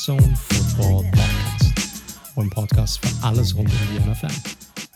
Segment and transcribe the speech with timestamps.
[0.00, 2.34] Zone Football Podcast.
[2.34, 4.32] Ein Podcast für alles rund um die NFL.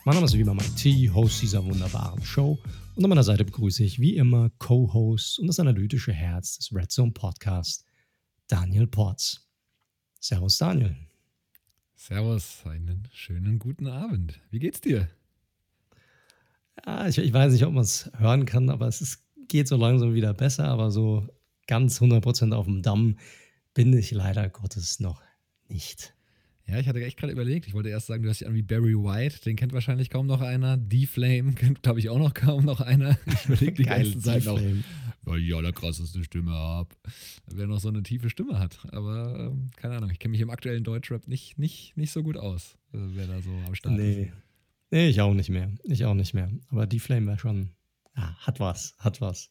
[0.07, 2.59] Mein Name ist wie immer Mike T, Host dieser wunderbaren Show.
[2.95, 6.91] Und an meiner Seite begrüße ich wie immer Co-Host und das analytische Herz des Red
[6.91, 7.85] Zone Podcast,
[8.47, 9.47] Daniel Porz.
[10.21, 10.97] Servus, Daniel.
[11.97, 14.41] Servus, einen schönen guten Abend.
[14.49, 15.11] Wie geht's dir?
[16.87, 19.77] Ja, ich, ich weiß nicht, ob man es hören kann, aber es ist, geht so
[19.77, 21.29] langsam wieder besser, aber so
[21.67, 23.19] ganz 100% auf dem Damm
[23.75, 25.23] bin ich leider Gottes noch
[25.69, 26.15] nicht.
[26.67, 27.67] Ja, ich hatte echt gerade überlegt.
[27.67, 29.41] Ich wollte erst sagen, du hast dich an wie Barry White.
[29.45, 30.79] Den kennt wahrscheinlich kaum noch einer.
[30.79, 33.19] D-Flame kennt, glaube ich, auch noch kaum noch einer.
[33.27, 34.59] Ich überlege die ganze Zeit noch,
[35.25, 36.89] weil ich ja der krasseste Stimme habe.
[37.53, 38.79] Wer noch so eine tiefe Stimme hat.
[38.93, 42.39] Aber ähm, keine Ahnung, ich kenne mich im aktuellen Deutschrap nicht, nicht, nicht so gut
[42.39, 44.23] aus, äh, wer da so am Start nee.
[44.23, 44.33] ist.
[44.91, 45.71] Nee, ich auch nicht mehr.
[45.83, 46.51] Ich auch nicht mehr.
[46.71, 47.71] Aber D-Flame war schon,
[48.17, 49.51] ja, hat was, hat was.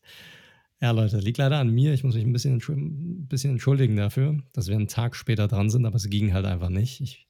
[0.84, 1.94] Ja, Leute, liegt leider an mir.
[1.94, 5.70] Ich muss mich ein bisschen, ein bisschen entschuldigen dafür, dass wir einen Tag später dran
[5.70, 7.00] sind, aber es ging halt einfach nicht.
[7.00, 7.30] Ich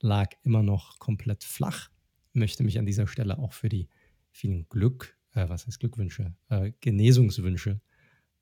[0.00, 1.90] lag immer noch komplett flach.
[2.32, 3.86] Möchte mich an dieser Stelle auch für die
[4.32, 7.80] vielen Glück, äh, was heißt Glückwünsche, äh, Genesungswünsche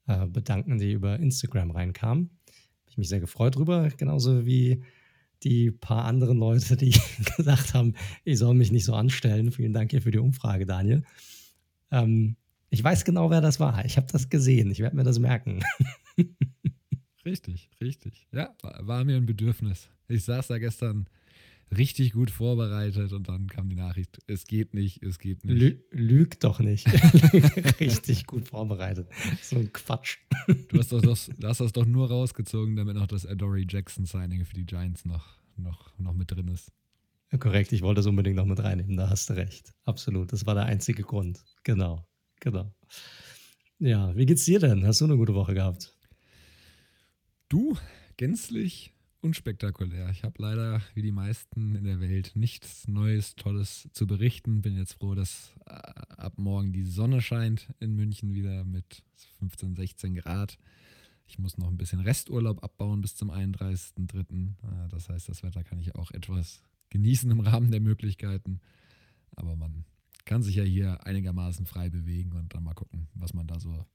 [0.07, 2.31] äh, bedanken, die über Instagram reinkamen.
[2.31, 4.83] Habe ich mich sehr gefreut drüber, genauso wie
[5.43, 6.99] die paar anderen Leute, die
[7.37, 9.53] gesagt haben, ich soll mich nicht so anstellen.
[9.53, 11.03] Vielen Dank hier für die Umfrage, Daniel.
[11.91, 12.37] Ähm,
[12.73, 13.85] ich weiß genau, wer das war.
[13.85, 14.71] Ich habe das gesehen.
[14.71, 15.61] Ich werde mir das merken.
[17.27, 18.27] richtig, richtig.
[18.33, 19.91] Ja, war, war, mir ein Bedürfnis.
[20.09, 21.07] Ich saß da gestern
[21.77, 25.59] richtig gut vorbereitet und dann kam die Nachricht, es geht nicht, es geht nicht.
[25.59, 26.87] Lü lüg doch nicht.
[27.81, 29.07] richtig gut vorbereitet.
[29.43, 30.17] So ein Quatsch.
[30.69, 34.47] Du hast, doch, das, hast das doch nur rausgezogen, damit noch das Adoree Jackson Signing
[34.47, 35.27] für die Giants noch,
[35.59, 36.73] noch, noch mit drin ist.
[37.39, 39.75] korrekt, ich wollte es unbedingt noch mit reinnehmen, da hast du recht.
[39.85, 41.45] Absolut, das war der einzige Grund.
[41.65, 42.07] Genau.
[42.43, 42.75] Genau.
[43.79, 44.85] Ja, wie geht's dir denn?
[44.85, 45.97] Hast du eine gute Woche gehabt?
[47.49, 47.77] Du,
[48.17, 50.11] gänzlich unspektakulär.
[50.11, 54.61] Ich habe leider, wie die meisten in der Welt, nichts Neues, Tolles zu berichten.
[54.61, 55.75] Bin jetzt froh, dass äh,
[56.17, 59.05] ab morgen die Sonne scheint in München wieder mit
[59.39, 60.59] 15, 16 Grad.
[61.29, 64.49] Ich muss noch ein bisschen Resturlaub abbauen bis zum 31.03.
[64.49, 68.61] Äh, das heißt, das Wetter kann ich auch etwas genießen im Rahmen der Möglichkeiten.
[69.37, 69.85] Aber man
[70.25, 73.87] kann sich ja hier einigermaßen frei bewegen und dann mal gucken, was man da so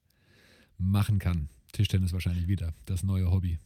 [0.78, 1.50] machen kann.
[1.72, 3.60] Tischtennis wahrscheinlich wieder, das neue Hobby.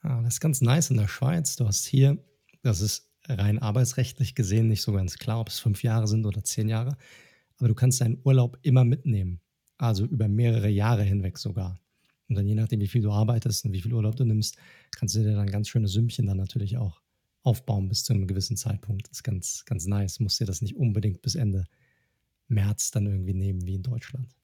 [0.00, 1.56] Ah, das ist ganz nice in der Schweiz.
[1.56, 2.18] Du hast hier,
[2.62, 6.44] das ist rein arbeitsrechtlich gesehen nicht so ganz klar, ob es fünf Jahre sind oder
[6.44, 6.96] zehn Jahre,
[7.58, 9.40] aber du kannst deinen Urlaub immer mitnehmen.
[9.78, 11.80] Also über mehrere Jahre hinweg sogar.
[12.28, 14.56] Und dann je nachdem, wie viel du arbeitest und wie viel Urlaub du nimmst,
[14.96, 17.00] kannst du dir dann ganz schöne Sümmchen dann natürlich auch
[17.44, 19.06] aufbauen bis zu einem gewissen Zeitpunkt.
[19.08, 20.18] Das ist ganz, ganz nice.
[20.18, 21.66] Musst dir das nicht unbedingt bis Ende
[22.48, 24.34] März dann irgendwie nehmen wie in Deutschland.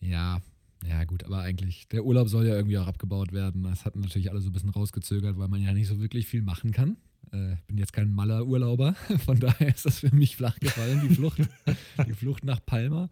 [0.00, 0.40] Ja,
[0.84, 3.64] ja, gut, aber eigentlich, der Urlaub soll ja irgendwie auch abgebaut werden.
[3.64, 6.42] Das hat natürlich alle so ein bisschen rausgezögert, weil man ja nicht so wirklich viel
[6.42, 6.96] machen kann.
[7.30, 8.94] Äh, bin jetzt kein Maler-Urlauber,
[9.24, 11.40] von daher ist das für mich flach gefallen, die Flucht,
[12.06, 13.10] die Flucht nach Palma.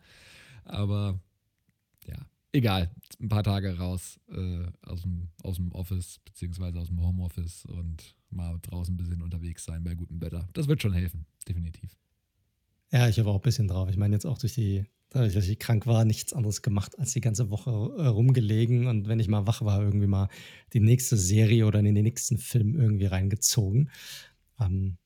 [0.65, 1.21] Aber
[2.07, 2.19] ja,
[2.53, 2.91] egal,
[3.21, 8.17] ein paar Tage raus äh, aus, dem, aus dem Office, beziehungsweise aus dem Homeoffice und
[8.31, 10.49] mal draußen ein bisschen unterwegs sein bei gutem Wetter.
[10.53, 11.97] Das wird schon helfen, definitiv.
[12.93, 13.89] Ja, ich habe auch ein bisschen drauf.
[13.89, 17.13] Ich meine, jetzt auch durch die, dadurch, dass ich krank war, nichts anderes gemacht, als
[17.13, 20.29] die ganze Woche äh, rumgelegen und wenn ich mal wach war, irgendwie mal
[20.73, 23.91] die nächste Serie oder in den nächsten Film irgendwie reingezogen.
[24.61, 24.99] Ähm,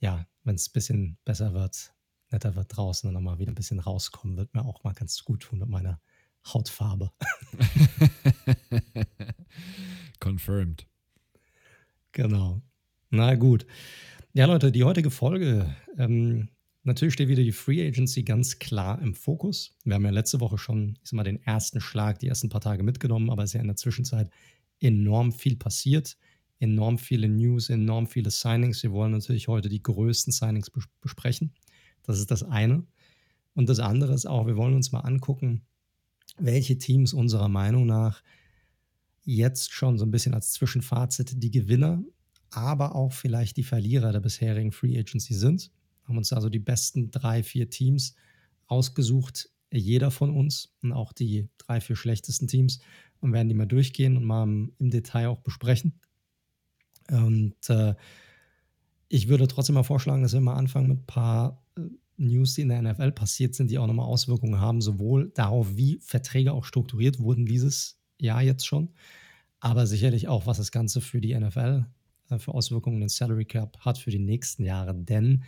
[0.00, 1.94] ja, wenn es ein bisschen besser wird,
[2.32, 5.22] netter wird draußen und dann mal wieder ein bisschen rauskommen, wird mir auch mal ganz
[5.22, 6.00] gut tun mit meiner
[6.46, 7.10] Hautfarbe.
[10.20, 10.86] Confirmed.
[12.12, 12.62] Genau.
[13.10, 13.66] Na gut.
[14.32, 15.74] Ja, Leute, die heutige Folge.
[15.96, 16.48] Ähm,
[16.84, 19.76] natürlich steht wieder die Free Agency ganz klar im Fokus.
[19.84, 22.60] Wir haben ja letzte Woche schon, ich sag mal, den ersten Schlag, die ersten paar
[22.60, 24.30] Tage mitgenommen, aber es ist ja in der Zwischenzeit
[24.80, 26.16] enorm viel passiert.
[26.58, 28.82] Enorm viele News, enorm viele Signings.
[28.82, 31.52] Wir wollen natürlich heute die größten Signings besprechen.
[32.04, 32.84] Das ist das eine.
[33.54, 35.62] Und das andere ist auch, wir wollen uns mal angucken,
[36.38, 38.22] welche Teams unserer Meinung nach
[39.24, 42.02] jetzt schon so ein bisschen als Zwischenfazit die Gewinner,
[42.50, 45.70] aber auch vielleicht die Verlierer der bisherigen Free Agency sind.
[46.04, 48.14] Haben uns also die besten drei, vier Teams
[48.66, 52.80] ausgesucht, jeder von uns und auch die drei, vier schlechtesten Teams
[53.20, 56.00] und werden die mal durchgehen und mal im Detail auch besprechen.
[57.08, 57.94] Und äh,
[59.08, 61.82] ich würde trotzdem mal vorschlagen, dass wir mal anfangen mit ein paar äh,
[62.16, 65.98] News, die in der NFL passiert sind, die auch nochmal Auswirkungen haben, sowohl darauf, wie
[66.00, 68.90] Verträge auch strukturiert wurden dieses Jahr jetzt schon,
[69.60, 71.86] aber sicherlich auch, was das Ganze für die NFL
[72.30, 74.94] äh, für Auswirkungen in den Salary Cap hat für die nächsten Jahre.
[74.94, 75.44] Denn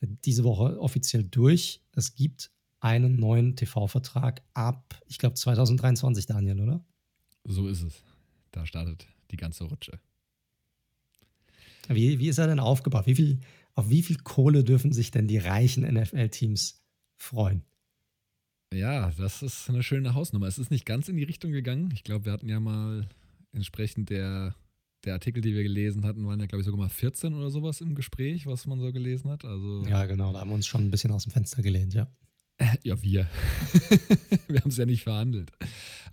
[0.00, 2.50] äh, diese Woche offiziell durch, es gibt
[2.80, 6.84] einen neuen TV-Vertrag ab, ich glaube, 2023, Daniel, oder?
[7.44, 8.02] So ist es.
[8.52, 10.00] Da startet die ganze Rutsche.
[11.88, 13.06] Wie, wie ist er denn aufgebaut?
[13.06, 13.40] Wie viel,
[13.74, 16.82] auf wie viel Kohle dürfen sich denn die reichen NFL-Teams
[17.16, 17.64] freuen?
[18.72, 20.46] Ja, das ist eine schöne Hausnummer.
[20.46, 21.90] Es ist nicht ganz in die Richtung gegangen.
[21.92, 23.08] Ich glaube, wir hatten ja mal
[23.52, 24.54] entsprechend der,
[25.04, 27.80] der Artikel, die wir gelesen hatten, waren ja, glaube ich, sogar mal 14 oder sowas
[27.80, 29.44] im Gespräch, was man so gelesen hat.
[29.44, 32.06] Also, ja, genau, da haben wir uns schon ein bisschen aus dem Fenster gelehnt, ja.
[32.82, 33.26] Ja, wir.
[34.48, 35.50] wir haben es ja nicht verhandelt.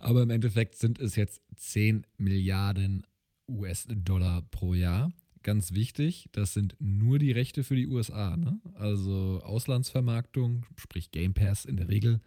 [0.00, 3.06] Aber im Endeffekt sind es jetzt 10 Milliarden
[3.48, 5.12] US-Dollar pro Jahr.
[5.48, 8.36] Ganz wichtig, das sind nur die Rechte für die USA.
[8.36, 8.60] Ne?
[8.74, 12.20] Also Auslandsvermarktung, sprich Game Pass in der Regel,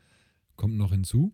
[0.55, 1.31] kommt noch hinzu.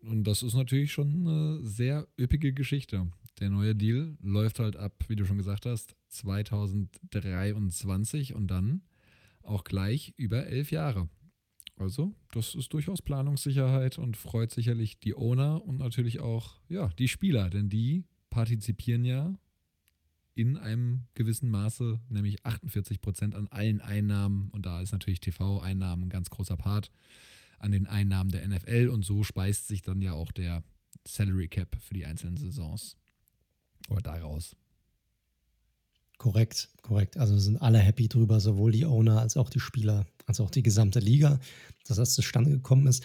[0.00, 3.06] Und das ist natürlich schon eine sehr üppige Geschichte.
[3.38, 8.82] Der neue Deal läuft halt ab, wie du schon gesagt hast, 2023 und dann
[9.44, 11.08] auch gleich über elf Jahre.
[11.76, 17.06] Also, das ist durchaus Planungssicherheit und freut sicherlich die Owner und natürlich auch ja, die
[17.06, 19.38] Spieler, denn die partizipieren ja
[20.34, 24.50] in einem gewissen Maße, nämlich 48 Prozent an allen Einnahmen.
[24.50, 26.90] Und da ist natürlich TV-Einnahmen ein ganz großer Part
[27.58, 28.88] an den Einnahmen der NFL.
[28.88, 30.64] Und so speist sich dann ja auch der
[31.06, 32.96] Salary Cap für die einzelnen Saisons.
[33.88, 34.56] Oder daraus.
[36.18, 37.16] Korrekt, korrekt.
[37.16, 40.62] Also sind alle happy drüber, sowohl die Owner als auch die Spieler, als auch die
[40.62, 41.38] gesamte Liga,
[41.86, 43.04] dass das zustande gekommen ist.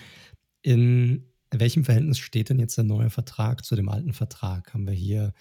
[0.62, 4.74] In welchem Verhältnis steht denn jetzt der neue Vertrag zu dem alten Vertrag?
[4.74, 5.34] Haben wir hier,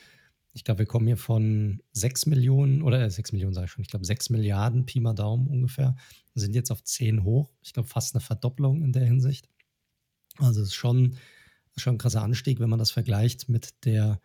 [0.53, 3.83] ich glaube, wir kommen hier von 6 Millionen oder 6 äh, Millionen sage ich schon,
[3.83, 5.97] ich glaube 6 Milliarden Pi mal Daumen ungefähr,
[6.35, 7.53] sind jetzt auf 10 hoch.
[7.63, 9.49] Ich glaube fast eine Verdopplung in der Hinsicht.
[10.39, 11.17] Also es ist schon,
[11.77, 14.21] schon ein krasser Anstieg, wenn man das vergleicht mit der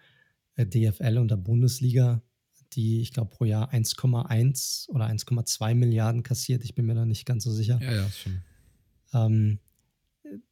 [0.55, 2.21] äh, DFL und der Bundesliga,
[2.73, 6.63] die, ich glaube, pro Jahr 1,1 oder 1,2 Milliarden kassiert.
[6.63, 7.79] Ich bin mir da nicht ganz so sicher.
[7.81, 8.41] Ja, ja, schon.
[9.13, 9.59] Ähm,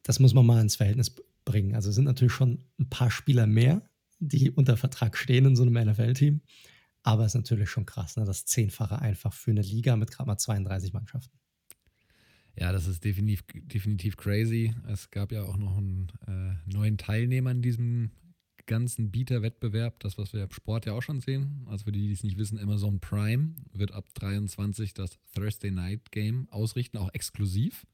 [0.02, 1.14] das muss man mal ins Verhältnis
[1.44, 1.74] bringen.
[1.74, 3.82] Also es sind natürlich schon ein paar Spieler mehr,
[4.22, 6.40] die unter Vertrag stehen in so einem NFL-Team.
[7.02, 8.24] Aber es ist natürlich schon krass, ne?
[8.24, 11.36] das Zehnfache einfach für eine Liga mit gerade mal 32 Mannschaften.
[12.56, 14.74] Ja, das ist definitiv, definitiv crazy.
[14.86, 18.10] Es gab ja auch noch einen äh, neuen Teilnehmer in diesem
[18.66, 21.66] ganzen Bieterwettbewerb, das, was wir im Sport ja auch schon sehen.
[21.66, 26.12] Also für die, die es nicht wissen, Amazon Prime wird ab 23 das Thursday Night
[26.12, 27.84] Game ausrichten, auch exklusiv.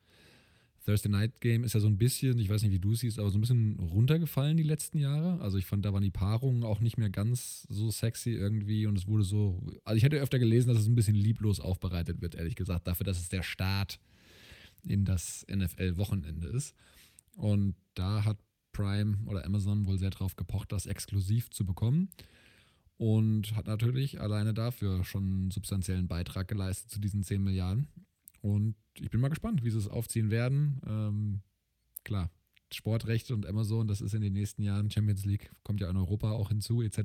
[0.88, 3.28] Thursday Night Game ist ja so ein bisschen, ich weiß nicht, wie du siehst, aber
[3.28, 5.38] so ein bisschen runtergefallen die letzten Jahre.
[5.42, 8.96] Also ich fand, da waren die Paarungen auch nicht mehr ganz so sexy irgendwie und
[8.96, 12.36] es wurde so, also ich hätte öfter gelesen, dass es ein bisschen lieblos aufbereitet wird,
[12.36, 14.00] ehrlich gesagt, dafür, dass es der Start
[14.82, 16.74] in das NFL-Wochenende ist.
[17.36, 18.38] Und da hat
[18.72, 22.08] Prime oder Amazon wohl sehr darauf gepocht, das exklusiv zu bekommen.
[22.96, 27.88] Und hat natürlich alleine dafür schon einen substanziellen Beitrag geleistet zu diesen 10 Milliarden.
[28.48, 30.80] Und ich bin mal gespannt, wie sie es aufziehen werden.
[30.86, 31.40] Ähm,
[32.04, 32.30] klar,
[32.72, 36.32] Sportrechte und Amazon, das ist in den nächsten Jahren, Champions League kommt ja in Europa
[36.32, 36.98] auch hinzu, etc.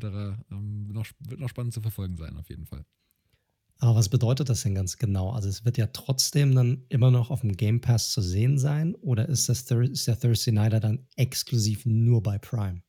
[0.51, 2.85] Ähm, noch, wird noch spannend zu verfolgen sein, auf jeden Fall.
[3.79, 5.31] Aber was bedeutet das denn ganz genau?
[5.31, 8.95] Also es wird ja trotzdem dann immer noch auf dem Game Pass zu sehen sein
[8.95, 12.81] oder ist, das, ist der Thursday Nighter dann exklusiv nur bei Prime?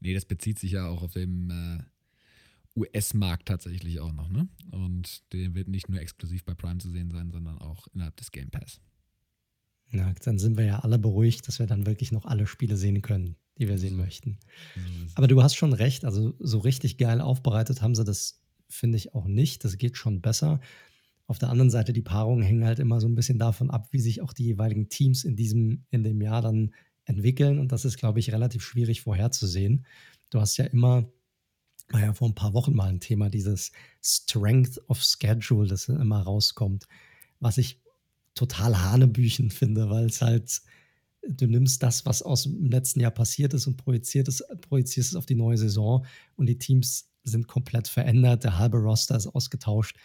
[0.00, 1.82] Nee, das bezieht sich ja auch auf den äh,
[2.76, 4.48] US-Markt tatsächlich auch noch, ne?
[4.70, 8.30] Und der wird nicht nur exklusiv bei Prime zu sehen sein, sondern auch innerhalb des
[8.30, 8.80] Game Pass.
[9.90, 13.02] Na, dann sind wir ja alle beruhigt, dass wir dann wirklich noch alle Spiele sehen
[13.02, 14.38] können, die wir sehen möchten.
[15.14, 18.42] Aber du hast schon recht, also so richtig geil aufbereitet haben sie das
[18.72, 19.64] finde ich auch nicht.
[19.64, 20.60] Das geht schon besser.
[21.26, 24.00] Auf der anderen Seite, die Paarungen hängen halt immer so ein bisschen davon ab, wie
[24.00, 27.58] sich auch die jeweiligen Teams in diesem, in dem Jahr dann entwickeln.
[27.58, 29.86] Und das ist, glaube ich, relativ schwierig vorherzusehen.
[30.30, 31.10] Du hast ja immer,
[31.88, 33.72] war ja vor ein paar Wochen mal ein Thema, dieses
[34.02, 36.86] Strength of Schedule, das immer rauskommt,
[37.40, 37.80] was ich
[38.34, 40.62] total hanebüchen finde, weil es halt,
[41.28, 45.16] du nimmst das, was aus dem letzten Jahr passiert ist und projizierst es, projizierst es
[45.16, 49.96] auf die neue Saison und die Teams sind komplett verändert, der halbe Roster ist ausgetauscht.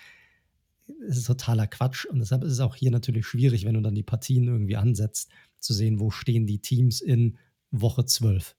[1.08, 3.96] Es ist totaler Quatsch und deshalb ist es auch hier natürlich schwierig, wenn du dann
[3.96, 5.30] die Partien irgendwie ansetzt,
[5.60, 7.38] zu sehen, wo stehen die Teams in
[7.72, 8.56] Woche 12.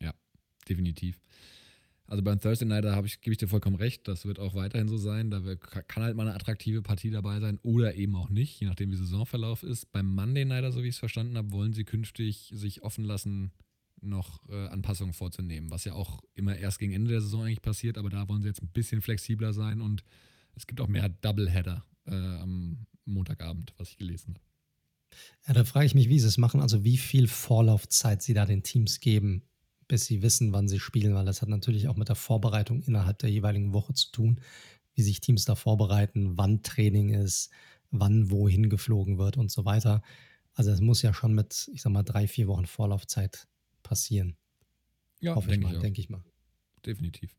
[0.00, 0.14] Ja,
[0.68, 1.20] definitiv.
[2.08, 4.88] Also beim Thursday Night, da ich, gebe ich dir vollkommen recht, das wird auch weiterhin
[4.88, 5.30] so sein.
[5.30, 8.92] Da kann halt mal eine attraktive Partie dabei sein oder eben auch nicht, je nachdem
[8.92, 9.90] wie Saisonverlauf ist.
[9.92, 13.50] Beim Monday Nighter, so wie ich es verstanden habe, wollen sie künftig sich offen lassen,
[14.00, 17.98] noch äh, Anpassungen vorzunehmen, was ja auch immer erst gegen Ende der Saison eigentlich passiert,
[17.98, 20.04] aber da wollen sie jetzt ein bisschen flexibler sein und
[20.54, 24.40] es gibt auch mehr Doubleheader äh, am Montagabend, was ich gelesen habe.
[25.46, 28.44] Ja, da frage ich mich, wie sie es machen, also wie viel Vorlaufzeit sie da
[28.44, 29.42] den Teams geben,
[29.88, 33.18] bis sie wissen, wann sie spielen, weil das hat natürlich auch mit der Vorbereitung innerhalb
[33.18, 34.40] der jeweiligen Woche zu tun,
[34.94, 37.50] wie sich Teams da vorbereiten, wann Training ist,
[37.90, 40.02] wann wohin geflogen wird und so weiter.
[40.54, 43.46] Also es muss ja schon mit, ich sag mal, drei, vier Wochen Vorlaufzeit
[43.82, 44.36] passieren.
[45.20, 45.82] Ja, Hoffe ich denke mal, ich auch.
[45.82, 46.24] denke ich mal.
[46.84, 47.36] Definitiv.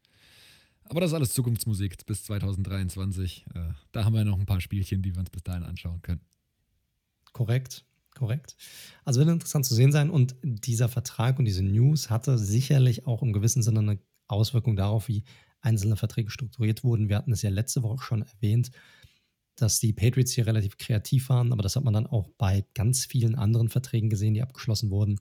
[0.83, 3.45] Aber das ist alles Zukunftsmusik bis 2023.
[3.53, 6.21] Äh, da haben wir noch ein paar Spielchen, die wir uns bis dahin anschauen können.
[7.33, 7.85] Korrekt,
[8.17, 8.55] korrekt.
[9.05, 10.09] Also wird interessant zu sehen sein.
[10.09, 15.07] Und dieser Vertrag und diese News hatte sicherlich auch im gewissen Sinne eine Auswirkung darauf,
[15.07, 15.23] wie
[15.61, 17.09] einzelne Verträge strukturiert wurden.
[17.09, 18.71] Wir hatten es ja letzte Woche schon erwähnt,
[19.55, 23.05] dass die Patriots hier relativ kreativ waren, aber das hat man dann auch bei ganz
[23.05, 25.19] vielen anderen Verträgen gesehen, die abgeschlossen wurden,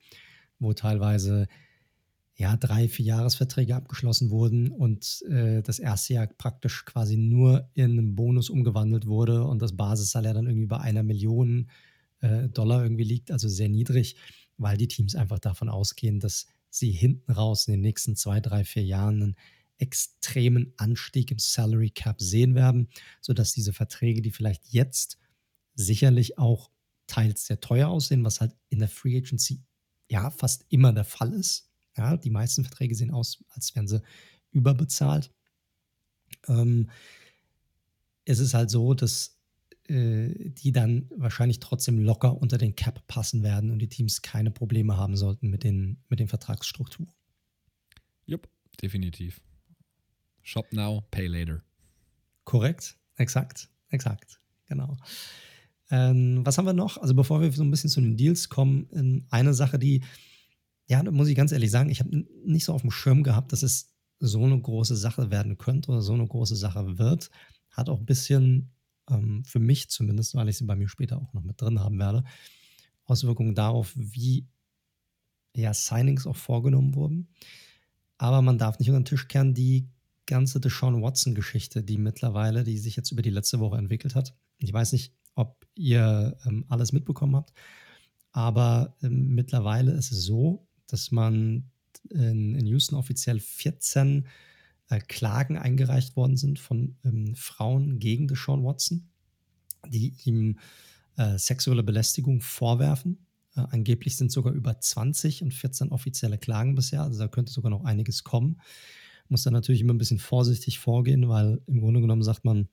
[0.58, 1.46] wo teilweise
[2.36, 7.92] ja drei, vier Jahresverträge abgeschlossen wurden und äh, das erste Jahr praktisch quasi nur in
[7.92, 11.70] einen Bonus umgewandelt wurde und das Basissalär dann irgendwie bei einer Million
[12.20, 14.16] äh, Dollar irgendwie liegt, also sehr niedrig,
[14.56, 18.64] weil die Teams einfach davon ausgehen, dass sie hinten raus in den nächsten zwei, drei,
[18.64, 19.36] vier Jahren einen
[19.78, 22.88] extremen Anstieg im Salary Cap sehen werden,
[23.20, 25.18] sodass diese Verträge, die vielleicht jetzt
[25.74, 26.70] sicherlich auch
[27.06, 29.62] teils sehr teuer aussehen, was halt in der Free Agency
[30.10, 31.70] ja fast immer der Fall ist.
[31.96, 34.02] Ja, die meisten Verträge sehen aus, als wären sie
[34.50, 35.32] überbezahlt.
[36.48, 36.90] Ähm,
[38.24, 39.35] es ist halt so, dass
[39.88, 44.96] die dann wahrscheinlich trotzdem locker unter den Cap passen werden und die Teams keine Probleme
[44.96, 47.12] haben sollten mit den, mit den Vertragsstrukturen.
[48.24, 48.48] Jupp,
[48.82, 49.40] definitiv.
[50.42, 51.62] Shop now, pay later.
[52.44, 54.96] Korrekt, exakt, exakt, genau.
[55.90, 56.98] Ähm, was haben wir noch?
[56.98, 60.04] Also bevor wir so ein bisschen zu den Deals kommen, ähm, eine Sache, die,
[60.86, 63.52] ja, da muss ich ganz ehrlich sagen, ich habe nicht so auf dem Schirm gehabt,
[63.52, 67.30] dass es so eine große Sache werden könnte oder so eine große Sache wird.
[67.70, 68.72] Hat auch ein bisschen,
[69.10, 71.98] ähm, für mich zumindest, weil ich sie bei mir später auch noch mit drin haben
[71.98, 72.24] werde,
[73.04, 74.46] Auswirkungen darauf, wie
[75.54, 77.28] ja, Signings auch vorgenommen wurden.
[78.18, 79.88] Aber man darf nicht unter den Tisch kehren, die
[80.26, 84.34] ganze Deshaun Watson-Geschichte, die mittlerweile, die sich jetzt über die letzte Woche entwickelt hat.
[84.58, 87.52] Ich weiß nicht, ob ihr ähm, alles mitbekommen habt,
[88.32, 91.70] aber ähm, mittlerweile ist es so, dass man
[92.10, 94.26] in, in Houston offiziell 14
[94.88, 99.08] äh, Klagen eingereicht worden sind von ähm, Frauen gegen Deshaun Watson,
[99.88, 100.58] die ihm
[101.16, 103.26] äh, sexuelle Belästigung vorwerfen.
[103.54, 107.70] Äh, angeblich sind sogar über 20 und 14 offizielle Klagen bisher, also da könnte sogar
[107.70, 108.60] noch einiges kommen
[109.28, 112.68] muss dann natürlich immer ein bisschen vorsichtig vorgehen, weil im Grunde genommen sagt man,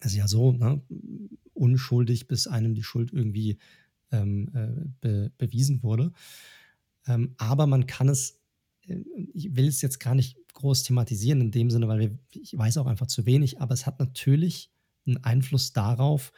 [0.00, 0.80] es ist ja so, ne,
[1.52, 3.58] unschuldig, bis einem die Schuld irgendwie
[4.10, 6.12] ähm, äh, be bewiesen wurde.
[7.06, 8.39] Ähm, aber man kann es,
[9.34, 12.78] ich will es jetzt gar nicht groß thematisieren in dem Sinne, weil wir, ich weiß
[12.78, 14.70] auch einfach zu wenig, aber es hat natürlich
[15.06, 16.32] einen Einfluss darauf,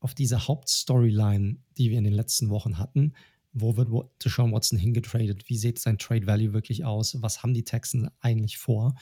[0.00, 3.12] auf diese Hauptstoryline, die wir in den letzten Wochen hatten,
[3.52, 3.88] wo wird
[4.24, 5.48] Deshaun Watson hingetradet?
[5.48, 7.20] Wie sieht sein Trade Value wirklich aus?
[7.20, 8.94] Was haben die Texans eigentlich vor?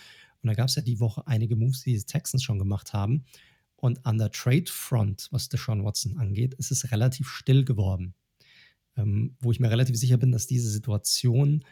[0.43, 3.25] Und da gab es ja die Woche einige Moves, die die Texans schon gemacht haben.
[3.77, 8.15] Und an der Trade Front, was Deshaun Watson angeht, ist es relativ still geworden.
[8.97, 11.65] Ähm, wo ich mir relativ sicher bin, dass diese Situation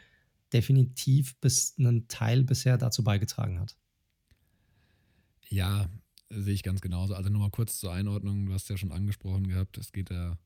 [0.52, 3.76] definitiv bis einen Teil bisher dazu beigetragen hat.
[5.48, 5.88] Ja,
[6.30, 7.14] sehe ich ganz genauso.
[7.14, 10.38] Also nur mal kurz zur Einordnung, du hast ja schon angesprochen gehabt, es geht ja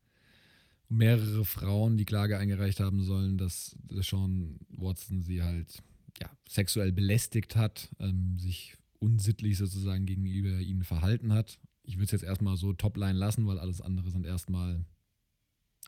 [0.89, 5.83] mehrere Frauen die Klage eingereicht haben sollen, dass Sean Watson sie halt
[6.21, 11.59] ja, sexuell belästigt hat, ähm, sich unsittlich sozusagen gegenüber ihnen verhalten hat.
[11.83, 14.85] Ich würde es jetzt erstmal so topline lassen, weil alles andere sind erstmal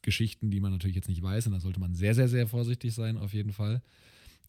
[0.05, 1.47] Geschichten, die man natürlich jetzt nicht weiß.
[1.47, 3.83] Und da sollte man sehr, sehr, sehr vorsichtig sein, auf jeden Fall.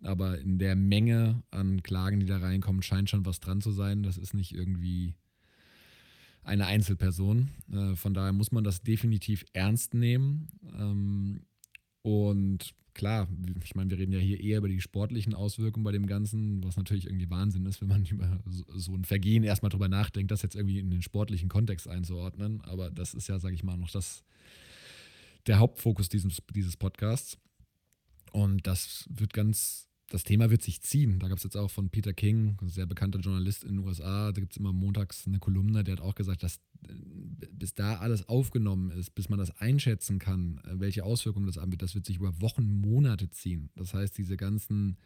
[0.03, 4.03] Aber in der Menge an Klagen, die da reinkommen, scheint schon was dran zu sein.
[4.03, 5.15] Das ist nicht irgendwie
[6.43, 7.49] eine Einzelperson.
[7.71, 10.47] Äh, von daher muss man das definitiv ernst nehmen.
[10.77, 11.41] Ähm,
[12.03, 13.27] und klar,
[13.63, 16.77] ich meine, wir reden ja hier eher über die sportlichen Auswirkungen bei dem Ganzen, was
[16.77, 18.39] natürlich irgendwie Wahnsinn ist, wenn man über
[18.75, 22.61] so ein Vergehen erstmal drüber nachdenkt, das jetzt irgendwie in den sportlichen Kontext einzuordnen.
[22.61, 24.23] Aber das ist ja, sage ich mal, noch das,
[25.47, 27.37] der Hauptfokus dieses, dieses Podcasts.
[28.31, 31.19] Und das wird ganz das Thema wird sich ziehen.
[31.19, 34.31] Da gab es jetzt auch von Peter King, ein sehr bekannter Journalist in den USA,
[34.31, 36.93] da gibt es immer montags eine Kolumne, der hat auch gesagt, dass äh,
[37.51, 41.83] bis da alles aufgenommen ist, bis man das einschätzen kann, äh, welche Auswirkungen das anbietet,
[41.83, 43.69] das wird sich über Wochen, Monate ziehen.
[43.75, 44.97] Das heißt, diese ganzen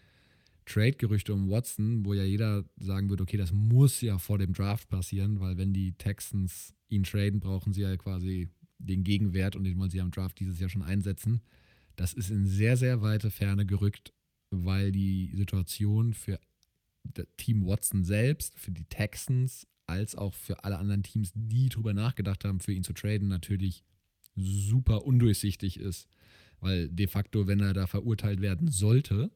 [0.65, 4.89] Trade-Gerüchte um Watson, wo ja jeder sagen würde, okay, das muss ja vor dem Draft
[4.89, 9.77] passieren, weil wenn die Texans ihn traden, brauchen sie ja quasi den Gegenwert und den
[9.77, 11.41] wollen sie am Draft dieses Jahr schon einsetzen.
[11.95, 14.13] Das ist in sehr, sehr weite Ferne gerückt
[14.51, 16.39] weil die Situation für
[17.37, 22.45] Team Watson selbst, für die Texans, als auch für alle anderen Teams, die darüber nachgedacht
[22.45, 23.83] haben, für ihn zu traden, natürlich
[24.35, 26.07] super undurchsichtig ist.
[26.59, 29.31] Weil de facto, wenn er da verurteilt werden sollte,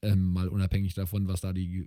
[0.00, 1.86] ähm, mal unabhängig davon, was da die äh,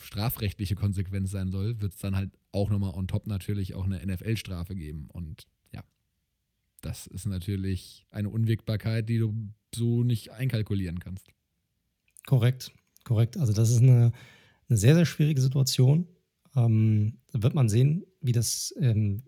[0.00, 4.04] strafrechtliche Konsequenz sein soll, wird es dann halt auch nochmal on top natürlich auch eine
[4.04, 5.08] NFL-Strafe geben.
[5.12, 5.46] Und
[6.82, 9.34] das ist natürlich eine Unwägbarkeit, die du
[9.74, 11.28] so nicht einkalkulieren kannst.
[12.26, 12.72] Korrekt,
[13.04, 13.36] korrekt.
[13.36, 14.12] Also das ist eine,
[14.68, 16.06] eine sehr, sehr schwierige Situation.
[16.54, 19.22] Ähm, da wird man sehen, wie das, ähm,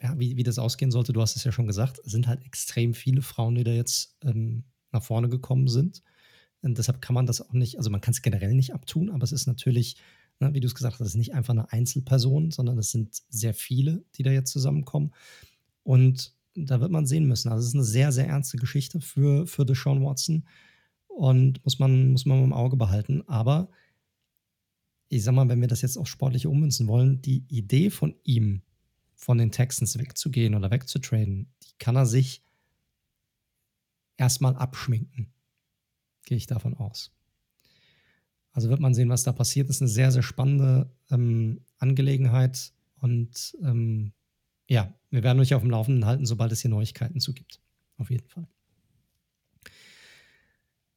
[0.00, 1.12] ja, wie, wie das ausgehen sollte.
[1.12, 4.16] Du hast es ja schon gesagt, es sind halt extrem viele Frauen, die da jetzt
[4.24, 6.02] ähm, nach vorne gekommen sind.
[6.62, 9.24] Und deshalb kann man das auch nicht, also man kann es generell nicht abtun, aber
[9.24, 9.96] es ist natürlich,
[10.40, 13.22] ne, wie du es gesagt hast, es ist nicht einfach eine Einzelperson, sondern es sind
[13.28, 15.12] sehr viele, die da jetzt zusammenkommen.
[15.82, 16.34] Und
[16.66, 17.50] da wird man sehen müssen.
[17.50, 20.44] Also es ist eine sehr, sehr ernste Geschichte für, für Deshaun Watson
[21.08, 23.22] und muss man, muss man im Auge behalten.
[23.28, 23.68] Aber
[25.08, 28.62] ich sag mal, wenn wir das jetzt auf sportliche ummünzen wollen, die Idee von ihm,
[29.16, 32.42] von den Texans wegzugehen oder wegzutraden, die kann er sich
[34.16, 35.32] erstmal abschminken.
[36.24, 37.12] Gehe ich davon aus.
[38.52, 39.68] Also wird man sehen, was da passiert.
[39.68, 42.72] Das ist eine sehr, sehr spannende ähm, Angelegenheit.
[43.00, 44.12] Und ähm,
[44.70, 47.60] ja, wir werden euch auf dem Laufenden halten, sobald es hier Neuigkeiten zu gibt.
[47.96, 48.46] Auf jeden Fall.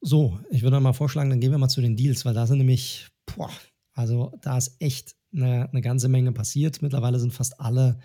[0.00, 2.58] So, ich würde mal vorschlagen, dann gehen wir mal zu den Deals, weil da sind
[2.58, 3.50] nämlich, boah,
[3.92, 6.82] also da ist echt eine, eine ganze Menge passiert.
[6.82, 7.98] Mittlerweile sind fast alle,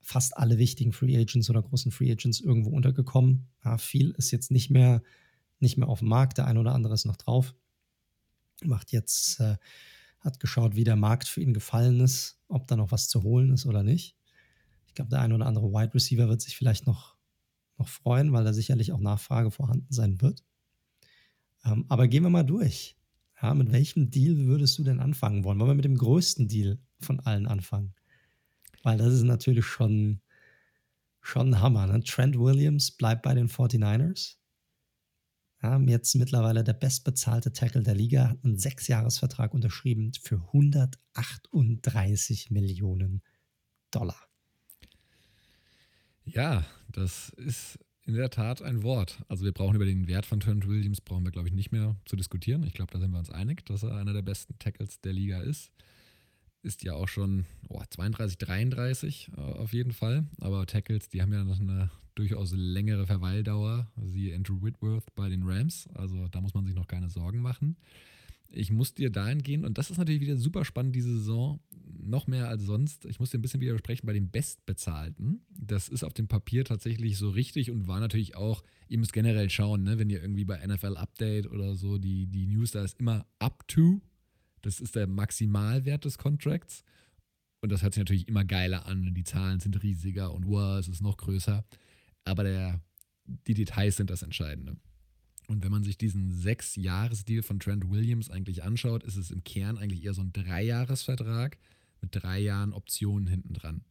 [0.00, 3.48] fast alle wichtigen Free Agents oder großen Free Agents irgendwo untergekommen.
[3.64, 5.02] Ja, viel ist jetzt nicht mehr,
[5.58, 6.38] nicht mehr auf dem Markt.
[6.38, 7.54] Der ein oder andere ist noch drauf.
[8.64, 9.58] Macht jetzt, äh,
[10.20, 13.52] hat geschaut, wie der Markt für ihn gefallen ist, ob da noch was zu holen
[13.52, 14.16] ist oder nicht.
[14.96, 17.18] Ich glaube, der ein oder andere Wide Receiver wird sich vielleicht noch,
[17.76, 20.42] noch freuen, weil da sicherlich auch Nachfrage vorhanden sein wird.
[21.66, 22.96] Ähm, aber gehen wir mal durch.
[23.42, 25.58] Ja, mit welchem Deal würdest du denn anfangen wollen?
[25.58, 27.92] Wollen wir mit dem größten Deal von allen anfangen?
[28.84, 30.22] Weil das ist natürlich schon,
[31.20, 31.86] schon ein Hammer.
[31.88, 32.02] Ne?
[32.02, 34.36] Trent Williams bleibt bei den 49ers.
[35.62, 43.20] Ja, jetzt mittlerweile der bestbezahlte Tackle der Liga, hat einen Sechsjahresvertrag unterschrieben für 138 Millionen
[43.90, 44.25] Dollar.
[46.26, 49.18] Ja, das ist in der Tat ein Wort.
[49.28, 51.96] Also wir brauchen über den Wert von Trent Williams, brauchen wir, glaube ich, nicht mehr
[52.04, 52.62] zu diskutieren.
[52.62, 55.40] Ich glaube, da sind wir uns einig, dass er einer der besten Tackles der Liga
[55.40, 55.72] ist.
[56.62, 60.24] Ist ja auch schon oh, 32, 33 äh, auf jeden Fall.
[60.40, 63.88] Aber Tackles, die haben ja noch eine durchaus längere Verweildauer.
[63.96, 65.88] Sie Andrew Whitworth bei den Rams.
[65.94, 67.76] Also da muss man sich noch keine Sorgen machen.
[68.50, 71.60] Ich muss dir dahingehend, und das ist natürlich wieder super spannend diese Saison,
[72.06, 73.04] noch mehr als sonst.
[73.06, 75.40] Ich muss dir ein bisschen widersprechen bei den Bestbezahlten.
[75.50, 79.50] Das ist auf dem Papier tatsächlich so richtig und war natürlich auch, ihr müsst generell
[79.50, 82.98] schauen, ne, wenn ihr irgendwie bei NFL Update oder so die, die News da ist
[83.00, 84.00] immer up to.
[84.62, 86.82] Das ist der Maximalwert des Contracts.
[87.60, 89.14] Und das hört sich natürlich immer geiler an.
[89.14, 91.64] Die Zahlen sind riesiger und wow, es ist noch größer.
[92.24, 92.80] Aber der,
[93.24, 94.76] die Details sind das Entscheidende.
[95.46, 99.78] Und wenn man sich diesen Sechs-Jahres-Deal von Trent Williams eigentlich anschaut, ist es im Kern
[99.78, 101.56] eigentlich eher so ein Dreijahresvertrag
[102.00, 103.82] mit drei Jahren Optionen hinten dran.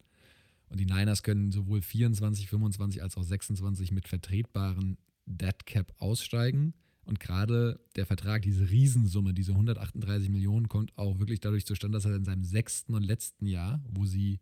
[0.68, 6.74] Und die Niners können sowohl 24, 25 als auch 26 mit vertretbaren Dead Cap aussteigen.
[7.04, 12.04] Und gerade der Vertrag, diese Riesensumme, diese 138 Millionen, kommt auch wirklich dadurch zustande, dass
[12.04, 14.40] er in seinem sechsten und letzten Jahr, wo sie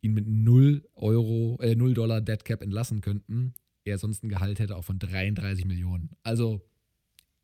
[0.00, 4.58] ihn mit 0 Euro, äh, 0 Dollar Dead Cap entlassen könnten, er sonst ein Gehalt
[4.58, 6.10] hätte auch von 33 Millionen.
[6.22, 6.62] Also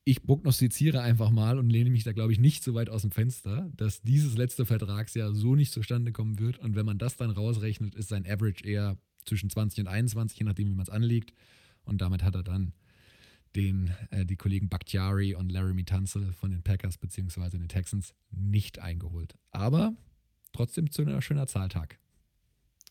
[0.05, 3.11] ich prognostiziere einfach mal und lehne mich da, glaube ich, nicht so weit aus dem
[3.11, 6.59] Fenster, dass dieses letzte Vertragsjahr so nicht zustande kommen wird.
[6.59, 8.97] Und wenn man das dann rausrechnet, ist sein Average eher
[9.27, 11.35] zwischen 20 und 21, je nachdem, wie man es anlegt.
[11.83, 12.73] Und damit hat er dann
[13.55, 17.51] den, äh, die Kollegen Bakhtiari und Laramie Tunzel von den Packers bzw.
[17.59, 19.35] den Texans nicht eingeholt.
[19.51, 19.95] Aber
[20.53, 21.99] trotzdem zu einer schöner Zahltag.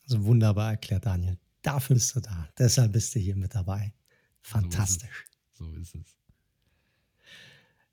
[0.04, 1.38] Also wunderbar erklärt, Daniel.
[1.68, 2.50] Dafür bist du da.
[2.58, 3.94] Deshalb bist du hier mit dabei.
[4.42, 5.26] Fantastisch.
[5.52, 5.92] So ist es.
[5.92, 6.18] So ist es.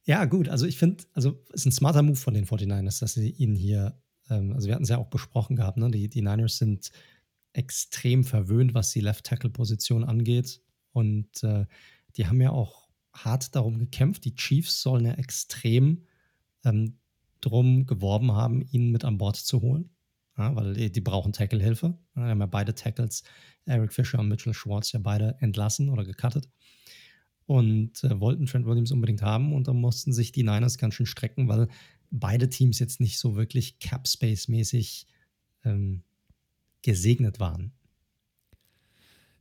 [0.04, 0.48] Ja, gut.
[0.48, 3.54] Also ich finde, also es ist ein smarter Move von den 49ers, dass sie ihn
[3.54, 3.98] hier,
[4.30, 5.90] ähm, also wir hatten es ja auch besprochen gehabt, ne?
[5.90, 6.92] die, die Niners sind
[7.52, 10.60] extrem verwöhnt, was die Left-Tackle-Position angeht.
[10.92, 11.66] Und äh,
[12.16, 14.24] die haben ja auch hart darum gekämpft.
[14.24, 16.04] Die Chiefs sollen ja extrem
[16.64, 16.98] ähm,
[17.40, 19.90] drum geworben haben, ihn mit an Bord zu holen.
[20.36, 21.96] Ja, weil die, die brauchen Tackle-Hilfe.
[22.14, 23.22] Wir haben ja beide Tackles,
[23.66, 26.48] Eric Fischer und Mitchell Schwartz, ja beide entlassen oder gecuttet.
[27.46, 31.06] Und äh, wollten Trent Williams unbedingt haben und dann mussten sich die Niners ganz schön
[31.06, 31.68] strecken, weil
[32.10, 35.06] beide Teams jetzt nicht so wirklich Cap-Space-mäßig
[35.64, 36.02] ähm,
[36.82, 37.72] gesegnet waren.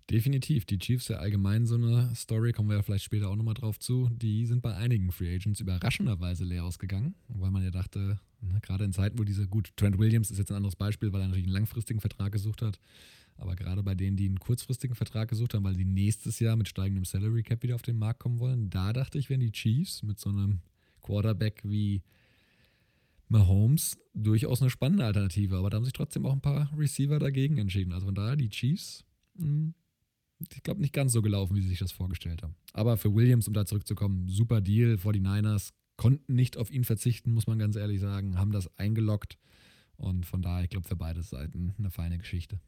[0.10, 0.66] Definitiv.
[0.66, 3.80] Die Chiefs ja allgemein so eine Story, kommen wir ja vielleicht später auch nochmal drauf
[3.80, 4.10] zu.
[4.10, 8.84] Die sind bei einigen Free Agents überraschenderweise leer ausgegangen, weil man ja dachte, na, gerade
[8.84, 11.46] in Zeiten, wo diese, gut, Trent Williams ist jetzt ein anderes Beispiel, weil er natürlich
[11.46, 12.80] einen langfristigen Vertrag gesucht hat.
[13.38, 16.68] Aber gerade bei denen, die einen kurzfristigen Vertrag gesucht haben, weil die nächstes Jahr mit
[16.68, 20.04] steigendem Salary Cap wieder auf den Markt kommen wollen, da dachte ich, wären die Chiefs
[20.04, 20.60] mit so einem
[21.02, 22.04] Quarterback wie
[23.30, 25.58] Mahomes durchaus eine spannende Alternative.
[25.58, 27.94] Aber da haben sich trotzdem auch ein paar Receiver dagegen entschieden.
[27.94, 29.04] Also von daher, die Chiefs
[29.36, 29.74] mh, hm,
[30.54, 32.56] ich glaube, nicht ganz so gelaufen, wie sie sich das vorgestellt haben.
[32.74, 34.96] Aber für Williams, um da zurückzukommen, super Deal.
[34.96, 39.38] 49ers konnten nicht auf ihn verzichten, muss man ganz ehrlich sagen, haben das eingeloggt.
[39.96, 42.60] Und von daher, ich glaube, für beide Seiten eine feine Geschichte.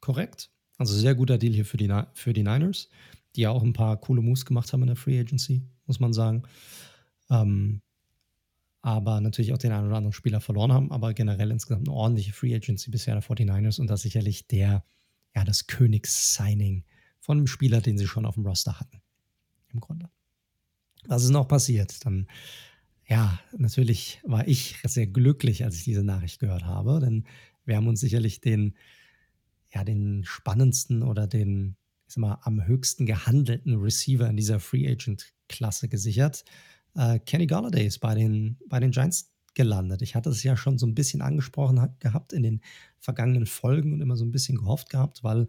[0.00, 0.50] Korrekt.
[0.76, 2.88] Also sehr guter Deal hier für die, für die Niners,
[3.36, 6.12] die ja auch ein paar coole Moves gemacht haben in der Free Agency, muss man
[6.12, 6.42] sagen.
[7.30, 7.80] Ähm,
[8.82, 12.32] aber natürlich auch den einen oder anderen Spieler verloren haben, aber generell insgesamt eine ordentliche
[12.32, 14.84] Free Agency bisher der 49ers und das sicherlich der,
[15.34, 16.84] ja, das Königs-Signing
[17.20, 19.00] von einem Spieler, den sie schon auf dem Roster hatten.
[19.72, 20.08] Im Grunde.
[21.06, 22.04] Was ist noch passiert?
[22.04, 22.28] Dann,
[23.06, 27.24] ja, natürlich war ich sehr glücklich, als ich diese Nachricht gehört habe, denn
[27.64, 28.76] wir haben uns sicherlich den,
[29.72, 34.88] ja, den spannendsten oder den, ich sag mal, am höchsten gehandelten Receiver in dieser Free
[34.88, 36.44] Agent-Klasse gesichert.
[36.94, 40.02] Äh, Kenny Galladay ist bei den, bei den Giants gelandet.
[40.02, 42.60] Ich hatte es ja schon so ein bisschen angesprochen gehabt in den
[42.98, 45.46] vergangenen Folgen und immer so ein bisschen gehofft gehabt, weil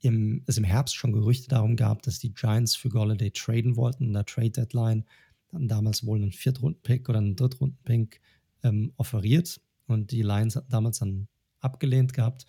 [0.00, 4.04] im, es im Herbst schon Gerüchte darum gab, dass die Giants für Galladay traden wollten
[4.04, 5.04] in der Trade Deadline.
[5.52, 8.20] Hatten damals wohl einen Viertrunden-Pick oder einen Drittrunden-Pick
[8.62, 11.28] ähm, offeriert und die Lions hatten damals dann
[11.60, 12.46] abgelehnt gehabt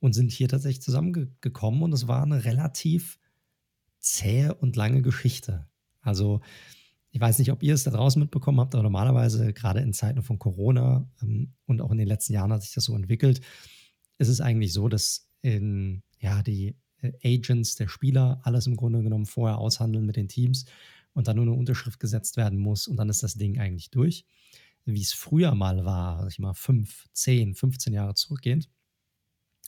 [0.00, 3.18] und sind hier tatsächlich zusammengekommen und es war eine relativ
[4.00, 5.66] zähe und lange Geschichte.
[6.00, 6.40] Also
[7.14, 10.20] ich weiß nicht, ob ihr es da draußen mitbekommen habt, aber normalerweise, gerade in Zeiten
[10.22, 13.40] von Corona ähm, und auch in den letzten Jahren hat sich das so entwickelt,
[14.18, 19.00] ist es eigentlich so, dass in, ja, die äh, Agents der Spieler alles im Grunde
[19.00, 20.64] genommen vorher aushandeln mit den Teams
[21.12, 24.26] und dann nur eine Unterschrift gesetzt werden muss und dann ist das Ding eigentlich durch.
[24.84, 28.68] Wie es früher mal war, ich mal fünf, zehn, 15 Jahre zurückgehend,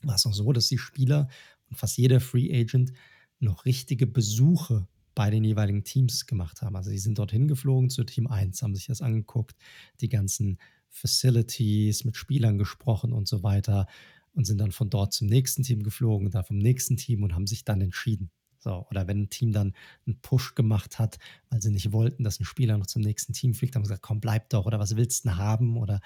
[0.02, 1.28] war es noch so, dass die Spieler
[1.68, 2.92] und fast jeder Free Agent
[3.38, 6.76] noch richtige Besuche bei den jeweiligen Teams gemacht haben.
[6.76, 9.57] Also sie sind dorthin geflogen zu Team 1, haben sich das angeguckt,
[10.00, 10.59] die ganzen
[10.90, 13.87] Facilities mit Spielern gesprochen und so weiter
[14.35, 17.46] und sind dann von dort zum nächsten Team geflogen, da vom nächsten Team und haben
[17.46, 18.31] sich dann entschieden.
[18.59, 19.72] So, oder wenn ein Team dann
[20.07, 23.55] einen Push gemacht hat, weil sie nicht wollten, dass ein Spieler noch zum nächsten Team
[23.55, 25.79] fliegt, haben sie gesagt, komm, bleib doch, oder was willst du denn haben?
[25.79, 26.00] Oder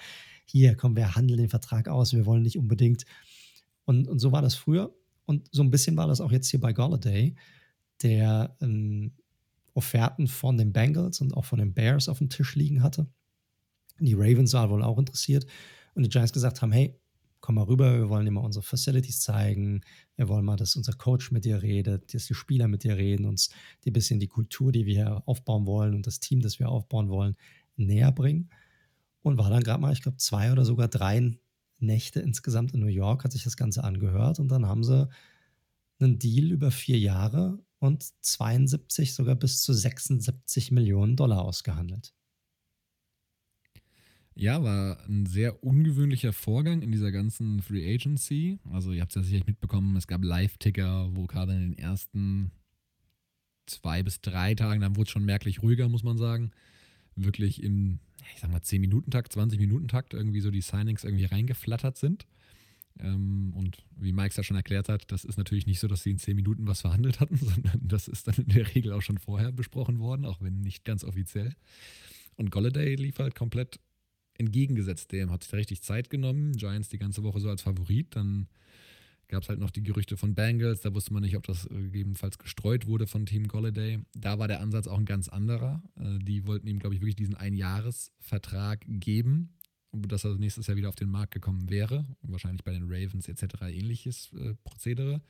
[0.45, 3.03] hier, komm, wir handeln den Vertrag aus, wir wollen nicht unbedingt.
[3.83, 4.95] Und, und so war das früher.
[5.25, 7.35] Und so ein bisschen war das auch jetzt hier bei Galladay
[8.03, 9.13] der ähm,
[9.73, 13.07] Offerten von den Bengals und auch von den Bears auf dem Tisch liegen hatte.
[13.99, 15.45] Die Ravens waren wohl auch interessiert
[15.93, 16.99] und die Giants gesagt haben, hey,
[17.39, 19.81] komm mal rüber, wir wollen dir mal unsere Facilities zeigen,
[20.15, 23.25] wir wollen mal, dass unser Coach mit dir redet, dass die Spieler mit dir reden,
[23.25, 23.49] uns
[23.85, 27.09] ein bisschen die Kultur, die wir hier aufbauen wollen und das Team, das wir aufbauen
[27.09, 27.35] wollen,
[27.75, 28.49] näher bringen.
[29.23, 31.37] Und war dann gerade mal, ich glaube, zwei oder sogar drei
[31.79, 35.09] Nächte insgesamt in New York, hat sich das Ganze angehört und dann haben sie
[35.99, 42.13] einen Deal über vier Jahre und 72, sogar bis zu 76 Millionen Dollar ausgehandelt.
[44.35, 48.59] Ja, war ein sehr ungewöhnlicher Vorgang in dieser ganzen Free Agency.
[48.71, 52.51] Also ihr habt es ja sicherlich mitbekommen, es gab Live-Ticker, wo gerade in den ersten
[53.65, 56.51] zwei bis drei Tagen, dann wurde es schon merklich ruhiger, muss man sagen,
[57.15, 57.99] wirklich im,
[58.33, 62.27] ich sag mal, 10-Minuten-Takt, 20-Minuten-Takt irgendwie so die Signings irgendwie reingeflattert sind.
[62.99, 66.03] Ähm, und wie Mike es ja schon erklärt hat, das ist natürlich nicht so, dass
[66.03, 69.01] sie in zehn Minuten was verhandelt hatten, sondern das ist dann in der Regel auch
[69.01, 71.55] schon vorher besprochen worden, auch wenn nicht ganz offiziell.
[72.35, 73.79] Und Golladay lief halt komplett
[74.37, 76.53] entgegengesetzt dem, hat sich da richtig Zeit genommen.
[76.53, 78.15] Giants die ganze Woche so als Favorit.
[78.15, 78.47] Dann
[79.27, 82.37] gab es halt noch die Gerüchte von Bengals, da wusste man nicht, ob das gegebenenfalls
[82.37, 83.99] gestreut wurde von Team Golladay.
[84.13, 85.81] Da war der Ansatz auch ein ganz anderer.
[85.99, 89.53] Äh, die wollten ihm, glaube ich, wirklich diesen Einjahresvertrag geben
[89.91, 92.05] dass er nächstes Jahr wieder auf den Markt gekommen wäre.
[92.21, 93.63] Wahrscheinlich bei den Ravens etc.
[93.63, 95.21] ähnliches äh, Prozedere.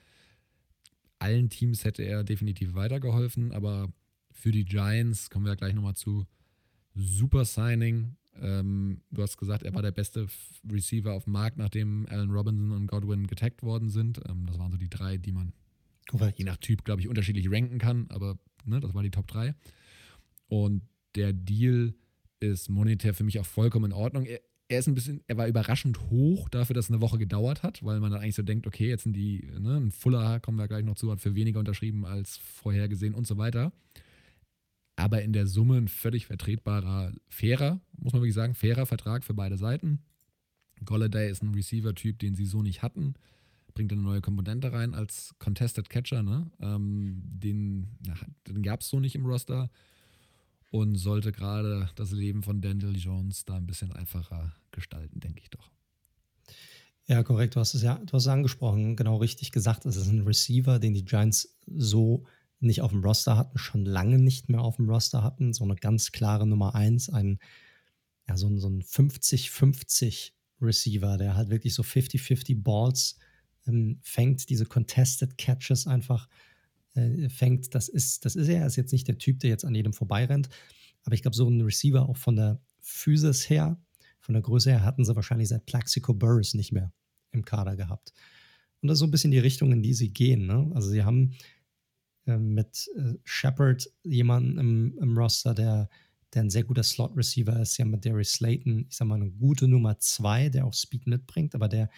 [1.19, 3.91] Allen Teams hätte er definitiv weitergeholfen, aber
[4.31, 6.25] für die Giants kommen wir ja gleich nochmal zu.
[6.95, 8.15] Super Signing.
[8.39, 10.27] Ähm, du hast gesagt, er war der beste
[10.69, 14.19] Receiver auf dem Markt, nachdem Allen Robinson und Godwin getaggt worden sind.
[14.27, 15.53] Ähm, das waren so die drei, die man
[16.07, 16.39] Korrekt.
[16.39, 19.53] je nach Typ, glaube ich, unterschiedlich ranken kann, aber ne, das war die Top 3.
[20.47, 20.81] Und
[21.15, 21.93] der Deal
[22.39, 24.25] ist monetär für mich auch vollkommen in Ordnung.
[24.25, 24.39] Er,
[24.71, 27.83] er ist ein bisschen, er war überraschend hoch dafür, dass es eine Woche gedauert hat,
[27.83, 30.69] weil man dann eigentlich so denkt, okay, jetzt sind die, ne, ein Fuller, kommen wir
[30.69, 33.73] gleich noch zu, hat für weniger unterschrieben als vorhergesehen und so weiter.
[34.95, 39.33] Aber in der Summe ein völlig vertretbarer, fairer, muss man wirklich sagen, fairer Vertrag für
[39.33, 39.99] beide Seiten.
[40.85, 43.15] Golladay ist ein Receiver-Typ, den sie so nicht hatten.
[43.73, 46.49] Bringt eine neue Komponente rein als Contested Catcher, ne?
[46.61, 47.87] Ähm, den
[48.47, 49.69] den gab es so nicht im Roster
[50.71, 55.49] und sollte gerade das Leben von Daniel Jones da ein bisschen einfacher gestalten, denke ich
[55.49, 55.69] doch.
[57.07, 57.55] Ja, korrekt.
[57.55, 59.85] Du hast es ja, du hast es angesprochen, genau richtig gesagt.
[59.85, 62.25] Es ist ein Receiver, den die Giants so
[62.61, 65.51] nicht auf dem Roster hatten, schon lange nicht mehr auf dem Roster hatten.
[65.51, 67.39] So eine ganz klare Nummer eins, ein,
[68.29, 70.31] ja, so so ein 50-50
[70.61, 73.17] Receiver, der halt wirklich so 50-50 Balls
[73.67, 76.29] ähm, fängt, diese Contested Catches einfach
[76.93, 77.73] äh, fängt.
[77.75, 78.61] Das ist, das ist er.
[78.61, 80.49] Er ist jetzt nicht der Typ, der jetzt an jedem vorbeirennt.
[81.03, 83.79] Aber ich glaube, so ein Receiver auch von der Physis her,
[84.19, 86.93] von der Größe her, hatten sie wahrscheinlich seit Plaxico Burris nicht mehr
[87.31, 88.13] im Kader gehabt.
[88.81, 90.47] Und das ist so ein bisschen die Richtung, in die sie gehen.
[90.47, 90.71] Ne?
[90.73, 91.35] Also sie haben
[92.25, 95.89] äh, mit äh, Shepard jemanden im, im Roster, der,
[96.33, 97.73] der ein sehr guter Slot-Receiver ist.
[97.73, 101.07] Sie haben mit Darius Slayton, ich sag mal, eine gute Nummer zwei, der auch Speed
[101.07, 101.89] mitbringt, aber der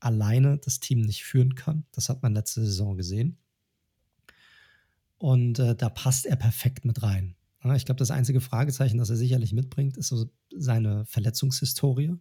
[0.00, 1.84] alleine das Team nicht führen kann.
[1.92, 3.38] Das hat man letzte Saison gesehen.
[5.18, 7.34] Und äh, da passt er perfekt mit rein.
[7.64, 12.14] Ja, ich glaube, das einzige Fragezeichen, das er sicherlich mitbringt, ist so seine Verletzungshistorie.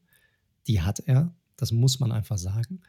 [0.66, 1.36] Die hat er.
[1.56, 2.82] Das muss man einfach sagen.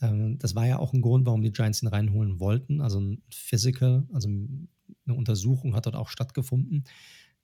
[0.00, 2.80] Ähm, das war ja auch ein Grund, warum die Giants ihn reinholen wollten.
[2.80, 6.84] Also ein Physical, also eine Untersuchung hat dort auch stattgefunden,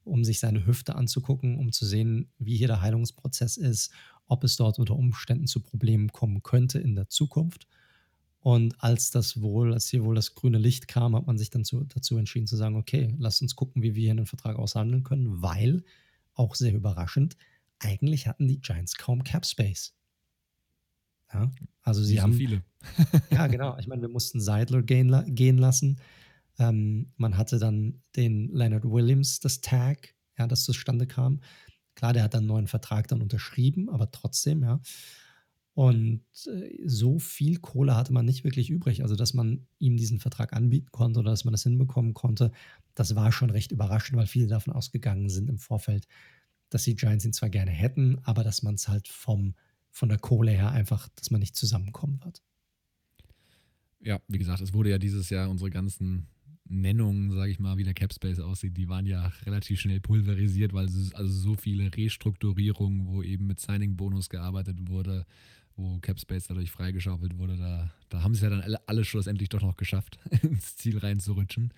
[0.04, 3.92] um sich seine Hüfte anzugucken, um zu sehen, wie hier der Heilungsprozess ist,
[4.26, 7.68] ob es dort unter Umständen zu Problemen kommen könnte in der Zukunft.
[8.42, 11.64] Und als das wohl, als hier wohl das grüne Licht kam, hat man sich dann
[11.64, 15.04] zu, dazu entschieden zu sagen, okay, lasst uns gucken, wie wir hier einen Vertrag aushandeln
[15.04, 15.84] können, weil,
[16.34, 17.36] auch sehr überraschend,
[17.78, 19.94] eigentlich hatten die Giants kaum Cap Space.
[21.32, 21.50] Ja,
[21.82, 22.34] also sie haben.
[22.34, 22.62] Viele.
[23.30, 23.78] ja, genau.
[23.78, 26.00] Ich meine, wir mussten Seidler gehen, gehen lassen.
[26.58, 31.40] Ähm, man hatte dann den Leonard Williams, das Tag, ja, das zustande kam.
[31.94, 34.80] Klar, der hat dann einen neuen Vertrag dann unterschrieben, aber trotzdem, ja.
[35.74, 39.02] Und äh, so viel Kohle hatte man nicht wirklich übrig.
[39.02, 42.52] Also, dass man ihm diesen Vertrag anbieten konnte oder dass man das hinbekommen konnte,
[42.94, 46.06] das war schon recht überraschend, weil viele davon ausgegangen sind im Vorfeld,
[46.68, 49.54] dass die Giants ihn zwar gerne hätten, aber dass man es halt vom
[49.92, 52.42] von der Kohle her einfach, dass man nicht zusammenkommen wird.
[54.00, 56.26] Ja, wie gesagt, es wurde ja dieses Jahr unsere ganzen
[56.64, 60.86] Nennungen, sage ich mal, wie der Capspace aussieht, die waren ja relativ schnell pulverisiert, weil
[60.86, 65.26] es also so viele Restrukturierungen, wo eben mit Signing-Bonus gearbeitet wurde,
[65.76, 69.62] wo Capspace dadurch freigeschaufelt wurde, da, da haben sie ja dann alle, alle schlussendlich doch
[69.62, 71.72] noch geschafft, ins Ziel reinzurutschen.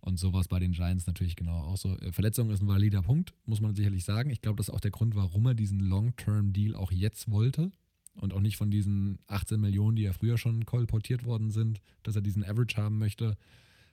[0.00, 1.96] Und sowas bei den Giants natürlich genau auch so.
[1.98, 4.30] Äh, Verletzung ist ein valider Punkt, muss man sicherlich sagen.
[4.30, 7.70] Ich glaube, das ist auch der Grund, warum er diesen Long-Term-Deal auch jetzt wollte
[8.14, 12.16] und auch nicht von diesen 18 Millionen, die ja früher schon kolportiert worden sind, dass
[12.16, 13.36] er diesen Average haben möchte,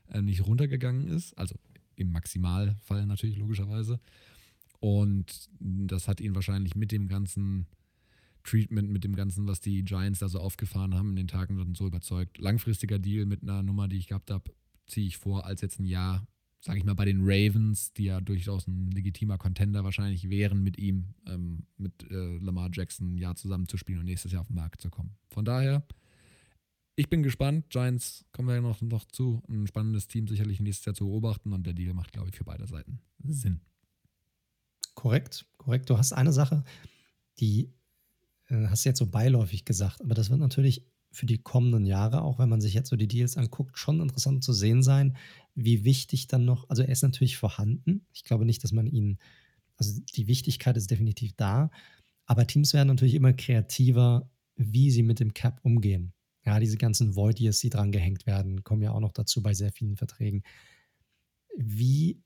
[0.10, 1.38] äh, nicht runtergegangen ist.
[1.38, 1.56] Also
[1.96, 4.00] im Maximalfall natürlich, logischerweise.
[4.80, 7.66] Und das hat ihn wahrscheinlich mit dem ganzen
[8.48, 11.76] Treatment, mit dem ganzen, was die Giants da so aufgefahren haben in den Tagen, dann
[11.76, 12.38] so überzeugt.
[12.38, 14.52] Langfristiger Deal mit einer Nummer, die ich gehabt habe,
[14.88, 16.26] ziehe ich vor, als jetzt ein Jahr,
[16.62, 20.78] sage ich mal, bei den Ravens, die ja durchaus ein legitimer Contender wahrscheinlich wären, mit
[20.78, 24.82] ihm, ähm, mit äh, Lamar Jackson ein Jahr zusammenzuspielen und nächstes Jahr auf den Markt
[24.82, 25.18] zu kommen.
[25.30, 25.86] Von daher,
[26.96, 27.70] ich bin gespannt.
[27.70, 29.44] Giants kommen wir noch, noch zu.
[29.50, 32.46] Ein spannendes Team sicherlich nächstes Jahr zu beobachten und der Deal macht, glaube ich, für
[32.46, 33.60] beide Seiten Sinn.
[34.96, 35.90] Korrekt, korrekt.
[35.90, 36.64] Du hast eine Sache,
[37.40, 37.72] die
[38.50, 42.40] hast du jetzt so beiläufig gesagt, aber das wird natürlich für die kommenden Jahre, auch
[42.40, 45.18] wenn man sich jetzt so die Deals anguckt, schon interessant zu sehen sein,
[45.56, 48.06] wie wichtig dann noch, also er ist natürlich vorhanden.
[48.14, 49.18] Ich glaube nicht, dass man ihn,
[49.78, 51.72] also die Wichtigkeit ist definitiv da,
[52.26, 56.14] aber Teams werden natürlich immer kreativer, wie sie mit dem Cap umgehen.
[56.46, 59.54] Ja, diese ganzen Void Years, die dran gehängt werden, kommen ja auch noch dazu bei
[59.54, 60.44] sehr vielen Verträgen.
[61.58, 62.22] Wie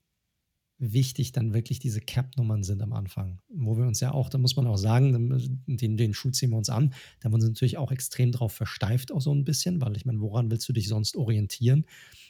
[0.82, 3.40] wichtig dann wirklich diese Cap-Nummern sind am Anfang.
[3.50, 6.58] Wo wir uns ja auch, da muss man auch sagen, den, den Schuh ziehen wir
[6.58, 6.90] uns an,
[7.20, 10.06] da haben wir uns natürlich auch extrem drauf versteift, auch so ein bisschen, weil ich
[10.06, 11.86] meine, woran willst du dich sonst orientieren,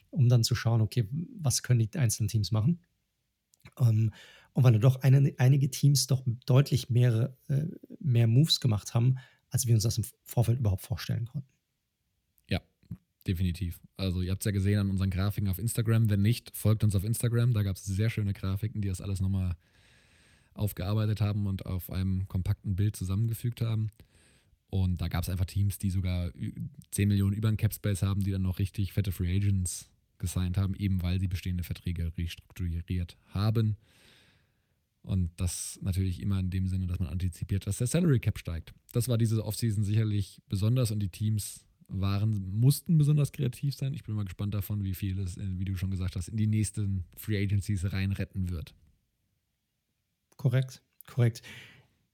[0.09, 1.07] um dann zu schauen, okay,
[1.39, 2.81] was können die einzelnen Teams machen?
[3.79, 4.11] Ähm,
[4.53, 7.67] und weil doch eine, einige Teams doch deutlich mehrere, äh,
[7.99, 9.15] mehr Moves gemacht haben,
[9.49, 11.47] als wir uns das im Vorfeld überhaupt vorstellen konnten.
[13.27, 13.79] Definitiv.
[13.97, 16.10] Also ihr habt es ja gesehen an unseren Grafiken auf Instagram.
[16.10, 17.53] Wenn nicht, folgt uns auf Instagram.
[17.53, 19.55] Da gab es sehr schöne Grafiken, die das alles nochmal
[20.53, 23.91] aufgearbeitet haben und auf einem kompakten Bild zusammengefügt haben.
[24.69, 26.31] Und da gab es einfach Teams, die sogar
[26.91, 30.75] 10 Millionen über den Capspace haben, die dann noch richtig fette Free Agents gesigned haben,
[30.75, 33.75] eben weil sie bestehende Verträge restrukturiert haben.
[35.03, 38.73] Und das natürlich immer in dem Sinne, dass man antizipiert, dass der Salary Cap steigt.
[38.93, 41.65] Das war diese Offseason sicherlich besonders und die Teams
[41.99, 43.93] waren, mussten besonders kreativ sein.
[43.93, 46.47] Ich bin mal gespannt davon, wie viel es, wie du schon gesagt hast, in die
[46.47, 48.73] nächsten Free Agencies reinretten wird.
[50.38, 51.41] Korrekt, korrekt.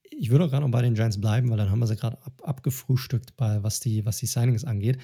[0.10, 2.22] Ich würde auch gerade noch bei den Giants bleiben, weil dann haben wir sie gerade
[2.26, 4.98] ab, abgefrühstückt, bei, was, die, was die Signings angeht,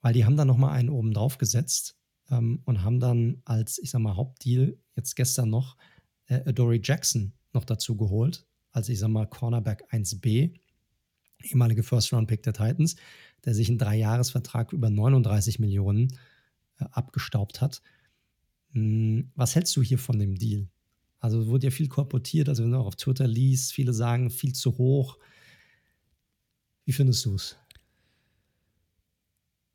[0.00, 1.96] weil die haben dann nochmal einen oben drauf gesetzt
[2.30, 5.76] ähm, und haben dann als, ich sag mal, Hauptdeal jetzt gestern noch
[6.26, 10.54] äh, Adoree Jackson noch dazu geholt, als, ich sag mal, Cornerback 1b,
[11.42, 12.96] ehemalige First-Round-Pick der Titans
[13.44, 16.12] der sich einen Dreijahresvertrag über 39 Millionen
[16.78, 17.82] äh, abgestaubt hat.
[18.72, 20.68] Hm, was hältst du hier von dem Deal?
[21.18, 24.54] Also wurde ja viel korportiert, also wenn du auch auf Twitter liest, viele sagen viel
[24.54, 25.18] zu hoch.
[26.86, 27.56] Wie findest du es?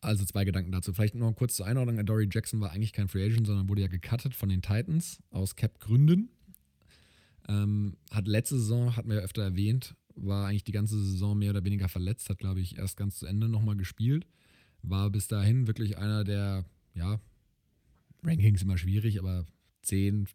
[0.01, 0.93] Also zwei Gedanken dazu.
[0.93, 2.03] Vielleicht noch kurz zur Einordnung.
[2.05, 5.55] Dory Jackson war eigentlich kein Free Agent, sondern wurde ja gecuttet von den Titans aus
[5.55, 6.29] Cap-Gründen.
[7.47, 11.51] Ähm, hat letzte Saison, hatten wir ja öfter erwähnt, war eigentlich die ganze Saison mehr
[11.51, 14.25] oder weniger verletzt, hat, glaube ich, erst ganz zu Ende nochmal gespielt.
[14.81, 17.19] War bis dahin wirklich einer der, ja,
[18.23, 19.45] Rankings immer schwierig, aber
[19.81, 20.27] zehn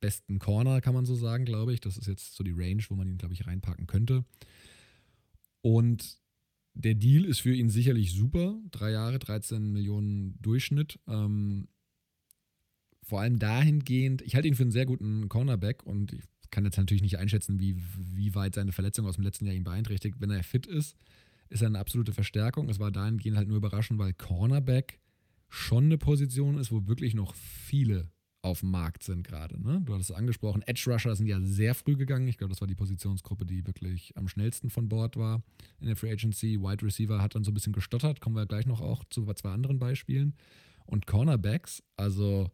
[0.00, 1.80] besten Corner, kann man so sagen, glaube ich.
[1.80, 4.24] Das ist jetzt so die Range, wo man ihn, glaube ich, reinpacken könnte.
[5.60, 6.18] Und
[6.74, 8.60] der Deal ist für ihn sicherlich super.
[8.70, 11.00] Drei Jahre, 13 Millionen Durchschnitt.
[11.08, 11.68] Ähm,
[13.02, 16.78] vor allem dahingehend, ich halte ihn für einen sehr guten Cornerback und ich kann jetzt
[16.78, 20.16] natürlich nicht einschätzen, wie, wie weit seine Verletzung aus dem letzten Jahr ihn beeinträchtigt.
[20.20, 20.96] Wenn er fit ist,
[21.48, 22.68] ist er eine absolute Verstärkung.
[22.68, 25.00] Es war dahingehend halt nur überraschend, weil Cornerback
[25.48, 28.10] schon eine Position ist, wo wirklich noch viele
[28.42, 29.60] auf dem Markt sind gerade.
[29.60, 29.82] Ne?
[29.84, 32.28] Du hattest es angesprochen, Edge Rusher sind ja sehr früh gegangen.
[32.28, 35.42] Ich glaube, das war die Positionsgruppe, die wirklich am schnellsten von Bord war
[35.80, 36.60] in der Free Agency.
[36.60, 39.50] Wide Receiver hat dann so ein bisschen gestottert, kommen wir gleich noch auch zu zwei
[39.50, 40.34] anderen Beispielen.
[40.86, 42.50] Und Cornerbacks, also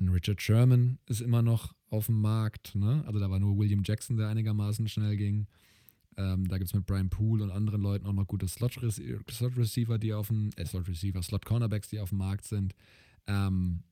[0.00, 2.74] ein Richard Sherman ist immer noch auf dem Markt.
[2.74, 3.04] Ne?
[3.06, 5.46] Also da war nur William Jackson, der einigermaßen schnell ging.
[6.16, 10.12] Ähm, da gibt es mit Brian Poole und anderen Leuten auch noch gute Slot-Receiver, die
[10.12, 12.74] auf dem, äh, Slot-Receiver, Slot-Cornerbacks, die auf dem Markt sind.
[13.26, 13.84] Ähm,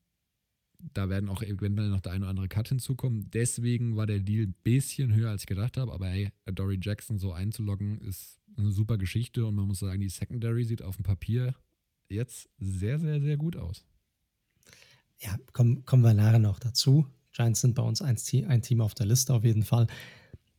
[0.95, 3.31] da werden auch eventuell noch der eine oder andere Cut hinzukommen.
[3.31, 5.93] Deswegen war der Deal ein bisschen höher, als ich gedacht habe.
[5.93, 9.45] Aber hey, Dory Jackson so einzuloggen, ist eine super Geschichte.
[9.45, 11.55] Und man muss sagen, die Secondary sieht auf dem Papier
[12.09, 13.85] jetzt sehr, sehr, sehr gut aus.
[15.21, 17.07] Ja, kommen, kommen wir nachher noch dazu.
[17.33, 18.17] Giants sind bei uns ein,
[18.49, 19.87] ein Team auf der Liste auf jeden Fall.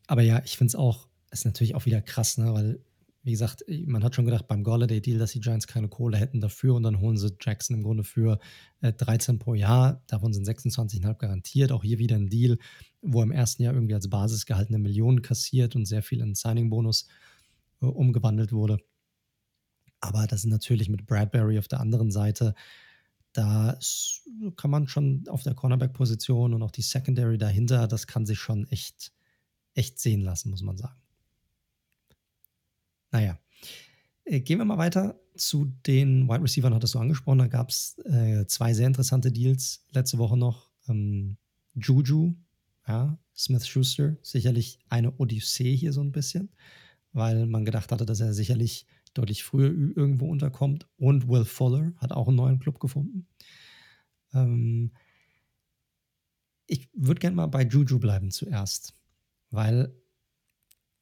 [0.07, 2.53] Aber ja, ich finde es auch, ist natürlich auch wieder krass, ne?
[2.53, 2.79] weil
[3.23, 6.75] wie gesagt, man hat schon gedacht beim Golladay-Deal, dass die Giants keine Kohle hätten dafür
[6.75, 8.39] und dann holen sie Jackson im Grunde für
[8.81, 10.01] äh, 13 pro Jahr.
[10.07, 11.71] Davon sind 26,5 garantiert.
[11.71, 12.57] Auch hier wieder ein Deal,
[13.01, 17.07] wo im ersten Jahr irgendwie als Basisgehalt eine Million kassiert und sehr viel in Signing-Bonus
[17.81, 18.79] äh, umgewandelt wurde.
[19.99, 22.55] Aber das ist natürlich mit Bradbury auf der anderen Seite.
[23.39, 23.79] Da
[24.57, 28.67] kann man schon auf der Cornerback-Position und auch die Secondary dahinter, das kann sich schon
[28.67, 29.13] echt,
[29.75, 30.99] echt sehen lassen, muss man sagen.
[33.11, 33.39] Naja,
[34.25, 37.39] äh, gehen wir mal weiter zu den Wide Receivers, hattest du angesprochen.
[37.39, 40.69] Da gab es äh, zwei sehr interessante Deals letzte Woche noch.
[40.89, 41.37] Ähm,
[41.75, 42.35] Juju,
[42.89, 46.49] ja, Smith Schuster, sicherlich eine Odyssee hier so ein bisschen,
[47.13, 50.87] weil man gedacht hatte, dass er sicherlich deutlich früher irgendwo unterkommt.
[50.97, 53.27] Und Will Fuller hat auch einen neuen Club gefunden.
[54.33, 54.91] Ähm,
[56.67, 58.95] ich würde gerne mal bei Juju bleiben zuerst,
[59.49, 59.93] weil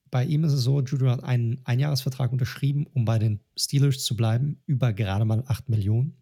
[0.09, 4.15] bei ihm ist es so, Juju hat einen Einjahresvertrag unterschrieben, um bei den Steelers zu
[4.15, 6.15] bleiben, über gerade mal 8 Millionen.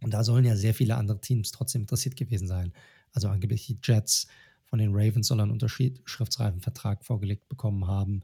[0.00, 2.72] Und da sollen ja sehr viele andere Teams trotzdem interessiert gewesen sein.
[3.12, 4.28] Also angeblich die Jets
[4.64, 8.22] von den Ravens sollen einen unterschriftsreifen Vertrag vorgelegt bekommen haben.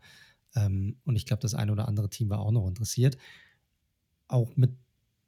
[0.55, 3.17] Ähm, und ich glaube, das eine oder andere Team war auch noch interessiert.
[4.29, 4.73] Auch mit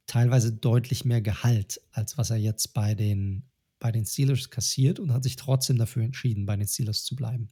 [0.07, 3.45] teilweise deutlich mehr Gehalt, als was er jetzt bei den,
[3.79, 7.51] bei den Steelers kassiert und hat sich trotzdem dafür entschieden, bei den Steelers zu bleiben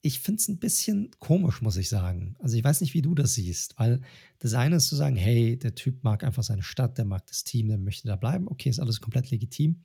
[0.00, 2.36] ich finde es ein bisschen komisch, muss ich sagen.
[2.38, 4.00] Also ich weiß nicht, wie du das siehst, weil
[4.38, 7.44] das eine ist zu sagen, hey, der Typ mag einfach seine Stadt, der mag das
[7.44, 8.48] Team, der möchte da bleiben.
[8.48, 9.82] Okay, ist alles komplett legitim.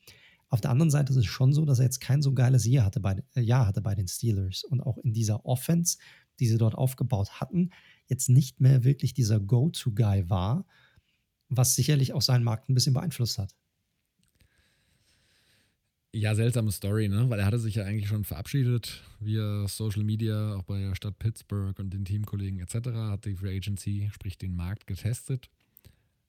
[0.54, 2.86] Auf der anderen Seite ist es schon so, dass er jetzt kein so geiles Jahr
[2.86, 5.98] hatte bei, äh, Jahr hatte bei den Steelers und auch in dieser Offense,
[6.40, 7.72] die sie dort aufgebaut hatten,
[8.06, 10.68] jetzt nicht mehr wirklich dieser Go-To-Guy war,
[11.50, 13.56] was sicherlich auch seinen Markt ein bisschen beeinflusst hat.
[16.14, 17.28] Ja, seltsame Story, ne?
[17.32, 21.18] Weil er hatte sich ja eigentlich schon verabschiedet via Social Media, auch bei der Stadt
[21.18, 22.90] Pittsburgh und den Teamkollegen etc.
[22.94, 25.50] Hat die Free Agency, sprich den Markt getestet.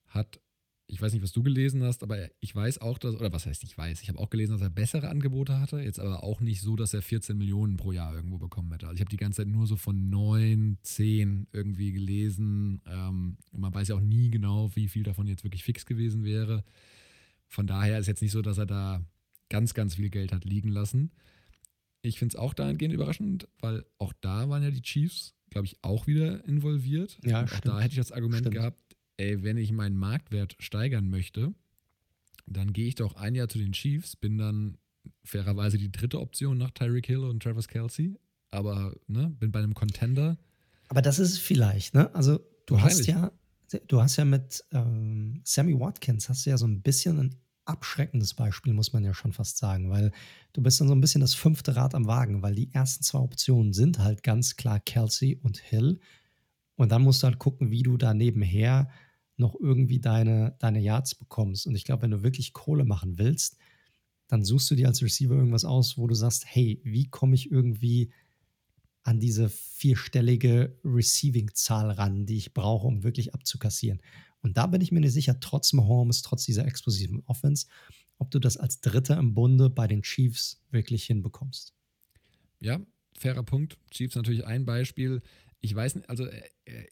[0.07, 0.39] Hat,
[0.87, 3.63] ich weiß nicht, was du gelesen hast, aber ich weiß auch, dass, oder was heißt
[3.63, 6.61] ich weiß, ich habe auch gelesen, dass er bessere Angebote hatte, jetzt aber auch nicht
[6.61, 8.87] so, dass er 14 Millionen pro Jahr irgendwo bekommen hätte.
[8.87, 12.81] Also ich habe die ganze Zeit nur so von 9, 10 irgendwie gelesen.
[12.85, 16.63] Ähm, man weiß ja auch nie genau, wie viel davon jetzt wirklich fix gewesen wäre.
[17.47, 19.03] Von daher ist jetzt nicht so, dass er da
[19.49, 21.11] ganz, ganz viel Geld hat liegen lassen.
[22.01, 25.77] Ich finde es auch dahingehend überraschend, weil auch da waren ja die Chiefs, glaube ich,
[25.81, 27.17] auch wieder involviert.
[27.23, 27.65] Ja, auch stimmt.
[27.65, 28.55] da hätte ich das Argument stimmt.
[28.55, 28.84] gehabt,
[29.17, 31.53] ey, wenn ich meinen Marktwert steigern möchte,
[32.47, 34.77] dann gehe ich doch ein Jahr zu den Chiefs, bin dann
[35.23, 38.15] fairerweise die dritte Option nach Tyreek Hill und Travis Kelsey,
[38.51, 40.37] aber ne, bin bei einem Contender.
[40.87, 42.13] Aber das ist es vielleicht, ne?
[42.13, 43.31] Also du hast ja,
[43.87, 47.35] du hast ja mit ähm, Sammy Watkins hast du ja so ein bisschen ein
[47.65, 50.11] abschreckendes Beispiel, muss man ja schon fast sagen, weil
[50.53, 53.19] du bist dann so ein bisschen das fünfte Rad am Wagen, weil die ersten zwei
[53.19, 55.99] Optionen sind halt ganz klar Kelsey und Hill.
[56.75, 58.89] Und dann musst du halt gucken, wie du da nebenher
[59.37, 61.67] noch irgendwie deine, deine Yards bekommst.
[61.67, 63.57] Und ich glaube, wenn du wirklich Kohle machen willst,
[64.27, 67.51] dann suchst du dir als Receiver irgendwas aus, wo du sagst, hey, wie komme ich
[67.51, 68.11] irgendwie
[69.03, 74.01] an diese vierstellige Receiving-Zahl ran, die ich brauche, um wirklich abzukassieren.
[74.41, 77.67] Und da bin ich mir nicht sicher, trotz Mahomes, trotz dieser explosiven Offense,
[78.17, 81.75] ob du das als Dritter im Bunde bei den Chiefs wirklich hinbekommst.
[82.59, 82.79] Ja,
[83.17, 83.77] fairer Punkt.
[83.91, 85.21] Chiefs natürlich ein Beispiel.
[85.65, 86.43] Ich weiß nicht, also äh,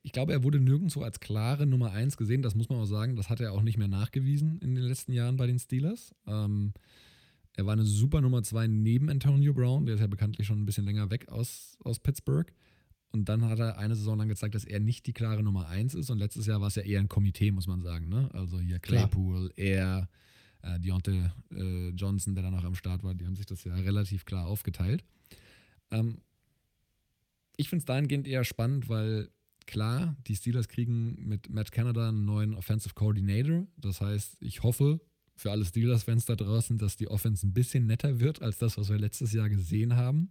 [0.01, 2.41] ich glaube, er wurde nirgendwo als klare Nummer 1 gesehen.
[2.41, 3.15] Das muss man auch sagen.
[3.15, 6.15] Das hat er auch nicht mehr nachgewiesen in den letzten Jahren bei den Steelers.
[6.26, 6.74] Ähm,
[7.55, 9.86] er war eine super Nummer 2 neben Antonio Brown.
[9.86, 12.51] Der ist ja bekanntlich schon ein bisschen länger weg aus, aus Pittsburgh.
[13.11, 15.93] Und dann hat er eine Saison lang gezeigt, dass er nicht die klare Nummer 1
[15.93, 16.09] ist.
[16.09, 18.09] Und letztes Jahr war es ja eher ein Komitee, muss man sagen.
[18.09, 18.28] Ne?
[18.34, 20.09] Also hier Claypool, er,
[20.63, 24.26] äh, Deontay äh, Johnson, der danach am Start war, die haben sich das ja relativ
[24.26, 25.03] klar aufgeteilt.
[25.91, 26.21] Ähm,
[27.58, 29.30] ich finde es dahingehend eher spannend, weil
[29.66, 33.68] klar, die Steelers kriegen mit Matt Canada einen neuen Offensive Coordinator.
[33.78, 34.99] Das heißt, ich hoffe
[35.36, 38.89] für alle Steelers-Fans da draußen, dass die Offense ein bisschen netter wird als das, was
[38.89, 40.30] wir letztes Jahr gesehen haben.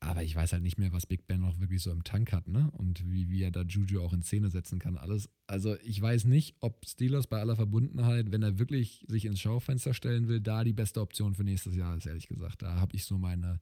[0.00, 2.48] Aber ich weiß halt nicht mehr, was Big Ben noch wirklich so im Tank hat,
[2.48, 2.70] ne?
[2.72, 4.98] Und wie, wie er da Juju auch in Szene setzen kann.
[4.98, 5.30] Alles.
[5.46, 9.94] Also ich weiß nicht, ob Steelers bei aller Verbundenheit, wenn er wirklich sich ins Schaufenster
[9.94, 12.62] stellen will, da die beste Option für nächstes Jahr ist, ehrlich gesagt.
[12.62, 13.60] Da habe ich so meine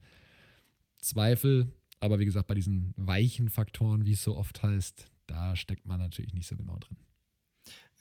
[1.01, 1.71] Zweifel.
[1.99, 5.99] Aber wie gesagt, bei diesen weichen Faktoren, wie es so oft heißt, da steckt man
[5.99, 6.97] natürlich nicht so genau drin.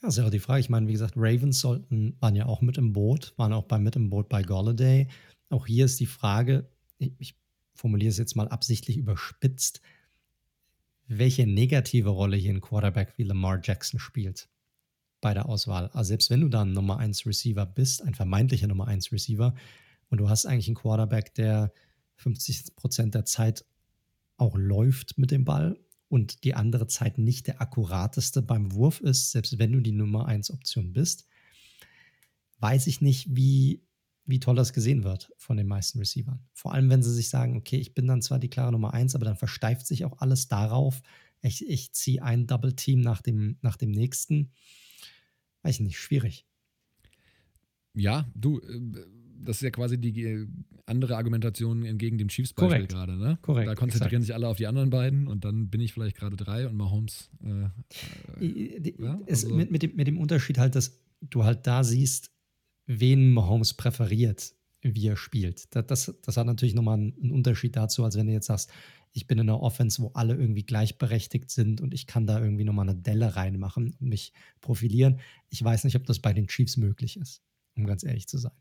[0.00, 0.60] Ja, ist ja auch die Frage.
[0.60, 3.78] Ich meine, wie gesagt, Ravens sollten, waren ja auch mit im Boot, waren auch bei
[3.78, 5.08] mit im Boot bei Golladay.
[5.50, 7.34] Auch hier ist die Frage, ich,
[7.74, 9.80] formuliere es jetzt mal absichtlich überspitzt,
[11.06, 14.48] welche negative Rolle hier ein Quarterback wie Lamar Jackson spielt
[15.20, 15.88] bei der Auswahl.
[15.88, 19.54] Also selbst wenn du dann Nummer 1 Receiver bist, ein vermeintlicher Nummer 1 Receiver,
[20.08, 21.72] und du hast eigentlich einen Quarterback, der
[22.20, 23.64] 50 Prozent der Zeit
[24.36, 29.30] auch läuft mit dem Ball und die andere Zeit nicht der akkurateste beim Wurf ist,
[29.30, 31.26] selbst wenn du die Nummer 1 Option bist,
[32.58, 33.82] weiß ich nicht, wie
[34.30, 36.40] wie toll das gesehen wird von den meisten Receivern.
[36.52, 39.14] Vor allem, wenn sie sich sagen, okay, ich bin dann zwar die klare Nummer eins,
[39.14, 41.02] aber dann versteift sich auch alles darauf.
[41.42, 44.52] Ich, ich ziehe ein Double Team nach dem, nach dem nächsten.
[45.62, 46.46] Weiß ich nicht, schwierig.
[47.94, 49.04] Ja, du, äh,
[49.44, 50.46] das ist ja quasi die äh,
[50.86, 53.38] andere Argumentation entgegen dem Chiefs-Beispiel gerade, ne?
[53.42, 53.68] Korrekt.
[53.68, 54.26] Da konzentrieren exakt.
[54.26, 57.30] sich alle auf die anderen beiden und dann bin ich vielleicht gerade drei und Mahomes.
[57.44, 59.54] Äh, äh, ja, also.
[59.54, 62.30] mit, mit, dem, mit dem Unterschied halt, dass du halt da siehst,
[62.86, 65.74] wen Mahomes präferiert, wie er spielt.
[65.74, 68.70] Das, das, das hat natürlich nochmal einen Unterschied dazu, als wenn du jetzt sagst,
[69.12, 72.64] ich bin in einer Offense, wo alle irgendwie gleichberechtigt sind und ich kann da irgendwie
[72.64, 75.20] nochmal eine Delle reinmachen und mich profilieren.
[75.48, 77.42] Ich weiß nicht, ob das bei den Chiefs möglich ist,
[77.76, 78.52] um ganz ehrlich zu sein.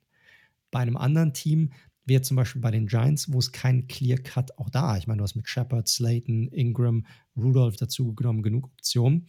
[0.72, 1.72] Bei einem anderen Team,
[2.06, 4.98] wie zum Beispiel bei den Giants, wo es keinen Clear Cut auch da.
[4.98, 7.06] Ich meine, du hast mit Shepard, Slayton, Ingram,
[7.38, 9.28] Rudolph dazu genommen, genug Optionen.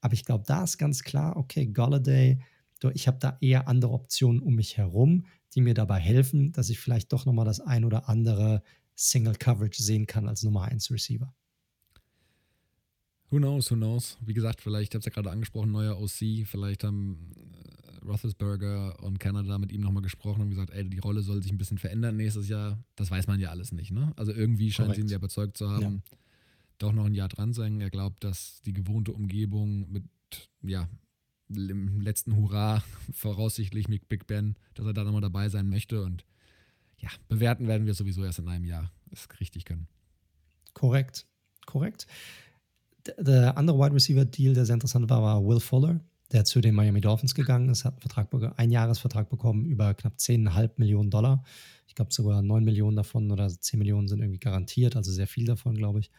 [0.00, 2.40] Aber ich glaube, da ist ganz klar, okay, Golladay,
[2.94, 6.78] ich habe da eher andere Optionen um mich herum, die mir dabei helfen, dass ich
[6.78, 8.62] vielleicht doch nochmal das ein oder andere
[8.94, 11.34] Single Coverage sehen kann als Nummer 1 Receiver.
[13.30, 14.16] Who knows, who knows?
[14.20, 17.77] Wie gesagt, vielleicht, ich habe es ja gerade angesprochen, neuer OC, vielleicht haben äh,
[18.08, 21.58] Roethlisberger und Canada mit ihm nochmal gesprochen und gesagt, ey, die Rolle soll sich ein
[21.58, 22.78] bisschen verändern nächstes Jahr.
[22.96, 24.12] Das weiß man ja alles nicht, ne?
[24.16, 26.18] Also irgendwie scheint sie ihn ja überzeugt zu haben, ja.
[26.78, 27.80] doch noch ein Jahr dran sein.
[27.80, 30.04] Er glaubt, dass die gewohnte Umgebung mit,
[30.62, 30.88] ja,
[31.48, 32.82] im letzten Hurra
[33.12, 36.02] voraussichtlich mit Big Ben, dass er da nochmal dabei sein möchte.
[36.02, 36.24] Und
[36.98, 38.90] ja, bewerten werden wir sowieso erst in einem Jahr.
[39.10, 39.88] Das richtig können.
[40.74, 41.26] Korrekt,
[41.66, 42.06] korrekt.
[43.18, 46.00] Der andere Wide Receiver Deal, der sehr interessant war, war Will Fuller,
[46.32, 50.16] der zu den Miami Dolphins gegangen ist, hat einen, Vertrag, einen Jahresvertrag bekommen über knapp
[50.16, 51.42] 10,5 Millionen Dollar.
[51.86, 55.46] Ich glaube sogar 9 Millionen davon oder 10 Millionen sind irgendwie garantiert, also sehr viel
[55.46, 56.10] davon, glaube ich.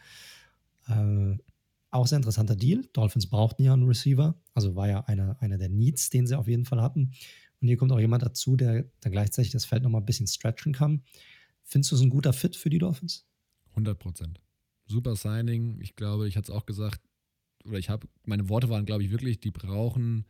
[0.88, 1.36] Äh,
[1.92, 2.84] auch sehr interessanter Deal.
[2.92, 6.48] Dolphins brauchten ja einen Receiver, also war ja einer eine der Needs, den sie auf
[6.48, 7.12] jeden Fall hatten.
[7.60, 10.72] Und hier kommt auch jemand dazu, der dann gleichzeitig das Feld nochmal ein bisschen stretchen
[10.72, 11.02] kann.
[11.62, 13.26] Findest du es ein guter Fit für die Dolphins?
[13.70, 14.40] 100 Prozent.
[14.86, 15.78] Super Signing.
[15.80, 17.00] Ich glaube, ich hatte es auch gesagt,
[17.64, 20.24] oder ich habe, meine Worte waren, glaube ich, wirklich, die brauchen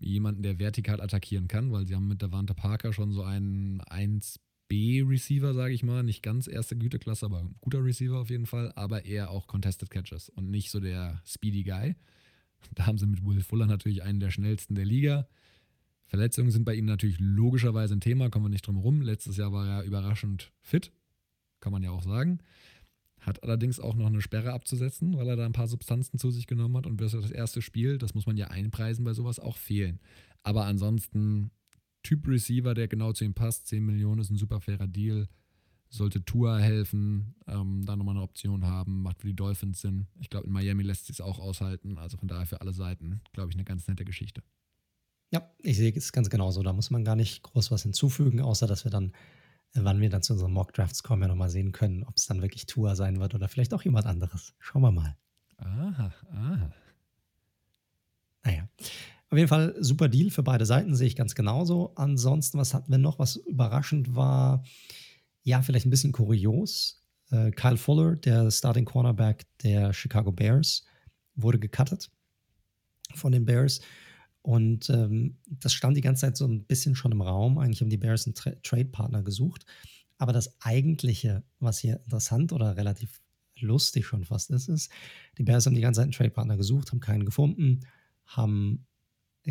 [0.00, 4.40] jemanden, der vertikal attackieren kann, weil sie haben mit Davante Parker schon so einen 1
[4.68, 6.02] B-Receiver, sage ich mal.
[6.02, 8.72] Nicht ganz erste Güteklasse, aber guter Receiver auf jeden Fall.
[8.76, 11.96] Aber eher auch Contested Catches und nicht so der Speedy Guy.
[12.74, 15.28] Da haben sie mit Will Fuller natürlich einen der schnellsten der Liga.
[16.06, 19.02] Verletzungen sind bei ihm natürlich logischerweise ein Thema, kommen wir nicht drum herum.
[19.02, 20.92] Letztes Jahr war er überraschend fit,
[21.60, 22.38] kann man ja auch sagen.
[23.20, 26.46] Hat allerdings auch noch eine Sperre abzusetzen, weil er da ein paar Substanzen zu sich
[26.46, 29.56] genommen hat und wird das erste Spiel, das muss man ja einpreisen bei sowas, auch
[29.56, 30.00] fehlen.
[30.42, 31.50] Aber ansonsten
[32.02, 33.66] Typ Receiver, der genau zu ihm passt.
[33.66, 35.28] 10 Millionen ist ein super fairer Deal.
[35.90, 40.06] Sollte Tour helfen, ähm, da nochmal eine Option haben, macht für die Dolphins Sinn.
[40.20, 41.98] Ich glaube, in Miami lässt sich es auch aushalten.
[41.98, 44.42] Also von daher für alle Seiten, glaube ich, eine ganz nette Geschichte.
[45.30, 46.62] Ja, ich sehe es ganz genauso.
[46.62, 49.12] Da muss man gar nicht groß was hinzufügen, außer dass wir dann
[49.74, 52.42] wann wir dann zu unseren Mock Drafts kommen, ja nochmal sehen können, ob es dann
[52.42, 54.54] wirklich Tour sein wird oder vielleicht auch jemand anderes.
[54.58, 55.16] Schauen wir mal.
[55.58, 56.70] Aha, aha.
[58.44, 58.68] Naja.
[59.30, 61.92] Auf jeden Fall super Deal für beide Seiten, sehe ich ganz genauso.
[61.96, 64.64] Ansonsten, was hatten wir noch, was überraschend war?
[65.42, 67.04] Ja, vielleicht ein bisschen kurios.
[67.30, 70.86] Äh, Kyle Fuller, der Starting Cornerback der Chicago Bears,
[71.34, 72.10] wurde gecuttet
[73.14, 73.80] von den Bears.
[74.48, 77.58] Und ähm, das stand die ganze Zeit so ein bisschen schon im Raum.
[77.58, 79.66] Eigentlich haben die Bears einen Tra Trade-Partner gesucht.
[80.16, 83.20] Aber das Eigentliche, was hier interessant oder relativ
[83.60, 84.90] lustig schon fast ist, ist,
[85.36, 87.80] die Bears haben die ganze Zeit einen Trade-Partner gesucht, haben keinen gefunden,
[88.24, 88.86] haben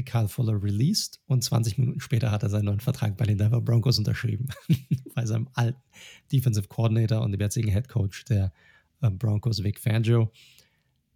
[0.04, 3.62] Carl Fuller released und 20 Minuten später hat er seinen neuen Vertrag bei den Denver
[3.62, 4.48] Broncos unterschrieben.
[5.14, 5.80] bei seinem alten
[6.32, 8.52] Defensive Coordinator und dem jetzigen Head Coach der
[9.02, 10.32] äh, Broncos, Vic Fangio.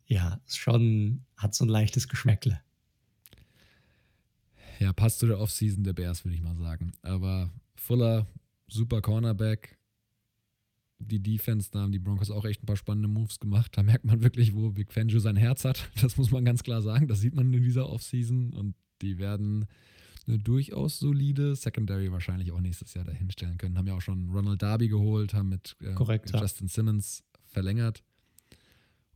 [0.05, 2.61] Ja, schon hat so ein leichtes Geschmäckle.
[4.81, 6.91] Ja, passt zu der Offseason der Bears, würde ich mal sagen.
[7.03, 8.25] Aber Fuller,
[8.67, 9.77] super Cornerback.
[10.97, 13.77] Die Defense, da haben die Broncos auch echt ein paar spannende Moves gemacht.
[13.77, 15.91] Da merkt man wirklich, wo Big Fangio sein Herz hat.
[16.01, 17.07] Das muss man ganz klar sagen.
[17.07, 18.53] Das sieht man in dieser Offseason.
[18.53, 18.73] Und
[19.03, 19.67] die werden
[20.25, 23.77] eine durchaus solide Secondary wahrscheinlich auch nächstes Jahr dahinstellen können.
[23.77, 26.73] Haben ja auch schon Ronald Darby geholt, haben mit äh, Korrekt, Justin ja.
[26.73, 28.03] Simmons verlängert.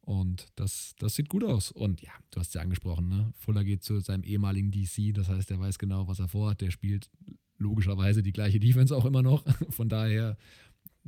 [0.06, 1.72] Und das, das sieht gut aus.
[1.72, 3.34] Und ja, du hast ja angesprochen, ne?
[3.38, 6.62] Fuller geht zu seinem ehemaligen DC, das heißt, er weiß genau, was er vorhat.
[6.62, 7.10] Der spielt
[7.58, 9.44] logischerweise die gleiche Defense auch immer noch.
[9.70, 10.38] Von daher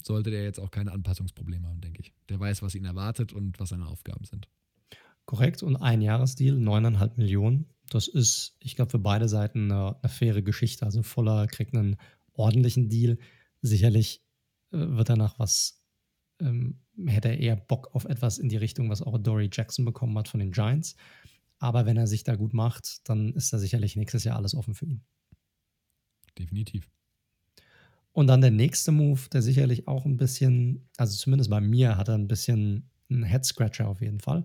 [0.02, 2.14] sollte der jetzt auch keine Anpassungsprobleme haben, denke ich.
[2.30, 4.48] Der weiß, was ihn erwartet und was seine Aufgaben sind.
[5.26, 5.62] Korrekt.
[5.62, 7.68] Und ein Jahresdeal, neuneinhalb Millionen.
[7.90, 10.86] Das ist, ich glaube, für beide Seiten eine, eine, faire Geschichte.
[10.86, 11.98] Also Fuller kriegt einen
[12.34, 13.20] ordentlichen Deal.
[13.62, 14.24] Sicherlich
[14.72, 15.84] äh, wird danach was
[16.40, 20.18] ähm, hätte er eher Bock auf etwas in die Richtung, was auch Dory Jackson bekommen
[20.18, 20.96] hat von den Giants.
[21.60, 24.74] Aber wenn er sich da gut macht, dann ist da sicherlich nächstes Jahr alles offen
[24.74, 25.02] für ihn.
[26.38, 26.90] Definitiv.
[28.12, 32.08] Und dann der nächste Move, der sicherlich auch ein bisschen, also zumindest bei mir hat
[32.08, 34.44] er ein bisschen einen Head-Scratcher auf jeden Fall,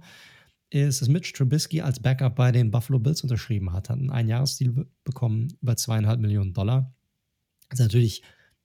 [0.70, 3.90] ist, dass Mitch Trubisky als Backup bei den Buffalo Bills unterschrieben hat.
[3.90, 6.94] Hat einen Einjahresdeal bekommen über zweieinhalb Millionen Dollar.
[7.68, 8.22] Das ist natürlich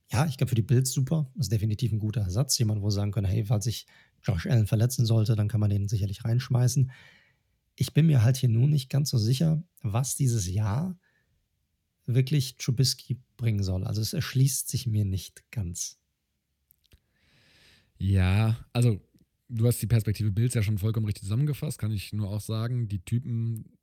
[0.10, 1.30] ja, ich glaube für die Bills super.
[1.36, 2.58] Das ist definitiv ein guter Ersatz.
[2.58, 3.88] Jemand, wo sagen können, hey, falls sich
[4.24, 6.91] Josh Allen verletzen sollte, dann kann man den sicherlich reinschmeißen.
[7.76, 10.97] Ich bin mir halt hier nun nicht ganz so sicher, was dieses Jahr
[12.05, 13.84] wirklich Trubisky bringen soll.
[13.84, 15.99] Also es erschließt sich mir nicht ganz.
[17.99, 19.01] Ja, also
[19.49, 22.88] du hast die Perspektive Bills ja schon vollkommen richtig zusammengefasst, kann ich nur auch sagen.
[22.88, 23.77] Die Typen,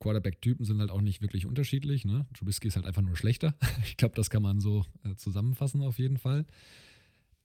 [0.00, 2.04] Quarterback-Typen sind halt auch nicht wirklich unterschiedlich.
[2.04, 2.26] Ne?
[2.34, 3.54] Trubisky ist halt einfach nur schlechter.
[3.84, 6.46] Ich glaube, das kann man so äh, zusammenfassen auf jeden Fall.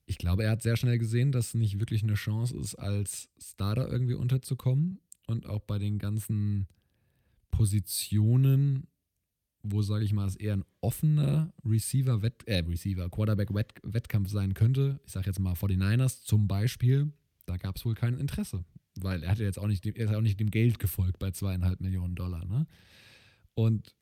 [0.05, 3.91] Ich glaube, er hat sehr schnell gesehen, dass nicht wirklich eine Chance ist, als Starter
[3.91, 4.99] irgendwie unterzukommen.
[5.27, 6.67] Und auch bei den ganzen
[7.49, 8.87] Positionen,
[9.63, 14.99] wo, sage ich mal, es eher ein offener Receiver, -Wett äh, Receiver, Quarterback-Wettkampf sein könnte.
[15.05, 17.11] Ich sage jetzt mal 49ers zum Beispiel.
[17.47, 18.63] Da gab es wohl kein Interesse
[18.99, 21.31] weil er hat ja jetzt auch nicht, er ist auch nicht dem Geld gefolgt bei
[21.31, 22.45] zweieinhalb Millionen Dollar.
[22.45, 22.67] Ne?
[23.53, 23.95] Und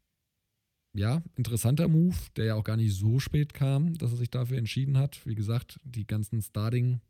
[0.96, 4.58] ja, interessanter Move, der ja auch gar nicht so spät kam, dass er sich dafür
[4.58, 5.26] entschieden hat.
[5.26, 7.02] Wie gesagt, die ganzen Starting,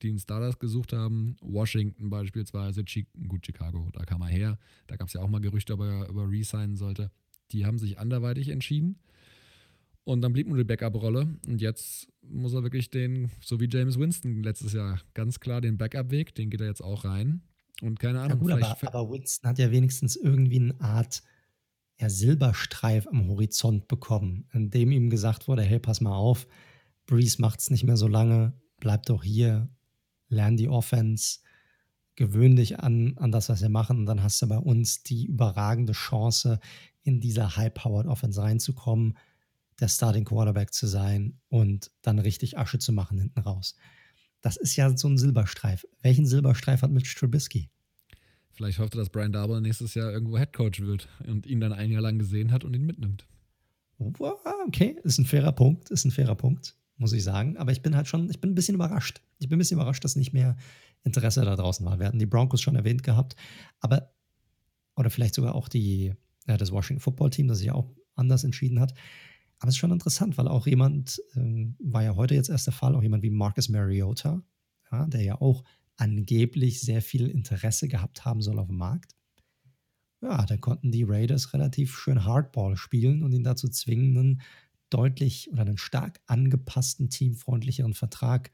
[0.00, 2.84] die den Stardust gesucht haben, Washington beispielsweise,
[3.28, 4.58] gut, Chicago, da kam er her.
[4.86, 7.10] Da gab es ja auch mal Gerüchte, ob er über resignen sollte.
[7.52, 8.98] Die haben sich anderweitig entschieden.
[10.08, 11.36] Und dann blieb nur die Backup-Rolle.
[11.46, 15.76] Und jetzt muss er wirklich den, so wie James Winston letztes Jahr, ganz klar den
[15.76, 17.42] Backup-Weg, den geht er jetzt auch rein.
[17.82, 18.48] Und keine Ahnung.
[18.48, 21.22] Ja gut, aber, aber, Winston hat ja wenigstens irgendwie eine Art
[22.00, 26.46] ja, Silberstreif am Horizont bekommen, in dem ihm gesagt wurde, hey, pass mal auf,
[27.04, 29.68] Breeze macht es nicht mehr so lange, bleib doch hier,
[30.30, 31.40] lern die Offense,
[32.16, 35.26] gewöhn dich an, an das, was wir machen und dann hast du bei uns die
[35.26, 36.60] überragende Chance,
[37.02, 39.14] in dieser High-Powered Offense reinzukommen
[39.80, 43.76] der Starting Quarterback zu sein und dann richtig Asche zu machen hinten raus.
[44.40, 45.86] Das ist ja so ein Silberstreif.
[46.02, 47.70] Welchen Silberstreif hat Mitch Trubisky?
[48.52, 51.90] Vielleicht hofft er, dass Brian Darble nächstes Jahr irgendwo Headcoach wird und ihn dann ein
[51.90, 53.26] Jahr lang gesehen hat und ihn mitnimmt.
[54.66, 57.56] Okay, ist ein fairer Punkt, ist ein fairer Punkt, muss ich sagen.
[57.56, 59.22] Aber ich bin halt schon, ich bin ein bisschen überrascht.
[59.38, 60.56] Ich bin ein bisschen überrascht, dass nicht mehr
[61.04, 61.98] Interesse da draußen war.
[61.98, 63.36] Wir hatten die Broncos schon erwähnt gehabt,
[63.80, 64.12] aber,
[64.96, 66.14] oder vielleicht sogar auch die,
[66.46, 68.94] ja, das Washington Football Team, das sich auch anders entschieden hat.
[69.58, 72.72] Aber es ist schon interessant, weil auch jemand, ähm, war ja heute jetzt erst der
[72.72, 74.42] Fall, auch jemand wie Marcus Mariota,
[74.92, 75.64] ja, der ja auch
[75.96, 79.16] angeblich sehr viel Interesse gehabt haben soll auf dem Markt.
[80.20, 84.40] Ja, da konnten die Raiders relativ schön Hardball spielen und ihn dazu zwingen, einen
[84.90, 88.50] deutlich oder einen stark angepassten, teamfreundlicheren Vertrag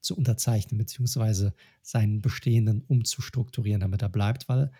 [0.00, 4.70] zu unterzeichnen, beziehungsweise seinen bestehenden umzustrukturieren, damit er bleibt, weil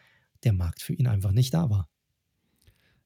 [0.45, 1.89] der Markt für ihn einfach nicht da war.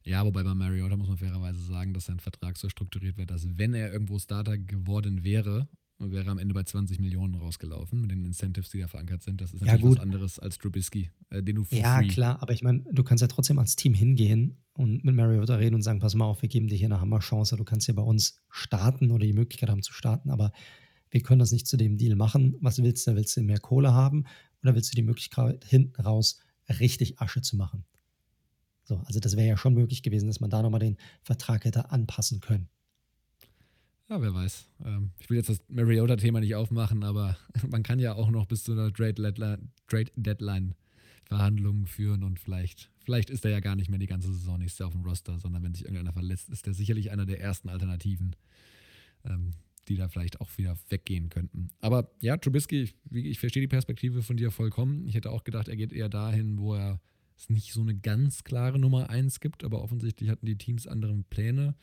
[0.07, 3.45] Ja, wobei bei Mariota muss man fairerweise sagen, dass sein Vertrag so strukturiert wird, dass
[3.57, 5.67] wenn er irgendwo Starter geworden wäre,
[5.99, 9.41] wäre am Ende bei 20 Millionen rausgelaufen mit den Incentives, die da verankert sind.
[9.41, 12.07] Das ist natürlich ja, was anderes als Trubisky, äh, den du Ja, free.
[12.07, 15.75] klar, aber ich meine, du kannst ja trotzdem als Team hingehen und mit Mariota reden
[15.75, 18.01] und sagen, pass mal auf, wir geben dir hier eine Hammerchance, du kannst ja bei
[18.01, 20.53] uns starten oder die Möglichkeit haben zu starten, aber
[21.09, 22.55] wir können das nicht zu dem Deal machen.
[22.61, 23.15] Was willst du?
[23.15, 24.25] Willst du mehr Kohle haben
[24.63, 26.39] oder willst du die Möglichkeit hinten raus
[26.79, 27.83] richtig Asche zu machen?
[28.87, 31.91] So, also das wäre ja schon möglich gewesen, dass man da nochmal den Vertrag hätte
[31.91, 32.69] anpassen können.
[34.09, 34.69] Ja, wer weiß.
[34.85, 37.35] Ähm, ich will jetzt das Mariota-Thema nicht aufmachen, aber
[37.69, 43.51] man kann ja auch noch bis zu einer Trade-Deadline-Verhandlungen führen und vielleicht, vielleicht ist er
[43.51, 46.13] ja gar nicht mehr die ganze Saison Jahr auf dem Roster, sondern wenn sich irgendeiner
[46.13, 48.37] verletzt, ist er sicherlich einer der ersten Alternativen,
[49.25, 49.51] ähm,
[49.89, 51.71] die da vielleicht auch wieder weggehen könnten.
[51.81, 55.05] Aber ja, Trubisky, ich, ich verstehe die Perspektive von dir vollkommen.
[55.07, 57.01] Ich hätte auch gedacht, er geht eher dahin, wo er
[57.37, 61.23] es nicht so eine ganz klare Nummer 1 gibt, aber offensichtlich hatten die Teams andere
[61.29, 61.75] Pläne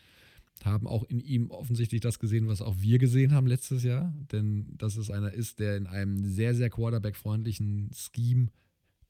[0.63, 4.15] haben auch in ihm offensichtlich das gesehen, was auch wir gesehen haben letztes Jahr.
[4.31, 8.49] Denn dass es einer ist, der in einem sehr, sehr Quarterback-freundlichen Scheme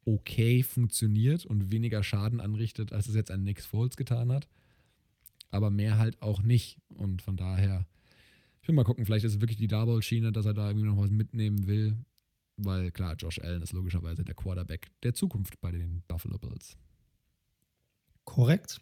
[0.06, 4.48] okay funktioniert und weniger Schaden anrichtet, als es jetzt ein Nick Foles getan hat.
[5.50, 6.80] Aber mehr halt auch nicht.
[6.88, 7.86] Und von daher,
[8.62, 10.98] ich will mal gucken, vielleicht ist es wirklich die Double-Schiene, dass er da irgendwie noch
[10.98, 11.96] was mitnehmen will.
[12.56, 16.76] Weil klar, Josh Allen ist logischerweise der Quarterback der Zukunft bei den Buffalo Bills.
[18.24, 18.80] Korrekt.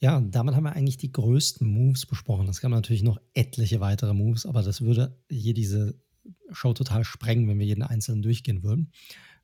[0.00, 2.48] Ja, und damit haben wir eigentlich die größten Moves besprochen.
[2.48, 6.00] Es gab natürlich noch etliche weitere Moves, aber das würde hier diese
[6.50, 8.92] Show total sprengen, wenn wir jeden einzelnen durchgehen würden.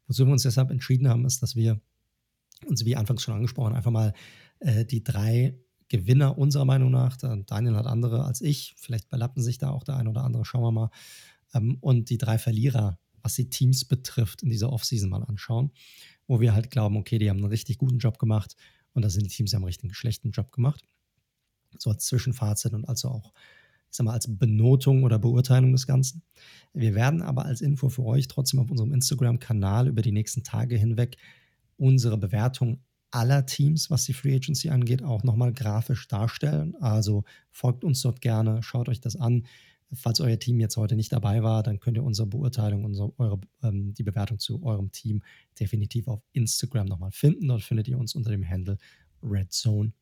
[0.07, 1.81] Wozu wir uns deshalb entschieden haben, ist, dass wir
[2.67, 4.15] uns, wie anfangs schon angesprochen, einfach mal
[4.61, 9.59] äh, die drei Gewinner unserer Meinung nach, Daniel hat andere als ich, vielleicht belappen sich
[9.59, 10.91] da auch der ein oder andere, schauen wir mal,
[11.55, 15.73] ähm, und die drei Verlierer, was die Teams betrifft, in dieser Offseason mal anschauen,
[16.29, 18.55] wo wir halt glauben, okay, die haben einen richtig guten Job gemacht
[18.93, 20.85] und da sind die Teams ja einen richtig schlechten Job gemacht.
[21.77, 23.33] So als Zwischenfazit und also auch,
[23.91, 26.23] ich sag mal, als Benotung oder Beurteilung des Ganzen.
[26.73, 30.77] Wir werden aber als Info für euch trotzdem auf unserem Instagram-Kanal über die nächsten Tage
[30.77, 31.17] hinweg
[31.77, 32.79] unsere Bewertung
[33.11, 36.77] aller Teams, was die Free Agency angeht, auch nochmal grafisch darstellen.
[36.77, 39.47] Also folgt uns dort gerne, schaut euch das an.
[39.93, 43.41] Falls euer Team jetzt heute nicht dabei war, dann könnt ihr unsere Beurteilung, unsere, eure,
[43.63, 45.23] ähm, die Bewertung zu eurem Team
[45.59, 47.49] definitiv auf Instagram nochmal finden.
[47.49, 48.79] Dort findet ihr uns unter dem Handle
[49.23, 49.93] redzone.live.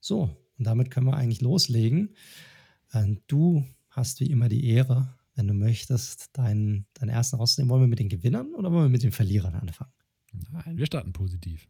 [0.00, 2.14] So, und damit können wir eigentlich loslegen.
[2.92, 7.70] Ähm, du hast wie immer die Ehre, wenn du möchtest, deinen, deinen ersten rausnehmen.
[7.70, 9.92] Wollen wir mit den Gewinnern oder wollen wir mit den Verlierern anfangen?
[10.50, 11.68] Nein, wir starten positiv.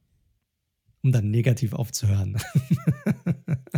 [1.03, 2.39] Um dann negativ aufzuhören.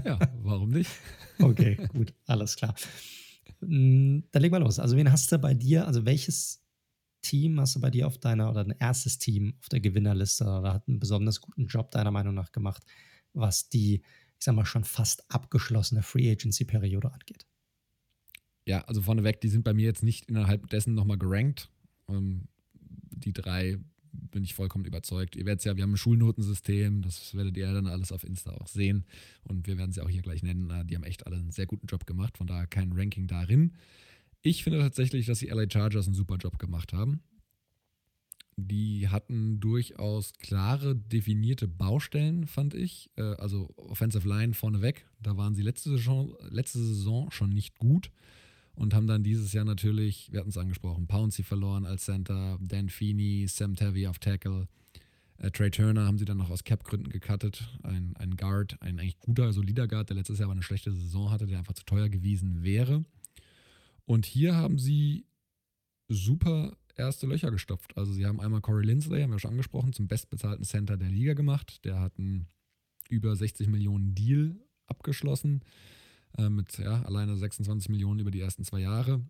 [0.05, 0.91] ja, warum nicht?
[1.41, 2.75] Okay, gut, alles klar.
[3.61, 4.79] Hm, dann leg mal los.
[4.79, 6.63] Also, wen hast du bei dir, also welches
[7.23, 10.75] Team hast du bei dir auf deiner oder dein erstes Team auf der Gewinnerliste oder
[10.75, 12.85] hat einen besonders guten Job deiner Meinung nach gemacht,
[13.33, 17.47] was die, ich sag mal, schon fast abgeschlossene Free Agency-Periode angeht?
[18.67, 21.71] Ja, also vorneweg, die sind bei mir jetzt nicht innerhalb dessen nochmal gerankt.
[22.09, 22.49] Ähm,
[23.11, 23.79] die drei
[24.13, 25.37] bin ich vollkommen überzeugt.
[25.37, 28.69] Ihr werdet ja, wir haben ein Schulnotensystem, das werdet ihr dann alles auf Insta auch
[28.69, 29.05] sehen.
[29.45, 30.87] Und wir werden sie auch hier gleich nennen.
[30.87, 33.73] Die haben echt alle einen sehr guten Job gemacht, von daher kein Ranking darin.
[34.43, 37.23] Ich finde tatsächlich, dass die LA Chargers einen super Job gemacht haben.
[38.57, 43.11] Die hatten durchaus klare, definierte Baustellen, fand ich.
[43.17, 45.07] Äh, also Offensive Line vorneweg.
[45.21, 48.11] Da waren sie letzte Saison, letzte Saison schon nicht gut
[48.81, 52.89] und haben dann dieses Jahr natürlich, wir hatten es angesprochen, Pouncy verloren als Center, Dan
[52.89, 54.69] Feeney, Sam Tevy auf Tackle.
[55.37, 57.69] Äh, Trey Turner haben sie dann noch aus Cap-Gründen gecuttet.
[57.83, 61.31] Ein, ein Guard, ein eigentlich guter, solider Guard, der letztes Jahr aber eine schlechte Saison
[61.31, 63.05] hatte, der einfach zu teuer gewesen wäre.
[64.07, 65.27] Und hier haben sie
[66.09, 67.95] super erste Löcher gestopft.
[67.99, 71.35] Also sie haben einmal Corey Lindsley, haben wir schon angesprochen, zum bestbezahlten Center der Liga
[71.35, 71.85] gemacht.
[71.85, 72.47] Der hat einen
[73.11, 74.57] über 60 Millionen Deal
[74.87, 75.61] abgeschlossen
[76.39, 79.25] äh, mit ja, alleine 26 Millionen über die ersten zwei Jahre.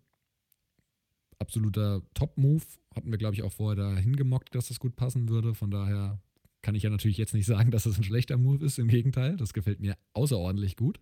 [1.39, 2.63] Absoluter Top-Move.
[2.95, 5.55] Hatten wir, glaube ich, auch vorher da hingemockt, dass das gut passen würde.
[5.55, 6.21] Von daher
[6.61, 8.79] kann ich ja natürlich jetzt nicht sagen, dass es das ein schlechter Move ist.
[8.79, 10.99] Im Gegenteil, das gefällt mir außerordentlich gut.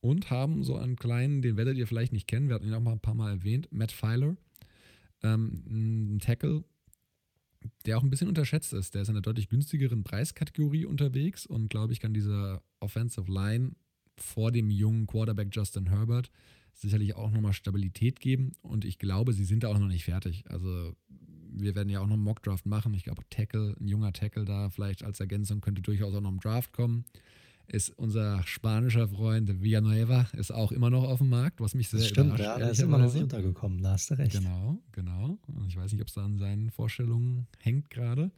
[0.00, 2.80] Und haben so einen kleinen, den werdet ihr vielleicht nicht kennen, wir hatten ihn auch
[2.80, 4.36] mal ein paar Mal erwähnt, Matt Filer.
[5.24, 6.62] Ähm, ein Tackle,
[7.84, 8.94] der auch ein bisschen unterschätzt ist.
[8.94, 13.72] Der ist in einer deutlich günstigeren Preiskategorie unterwegs und glaube ich, kann dieser Offensive Line
[14.22, 16.30] vor dem jungen Quarterback Justin Herbert
[16.74, 18.52] sicherlich auch nochmal Stabilität geben.
[18.62, 20.44] Und ich glaube, sie sind da auch noch nicht fertig.
[20.48, 20.94] Also
[21.50, 22.94] wir werden ja auch noch einen Mockdraft machen.
[22.94, 26.40] Ich glaube, Tackle, ein junger Tackle da vielleicht als Ergänzung könnte durchaus auch noch im
[26.40, 27.04] Draft kommen.
[27.66, 32.00] Ist unser spanischer Freund Villanueva, ist auch immer noch auf dem Markt, was mich sehr
[32.00, 34.32] das stimmt, ja, der ist immer noch runtergekommen, da hast du recht.
[34.32, 35.38] Genau, genau.
[35.48, 38.30] Und ich weiß nicht, ob es da an seinen Vorstellungen hängt gerade.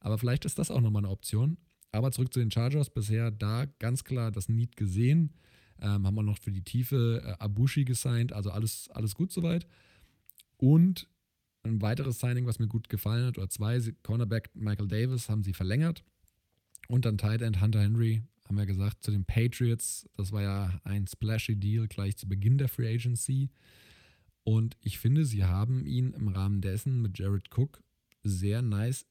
[0.00, 1.56] Aber vielleicht ist das auch nochmal eine Option.
[1.94, 2.90] Aber zurück zu den Chargers.
[2.90, 5.32] Bisher da ganz klar das Need gesehen.
[5.80, 8.32] Ähm, haben wir noch für die Tiefe äh, Abushi gesigned.
[8.32, 9.66] Also alles, alles gut soweit.
[10.56, 11.08] Und
[11.62, 15.52] ein weiteres Signing, was mir gut gefallen hat, oder zwei, Cornerback Michael Davis haben sie
[15.52, 16.04] verlängert.
[16.88, 20.08] Und dann Tight End Hunter Henry, haben wir gesagt, zu den Patriots.
[20.16, 23.50] Das war ja ein splashy Deal gleich zu Beginn der Free Agency.
[24.42, 27.82] Und ich finde, sie haben ihn im Rahmen dessen mit Jared Cook
[28.24, 29.06] sehr nice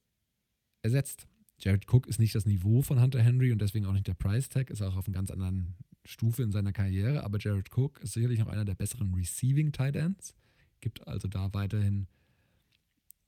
[0.81, 1.27] ersetzt.
[1.63, 4.49] Jared Cook ist nicht das Niveau von Hunter Henry und deswegen auch nicht der Price
[4.49, 7.23] Tag, ist auch auf einer ganz anderen Stufe in seiner Karriere.
[7.23, 10.35] Aber Jared Cook ist sicherlich noch einer der besseren Receiving Tight Ends.
[10.81, 12.07] Gibt also da weiterhin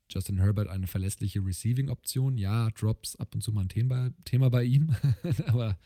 [0.09, 2.37] Justin Herbert eine verlässliche Receiving-Option.
[2.37, 4.93] Ja, Drops ab und zu mal ein Thema, Thema bei ihm,
[5.47, 5.77] aber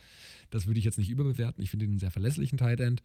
[0.50, 1.64] das würde ich jetzt nicht überbewerten.
[1.64, 3.04] Ich finde ihn einen sehr verlässlichen Tight End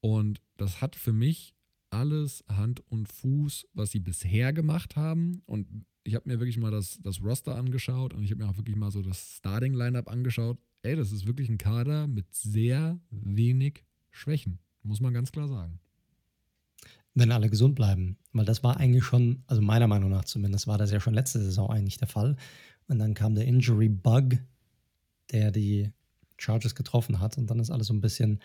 [0.00, 1.54] und das hat für mich
[1.90, 5.42] alles Hand und Fuß, was sie bisher gemacht haben.
[5.46, 8.56] Und ich habe mir wirklich mal das, das Roster angeschaut und ich habe mir auch
[8.56, 10.58] wirklich mal so das Starting-Lineup angeschaut.
[10.82, 15.78] Ey, das ist wirklich ein Kader mit sehr wenig Schwächen, muss man ganz klar sagen
[17.14, 18.16] wenn alle gesund bleiben.
[18.32, 21.40] Weil das war eigentlich schon, also meiner Meinung nach zumindest, war das ja schon letzte
[21.40, 22.36] Saison eigentlich der Fall.
[22.88, 24.38] Und dann kam der Injury Bug,
[25.32, 25.90] der die
[26.38, 27.38] Chargers getroffen hat.
[27.38, 28.40] Und dann ist alles so ein bisschen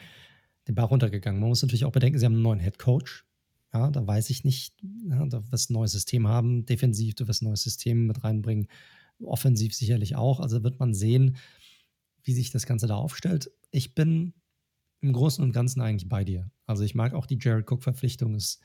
[0.68, 1.39] den Bach runtergegangen.
[1.39, 3.26] Man muss natürlich auch bedenken, sie haben einen neuen Head Coach.
[3.76, 4.73] Ja, da weiß ich nicht,
[5.09, 6.65] ja, da wirst ein neues System haben.
[6.65, 8.67] Defensiv, du wirst ein neues System mit reinbringen.
[9.21, 10.39] Offensiv sicherlich auch.
[10.39, 11.36] Also wird man sehen,
[12.23, 13.51] wie sich das Ganze da aufstellt.
[13.71, 14.34] Ich bin
[15.01, 16.49] im Großen und Ganzen eigentlich bei dir.
[16.65, 18.36] Also ich mag auch die Jared Cook-Verpflichtung.
[18.36, 18.61] Ist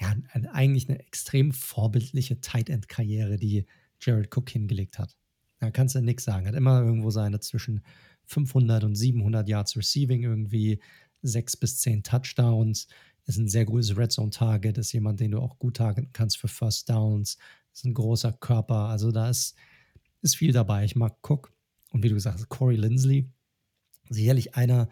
[0.00, 0.14] ja
[0.52, 3.66] eigentlich eine extrem vorbildliche Tight End-Karriere, die
[4.00, 5.16] Jared Cook hingelegt hat.
[5.58, 6.46] Da kannst du nichts sagen.
[6.46, 7.82] Hat immer irgendwo seine zwischen
[8.26, 10.80] 500 und 700 Yards Receiving irgendwie,
[11.22, 12.86] sechs bis zehn Touchdowns.
[13.28, 14.78] Ist ein sehr gutes Red Zone Target.
[14.78, 17.36] Ist jemand, den du auch gut targeten kannst für First Downs.
[17.74, 18.88] Ist ein großer Körper.
[18.88, 19.54] Also da ist,
[20.22, 20.86] ist viel dabei.
[20.86, 21.52] Ich mag Cook.
[21.90, 23.30] Und wie du gesagt hast, Corey Lindsley.
[24.08, 24.88] Sicherlich einer,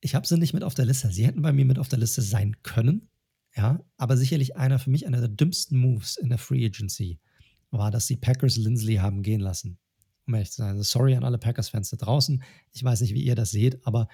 [0.00, 1.08] ich habe sie nicht mit auf der Liste.
[1.12, 3.08] Sie hätten bei mir mit auf der Liste sein können.
[3.56, 7.20] Ja, aber sicherlich einer für mich einer der dümmsten Moves in der Free Agency
[7.70, 9.78] war, dass die Packers Lindsley haben gehen lassen.
[10.26, 10.70] Um ehrlich zu sein.
[10.70, 12.42] Also sorry an alle Packers-Fans da draußen.
[12.72, 14.08] Ich weiß nicht, wie ihr das seht, aber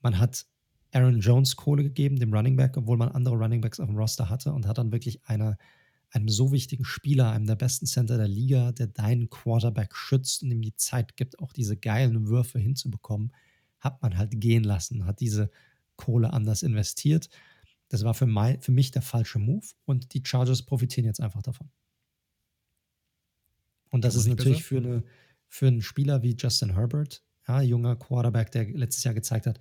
[0.00, 0.46] man hat
[0.92, 4.28] Aaron Jones Kohle gegeben, dem Running Back, obwohl man andere Running Backs auf dem Roster
[4.28, 5.56] hatte und hat dann wirklich einer,
[6.10, 10.50] einem so wichtigen Spieler, einem der besten Center der Liga, der deinen Quarterback schützt und
[10.50, 13.32] ihm die Zeit gibt, auch diese geilen Würfe hinzubekommen,
[13.80, 15.50] hat man halt gehen lassen, hat diese
[15.96, 17.30] Kohle anders investiert.
[17.88, 21.42] Das war für, mein, für mich der falsche Move und die Chargers profitieren jetzt einfach
[21.42, 21.70] davon.
[23.90, 25.04] Und das ist natürlich für, eine,
[25.48, 29.60] für einen Spieler wie Justin Herbert, ja, junger Quarterback, der letztes Jahr gezeigt hat,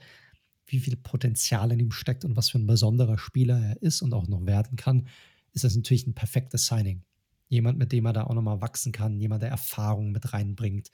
[0.71, 4.13] wie viel Potenzial in ihm steckt und was für ein besonderer Spieler er ist und
[4.13, 5.07] auch noch werden kann,
[5.53, 7.03] ist das natürlich ein perfektes Signing.
[7.47, 10.89] Jemand, mit dem er da auch nochmal wachsen kann, jemand, der Erfahrung mit reinbringt,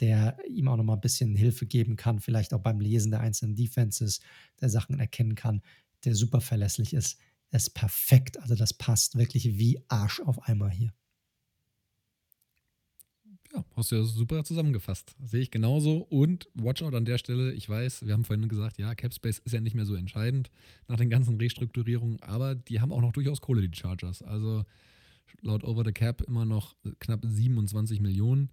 [0.00, 3.54] der ihm auch nochmal ein bisschen Hilfe geben kann, vielleicht auch beim Lesen der einzelnen
[3.54, 4.20] Defenses,
[4.60, 5.62] der Sachen erkennen kann,
[6.04, 7.18] der super verlässlich ist.
[7.50, 10.92] Er ist perfekt, also das passt wirklich wie Arsch auf einmal hier.
[13.54, 15.14] Ja, hast du ja super zusammengefasst.
[15.22, 15.98] Sehe ich genauso.
[15.98, 19.60] Und Watchout an der Stelle, ich weiß, wir haben vorhin gesagt, ja, Capspace ist ja
[19.60, 20.50] nicht mehr so entscheidend
[20.88, 24.22] nach den ganzen Restrukturierungen, aber die haben auch noch durchaus Kohle, die Chargers.
[24.22, 24.64] Also
[25.42, 28.50] laut Over the Cap immer noch knapp 27 Millionen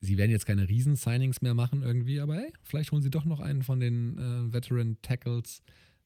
[0.00, 3.40] sie werden jetzt keine Riesen-Signings mehr machen irgendwie, aber hey, vielleicht holen sie doch noch
[3.40, 5.62] einen von den äh, Veteran-Tackles.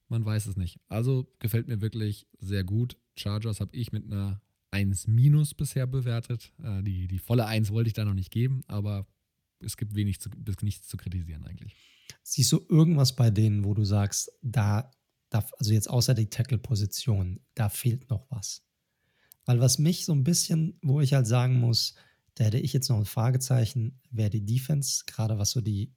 [0.08, 0.80] Man weiß es nicht.
[0.88, 2.96] Also gefällt mir wirklich sehr gut.
[3.16, 4.40] Chargers habe ich mit einer
[4.74, 6.52] 1 minus bisher bewertet.
[6.62, 9.06] Äh, die, die volle 1 wollte ich da noch nicht geben, aber
[9.60, 10.28] es gibt wenig zu,
[10.62, 11.74] nichts zu kritisieren eigentlich.
[12.22, 14.90] Siehst du irgendwas bei denen, wo du sagst, da,
[15.30, 18.66] da also jetzt außer die Tackle-Position, da fehlt noch was?
[19.46, 21.94] Weil was mich so ein bisschen, wo ich halt sagen muss,
[22.34, 25.94] da hätte ich jetzt noch ein Fragezeichen, wer die Defense, gerade was so die,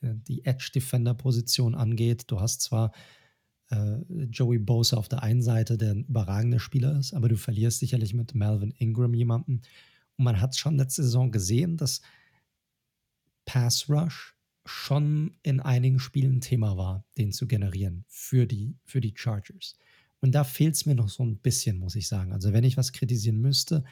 [0.00, 2.24] äh, die Edge-Defender-Position angeht.
[2.26, 2.92] Du hast zwar
[3.68, 8.14] Joey Bosa auf der einen Seite, der ein überragender Spieler ist, aber du verlierst sicherlich
[8.14, 9.62] mit Melvin Ingram jemanden.
[10.16, 12.00] Und man hat schon letzte Saison gesehen, dass
[13.44, 19.14] Pass Rush schon in einigen Spielen Thema war, den zu generieren für die, für die
[19.16, 19.76] Chargers.
[20.20, 22.32] Und da fehlt es mir noch so ein bisschen, muss ich sagen.
[22.32, 23.84] Also, wenn ich was kritisieren müsste,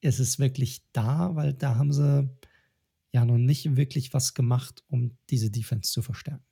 [0.00, 2.28] ist es wirklich da, weil da haben sie
[3.12, 6.44] ja noch nicht wirklich was gemacht, um diese Defense zu verstärken.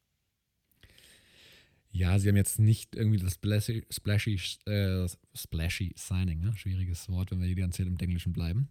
[1.92, 6.56] Ja, sie haben jetzt nicht irgendwie das splashy, splashy, äh, splashy Signing, ne?
[6.56, 8.68] schwieriges Wort, wenn wir die ganze Zeit im Englischen bleiben,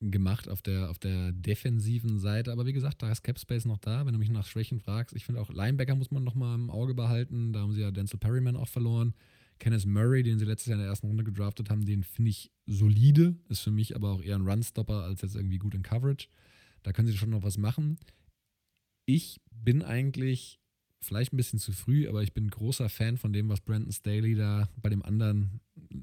[0.00, 2.50] gemacht auf der, auf der defensiven Seite.
[2.50, 5.14] Aber wie gesagt, da ist Cap Space noch da, wenn du mich nach Schwächen fragst.
[5.14, 7.52] Ich finde auch Linebacker muss man noch mal im Auge behalten.
[7.52, 9.14] Da haben sie ja Denzel Perryman auch verloren.
[9.60, 12.50] Kenneth Murray, den sie letztes Jahr in der ersten Runde gedraftet haben, den finde ich
[12.66, 16.28] solide, ist für mich aber auch eher ein Runstopper als jetzt irgendwie gut in Coverage.
[16.82, 17.98] Da können sie schon noch was machen.
[19.04, 20.60] Ich bin eigentlich
[21.02, 24.34] vielleicht ein bisschen zu früh, aber ich bin großer Fan von dem, was Brandon Staley
[24.34, 25.60] da bei dem anderen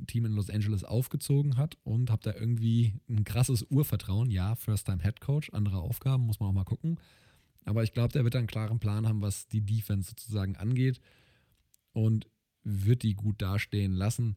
[0.07, 4.31] Team in Los Angeles aufgezogen hat und habe da irgendwie ein krasses Urvertrauen.
[4.31, 6.99] Ja, First-Time Head Coach, andere Aufgaben, muss man auch mal gucken.
[7.65, 10.99] Aber ich glaube, der wird einen klaren Plan haben, was die Defense sozusagen angeht
[11.93, 12.27] und
[12.63, 14.35] wird die gut dastehen lassen.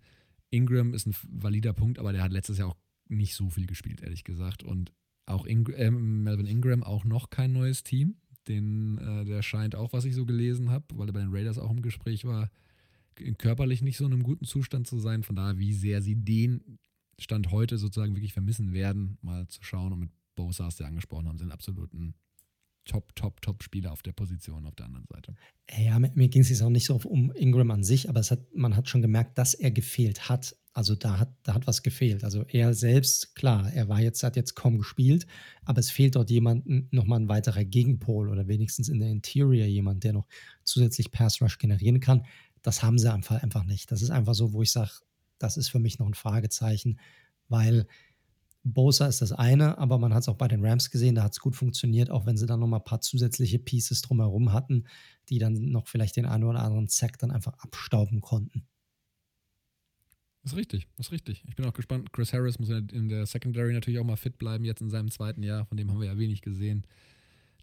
[0.51, 2.77] Ingram ist ein valider Punkt, aber der hat letztes Jahr auch
[3.09, 4.63] nicht so viel gespielt, ehrlich gesagt.
[4.63, 4.93] Und
[5.27, 8.17] auch Ing äh, Melvin Ingram auch noch kein neues Team.
[8.51, 11.59] Den, äh, der scheint auch, was ich so gelesen habe, weil er bei den Raiders
[11.59, 12.51] auch im Gespräch war,
[13.39, 15.23] körperlich nicht so in einem guten Zustand zu sein.
[15.23, 16.79] Von daher, wie sehr sie den
[17.19, 19.93] Stand heute sozusagen wirklich vermissen werden, mal zu schauen.
[19.93, 22.15] Und mit Bosa, sie angesprochen haben, sind absoluten
[22.91, 25.37] Top, Top, Top-Spieler auf der Position auf der anderen Seite.
[25.79, 28.41] Ja, mir, mir ging es jetzt auch nicht so um Ingram an sich, aber hat,
[28.53, 30.57] man hat schon gemerkt, dass er gefehlt hat.
[30.73, 32.25] Also da hat, da hat was gefehlt.
[32.25, 35.29] Also er selbst, klar, er war jetzt, hat jetzt kaum gespielt,
[35.65, 40.03] aber es fehlt dort jemand, nochmal ein weiterer Gegenpol oder wenigstens in der Interior jemand,
[40.03, 40.27] der noch
[40.65, 42.27] zusätzlich Pass Rush generieren kann.
[42.63, 43.93] Das haben sie einfach, einfach nicht.
[43.93, 44.91] Das ist einfach so, wo ich sage,
[45.39, 46.99] das ist für mich noch ein Fragezeichen,
[47.49, 47.87] weil
[48.63, 51.33] Bosa ist das eine, aber man hat es auch bei den Rams gesehen, da hat
[51.33, 54.87] es gut funktioniert, auch wenn sie dann noch mal ein paar zusätzliche Pieces drumherum hatten,
[55.29, 58.67] die dann noch vielleicht den einen oder anderen Zack dann einfach abstauben konnten.
[60.43, 61.45] Das ist richtig, das ist richtig.
[61.47, 62.13] Ich bin auch gespannt.
[62.13, 65.43] Chris Harris muss in der Secondary natürlich auch mal fit bleiben, jetzt in seinem zweiten
[65.43, 66.87] Jahr, von dem haben wir ja wenig gesehen.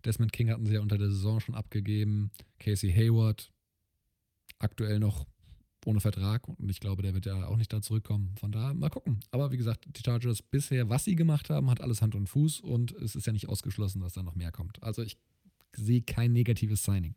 [0.06, 2.32] Desmond King hatten sie ja unter der Saison schon abgegeben.
[2.60, 3.52] Casey Hayward,
[4.60, 5.28] aktuell noch
[5.88, 8.36] ohne Vertrag und ich glaube, der wird ja auch nicht da zurückkommen.
[8.38, 9.22] Von daher mal gucken.
[9.32, 12.60] Aber wie gesagt, die Chargers bisher, was sie gemacht haben, hat alles Hand und Fuß
[12.60, 14.84] und es ist ja nicht ausgeschlossen, dass da noch mehr kommt.
[14.84, 15.18] Also ich
[15.74, 17.16] sehe kein negatives Signing.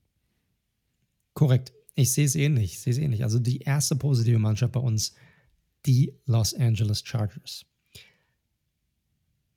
[1.35, 1.73] Korrekt.
[1.97, 2.75] Ich sehe es ähnlich.
[2.75, 3.25] Ich sehe es ähnlich.
[3.25, 5.15] Also die erste positive Mannschaft bei uns,
[5.85, 7.67] die Los Angeles Chargers.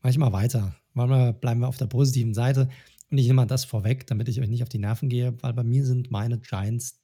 [0.02, 0.76] Mach ich mal weiter.
[0.94, 2.68] Mal bleiben wir auf der positiven Seite.
[3.12, 5.54] Und ich nehme mal das vorweg, damit ich euch nicht auf die Nerven gehe, weil
[5.54, 7.00] bei mir sind meine Giants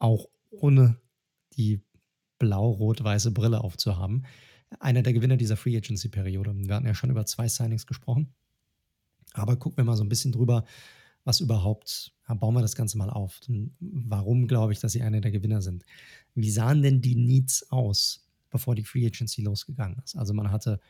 [0.00, 1.00] auch ohne
[1.56, 1.82] die
[2.38, 4.26] blau-rot-weiße Brille aufzuhaben.
[4.80, 6.54] Einer der Gewinner dieser Free Agency-Periode.
[6.54, 8.34] Wir hatten ja schon über zwei Signings gesprochen.
[9.34, 10.64] Aber gucken wir mal so ein bisschen drüber,
[11.24, 13.40] was überhaupt, ja, bauen wir das Ganze mal auf.
[13.80, 15.84] Warum glaube ich, dass sie einer der Gewinner sind?
[16.34, 20.16] Wie sahen denn die Needs aus, bevor die Free Agency losgegangen ist?
[20.16, 20.80] Also man hatte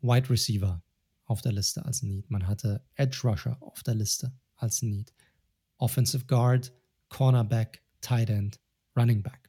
[0.00, 0.82] Wide Receiver
[1.24, 5.12] auf der Liste als Need, man hatte Edge Rusher auf der Liste als Need,
[5.76, 6.72] Offensive Guard,
[7.08, 8.60] Cornerback, Tight End,
[8.96, 9.47] Running Back.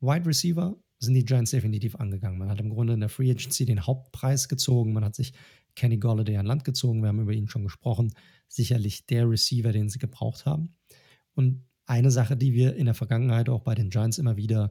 [0.00, 2.38] Wide Receiver sind die Giants definitiv angegangen.
[2.38, 4.92] Man hat im Grunde in der Free Agency den Hauptpreis gezogen.
[4.92, 5.32] Man hat sich
[5.74, 7.00] Kenny Golladay an Land gezogen.
[7.02, 8.12] Wir haben über ihn schon gesprochen.
[8.48, 10.74] Sicherlich der Receiver, den sie gebraucht haben.
[11.34, 14.70] Und eine Sache, die wir in der Vergangenheit auch bei den Giants immer wieder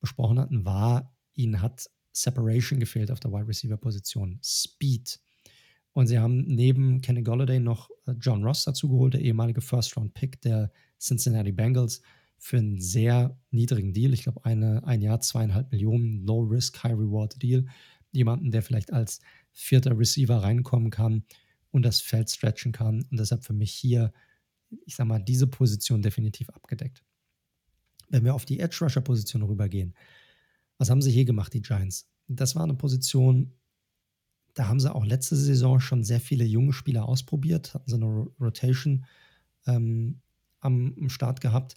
[0.00, 4.38] besprochen hatten, war, ihnen hat Separation gefehlt auf der Wide Receiver Position.
[4.42, 5.20] Speed.
[5.92, 9.96] Und sie haben neben Kenny Golladay noch äh, John Ross dazu geholt, der ehemalige First
[9.96, 12.02] Round Pick der Cincinnati Bengals
[12.38, 14.12] für einen sehr niedrigen Deal.
[14.12, 17.66] Ich glaube, ein Jahr zweieinhalb Millionen, Low Risk, High Reward Deal.
[18.12, 19.20] Jemanden, der vielleicht als
[19.52, 21.24] vierter Receiver reinkommen kann
[21.70, 23.02] und das Feld stretchen kann.
[23.10, 24.12] Und deshalb für mich hier,
[24.86, 27.02] ich sage mal, diese Position definitiv abgedeckt.
[28.08, 29.94] Wenn wir auf die Edge Rusher Position rübergehen,
[30.78, 32.08] was haben sie hier gemacht, die Giants?
[32.28, 33.52] Das war eine Position,
[34.54, 38.26] da haben sie auch letzte Saison schon sehr viele junge Spieler ausprobiert, hatten sie eine
[38.40, 39.04] Rotation
[39.66, 40.20] ähm,
[40.60, 41.74] am Start gehabt.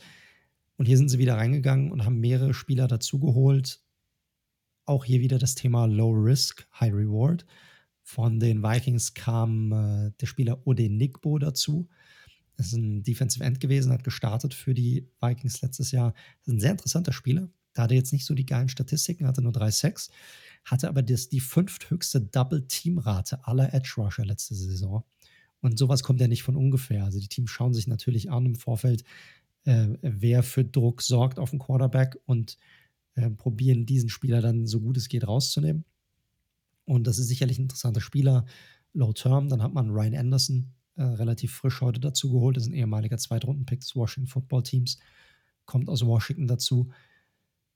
[0.80, 3.84] Und hier sind sie wieder reingegangen und haben mehrere Spieler dazugeholt.
[4.86, 7.45] Auch hier wieder das Thema Low Risk, High Reward.
[8.01, 11.89] Von den Vikings kam äh, der Spieler Ode Nickbo dazu.
[12.55, 16.13] Das ist ein Defensive End gewesen, hat gestartet für die Vikings letztes Jahr.
[16.13, 17.49] Das ist ein sehr interessanter Spieler.
[17.73, 20.09] Da hatte jetzt nicht so die geilen Statistiken, hatte nur drei Sacks,
[20.63, 25.03] hatte aber das, die fünfthöchste Double-Team-Rate aller Edge Rusher letzte Saison.
[25.59, 27.03] Und sowas kommt ja nicht von ungefähr.
[27.03, 29.03] Also die Teams schauen sich natürlich an im Vorfeld,
[29.66, 32.57] äh, wer für Druck sorgt auf den Quarterback und
[33.16, 35.86] äh, probieren diesen Spieler dann so gut es geht rauszunehmen.
[36.86, 38.45] Und das ist sicherlich ein interessanter Spieler,
[38.93, 39.49] Low Term.
[39.49, 42.57] Dann hat man Ryan Anderson äh, relativ frisch heute dazu geholt.
[42.57, 44.97] Das ist ein ehemaliger Zweitrunden-Pick des Washington Football Teams.
[45.66, 46.91] Kommt aus Washington dazu.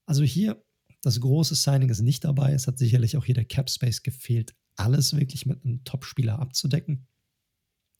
[0.06, 0.62] Also hier,
[1.00, 2.52] das große Signing ist nicht dabei.
[2.52, 7.06] Es hat sicherlich auch hier der Cap Space gefehlt, alles wirklich mit einem Top-Spieler abzudecken.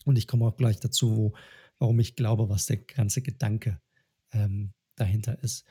[0.05, 1.32] Und ich komme auch gleich dazu, wo
[1.85, 3.78] warum ich glaube, was der ganze Gedanke
[4.32, 5.66] ähm, dahinter ist.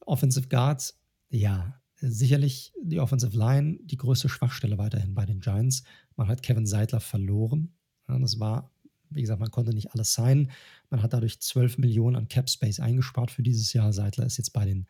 [0.00, 0.98] Offensive Guards,
[1.28, 5.82] ja, sicherlich die Offensive Line die größte Schwachstelle weiterhin bei den Giants.
[6.16, 7.74] Man hat Kevin Seidler verloren.
[8.08, 8.72] Ja, das war,
[9.10, 10.50] wie gesagt, man konnte nicht alles sein.
[10.88, 13.92] Man hat dadurch 12 Millionen an Cap Space eingespart für dieses Jahr.
[13.92, 14.86] Seidler ist jetzt bei den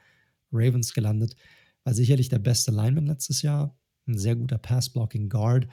[0.53, 1.35] Ravens gelandet.
[1.83, 3.77] War sicherlich der beste Lineman letztes Jahr.
[4.07, 5.67] Ein sehr guter Pass-Blocking-Guard.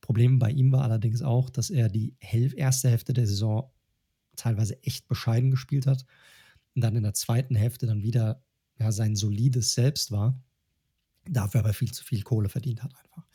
[0.00, 3.72] Problem bei ihm war allerdings auch, dass er die erste Hälfte der Saison
[4.36, 6.04] teilweise echt bescheiden gespielt hat
[6.74, 8.42] und dann in der zweiten Hälfte dann wieder
[8.78, 10.40] ja, sein solides Selbst war,
[11.24, 13.26] dafür aber viel zu viel Kohle verdient hat einfach.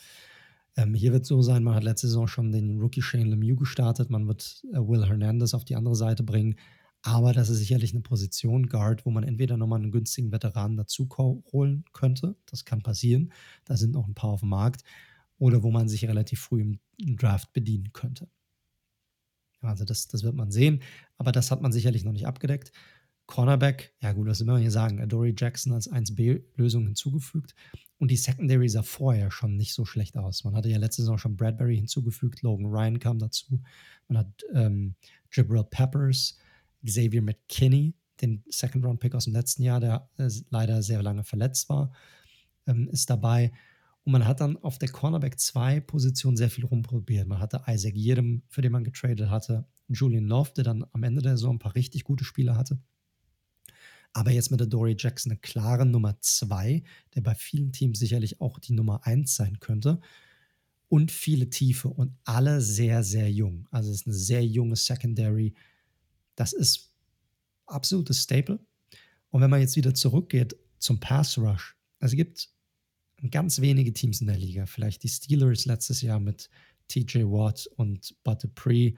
[0.77, 4.09] Ähm, hier wird so sein, man hat letzte Saison schon den Rookie Shane Lemieux gestartet,
[4.09, 6.55] man wird äh, Will Hernandez auf die andere Seite bringen,
[7.01, 11.09] aber das ist sicherlich eine Position, Guard, wo man entweder nochmal einen günstigen Veteranen dazu
[11.51, 13.33] holen könnte, das kann passieren,
[13.65, 14.83] da sind noch ein paar auf dem Markt,
[15.37, 18.29] oder wo man sich relativ früh im Draft bedienen könnte.
[19.61, 20.81] Also das, das wird man sehen,
[21.17, 22.71] aber das hat man sicherlich noch nicht abgedeckt.
[23.27, 25.07] Cornerback, ja gut, was will man hier sagen?
[25.07, 27.55] Dory Jackson als 1B-Lösung hinzugefügt.
[27.97, 30.43] Und die Secondary sah vorher schon nicht so schlecht aus.
[30.43, 33.61] Man hatte ja letzte Saison schon Bradbury hinzugefügt, Logan Ryan kam dazu.
[34.07, 34.95] Man hat ähm,
[35.31, 36.37] Jabril Peppers,
[36.83, 41.93] Xavier McKinney, den Second-Round-Pick aus dem letzten Jahr, der äh, leider sehr lange verletzt war,
[42.67, 43.51] ähm, ist dabei.
[44.03, 47.27] Und man hat dann auf der Cornerback 2 Position sehr viel rumprobiert.
[47.27, 51.21] Man hatte Isaac Jedem, für den man getradet hatte, Julian Love, der dann am Ende
[51.21, 52.79] der Saison ein paar richtig gute Spiele hatte.
[54.13, 56.83] Aber jetzt mit der Dory Jackson eine klare Nummer 2,
[57.15, 60.01] der bei vielen Teams sicherlich auch die Nummer 1 sein könnte.
[60.89, 63.67] Und viele Tiefe und alle sehr, sehr jung.
[63.71, 65.53] Also es ist eine sehr junge Secondary.
[66.35, 66.93] Das ist
[67.65, 68.59] absolutes Staple.
[69.29, 72.49] Und wenn man jetzt wieder zurückgeht zum Pass Rush, es gibt
[73.29, 76.49] ganz wenige Teams in der Liga, vielleicht die Steelers letztes Jahr mit
[76.87, 78.93] TJ Watt und Bud Dupree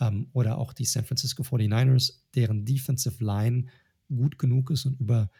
[0.00, 3.66] ähm, oder auch die San Francisco 49ers, deren Defensive Line
[4.08, 5.30] gut genug ist und über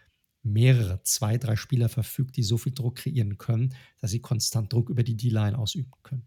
[0.42, 4.90] mehrere, zwei, drei Spieler verfügt, die so viel Druck kreieren können, dass sie konstant Druck
[4.90, 6.26] über die D-Line ausüben können.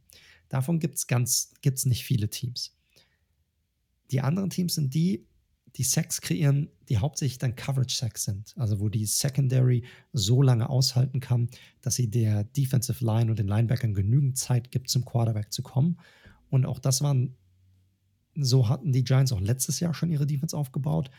[0.49, 2.76] Davon gibt es ganz, gibt's nicht viele Teams.
[4.12, 5.26] Die anderen Teams sind die,
[5.78, 8.53] die Sacks kreieren, die hauptsächlich dann Coverage-Sacks sind.
[8.57, 11.49] Also wo die Secondary so lange aushalten kann,
[11.82, 15.97] dass sie der Defensive Line und den Linebackern genügend Zeit gibt, zum Quarterback zu kommen.
[16.49, 17.36] Und auch das waren,
[18.36, 21.09] so hatten die Giants auch letztes Jahr schon ihre Defense aufgebaut.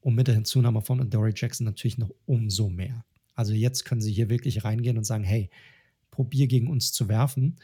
[0.00, 3.04] Und mit der Hinzunahme von Adoree Jackson natürlich noch umso mehr.
[3.34, 5.50] Also jetzt können sie hier wirklich reingehen und sagen, hey,
[6.12, 7.56] probier gegen uns zu werfen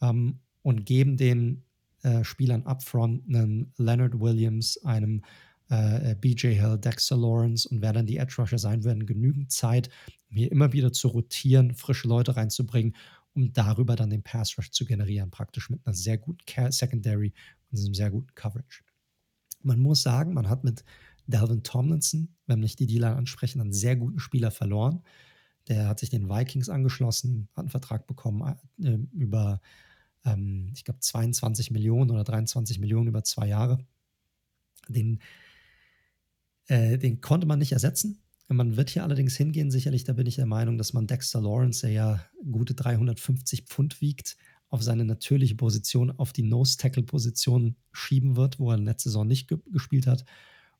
[0.00, 1.62] ähm, und geben den
[2.02, 5.22] äh, Spielern upfront einen Leonard Williams, einem
[5.74, 9.50] äh, äh BJ Hill, Dexter Lawrence und wer dann die Edge Rusher sein werden, genügend
[9.52, 9.88] Zeit,
[10.30, 12.94] um hier immer wieder zu rotieren, frische Leute reinzubringen,
[13.34, 17.32] um darüber dann den Pass Rush zu generieren, praktisch mit einer sehr guten Secondary
[17.70, 18.82] und einem sehr guten Coverage.
[19.62, 20.84] Man muss sagen, man hat mit
[21.26, 25.02] Dalvin Tomlinson, wenn nicht die Dealer ansprechen, einen sehr guten Spieler verloren.
[25.68, 29.60] Der hat sich den Vikings angeschlossen, hat einen Vertrag bekommen äh, über,
[30.24, 33.78] ähm, ich glaube, 22 Millionen oder 23 Millionen über zwei Jahre.
[34.88, 35.20] Den,
[36.66, 38.20] äh, den konnte man nicht ersetzen.
[38.48, 41.86] Man wird hier allerdings hingehen, sicherlich, da bin ich der Meinung, dass man Dexter Lawrence,
[41.86, 44.36] der ja gute 350 Pfund wiegt,
[44.68, 49.58] auf seine natürliche Position, auf die Nose-Tackle-Position schieben wird, wo er letzte Saison nicht ge
[49.70, 50.24] gespielt hat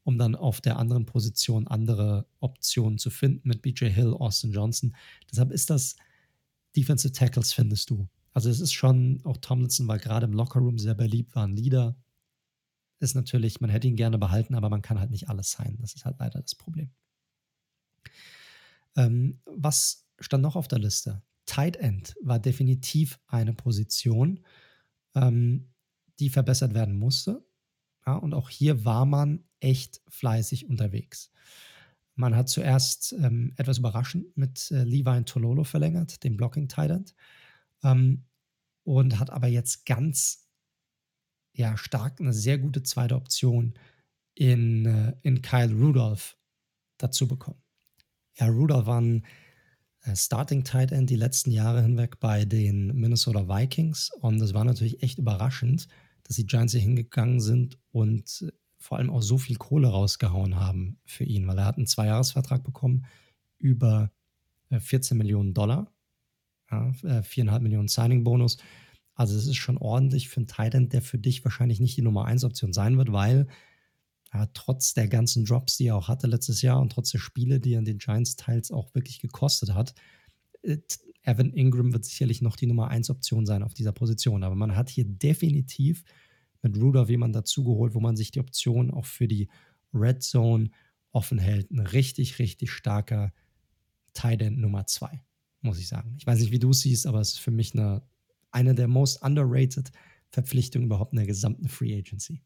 [0.04, 4.94] um dann auf der anderen Position andere Optionen zu finden mit BJ Hill, Austin Johnson.
[5.30, 5.96] Deshalb ist das
[6.76, 8.06] Defensive Tackles, findest du.
[8.32, 11.96] Also es ist schon, auch Tomlinson war gerade im Lockerroom sehr beliebt, war ein Leader.
[13.04, 15.76] Ist natürlich, man hätte ihn gerne behalten, aber man kann halt nicht alles sein.
[15.78, 16.90] Das ist halt leider das Problem.
[18.96, 21.22] Ähm, was stand noch auf der Liste?
[21.44, 24.40] Tight End war definitiv eine Position,
[25.14, 25.68] ähm,
[26.18, 27.44] die verbessert werden musste.
[28.06, 31.30] Ja, und auch hier war man echt fleißig unterwegs.
[32.14, 37.14] Man hat zuerst ähm, etwas überraschend mit äh, Levi Tololo verlängert, dem Blocking Tight
[37.82, 38.24] ähm,
[38.82, 40.43] und hat aber jetzt ganz
[41.54, 43.74] ja, stark eine sehr gute zweite Option
[44.34, 46.36] in, äh, in Kyle Rudolph
[46.98, 47.62] dazu bekommen.
[48.36, 49.24] Ja, Rudolph war ein
[50.02, 54.64] äh, Starting Tight End die letzten Jahre hinweg bei den Minnesota Vikings und es war
[54.64, 55.88] natürlich echt überraschend,
[56.24, 60.98] dass die Giants hier hingegangen sind und vor allem auch so viel Kohle rausgehauen haben
[61.06, 63.06] für ihn, weil er hat einen Zweijahresvertrag bekommen
[63.58, 64.10] über
[64.70, 65.90] 14 äh, Millionen Dollar,
[66.70, 68.58] ja, 4,5 äh, Millionen Signing-Bonus.
[69.14, 72.24] Also es ist schon ordentlich für einen Titan, der für dich wahrscheinlich nicht die Nummer
[72.24, 73.46] 1 Option sein wird, weil
[74.32, 77.60] ja, trotz der ganzen Drops, die er auch hatte letztes Jahr und trotz der Spiele,
[77.60, 79.94] die er in den Giants teils auch wirklich gekostet hat,
[80.62, 80.78] äh,
[81.22, 84.42] Evan Ingram wird sicherlich noch die Nummer 1 Option sein auf dieser Position.
[84.42, 86.04] Aber man hat hier definitiv
[86.62, 89.48] mit Rudolph jemanden dazugeholt, wo man sich die Option auch für die
[89.94, 90.70] Red Zone
[91.12, 91.70] offen hält.
[91.70, 93.32] Ein richtig, richtig starker
[94.12, 95.22] Tight End Nummer 2,
[95.62, 96.14] muss ich sagen.
[96.18, 98.02] Ich weiß nicht, wie du es siehst, aber es ist für mich eine,
[98.54, 99.90] eine der most underrated
[100.30, 102.42] Verpflichtungen überhaupt in der gesamten Free Agency.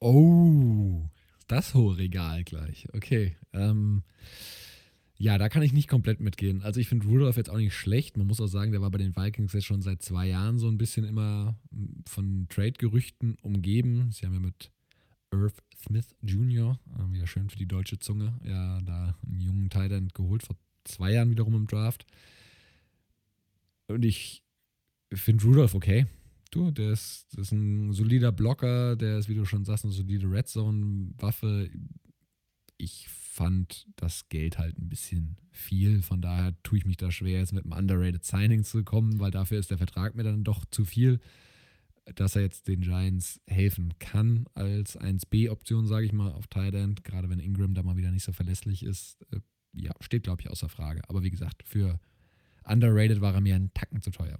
[0.00, 1.08] Oh,
[1.48, 2.86] das hohe Regal gleich.
[2.92, 3.36] Okay.
[3.52, 4.02] Ähm,
[5.18, 6.62] Ja, da kann ich nicht komplett mitgehen.
[6.62, 8.18] Also ich finde Rudolph jetzt auch nicht schlecht.
[8.18, 10.68] Man muss auch sagen, der war bei den Vikings jetzt schon seit zwei Jahren so
[10.68, 11.56] ein bisschen immer
[12.06, 14.10] von Trade-Gerüchten umgeben.
[14.12, 14.70] Sie haben ja mit
[15.32, 20.08] Irv Smith Jr., äh, wieder schön für die deutsche Zunge, ja, da einen jungen Titan
[20.12, 22.06] geholt, vor zwei Jahren wiederum im Draft.
[23.88, 24.42] Und ich
[25.12, 26.06] finde Rudolph okay.
[26.50, 29.92] Du, der ist, der ist ein solider Blocker, der ist, wie du schon sagst, eine
[29.92, 31.70] solide Red Zone-Waffe.
[32.78, 36.02] Ich fand das Geld halt ein bisschen viel.
[36.02, 39.30] Von daher tue ich mich da schwer, jetzt mit einem underrated Signing zu kommen, weil
[39.30, 41.20] dafür ist der Vertrag mir dann doch zu viel.
[42.14, 47.02] Dass er jetzt den Giants helfen kann als 1B-Option, sage ich mal, auf Tight End,
[47.02, 49.40] gerade wenn Ingram da mal wieder nicht so verlässlich ist, äh,
[49.72, 51.02] ja, steht, glaube ich, außer Frage.
[51.08, 51.98] Aber wie gesagt, für
[52.64, 54.38] underrated war er mir einen Tacken zu teuer.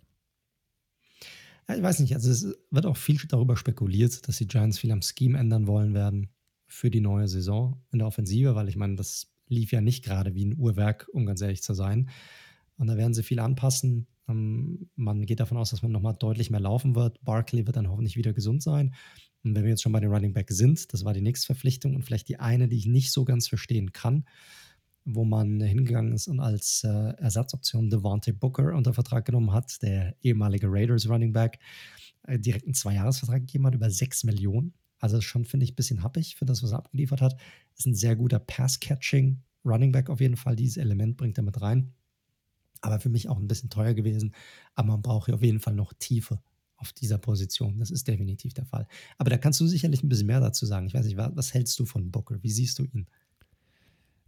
[1.74, 5.02] Ich weiß nicht, also es wird auch viel darüber spekuliert, dass die Giants viel am
[5.02, 6.30] Scheme ändern wollen werden
[6.68, 10.34] für die neue Saison in der Offensive, weil ich meine, das lief ja nicht gerade
[10.34, 12.10] wie ein Uhrwerk, um ganz ehrlich zu sein.
[12.76, 14.06] Und da werden sie viel anpassen.
[14.28, 17.22] Ähm, man geht davon aus, dass man nochmal deutlich mehr laufen wird.
[17.24, 18.94] Barkley wird dann hoffentlich wieder gesund sein.
[19.44, 21.94] Und wenn wir jetzt schon bei den Running Back sind, das war die nächste Verpflichtung
[21.94, 24.24] und vielleicht die eine, die ich nicht so ganz verstehen kann,
[25.06, 30.16] wo man hingegangen ist und als äh, Ersatzoption Devontae Booker unter Vertrag genommen hat, der
[30.20, 31.60] ehemalige Raiders Running Back,
[32.24, 34.74] äh, direkt einen Zweijahresvertrag gegeben hat über 6 Millionen.
[34.98, 37.36] Also schon finde ich ein bisschen happig für das, was er abgeliefert hat.
[37.78, 40.56] Ist ein sehr guter Pass-Catching Running Back auf jeden Fall.
[40.56, 41.92] Dieses Element bringt er mit rein.
[42.80, 44.34] Aber für mich auch ein bisschen teuer gewesen.
[44.74, 46.40] Aber man braucht hier auf jeden Fall noch Tiefe
[46.76, 47.78] auf dieser Position.
[47.78, 48.86] Das ist definitiv der Fall.
[49.18, 50.86] Aber da kannst du sicherlich ein bisschen mehr dazu sagen.
[50.86, 52.42] Ich weiß nicht, was hältst du von Booker?
[52.42, 53.06] Wie siehst du ihn?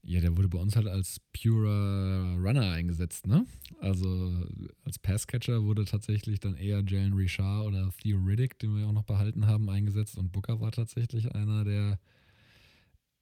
[0.02, 3.44] Ja, der wurde bei uns halt als purer Runner eingesetzt, ne?
[3.80, 4.46] Also
[4.84, 9.04] als Passcatcher wurde tatsächlich dann eher Jalen Richard oder Theo Riddick, den wir auch noch
[9.04, 10.16] behalten haben, eingesetzt.
[10.16, 11.98] Und Booker war tatsächlich einer, der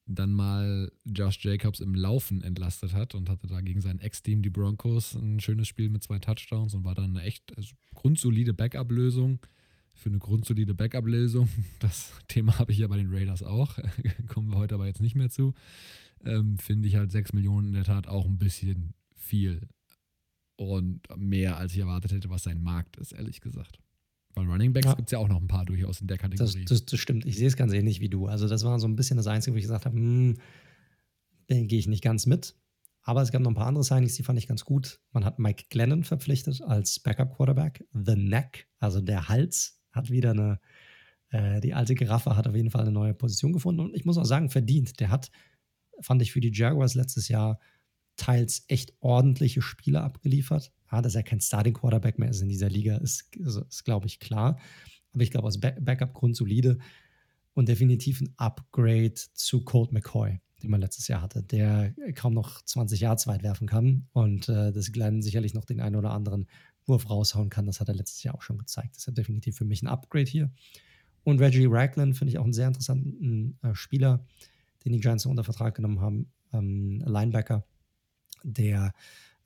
[0.06, 4.50] dann mal Josh Jacobs im Laufen entlastet hat und hatte da gegen sein Ex-Team, die
[4.50, 9.40] Broncos, ein schönes Spiel mit zwei Touchdowns und war dann eine echt also grundsolide Backup-Lösung.
[9.94, 11.48] Für eine grundsolide Backup-Lösung.
[11.80, 13.76] Das Thema habe ich ja bei den Raiders auch.
[14.28, 15.54] Kommen wir heute aber jetzt nicht mehr zu
[16.26, 19.68] ähm, finde ich halt 6 Millionen in der Tat auch ein bisschen viel.
[20.56, 23.78] Und mehr, als ich erwartet hätte, was sein Markt ist, ehrlich gesagt.
[24.34, 24.94] Weil Running Backs ja.
[24.94, 26.60] gibt es ja auch noch ein paar durchaus in der Kategorie.
[26.60, 27.24] Das, das, das, stimmt.
[27.24, 28.26] Ich sehe es ganz ähnlich wie du.
[28.26, 30.36] Also, das war so ein bisschen das Einzige, wo ich gesagt habe, hm,
[31.50, 32.54] den gehe ich nicht ganz mit.
[33.02, 35.00] Aber es gab noch ein paar andere Signings, die fand ich ganz gut.
[35.12, 37.86] Man hat Mike Glennon verpflichtet als Backup-Quarterback.
[37.92, 40.60] The Neck, also der Hals, hat wieder eine,
[41.30, 43.80] äh, die alte Giraffe hat auf jeden Fall eine neue Position gefunden.
[43.80, 44.98] Und ich muss auch sagen, verdient.
[45.00, 45.30] Der hat
[46.00, 47.58] fand ich für die Jaguars letztes Jahr
[48.16, 50.72] teils echt ordentliche Spiele abgeliefert.
[50.90, 54.06] Ja, dass er kein Starting Quarterback mehr ist in dieser Liga, ist, ist, ist glaube
[54.06, 54.58] ich, klar.
[55.12, 56.78] Aber ich glaube, aus Backup grundsolide
[57.54, 62.62] und definitiv ein Upgrade zu Colt McCoy, den man letztes Jahr hatte, der kaum noch
[62.62, 66.46] 20 Yards weit werfen kann und äh, das Glenn sicherlich noch den einen oder anderen
[66.86, 67.66] Wurf raushauen kann.
[67.66, 68.96] Das hat er letztes Jahr auch schon gezeigt.
[68.96, 70.50] Das ist definitiv für mich ein Upgrade hier.
[71.24, 74.24] Und Reggie Ragland finde ich auch einen sehr interessanten äh, Spieler
[74.86, 77.64] den die Giants unter Vertrag genommen haben, ähm, Linebacker,
[78.44, 78.92] der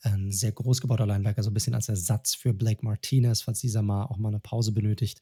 [0.03, 3.83] ein sehr groß gebauter Linebacker, so ein bisschen als Ersatz für Blake Martinez, falls dieser
[3.83, 5.21] mal auch mal eine Pause benötigt,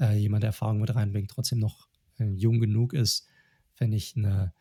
[0.00, 1.88] äh, jemand, der Erfahrung mit reinbringt, trotzdem noch
[2.18, 3.26] äh, jung genug ist,
[3.74, 4.52] fände ich eine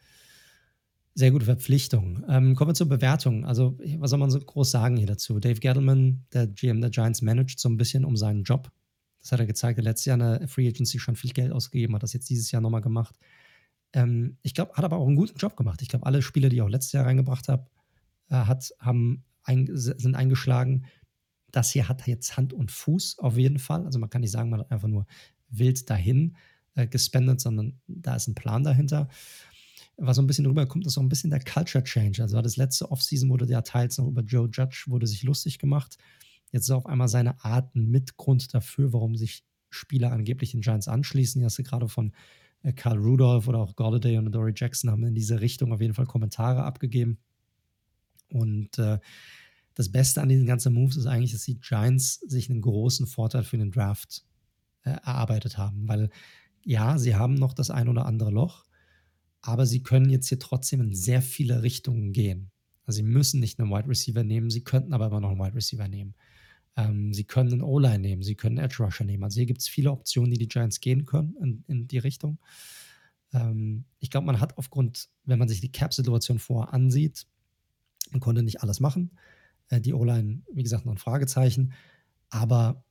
[1.15, 2.23] sehr gute Verpflichtung.
[2.27, 3.45] Ähm, kommen wir zur Bewertung.
[3.45, 5.39] Also, was soll man so groß sagen hier dazu?
[5.39, 8.71] Dave Gettleman, der GM der Giants, managt so ein bisschen um seinen Job.
[9.21, 9.77] Das hat er gezeigt.
[9.77, 12.51] Er letztes Jahr in der Free Agency schon viel Geld ausgegeben, hat das jetzt dieses
[12.51, 13.15] Jahr nochmal gemacht.
[13.93, 15.81] Ähm, ich glaube, hat aber auch einen guten Job gemacht.
[15.81, 17.67] Ich glaube, alle Spieler, die ich auch letztes Jahr reingebracht habe,
[18.29, 20.85] äh, hat, haben ein, sind eingeschlagen.
[21.51, 23.85] Das hier hat jetzt Hand und Fuß auf jeden Fall.
[23.85, 25.05] Also man kann nicht sagen, man hat einfach nur
[25.49, 26.35] wild dahin
[26.75, 29.07] äh, gespendet, sondern da ist ein Plan dahinter.
[29.97, 32.23] Was so ein bisschen rüberkommt, ist so ein bisschen der Culture Change.
[32.23, 35.97] Also das letzte Offseason wurde ja teils noch über Joe Judge wurde sich lustig gemacht.
[36.51, 40.87] Jetzt ist auf einmal seine Art ein Mitgrund dafür, warum sich Spieler angeblich den Giants
[40.87, 41.39] anschließen.
[41.39, 42.11] Hier hast du gerade von
[42.71, 46.05] Karl Rudolph oder auch Golladay und Dory Jackson haben in diese Richtung auf jeden Fall
[46.05, 47.17] Kommentare abgegeben.
[48.29, 48.99] Und äh,
[49.73, 53.43] das Beste an diesen ganzen Moves ist eigentlich, dass die Giants sich einen großen Vorteil
[53.43, 54.23] für den Draft
[54.83, 56.09] äh, erarbeitet haben, weil
[56.63, 58.65] ja, sie haben noch das ein oder andere Loch,
[59.41, 62.51] aber sie können jetzt hier trotzdem in sehr viele Richtungen gehen.
[62.85, 65.55] Also sie müssen nicht einen Wide Receiver nehmen, sie könnten aber immer noch einen Wide
[65.55, 66.15] Receiver nehmen.
[66.75, 69.23] Ähm, sie können einen O-Line nehmen, sie können einen Edge Rusher nehmen.
[69.23, 72.39] Also hier gibt es viele Optionen, die die Giants gehen können in, in die Richtung.
[73.33, 77.27] Ähm, ich glaube, man hat aufgrund, wenn man sich die Cap-Situation vorher ansieht,
[78.11, 79.11] man konnte nicht alles machen.
[79.69, 81.73] Äh, die O-Line, wie gesagt, noch ein Fragezeichen.
[82.29, 82.83] Aber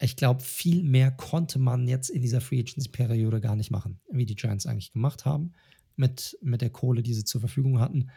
[0.00, 4.26] ich glaube, viel mehr konnte man jetzt in dieser Free Agency-Periode gar nicht machen, wie
[4.26, 5.52] die Giants eigentlich gemacht haben,
[5.96, 8.10] mit, mit der Kohle, die sie zur Verfügung hatten.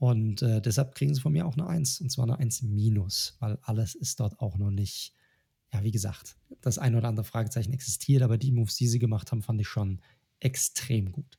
[0.00, 3.36] Und äh, deshalb kriegen sie von mir auch eine 1, und zwar eine 1 minus,
[3.38, 5.12] weil alles ist dort auch noch nicht,
[5.74, 9.30] ja, wie gesagt, das ein oder andere Fragezeichen existiert, aber die Moves, die sie gemacht
[9.30, 10.00] haben, fand ich schon
[10.38, 11.38] extrem gut.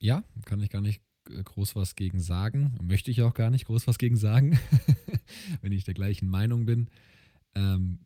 [0.00, 2.76] Ja, kann ich gar nicht äh, groß was gegen sagen.
[2.82, 4.58] Möchte ich auch gar nicht groß was gegen sagen,
[5.62, 6.90] wenn ich der gleichen Meinung bin.
[7.54, 8.00] Ähm,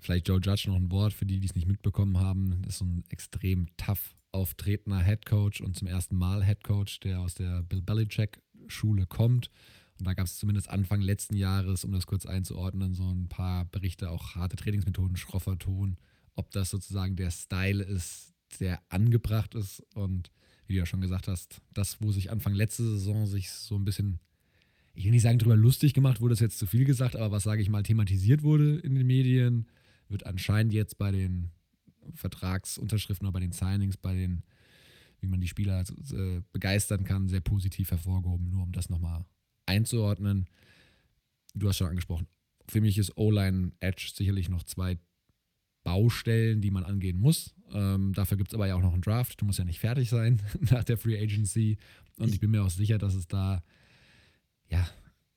[0.00, 2.60] vielleicht Joe Judge noch ein Wort für die, die es nicht mitbekommen haben.
[2.62, 7.00] Das ist so ein extrem tough auftretender Head Coach und zum ersten Mal Head Coach,
[7.00, 9.50] der aus der Bill Belichick Schule kommt.
[9.98, 13.66] Und da gab es zumindest Anfang letzten Jahres, um das kurz einzuordnen, so ein paar
[13.66, 15.98] Berichte, auch harte Trainingsmethoden, schroffer Ton,
[16.34, 20.30] ob das sozusagen der Style ist, der angebracht ist und
[20.66, 23.84] wie du ja schon gesagt hast, das, wo sich Anfang letzte Saison sich so ein
[23.84, 24.20] bisschen,
[24.94, 27.42] ich will nicht sagen, drüber lustig gemacht wurde, ist jetzt zu viel gesagt, aber was,
[27.42, 29.66] sage ich mal, thematisiert wurde in den Medien,
[30.08, 31.50] wird anscheinend jetzt bei den
[32.14, 34.42] Vertragsunterschriften oder bei den Signings, bei den,
[35.20, 39.24] wie man die Spieler äh, begeistern kann, sehr positiv hervorgehoben, nur um das nochmal
[39.66, 40.48] einzuordnen.
[41.54, 42.26] Du hast schon angesprochen,
[42.68, 44.98] für mich ist O-Line Edge sicherlich noch zwei
[45.82, 47.54] Baustellen, die man angehen muss.
[47.72, 49.40] Ähm, dafür gibt es aber ja auch noch einen Draft.
[49.40, 51.78] Du musst ja nicht fertig sein nach der Free Agency.
[52.16, 53.62] Und ich bin mir auch sicher, dass es da,
[54.68, 54.86] ja,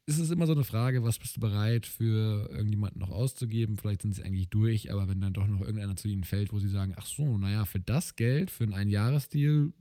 [0.05, 3.77] ist es immer so eine Frage, was bist du bereit für irgendjemanden noch auszugeben?
[3.77, 6.59] Vielleicht sind sie eigentlich durch, aber wenn dann doch noch irgendeiner zu ihnen fällt, wo
[6.59, 9.71] sie sagen, ach so, naja, für das Geld, für einen Einjahresdeal,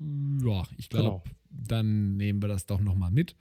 [0.44, 1.36] ja, ich glaube, genau.
[1.50, 3.36] dann nehmen wir das doch nochmal mit.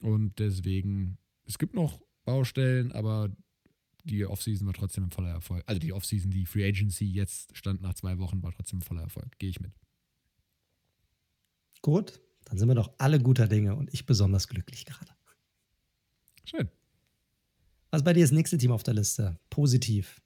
[0.00, 3.30] Und deswegen, es gibt noch Baustellen, aber
[4.04, 5.64] die Offseason war trotzdem ein voller Erfolg.
[5.66, 9.02] Also die Offseason, die Free Agency jetzt stand nach zwei Wochen, war trotzdem ein voller
[9.02, 9.38] Erfolg.
[9.38, 9.72] Gehe ich mit.
[11.82, 15.10] Gut, dann sind wir doch alle guter Dinge und ich besonders glücklich gerade.
[16.50, 16.68] Schön.
[17.90, 19.38] Was bei dir ist das nächste Team auf der Liste?
[19.50, 20.20] Positiv.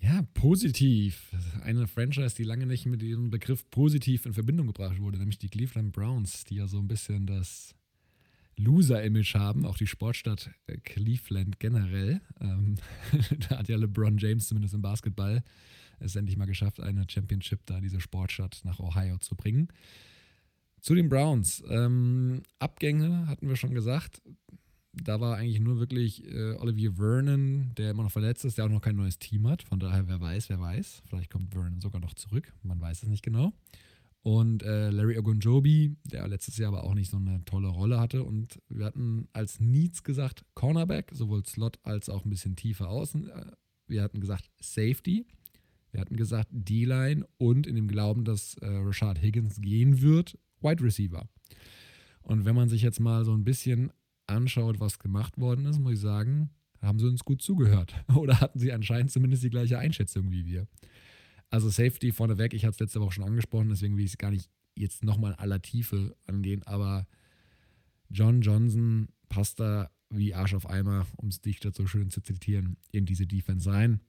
[0.00, 1.30] Ja, positiv.
[1.62, 5.48] Eine Franchise, die lange nicht mit diesem Begriff positiv in Verbindung gebracht wurde, nämlich die
[5.48, 7.74] Cleveland Browns, die ja so ein bisschen das
[8.56, 12.20] Loser-Image haben, auch die Sportstadt äh, Cleveland generell.
[12.40, 12.76] Ähm,
[13.48, 15.42] da hat ja LeBron James zumindest im Basketball
[16.00, 19.68] es endlich mal geschafft, eine Championship da, diese Sportstadt nach Ohio zu bringen.
[20.80, 21.62] Zu den Browns.
[21.68, 24.20] Ähm, Abgänge hatten wir schon gesagt.
[24.94, 28.70] Da war eigentlich nur wirklich äh, Olivier Vernon, der immer noch verletzt ist, der auch
[28.70, 29.62] noch kein neues Team hat.
[29.62, 31.02] Von daher, wer weiß, wer weiß.
[31.06, 32.52] Vielleicht kommt Vernon sogar noch zurück.
[32.62, 33.52] Man weiß es nicht genau.
[34.22, 38.22] Und äh, Larry Ogunjobi, der letztes Jahr aber auch nicht so eine tolle Rolle hatte.
[38.22, 43.30] Und wir hatten als Needs gesagt Cornerback, sowohl Slot als auch ein bisschen tiefer außen.
[43.30, 43.46] Äh,
[43.88, 45.26] wir hatten gesagt Safety.
[45.90, 50.82] Wir hatten gesagt D-Line und in dem Glauben, dass äh, Rashad Higgins gehen wird, Wide
[50.82, 51.28] Receiver.
[52.22, 53.92] Und wenn man sich jetzt mal so ein bisschen
[54.32, 56.50] anschaut, was gemacht worden ist, muss ich sagen,
[56.80, 57.94] haben sie uns gut zugehört.
[58.14, 60.66] Oder hatten sie anscheinend zumindest die gleiche Einschätzung wie wir.
[61.50, 64.30] Also Safety vorneweg, ich hatte es letzte Woche schon angesprochen, deswegen will ich es gar
[64.30, 67.06] nicht jetzt nochmal in aller Tiefe angehen, aber
[68.08, 72.76] John Johnson passt da wie Arsch auf Eimer, um es Dichter so schön zu zitieren,
[72.90, 74.00] in diese Defense rein.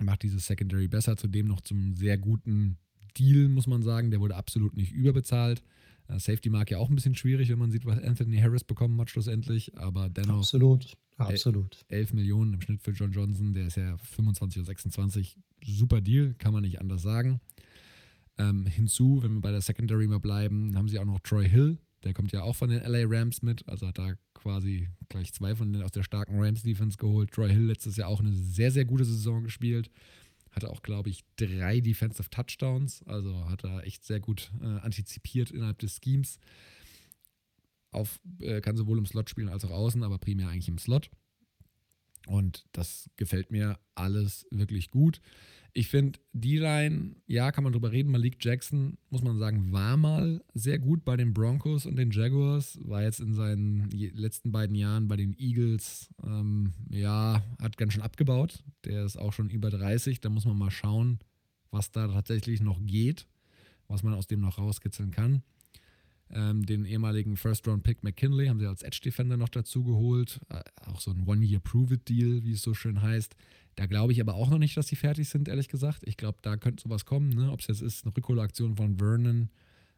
[0.00, 2.78] Macht dieses Secondary besser, zudem noch zum sehr guten
[3.18, 4.10] Deal, muss man sagen.
[4.10, 5.62] Der wurde absolut nicht überbezahlt.
[6.08, 9.10] Safety mag ja auch ein bisschen schwierig, wenn man sieht, was Anthony Harris bekommen hat
[9.10, 10.38] schlussendlich, aber dennoch.
[10.38, 11.84] Absolut, absolut.
[11.88, 15.36] 11 Millionen im Schnitt für John Johnson, der ist ja 25 oder 26.
[15.64, 17.40] Super Deal, kann man nicht anders sagen.
[18.38, 21.78] Ähm, hinzu, wenn wir bei der Secondary mal bleiben, haben sie auch noch Troy Hill,
[22.04, 25.56] der kommt ja auch von den LA Rams mit, also hat da quasi gleich zwei
[25.56, 27.32] von denen aus der starken Rams-Defense geholt.
[27.32, 29.90] Troy Hill letztes Jahr auch eine sehr, sehr gute Saison gespielt.
[30.56, 33.02] Hatte auch, glaube ich, drei Defensive Touchdowns.
[33.06, 36.38] Also hat er echt sehr gut äh, antizipiert innerhalb des Schemes.
[37.90, 41.10] Auf, äh, kann sowohl im Slot spielen als auch außen, aber primär eigentlich im Slot.
[42.26, 45.20] Und das gefällt mir alles wirklich gut.
[45.78, 48.10] Ich finde, die Line, ja, kann man drüber reden.
[48.10, 52.78] Malik Jackson, muss man sagen, war mal sehr gut bei den Broncos und den Jaguars.
[52.82, 58.00] War jetzt in seinen letzten beiden Jahren bei den Eagles, ähm, ja, hat ganz schön
[58.00, 58.64] abgebaut.
[58.86, 60.22] Der ist auch schon über 30.
[60.22, 61.18] Da muss man mal schauen,
[61.70, 63.26] was da tatsächlich noch geht,
[63.86, 65.42] was man aus dem noch rauskitzeln kann.
[66.30, 70.40] Ähm, den ehemaligen First-Round-Pick McKinley haben sie als Edge-Defender noch dazu geholt.
[70.48, 73.36] Äh, auch so ein One-Year-Prove-It-Deal, wie es so schön heißt.
[73.76, 76.02] Da glaube ich aber auch noch nicht, dass sie fertig sind, ehrlich gesagt.
[76.04, 77.28] Ich glaube, da könnte sowas kommen.
[77.28, 77.52] Ne?
[77.52, 79.50] Ob es jetzt ist, eine Rückholaktion von Vernon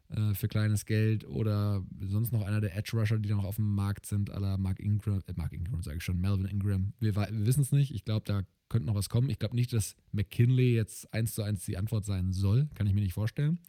[0.09, 3.73] äh, für kleines Geld oder sonst noch einer der Edge Rusher, die noch auf dem
[3.73, 6.93] Markt sind, aller Mark Ingram, äh, Mark Ingram sage ich schon, Melvin Ingram.
[6.99, 7.93] Wir, wir wissen es nicht.
[7.93, 9.29] Ich glaube, da könnte noch was kommen.
[9.29, 12.69] Ich glaube nicht, dass McKinley jetzt eins zu eins die Antwort sein soll.
[12.75, 13.59] Kann ich mir nicht vorstellen.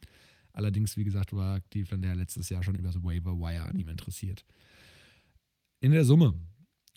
[0.53, 3.89] Allerdings, wie gesagt, war Cleveland ja letztes Jahr schon über so Waiver Wire an ihm
[3.89, 4.45] interessiert.
[5.79, 6.35] In der Summe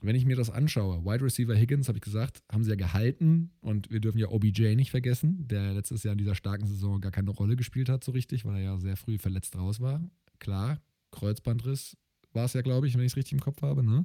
[0.05, 3.51] wenn ich mir das anschaue, Wide Receiver Higgins, habe ich gesagt, haben sie ja gehalten
[3.61, 7.11] und wir dürfen ja OBJ nicht vergessen, der letztes Jahr in dieser starken Saison gar
[7.11, 10.03] keine Rolle gespielt hat so richtig, weil er ja sehr früh verletzt raus war.
[10.41, 10.79] Klar,
[11.11, 11.97] Kreuzbandriss
[12.33, 14.05] war es ja, glaube ich, wenn ich es richtig im Kopf habe, ne?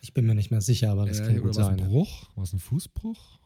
[0.00, 1.64] Ich bin mir nicht mehr sicher, aber das äh, kann gut sein.
[1.64, 2.30] War ein Bruch?
[2.36, 3.40] War es ein Fußbruch?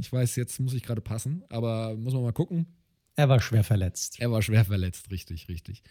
[0.00, 2.66] Ich weiß, jetzt muss ich gerade passen, aber muss man mal gucken.
[3.18, 4.20] Er war schwer verletzt.
[4.20, 5.82] Er war schwer verletzt, richtig, richtig.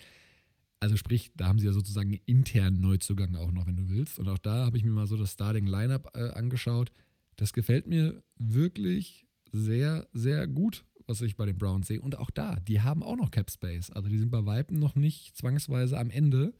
[0.80, 4.18] Also sprich, da haben sie ja sozusagen internen Neuzugang auch noch, wenn du willst.
[4.18, 6.94] Und auch da habe ich mir mal so das Starting Lineup äh, angeschaut.
[7.36, 12.00] Das gefällt mir wirklich sehr, sehr gut, was ich bei den Browns sehe.
[12.00, 13.92] Und auch da, die haben auch noch Cap Space.
[13.92, 16.54] Also die sind bei Weitem noch nicht zwangsweise am Ende.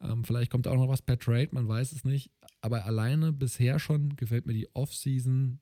[0.00, 2.30] Ähm, vielleicht kommt auch noch was per Trade, man weiß es nicht.
[2.62, 5.60] Aber alleine bisher schon gefällt mir die Offseason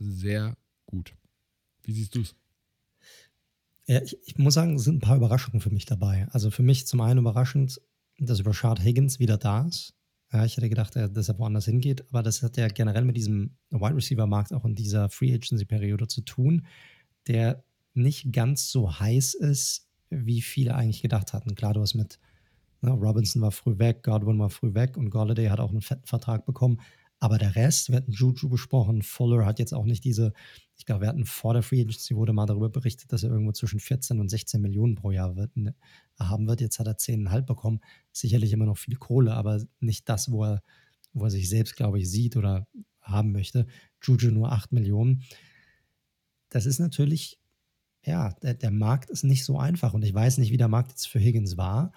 [0.00, 0.56] sehr
[0.86, 1.14] gut.
[1.84, 2.34] Wie siehst du es?
[3.86, 6.28] Ja, ich, ich, muss sagen, es sind ein paar Überraschungen für mich dabei.
[6.30, 7.80] Also für mich zum einen überraschend,
[8.18, 9.94] dass Rashad Higgins wieder da ist.
[10.32, 13.56] Ja, ich hätte gedacht, dass er woanders hingeht, aber das hat ja generell mit diesem
[13.70, 16.66] Wide Receiver Markt auch in dieser Free Agency Periode zu tun,
[17.26, 21.54] der nicht ganz so heiß ist, wie viele eigentlich gedacht hatten.
[21.54, 22.18] Klar, du hast mit
[22.80, 26.06] ne, Robinson war früh weg, Godwin war früh weg und Golladay hat auch einen fetten
[26.06, 26.80] Vertrag bekommen.
[27.22, 30.32] Aber der Rest, wir hatten Juju besprochen, Fuller hat jetzt auch nicht diese,
[30.74, 33.52] ich glaube, wir hatten vor der Free Agency wurde mal darüber berichtet, dass er irgendwo
[33.52, 35.76] zwischen 14 und 16 Millionen pro Jahr wird, ne,
[36.18, 36.60] haben wird.
[36.60, 37.78] Jetzt hat er 10,5 bekommen.
[38.10, 40.64] Sicherlich immer noch viel Kohle, aber nicht das, wo er,
[41.12, 42.66] wo er sich selbst, glaube ich, sieht oder
[43.00, 43.68] haben möchte.
[44.02, 45.22] Juju nur 8 Millionen.
[46.48, 47.38] Das ist natürlich,
[48.04, 50.90] ja, der, der Markt ist nicht so einfach und ich weiß nicht, wie der Markt
[50.90, 51.92] jetzt für Higgins war.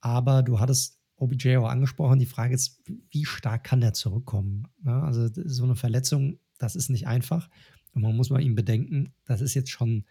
[0.00, 2.18] Aber du hattest OBJ auch angesprochen.
[2.18, 2.80] Die Frage ist,
[3.10, 4.68] wie stark kann der zurückkommen?
[4.84, 7.48] Ja, also so eine Verletzung, das ist nicht einfach.
[7.92, 10.04] Und man muss mal ihm bedenken, das ist jetzt schon,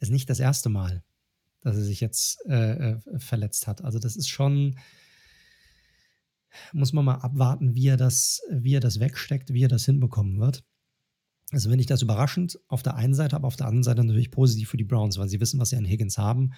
[0.00, 1.04] ist nicht das erste Mal,
[1.60, 3.84] dass er sich jetzt äh, äh, verletzt hat.
[3.84, 4.78] Also das ist schon,
[6.72, 10.40] muss man mal abwarten, wie er das, wie er das wegsteckt, wie er das hinbekommen
[10.40, 10.64] wird.
[11.52, 14.30] Also finde ich das überraschend auf der einen Seite, aber auf der anderen Seite natürlich
[14.30, 16.54] positiv für die Browns, weil sie wissen, was sie an Higgins haben.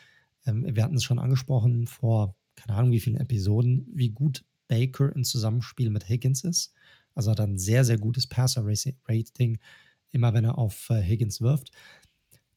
[0.46, 5.14] Ähm, wir hatten es schon angesprochen vor keine Ahnung wie vielen Episoden, wie gut Baker
[5.14, 6.72] im Zusammenspiel mit Higgins ist.
[7.14, 9.58] Also hat er ein sehr, sehr gutes Passer-Rating,
[10.12, 11.70] immer wenn er auf äh, Higgins wirft.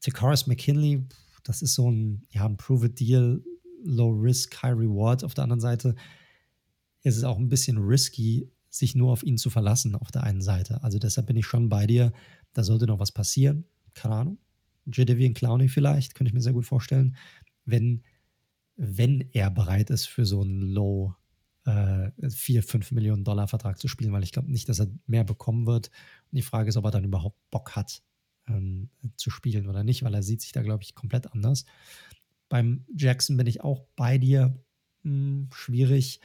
[0.02, 1.06] Takaris McKinley,
[1.44, 3.44] das ist so ein, ja, ein Prove-It-Deal,
[3.84, 5.24] Low-Risk, High-Reward.
[5.24, 5.96] Auf der anderen Seite
[7.04, 10.42] ist es auch ein bisschen risky, sich nur auf ihn zu verlassen auf der einen
[10.42, 10.84] Seite.
[10.84, 12.12] Also deshalb bin ich schon bei dir.
[12.54, 13.66] Da sollte noch was passieren.
[13.94, 14.38] Keine Ahnung.
[14.92, 17.16] Jadavian Clowney vielleicht, könnte ich mir sehr gut vorstellen.
[17.66, 18.04] Wenn
[18.82, 21.14] wenn er bereit ist, für so einen Low
[21.66, 25.26] äh, 4, 5 Millionen Dollar Vertrag zu spielen, weil ich glaube nicht, dass er mehr
[25.26, 25.92] bekommen wird.
[26.32, 28.02] Und die Frage ist, ob er dann überhaupt Bock hat,
[28.48, 31.66] ähm, zu spielen oder nicht, weil er sieht sich da, glaube ich, komplett anders.
[32.48, 34.58] Beim Jackson bin ich auch bei dir.
[35.04, 36.22] Hm, schwierig.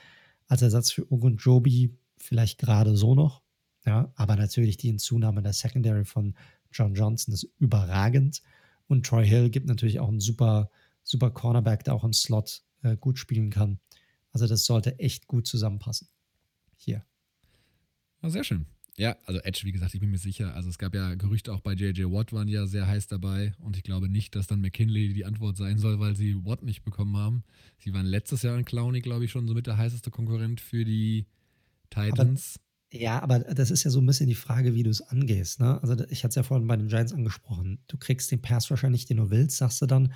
[0.46, 3.42] Als Ersatz für Ogunjobi vielleicht gerade so noch.
[3.84, 6.34] Ja, aber natürlich die Hinzunahme der Secondary von
[6.70, 8.42] John Johnson ist überragend.
[8.86, 10.70] Und Troy Hill gibt natürlich auch einen super
[11.04, 13.78] super Cornerback, der auch im Slot äh, gut spielen kann.
[14.32, 16.08] Also das sollte echt gut zusammenpassen.
[16.76, 17.04] Hier.
[18.20, 18.66] Ah, sehr schön.
[18.96, 20.54] Ja, also Edge, wie gesagt, ich bin mir sicher.
[20.54, 23.76] Also es gab ja Gerüchte auch bei JJ Watt waren ja sehr heiß dabei und
[23.76, 27.16] ich glaube nicht, dass dann McKinley die Antwort sein soll, weil sie Watt nicht bekommen
[27.16, 27.44] haben.
[27.78, 30.84] Sie waren letztes Jahr in Clowny, glaube ich, schon so mit der heißeste Konkurrent für
[30.84, 31.26] die
[31.90, 32.60] Titans.
[32.92, 35.58] Aber, ja, aber das ist ja so ein bisschen die Frage, wie du es angehst.
[35.58, 35.82] Ne?
[35.82, 37.80] Also ich hatte es ja vorhin bei den Giants angesprochen.
[37.88, 40.12] Du kriegst den Pass wahrscheinlich, den du willst, sagst du dann,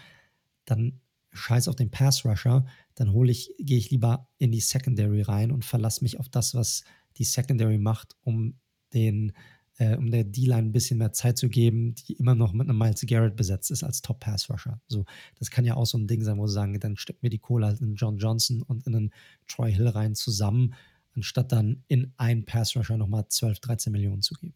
[0.71, 1.01] dann
[1.33, 5.53] scheiß auf den Pass Rusher, dann hole ich, gehe ich lieber in die Secondary rein
[5.53, 6.85] und verlasse mich auf das, was
[7.17, 8.59] die Secondary macht, um
[8.93, 9.33] den,
[9.77, 12.79] äh, um der D-Line ein bisschen mehr Zeit zu geben, die immer noch mit einem
[12.79, 14.81] Miles Garrett besetzt ist als Top Pass Rusher.
[14.89, 15.05] So,
[15.39, 17.39] das kann ja auch so ein Ding sein, wo sie sagen, dann stecken wir die
[17.39, 19.11] Kohle halt in John Johnson und in einen
[19.47, 20.75] Troy Hill rein zusammen,
[21.15, 24.55] anstatt dann in einen Pass Rusher nochmal 12, 13 Millionen zu geben.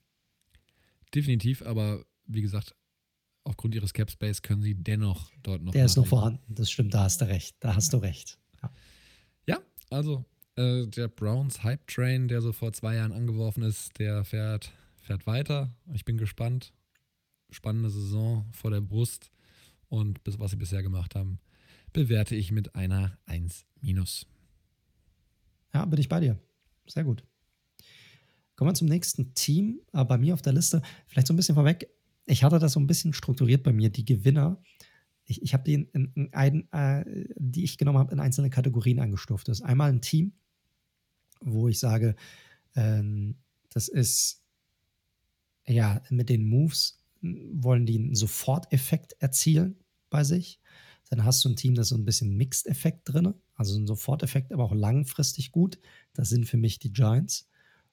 [1.14, 2.74] Definitiv, aber wie gesagt,
[3.44, 5.73] aufgrund ihres Cap Space können sie dennoch dort noch.
[5.73, 7.56] Der ist noch vorhanden, das stimmt, da hast du recht.
[7.60, 8.39] Da hast du recht.
[8.62, 8.70] Ja,
[9.47, 9.60] ja
[9.90, 10.24] also
[10.56, 15.27] äh, der Browns Hype Train, der so vor zwei Jahren angeworfen ist, der fährt, fährt
[15.27, 15.70] weiter.
[15.93, 16.73] Ich bin gespannt.
[17.51, 19.31] Spannende Saison vor der Brust.
[19.89, 21.39] Und bis, was sie bisher gemacht haben,
[21.93, 23.66] bewerte ich mit einer 1
[25.74, 26.39] Ja, bin ich bei dir.
[26.86, 27.24] Sehr gut.
[28.56, 29.81] Kommen wir zum nächsten Team.
[29.93, 31.89] Aber bei mir auf der Liste, vielleicht so ein bisschen vorweg,
[32.27, 34.61] ich hatte das so ein bisschen strukturiert bei mir, die Gewinner.
[35.24, 39.01] Ich, ich habe die, in, in ein, äh, die ich genommen habe, in einzelne Kategorien
[39.01, 39.49] eingestuft.
[39.49, 40.32] Das ist einmal ein Team,
[41.40, 42.16] wo ich sage,
[42.74, 43.36] ähm,
[43.70, 44.43] das ist
[45.66, 49.77] ja mit den Moves wollen die einen Soforteffekt erzielen
[50.11, 50.61] bei sich.
[51.09, 54.65] Dann hast du ein Team, das so ein bisschen Mixed-Effekt drin, also ein Soforteffekt, aber
[54.65, 55.78] auch langfristig gut.
[56.15, 57.49] Das sind für mich die Giants.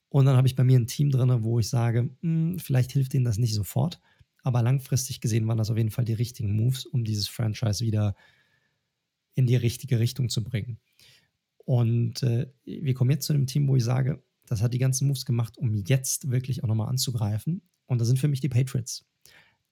[0.09, 2.91] Und dann habe ich bei mir ein Team drin, wo ich sage, mh, hm, vielleicht
[2.91, 4.01] hilft ihnen das nicht sofort,
[4.43, 8.15] aber langfristig gesehen waren das auf jeden Fall die richtigen Moves, um dieses Franchise wieder
[9.35, 10.79] in die richtige Richtung zu bringen.
[11.65, 15.07] Und äh, wir kommen jetzt zu dem Team, wo ich sage, das hat die ganzen
[15.07, 17.61] Moves gemacht, um jetzt wirklich auch nochmal anzugreifen.
[17.85, 19.05] Und da sind für mich die Patriots.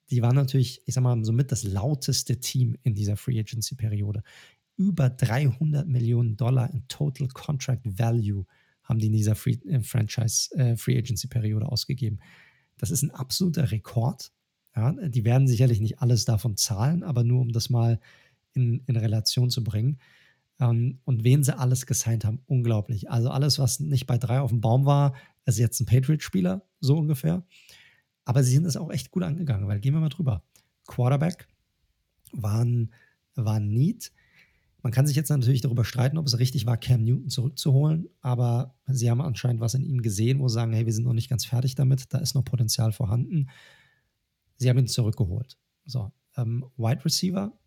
[0.09, 4.23] Die waren natürlich, ich sag mal, somit das lauteste Team in dieser Free Agency-Periode.
[4.77, 8.45] Über 300 Millionen Dollar in Total Contract Value
[8.83, 12.19] haben die in dieser Free, äh, Franchise äh, Free Agency-Periode ausgegeben.
[12.77, 14.31] Das ist ein absoluter Rekord.
[14.77, 17.99] Ja, die werden sicherlich nicht alles davon zahlen, aber nur um das mal
[18.53, 19.97] in, in Relation zu bringen.
[20.59, 23.09] Ähm, und wen sie alles gesigned haben, unglaublich.
[23.09, 26.95] Also alles, was nicht bei drei auf dem Baum war, ist jetzt ein Patriot-Spieler, so
[26.95, 27.43] ungefähr.
[28.23, 30.43] Aber sie sind es auch echt gut angegangen, weil gehen wir mal drüber.
[30.85, 31.47] Quarterback
[32.31, 32.93] waren,
[33.33, 34.11] waren Need.
[34.83, 38.75] Man kann sich jetzt natürlich darüber streiten, ob es richtig war, Cam Newton zurückzuholen, aber
[38.85, 41.29] sie haben anscheinend was in ihm gesehen, wo sie sagen, hey, wir sind noch nicht
[41.29, 43.47] ganz fertig damit, da ist noch Potenzial vorhanden.
[44.57, 45.57] Sie haben ihn zurückgeholt.
[45.85, 47.57] So, ähm, Wide Receiver,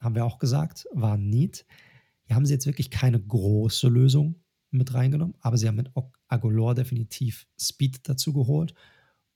[0.00, 1.66] haben wir auch gesagt, war Need.
[2.24, 4.36] Hier haben sie jetzt wirklich keine große Lösung
[4.70, 5.90] mit reingenommen, aber sie haben mit
[6.28, 8.74] Agolor definitiv Speed dazu geholt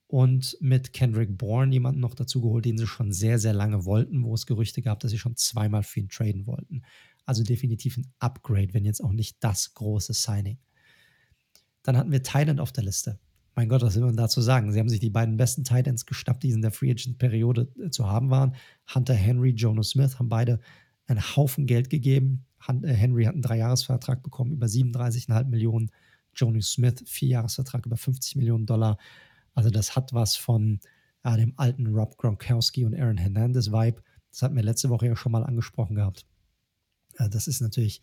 [0.07, 4.23] und mit Kendrick Bourne jemanden noch dazu geholt, den sie schon sehr, sehr lange wollten,
[4.23, 6.83] wo es Gerüchte gab, dass sie schon zweimal für ihn traden wollten.
[7.25, 10.59] Also definitiv ein Upgrade, wenn jetzt auch nicht das große Signing.
[11.81, 13.19] Dann hatten wir Thailand auf der Liste.
[13.55, 14.71] Mein Gott, was will man dazu sagen?
[14.71, 17.89] Sie haben sich die beiden besten Titans geschnappt, die in der Free Agent Periode äh,
[17.89, 18.55] zu haben waren.
[18.93, 20.59] Hunter Henry, Jonas Smith haben beide
[21.05, 22.45] einen Haufen Geld gegeben.
[22.67, 25.91] Äh, Henry hat einen Dreijahresvertrag bekommen über 37,5 Millionen.
[26.35, 28.97] Jonas Smith, Vierjahresvertrag über 50 Millionen Dollar.
[29.53, 30.79] Also das hat was von
[31.23, 34.01] ja, dem alten Rob Gronkowski und Aaron Hernandez Vibe.
[34.31, 36.25] Das hatten wir letzte Woche ja schon mal angesprochen gehabt.
[37.17, 38.01] Also das ist natürlich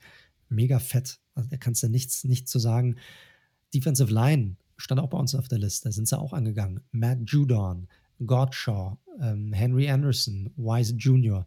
[0.48, 1.18] mega fett.
[1.34, 2.96] Also da kannst du nichts, nichts zu sagen.
[3.74, 5.92] Defensive Line stand auch bei uns auf der Liste.
[5.92, 6.80] Sind sie auch angegangen.
[6.92, 7.88] Matt Judon,
[8.24, 11.46] Godshaw, ähm, Henry Anderson, Wise Jr.,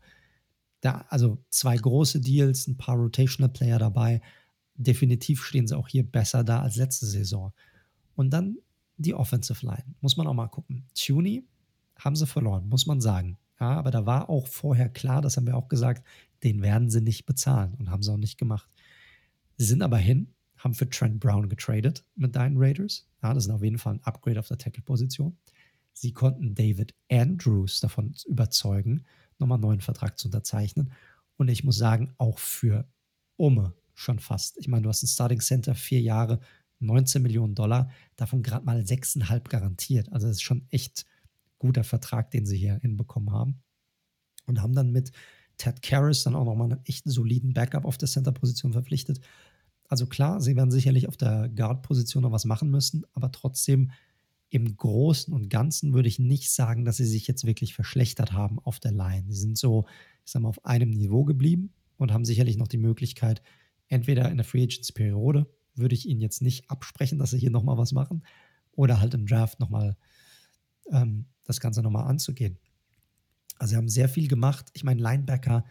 [0.81, 4.21] da, also zwei große Deals, ein paar Rotational Player dabei.
[4.75, 7.53] Definitiv stehen sie auch hier besser da als letzte Saison.
[8.15, 8.57] Und dann
[8.97, 9.95] die Offensive Line.
[10.01, 10.85] Muss man auch mal gucken.
[10.93, 11.47] Tuny
[11.97, 13.37] haben sie verloren, muss man sagen.
[13.59, 16.05] Ja, aber da war auch vorher klar, das haben wir auch gesagt,
[16.43, 18.69] den werden sie nicht bezahlen und haben sie auch nicht gemacht.
[19.57, 20.33] Sie sind aber hin,
[20.63, 23.05] haben für Trent Brown getradet mit deinen Raiders.
[23.21, 25.37] Ja, das ist auf jeden Fall ein Upgrade auf der Tackle-Position.
[25.93, 29.03] Sie konnten David Andrews davon überzeugen,
[29.39, 30.91] nochmal einen neuen Vertrag zu unterzeichnen.
[31.37, 32.87] Und ich muss sagen, auch für
[33.35, 34.57] Umme schon fast.
[34.57, 36.39] Ich meine, du hast ein Starting Center, vier Jahre,
[36.79, 40.11] 19 Millionen Dollar, davon gerade mal 6,5 garantiert.
[40.11, 41.05] Also das ist schon echt
[41.59, 43.61] guter Vertrag, den sie hier hinbekommen haben.
[44.45, 45.11] Und haben dann mit
[45.57, 49.21] Ted Karras dann auch nochmal einen echt soliden Backup auf der Center-Position verpflichtet.
[49.93, 53.91] Also klar, sie werden sicherlich auf der Guard-Position noch was machen müssen, aber trotzdem
[54.49, 58.57] im Großen und Ganzen würde ich nicht sagen, dass sie sich jetzt wirklich verschlechtert haben
[58.57, 59.25] auf der Line.
[59.27, 59.85] Sie sind so,
[60.25, 63.43] ich sag mal, auf einem Niveau geblieben und haben sicherlich noch die Möglichkeit,
[63.87, 65.45] entweder in der Free Agents Periode,
[65.75, 68.25] würde ich ihnen jetzt nicht absprechen, dass sie hier nochmal was machen,
[68.71, 69.95] oder halt im Draft nochmal
[70.91, 72.57] ähm, das Ganze nochmal anzugehen.
[73.59, 74.71] Also sie haben sehr viel gemacht.
[74.73, 75.65] Ich meine, Linebacker,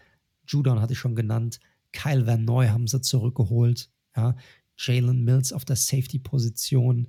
[0.47, 1.59] Judon hatte ich schon genannt,
[1.91, 4.37] Kyle Van Noy haben sie zurückgeholt, ja,
[4.77, 7.09] Jalen Mills auf der Safety-Position,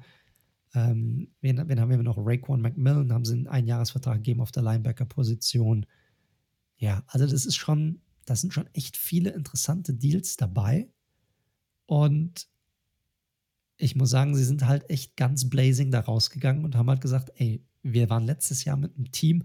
[0.75, 2.17] ähm, wen, wen, haben wir noch?
[2.17, 5.85] Raekwon McMillan haben sie einen Einjahresvertrag gegeben auf der Linebacker-Position.
[6.77, 10.89] Ja, also das ist schon, das sind schon echt viele interessante Deals dabei.
[11.85, 12.47] Und
[13.77, 17.31] ich muss sagen, sie sind halt echt ganz blazing da rausgegangen und haben halt gesagt,
[17.35, 19.43] ey, wir waren letztes Jahr mit einem Team,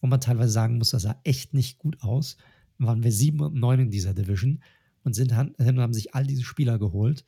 [0.00, 2.36] wo man teilweise sagen muss, das sah echt nicht gut aus.
[2.78, 4.62] Waren wir sieben und neun in dieser Division
[5.04, 7.24] und sind, haben sich all diese Spieler geholt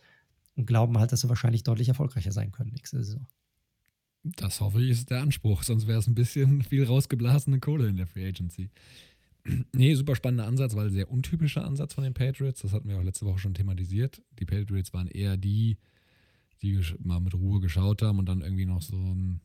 [0.56, 3.26] und glauben halt, dass sie wahrscheinlich deutlich erfolgreicher sein können nächste Saison.
[4.24, 7.96] Das hoffe ich, ist der Anspruch, sonst wäre es ein bisschen viel rausgeblasene Kohle in
[7.96, 8.70] der Free Agency.
[9.72, 12.62] nee, super spannender Ansatz, weil sehr untypischer Ansatz von den Patriots.
[12.62, 14.22] Das hatten wir auch letzte Woche schon thematisiert.
[14.38, 15.78] Die Patriots waren eher die,
[16.62, 19.40] die mal mit Ruhe geschaut haben und dann irgendwie noch so ein,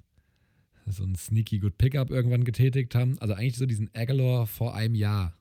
[0.85, 3.17] so ein sneaky good Pickup irgendwann getätigt haben.
[3.19, 5.33] Also eigentlich so diesen Aguilar vor einem Jahr.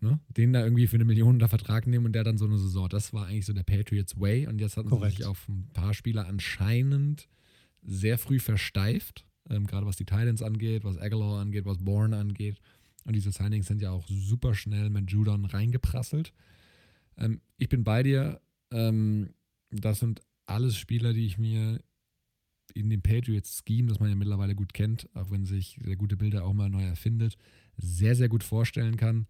[0.00, 0.20] Ne?
[0.28, 2.88] Den da irgendwie für eine Million unter Vertrag nehmen und der dann so eine Saison.
[2.88, 4.46] Das war eigentlich so der Patriots Way.
[4.46, 5.12] Und jetzt hatten Korrekt.
[5.12, 7.28] sie sich auf ein paar Spieler anscheinend
[7.82, 12.60] sehr früh versteift, ähm, gerade was die Titans angeht, was Aguilar angeht, was Bourne angeht.
[13.04, 16.32] Und diese Signings sind ja auch super schnell mit Judon reingeprasselt.
[17.16, 18.40] Ähm, ich bin bei dir.
[18.70, 19.30] Ähm,
[19.70, 21.80] das sind alles Spieler, die ich mir
[22.74, 26.44] in dem Patriots-Scheme, das man ja mittlerweile gut kennt, auch wenn sich sehr gute Bilder
[26.44, 27.36] auch mal neu erfindet,
[27.76, 29.26] sehr, sehr gut vorstellen kann.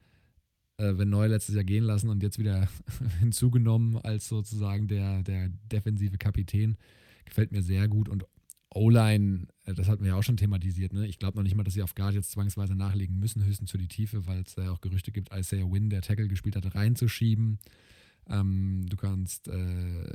[0.78, 2.68] Äh, wenn Neu letztes Jahr gehen lassen und jetzt wieder
[3.20, 6.76] hinzugenommen als sozusagen der, der defensive Kapitän,
[7.24, 8.08] gefällt mir sehr gut.
[8.08, 8.24] Und
[8.72, 10.92] O-Line, äh, das hatten wir ja auch schon thematisiert.
[10.92, 11.06] Ne?
[11.06, 13.78] Ich glaube noch nicht mal, dass sie auf Guard jetzt zwangsweise nachlegen müssen, höchstens für
[13.78, 16.74] die Tiefe, weil es da ja auch Gerüchte gibt, Isaiah Wynn, der Tackle gespielt hat,
[16.74, 17.58] reinzuschieben.
[18.28, 20.12] Ähm, du kannst äh,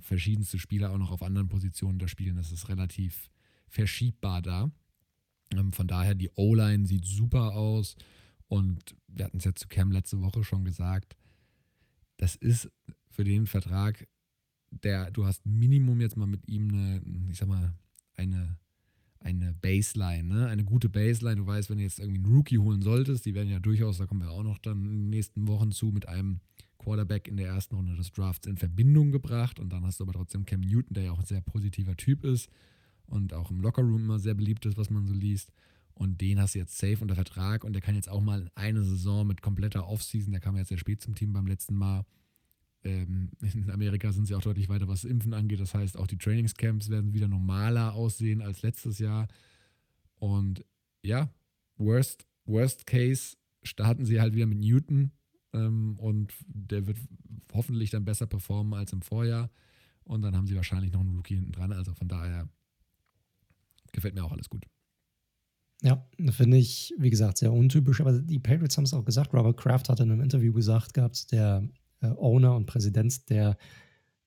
[0.00, 2.36] verschiedenste Spieler auch noch auf anderen Positionen da spielen.
[2.36, 3.30] Das ist relativ
[3.68, 4.70] verschiebbar da.
[5.54, 7.96] Ähm, von daher, die O-Line sieht super aus.
[8.48, 11.16] Und wir hatten es ja zu Cam letzte Woche schon gesagt,
[12.16, 12.70] das ist
[13.10, 14.06] für den Vertrag,
[14.70, 17.74] der, du hast Minimum jetzt mal mit ihm eine, ich sag mal,
[18.16, 18.58] eine,
[19.20, 20.46] eine Baseline, ne?
[20.48, 21.36] eine gute Baseline.
[21.36, 24.06] Du weißt, wenn du jetzt irgendwie einen Rookie holen solltest, die werden ja durchaus, da
[24.06, 26.40] kommen wir auch noch dann in den nächsten Wochen zu, mit einem
[26.78, 29.58] Quarterback in der ersten Runde des Drafts in Verbindung gebracht.
[29.58, 32.24] Und dann hast du aber trotzdem Cam Newton, der ja auch ein sehr positiver Typ
[32.24, 32.48] ist
[33.06, 35.52] und auch im Lockerroom immer sehr beliebt ist, was man so liest.
[35.98, 38.84] Und den hast du jetzt safe unter Vertrag und der kann jetzt auch mal eine
[38.84, 42.06] Saison mit kompletter Offseason, der kam jetzt sehr spät zum Team beim letzten Mal.
[42.84, 45.58] Ähm, in Amerika sind sie auch deutlich weiter, was Impfen angeht.
[45.58, 49.26] Das heißt, auch die Trainingscamps werden wieder normaler aussehen als letztes Jahr.
[50.14, 50.64] Und
[51.02, 51.34] ja,
[51.78, 55.10] worst, worst case starten sie halt wieder mit Newton
[55.52, 56.98] ähm, und der wird
[57.52, 59.50] hoffentlich dann besser performen als im Vorjahr.
[60.04, 61.72] Und dann haben sie wahrscheinlich noch einen Rookie hinten dran.
[61.72, 62.48] Also von daher
[63.90, 64.64] gefällt mir auch alles gut.
[65.82, 68.00] Ja, finde ich, wie gesagt, sehr untypisch.
[68.00, 69.32] Aber die Patriots haben es auch gesagt.
[69.32, 71.68] Robert Kraft hat in einem Interview gesagt gehabt, der
[72.00, 73.56] äh, Owner und Präsident der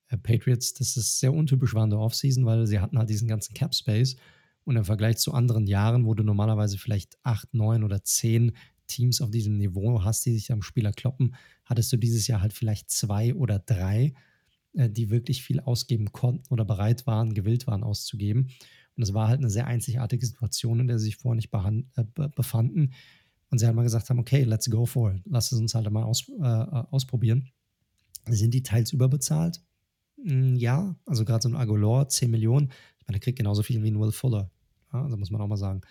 [0.08, 3.28] äh, Patriots, dass es sehr untypisch war in der Offseason, weil sie hatten halt diesen
[3.28, 4.16] ganzen Cap Space.
[4.64, 8.52] Und im Vergleich zu anderen Jahren, wo du normalerweise vielleicht acht, neun oder zehn
[8.86, 11.34] Teams auf diesem Niveau hast, die sich am Spieler kloppen,
[11.64, 14.14] hattest du dieses Jahr halt vielleicht zwei oder drei,
[14.74, 18.50] äh, die wirklich viel ausgeben konnten oder bereit waren, gewillt waren auszugeben.
[18.96, 22.04] Und es war halt eine sehr einzigartige Situation, in der sie sich vorher nicht äh,
[22.34, 22.92] befanden.
[23.50, 25.22] Und sie halt mal gesagt haben, okay, let's go for it.
[25.24, 27.50] Lass es uns halt mal aus, äh, äh ausprobieren.
[28.28, 29.60] Sind die teils überbezahlt?
[30.22, 32.70] Hm, ja, also gerade so ein Agolor, 10 Millionen.
[32.98, 34.50] Ich meine, der kriegt genauso viel wie ein Will Fuller.
[34.92, 35.82] Ja, also muss man auch mal sagen.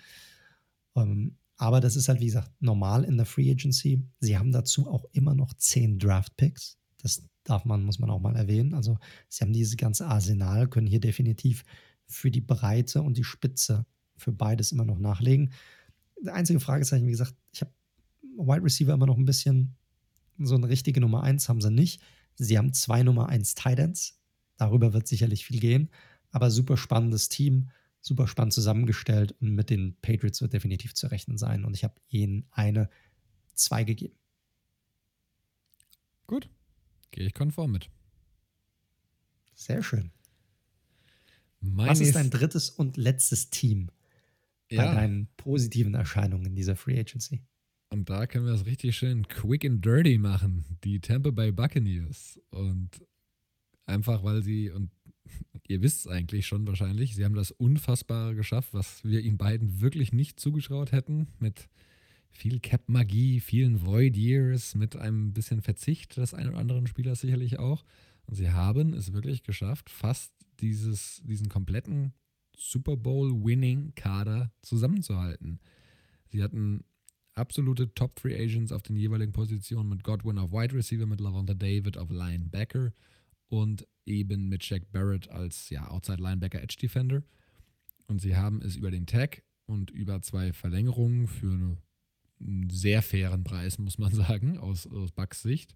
[0.96, 4.02] Ähm, aber das ist halt, wie gesagt, normal in der Free Agency.
[4.20, 6.78] Sie haben dazu auch immer noch 10 Draft Picks.
[7.02, 8.74] Das darf man, muss man auch mal erwähnen.
[8.74, 8.98] Also
[9.30, 11.64] sie haben dieses ganze Arsenal, können hier definitiv
[12.12, 13.86] für die Breite und die Spitze
[14.18, 15.52] für beides immer noch nachlegen.
[16.24, 17.72] Die einzige Fragezeichen, wie gesagt, ich habe
[18.38, 19.76] Wide Receiver immer noch ein bisschen
[20.38, 22.02] so eine richtige Nummer 1 haben sie nicht.
[22.36, 24.20] Sie haben zwei Nummer 1 Titans.
[24.58, 25.90] Darüber wird sicherlich viel gehen.
[26.32, 27.70] Aber super spannendes Team,
[28.00, 31.66] super spannend zusammengestellt und mit den Patriots wird definitiv zu rechnen sein.
[31.66, 32.90] Und ich habe ihnen eine
[33.56, 34.16] 2 gegeben.
[36.28, 36.50] Gut,
[37.12, 37.90] gehe ich konform mit.
[39.54, 40.12] Sehr schön.
[41.62, 43.90] Was ist dein drittes und letztes Team
[44.70, 44.84] ja.
[44.84, 47.42] bei deinen positiven Erscheinungen in dieser Free Agency?
[47.90, 50.66] Und da können wir es richtig schön quick and dirty machen.
[50.84, 52.40] Die Tampa Bay Buccaneers.
[52.50, 52.90] Und
[53.86, 54.90] einfach, weil sie, und
[55.68, 59.82] ihr wisst es eigentlich schon wahrscheinlich, sie haben das Unfassbare geschafft, was wir ihnen beiden
[59.82, 61.28] wirklich nicht zugeschraut hätten.
[61.40, 61.70] Mit
[62.32, 67.60] viel Cap-Magie, vielen Void Years, mit einem bisschen Verzicht des einen oder anderen Spielers sicherlich
[67.60, 67.84] auch.
[68.28, 72.14] Und sie haben es wirklich geschafft, fast dieses, diesen kompletten
[72.56, 75.60] Super Bowl-Winning-Kader zusammenzuhalten.
[76.30, 76.84] Sie hatten
[77.34, 81.54] absolute Top Free Agents auf den jeweiligen Positionen mit Godwin auf Wide Receiver, mit Lavonta
[81.54, 82.94] David auf Linebacker
[83.48, 87.24] und eben mit Shaq Barrett als ja, Outside Linebacker Edge Defender.
[88.08, 91.78] Und sie haben es über den Tag und über zwei Verlängerungen für
[92.40, 95.76] einen sehr fairen Preis, muss man sagen, aus, aus Bucks Sicht,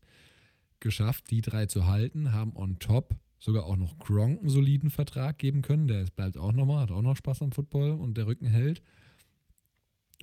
[0.80, 5.38] geschafft, die drei zu halten, haben on top sogar auch noch Gronk einen soliden Vertrag
[5.38, 5.88] geben können.
[5.88, 8.81] Der bleibt auch nochmal, hat auch noch Spaß am Football und der Rücken hält.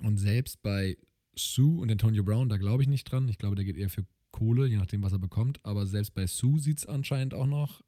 [0.01, 0.97] Und selbst bei
[1.35, 3.29] Sue und Antonio Brown, da glaube ich nicht dran.
[3.29, 5.59] Ich glaube, der geht eher für Kohle, je nachdem, was er bekommt.
[5.63, 7.81] Aber selbst bei Sue sieht es anscheinend auch noch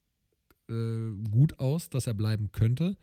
[0.69, 2.97] äh, gut aus, dass er bleiben könnte.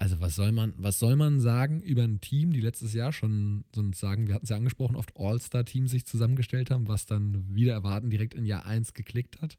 [0.00, 3.64] Also was soll man, was soll man sagen über ein Team, die letztes Jahr schon
[3.94, 8.08] sagen, wir hatten es ja angesprochen, oft All-Star-Teams sich zusammengestellt haben, was dann wieder erwarten
[8.08, 9.58] direkt in Jahr 1 geklickt hat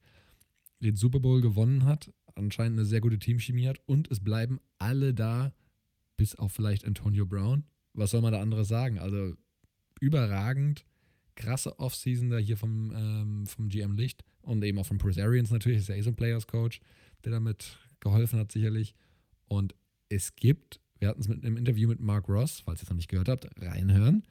[0.82, 5.14] den Super Bowl gewonnen hat, anscheinend eine sehr gute Teamchemie hat und es bleiben alle
[5.14, 5.54] da,
[6.18, 7.64] bis auf vielleicht Antonio Brown.
[7.94, 9.00] Was soll man da anderes sagen?
[9.00, 9.36] Also
[10.00, 10.86] überragend,
[11.36, 15.52] krasse Offseason da hier vom, ähm, vom GM Licht und eben auch von Bruce Arians
[15.52, 16.82] natürlich, ist ja eh so ein Players Coach,
[17.24, 18.96] der damit geholfen hat sicherlich.
[19.48, 19.76] Und
[20.12, 22.98] es gibt, wir hatten es mit einem Interview mit Mark Ross, falls ihr es noch
[22.98, 24.24] nicht gehört habt, reinhören.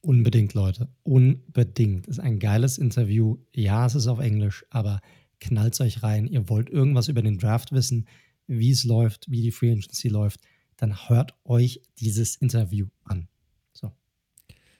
[0.00, 0.88] Unbedingt, Leute.
[1.04, 2.08] Unbedingt.
[2.08, 3.38] Ist ein geiles Interview.
[3.54, 5.00] Ja, es ist auf Englisch, aber
[5.40, 8.06] knallt euch rein, ihr wollt irgendwas über den Draft wissen,
[8.46, 10.40] wie es läuft, wie die Free Agency läuft,
[10.76, 13.28] dann hört euch dieses Interview an.
[13.72, 13.92] So.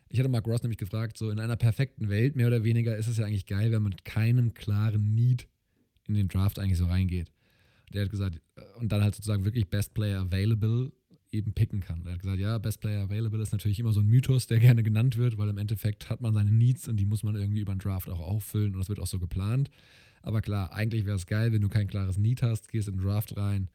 [0.09, 3.07] Ich hatte Mark Ross nämlich gefragt, so in einer perfekten Welt, mehr oder weniger, ist
[3.09, 5.49] es ja eigentlich geil, wenn man mit keinem klaren Need
[6.07, 7.31] in den Draft eigentlich so reingeht.
[7.95, 10.93] Der hat gesagt, äh, und dann halt sozusagen wirklich Best Player Available
[11.31, 12.05] eben picken kann.
[12.05, 14.83] Er hat gesagt, ja, Best Player Available ist natürlich immer so ein Mythos, der gerne
[14.83, 17.75] genannt wird, weil im Endeffekt hat man seine Needs und die muss man irgendwie über
[17.75, 19.71] den Draft auch auffüllen und das wird auch so geplant.
[20.23, 23.37] Aber klar, eigentlich wäre es geil, wenn du kein klares Need hast, gehst im Draft
[23.37, 23.69] rein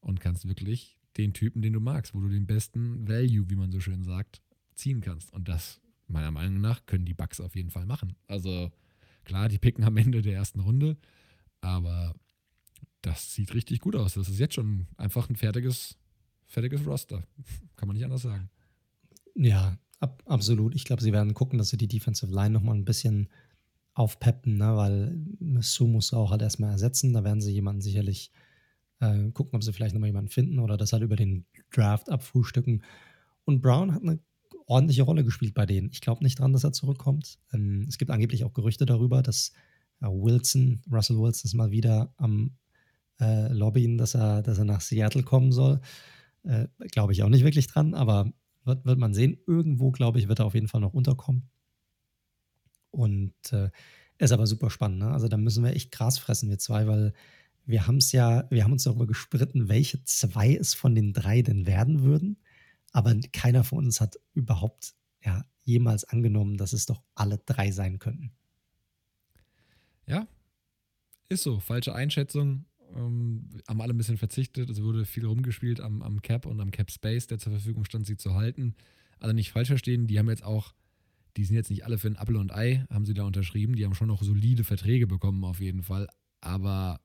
[0.00, 3.70] und kannst wirklich den Typen, den du magst, wo du den besten Value, wie man
[3.70, 4.42] so schön sagt,
[4.74, 5.32] ziehen kannst.
[5.32, 8.16] Und das, meiner Meinung nach, können die Bugs auf jeden Fall machen.
[8.26, 8.72] Also
[9.24, 10.96] klar, die picken am Ende der ersten Runde,
[11.60, 12.14] aber
[13.02, 14.14] das sieht richtig gut aus.
[14.14, 15.98] Das ist jetzt schon einfach ein fertiges,
[16.46, 17.24] fertiges Roster.
[17.76, 18.48] Kann man nicht anders sagen.
[19.34, 20.74] Ja, ab, absolut.
[20.74, 23.28] Ich glaube, sie werden gucken, dass sie die Defensive Line nochmal ein bisschen
[23.94, 24.76] aufpeppen, ne?
[24.76, 25.16] weil
[25.60, 27.12] Sue muss auch halt erstmal ersetzen.
[27.12, 28.30] Da werden sie jemanden sicherlich
[29.00, 32.82] äh, gucken, ob sie vielleicht nochmal jemanden finden oder das halt über den Draft abfrühstücken.
[33.44, 34.20] Und Brown hat eine
[34.66, 35.90] ordentliche Rolle gespielt bei denen.
[35.90, 37.38] Ich glaube nicht dran, dass er zurückkommt.
[37.52, 39.52] Ähm, es gibt angeblich auch Gerüchte darüber, dass
[40.00, 42.56] äh, Wilson, Russell Wilson, ist mal wieder am
[43.22, 45.80] äh, lobbyen, dass er, dass er nach Seattle kommen soll.
[46.42, 48.32] Äh, glaube ich auch nicht wirklich dran, aber
[48.64, 49.38] wird, wird man sehen.
[49.46, 51.48] Irgendwo, glaube ich, wird er auf jeden Fall noch unterkommen.
[52.90, 53.70] Und äh,
[54.18, 54.98] ist aber super spannend.
[54.98, 55.10] Ne?
[55.10, 57.12] Also da müssen wir echt Gras fressen, wir zwei, weil
[57.64, 61.42] wir haben es ja, wir haben uns darüber gespritten, welche zwei es von den drei
[61.42, 62.38] denn werden würden.
[62.92, 64.94] Aber keiner von uns hat überhaupt
[65.24, 68.32] ja, jemals angenommen, dass es doch alle drei sein könnten.
[70.06, 70.26] Ja,
[71.32, 71.60] ist so.
[71.60, 72.66] Falsche Einschätzung.
[72.94, 74.70] Ähm, haben alle ein bisschen verzichtet.
[74.70, 78.06] Es wurde viel rumgespielt am, am Cap und am Cap Space, der zur Verfügung stand,
[78.06, 78.74] sie zu halten.
[79.18, 80.74] Also nicht falsch verstehen, die haben jetzt auch,
[81.36, 83.76] die sind jetzt nicht alle für ein Apple und Ei, haben sie da unterschrieben.
[83.76, 86.08] Die haben schon noch solide Verträge bekommen, auf jeden Fall.
[86.40, 87.00] Aber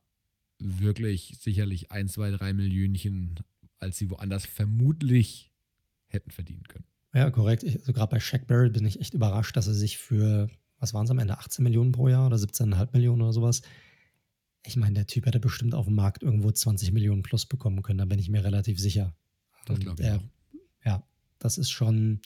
[0.59, 3.35] wirklich sicherlich ein, zwei, drei Millionchen,
[3.79, 5.51] als sie woanders vermutlich
[6.07, 6.85] hätten verdienen können.
[7.13, 7.63] Ja, korrekt.
[7.63, 10.49] Ich, also gerade bei Shaq Barrett bin ich echt überrascht, dass er sich für,
[10.79, 13.61] was waren es am Ende, 18 Millionen pro Jahr oder 17,5 Millionen oder sowas.
[14.67, 17.99] Ich meine, der Typ hätte bestimmt auf dem Markt irgendwo 20 Millionen plus bekommen können,
[17.99, 19.15] da bin ich mir relativ sicher.
[19.65, 20.07] Das glaube ich.
[20.07, 20.21] Er,
[20.83, 21.03] ja,
[21.39, 22.21] das ist schon,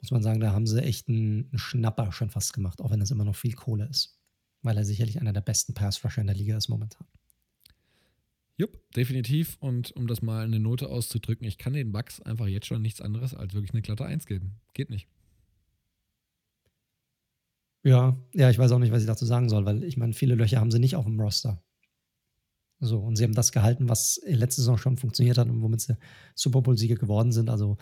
[0.00, 3.00] muss man sagen, da haben sie echt einen, einen Schnapper schon fast gemacht, auch wenn
[3.00, 4.18] das immer noch viel Kohle ist.
[4.62, 7.06] Weil er sicherlich einer der besten Pass-Rusher in der Liga ist momentan.
[8.56, 9.56] Jupp, definitiv.
[9.60, 12.80] Und um das mal in eine Note auszudrücken, ich kann den Bugs einfach jetzt schon
[12.80, 14.60] nichts anderes als wirklich eine glatte 1 geben.
[14.72, 15.08] Geht nicht.
[17.86, 20.34] Ja, ja, ich weiß auch nicht, was ich dazu sagen soll, weil ich meine, viele
[20.34, 21.62] Löcher haben sie nicht auf dem Roster.
[22.80, 25.96] So, und sie haben das gehalten, was letzte Saison schon funktioniert hat und womit sie
[26.34, 27.48] Super Bowl-Sieger geworden sind.
[27.48, 27.78] Also,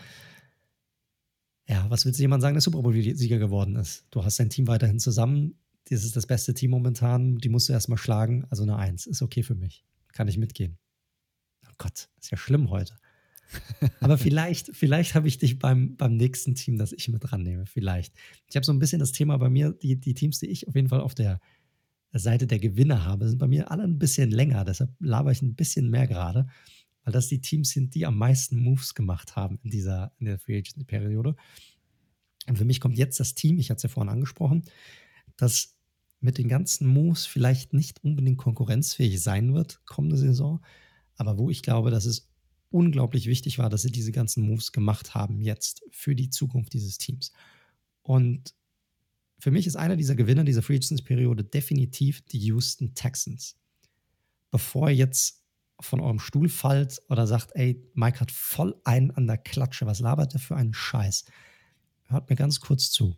[1.67, 4.07] ja, was willst du jemand sagen, der Super Bowl-Sieger geworden ist?
[4.11, 5.59] Du hast dein Team weiterhin zusammen.
[5.89, 7.39] Das ist das beste Team momentan.
[7.39, 8.45] Die musst du erstmal schlagen.
[8.51, 10.79] Also eine Eins ist okay für mich kann ich mitgehen.
[11.67, 12.97] Oh Gott, ist ja schlimm heute.
[14.01, 17.67] Aber vielleicht, vielleicht habe ich dich beim, beim nächsten Team, das ich mit rannehme.
[17.67, 18.15] Vielleicht.
[18.49, 20.75] Ich habe so ein bisschen das Thema bei mir, die, die Teams, die ich auf
[20.75, 21.41] jeden Fall auf der
[22.13, 24.65] Seite der Gewinner habe, sind bei mir alle ein bisschen länger.
[24.65, 26.47] Deshalb laber ich ein bisschen mehr gerade,
[27.03, 30.39] weil das die Teams sind, die am meisten Moves gemacht haben in dieser in der
[30.39, 31.35] Free Agency Periode.
[32.47, 34.65] Und für mich kommt jetzt das Team, ich hatte es ja vorhin angesprochen,
[35.37, 35.77] das
[36.21, 40.61] mit den ganzen Moves vielleicht nicht unbedingt konkurrenzfähig sein wird kommende Saison,
[41.17, 42.29] aber wo ich glaube, dass es
[42.75, 46.99] unglaublich wichtig war, dass sie diese ganzen Moves gemacht haben jetzt für die Zukunft dieses
[46.99, 47.33] Teams.
[48.03, 48.53] Und
[49.39, 53.57] für mich ist einer dieser Gewinner dieser Free Periode definitiv die Houston Texans.
[54.51, 55.45] Bevor ihr jetzt
[55.81, 60.01] von eurem Stuhl fallt oder sagt, ey, Mike hat voll einen an der Klatsche, was
[60.01, 61.27] labert der für einen Scheiß?
[62.09, 63.17] Hört mir ganz kurz zu.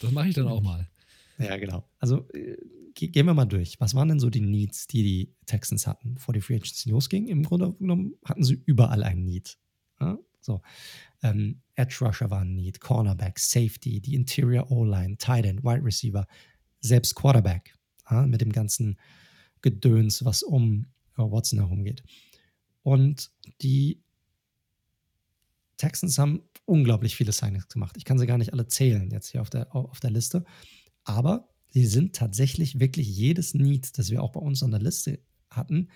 [0.00, 0.88] Das mache ich dann auch mal.
[1.38, 1.88] Ja, genau.
[1.98, 2.56] Also äh,
[3.10, 3.80] gehen wir mal durch.
[3.80, 7.28] Was waren denn so die Needs, die die Texans hatten, bevor die Free Agency losging?
[7.28, 9.58] Im Grunde genommen hatten sie überall einen Need.
[10.00, 10.18] Ja?
[10.40, 10.62] So.
[11.22, 16.26] Ähm, Edge Rusher war ein Need, Cornerback, Safety, die Interior O-Line, Tight End, Wide Receiver,
[16.80, 17.74] selbst Quarterback.
[18.10, 18.26] Ja?
[18.26, 18.98] Mit dem ganzen
[19.62, 20.86] Gedöns, was um
[21.18, 22.02] uh, Watson herumgeht.
[22.82, 23.30] Und
[23.60, 24.02] die
[25.76, 27.96] Texans haben unglaublich viele Signings gemacht.
[27.96, 30.44] Ich kann sie gar nicht alle zählen jetzt hier auf der, auf der Liste.
[31.04, 35.20] Aber sie sind tatsächlich wirklich jedes Need, das wir auch bei uns an der Liste
[35.50, 35.88] hatten,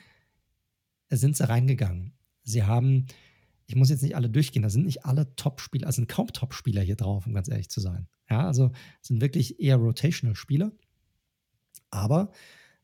[1.11, 2.13] sind sie reingegangen.
[2.43, 3.07] Sie haben,
[3.67, 6.83] ich muss jetzt nicht alle durchgehen, da sind nicht alle Top-Spieler, also sind kaum Top-Spieler
[6.83, 8.09] hier drauf, um ganz ehrlich zu sein.
[8.31, 8.73] Ja, also
[9.03, 10.73] sind wirklich eher Rotational-Spieler.
[11.91, 12.33] Aber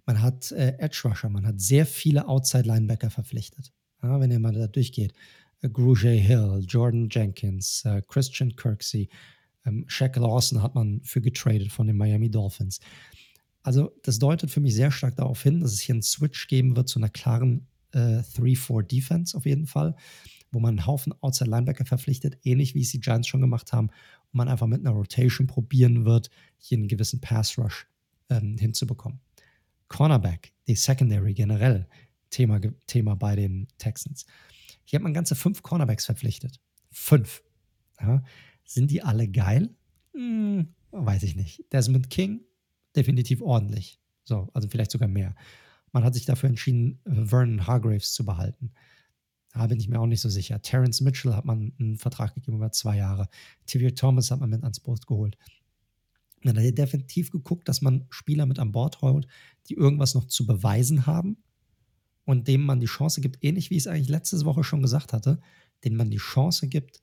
[0.05, 3.73] man hat äh, Edge Rusher, man hat sehr viele Outside-Linebacker verpflichtet.
[4.03, 5.15] Ja, wenn ihr mal da durchgeht.
[5.63, 9.09] Grugier Hill, Jordan Jenkins, äh, Christian Kirksey,
[9.65, 12.81] ähm, Shaq Lawson hat man für getradet von den Miami Dolphins.
[13.63, 16.77] Also das deutet für mich sehr stark darauf hin, dass es hier einen Switch geben
[16.77, 19.95] wird zu einer klaren äh, 3-4-Defense auf jeden Fall,
[20.51, 23.89] wo man einen Haufen Outside Linebacker verpflichtet, ähnlich wie es die Giants schon gemacht haben,
[23.89, 27.87] und man einfach mit einer Rotation probieren wird, hier einen gewissen Pass Rush
[28.31, 29.21] ähm, hinzubekommen.
[29.89, 31.87] Cornerback, die Secondary generell,
[32.31, 34.27] Thema, Thema bei den Texans.
[34.85, 36.61] Hier hat man ganze fünf Cornerbacks verpflichtet.
[36.91, 37.43] Fünf.
[38.01, 38.25] Ja.
[38.65, 39.75] Sind die alle geil?
[40.15, 41.65] Hm, weiß ich nicht.
[41.73, 42.41] Desmond King,
[42.97, 44.01] definitiv ordentlich.
[44.25, 45.35] So, also vielleicht sogar mehr.
[45.93, 48.73] Man hat sich dafür entschieden, Vernon Hargraves zu behalten.
[49.53, 50.63] Da bin ich mir auch nicht so sicher.
[50.63, 53.29] Terence Mitchell hat man einen Vertrag gegeben über zwei Jahre.
[53.67, 55.37] Tivir Thomas hat man mit ans Boot geholt.
[56.43, 59.27] Man hat definitiv geguckt, dass man Spieler mit an Bord holt,
[59.69, 61.37] die irgendwas noch zu beweisen haben
[62.25, 65.13] und dem man die Chance gibt, ähnlich wie ich es eigentlich letzte Woche schon gesagt
[65.13, 65.41] hatte,
[65.85, 67.01] denen man die Chance gibt,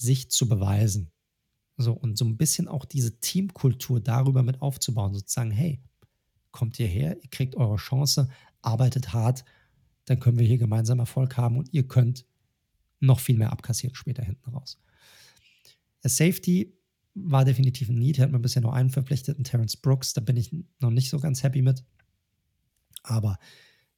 [0.00, 1.12] sich zu beweisen.
[1.76, 5.80] So, und so ein bisschen auch diese Teamkultur darüber mit aufzubauen, sozusagen, hey,
[6.50, 8.28] kommt hierher, ihr kriegt eure Chance,
[8.60, 9.44] arbeitet hart,
[10.06, 12.26] dann können wir hier gemeinsam Erfolg haben und ihr könnt
[12.98, 14.78] noch viel mehr abkassieren später hinten raus.
[16.02, 16.76] Der Safety
[17.14, 20.54] war definitiv ein Need, hat man bisher nur einen verpflichteten, Terence Brooks, da bin ich
[20.80, 21.84] noch nicht so ganz happy mit.
[23.02, 23.38] Aber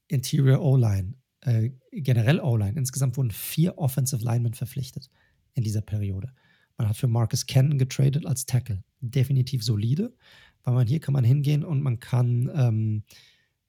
[0.08, 5.10] Interior O-Line, äh, generell O-Line, insgesamt wurden vier Offensive Linemen verpflichtet
[5.54, 6.32] in dieser Periode.
[6.78, 8.82] Man hat für Marcus Cannon getradet als Tackle.
[9.00, 10.14] Definitiv solide,
[10.64, 13.04] weil man hier kann man hingehen und man kann ähm,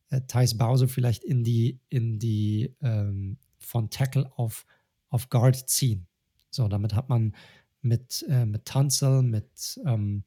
[0.09, 4.65] äh, Thais Bowser vielleicht in die, in die ähm, von Tackle auf,
[5.09, 6.07] auf Guard ziehen.
[6.49, 7.35] So, damit hat man
[7.81, 10.23] mit, äh, mit Tunzel, mit, ähm,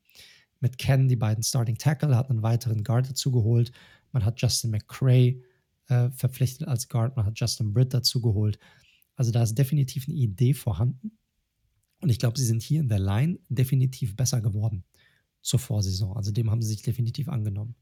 [0.61, 3.73] mit Ken die beiden Starting Tackle, hat einen weiteren Guard dazu geholt.
[4.13, 5.43] Man hat Justin McCray
[5.89, 8.59] äh, verpflichtet als Guard, man hat Justin Britt dazu geholt.
[9.15, 11.17] Also da ist definitiv eine Idee vorhanden.
[12.01, 14.85] Und ich glaube, sie sind hier in der Line definitiv besser geworden
[15.43, 16.17] zur Vorsaison.
[16.17, 17.77] Also dem haben sie sich definitiv angenommen.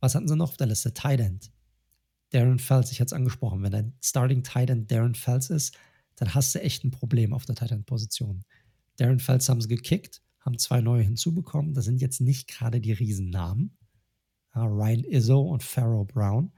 [0.00, 0.94] Was hatten sie noch auf der Liste?
[0.94, 1.50] Tight End.
[2.30, 5.76] Darren Fells, ich hatte es angesprochen, wenn dein Starting Tight End Darren Fells ist,
[6.16, 8.44] dann hast du echt ein Problem auf der Tight End Position.
[8.96, 11.74] Darren Fells haben sie gekickt, haben zwei neue hinzubekommen.
[11.74, 13.76] Das sind jetzt nicht gerade die Riesennamen.
[14.54, 16.52] Ja, Ryan Izzo und Pharaoh Brown.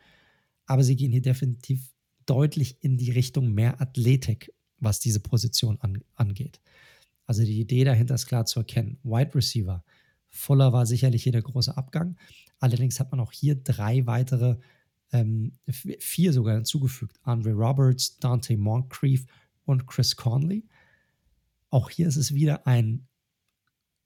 [0.67, 1.93] Aber sie gehen hier definitiv
[2.27, 6.61] deutlich in die Richtung mehr Athletik was diese Position an, angeht.
[7.27, 8.99] Also die Idee dahinter ist klar zu erkennen.
[9.05, 9.85] Wide Receiver.
[10.29, 12.17] Fuller war sicherlich hier der große Abgang.
[12.59, 14.57] Allerdings hat man auch hier drei weitere,
[15.13, 17.19] ähm, vier sogar hinzugefügt.
[17.23, 19.27] Andre Roberts, Dante Moncrief
[19.65, 20.67] und Chris Conley.
[21.71, 23.07] Auch hier ist es wieder ein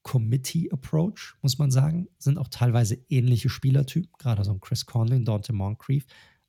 [0.02, 2.08] Committee Approach, muss man sagen.
[2.18, 6.04] Sind auch teilweise ähnliche Spielertypen, gerade so ein Chris Conley und Dante Moncrief.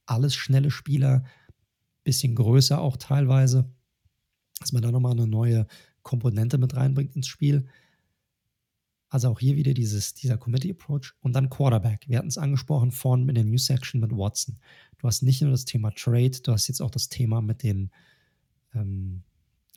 [0.06, 1.23] Alles schnelle Spieler,
[2.03, 3.72] bisschen größer auch teilweise
[4.60, 5.68] dass man da nochmal eine neue
[6.03, 7.68] Komponente mit reinbringt ins Spiel.
[9.10, 12.07] Also auch hier wieder dieses, dieser Committee Approach und dann Quarterback.
[12.07, 14.57] Wir hatten es angesprochen vorhin in der News Section mit Watson.
[14.98, 17.91] Du hast nicht nur das Thema Trade, du hast jetzt auch das Thema mit den,
[18.73, 19.23] ähm,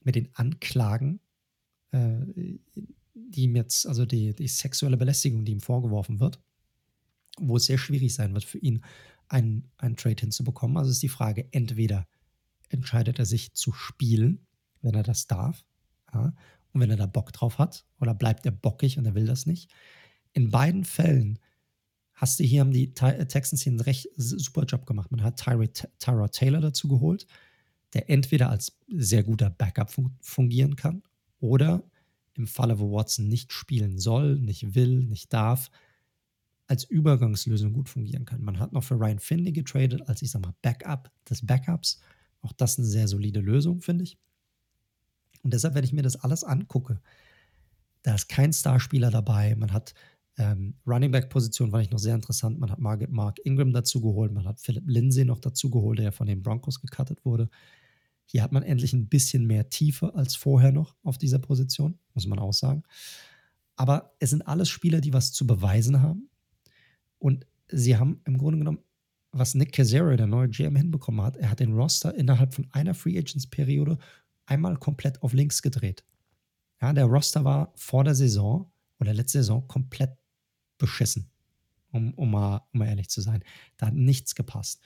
[0.04, 1.20] mit den Anklagen,
[1.90, 2.18] äh,
[3.14, 6.40] die ihm jetzt, also die, die sexuelle Belästigung, die ihm vorgeworfen wird,
[7.38, 8.82] wo es sehr schwierig sein wird für ihn,
[9.28, 10.76] einen, einen Trade hinzubekommen.
[10.76, 12.08] Also ist die Frage, entweder
[12.70, 14.47] entscheidet er sich zu spielen
[14.82, 15.64] wenn er das darf.
[16.12, 16.32] Ja?
[16.72, 19.46] Und wenn er da Bock drauf hat, oder bleibt er bockig und er will das
[19.46, 19.70] nicht.
[20.32, 21.38] In beiden Fällen
[22.14, 25.10] hast du hier haben die äh, Texans hier einen recht super Job gemacht.
[25.10, 27.26] Man hat Tyra Taylor dazu geholt,
[27.94, 31.02] der entweder als sehr guter Backup fungieren kann
[31.40, 31.82] oder
[32.34, 35.70] im Falle, wo Watson nicht spielen soll, nicht will, nicht darf,
[36.66, 38.42] als Übergangslösung gut fungieren kann.
[38.42, 42.00] Man hat noch für Ryan Finley getradet, als ich sag mal Backup des Backups.
[42.42, 44.18] Auch das eine sehr solide Lösung, finde ich.
[45.42, 47.00] Und deshalb, wenn ich mir das alles angucke,
[48.02, 49.54] da ist kein Starspieler dabei.
[49.56, 49.94] Man hat
[50.38, 52.58] ähm, Running Back Position war ich noch sehr interessant.
[52.58, 56.12] Man hat Mark, Mark Ingram dazu geholt, man hat Philip Lindsay noch dazu geholt, der
[56.12, 57.50] von den Broncos gecuttet wurde.
[58.24, 62.26] Hier hat man endlich ein bisschen mehr Tiefe als vorher noch auf dieser Position, muss
[62.26, 62.84] man auch sagen.
[63.74, 66.28] Aber es sind alles Spieler, die was zu beweisen haben.
[67.18, 68.78] Und sie haben im Grunde genommen,
[69.32, 72.94] was Nick Casero, der neue GM, hinbekommen hat, er hat den Roster innerhalb von einer
[72.94, 73.98] Free Agents Periode
[74.48, 76.04] einmal komplett auf links gedreht.
[76.80, 80.16] Ja, der Roster war vor der Saison oder letzte Saison komplett
[80.78, 81.30] beschissen,
[81.90, 83.42] um, um, mal, um mal ehrlich zu sein.
[83.76, 84.82] Da hat nichts gepasst.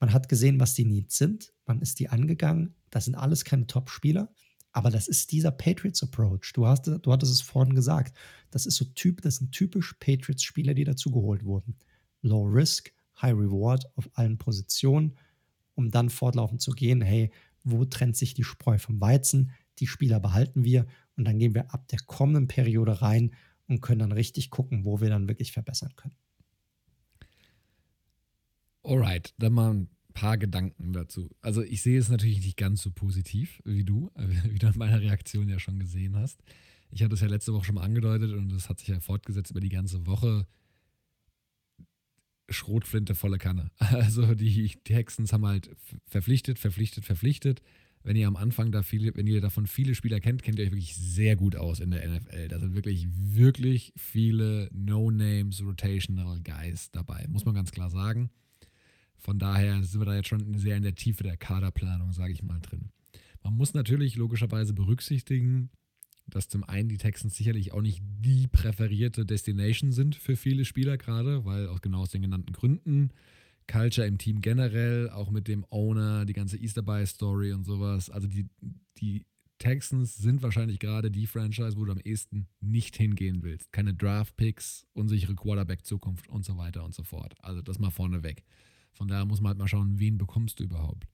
[0.00, 1.52] Man hat gesehen, was die Needs sind.
[1.66, 2.74] Man ist die angegangen.
[2.90, 4.32] Das sind alles keine Top-Spieler.
[4.72, 6.52] Aber das ist dieser Patriots-Approach.
[6.52, 8.16] Du, du hattest es vorhin gesagt.
[8.50, 11.76] Das ist so typ, das sind typisch Patriots-Spieler, die dazu geholt wurden.
[12.22, 15.16] Low Risk, High Reward auf allen Positionen,
[15.74, 17.00] um dann fortlaufend zu gehen.
[17.02, 17.30] Hey,
[17.64, 19.52] wo trennt sich die Spreu vom Weizen.
[19.78, 20.86] Die Spieler behalten wir
[21.16, 23.34] und dann gehen wir ab der kommenden Periode rein
[23.66, 26.14] und können dann richtig gucken, wo wir dann wirklich verbessern können.
[28.82, 31.30] Alright, dann mal ein paar Gedanken dazu.
[31.40, 34.10] Also ich sehe es natürlich nicht ganz so positiv wie du,
[34.44, 36.42] wie du an meiner Reaktion ja schon gesehen hast.
[36.90, 39.50] Ich hatte es ja letzte Woche schon mal angedeutet und das hat sich ja fortgesetzt
[39.50, 40.46] über die ganze Woche.
[42.48, 43.70] Schrotflinte volle Kanne.
[43.78, 45.70] Also die Texans haben halt
[46.06, 47.62] verpflichtet, verpflichtet, verpflichtet.
[48.02, 50.72] Wenn ihr am Anfang da viele, wenn ihr davon viele Spieler kennt, kennt ihr euch
[50.72, 52.48] wirklich sehr gut aus in der NFL.
[52.48, 58.30] Da sind wirklich, wirklich viele No-Names, Rotational Guys dabei, muss man ganz klar sagen.
[59.16, 62.42] Von daher sind wir da jetzt schon sehr in der Tiefe der Kaderplanung, sage ich
[62.42, 62.90] mal, drin.
[63.42, 65.70] Man muss natürlich logischerweise berücksichtigen,
[66.26, 70.96] dass zum einen die Texans sicherlich auch nicht die präferierte Destination sind für viele Spieler
[70.96, 73.10] gerade, weil auch genau aus den genannten Gründen.
[73.66, 78.10] Culture im Team generell, auch mit dem Owner, die ganze Easter Buy Story und sowas.
[78.10, 78.46] Also die,
[78.98, 79.24] die
[79.58, 83.72] Texans sind wahrscheinlich gerade die Franchise, wo du am ehesten nicht hingehen willst.
[83.72, 87.34] Keine Draft Picks, unsichere Quarterback-Zukunft und so weiter und so fort.
[87.38, 88.44] Also das mal vorneweg.
[88.92, 91.06] Von daher muss man halt mal schauen, wen bekommst du überhaupt.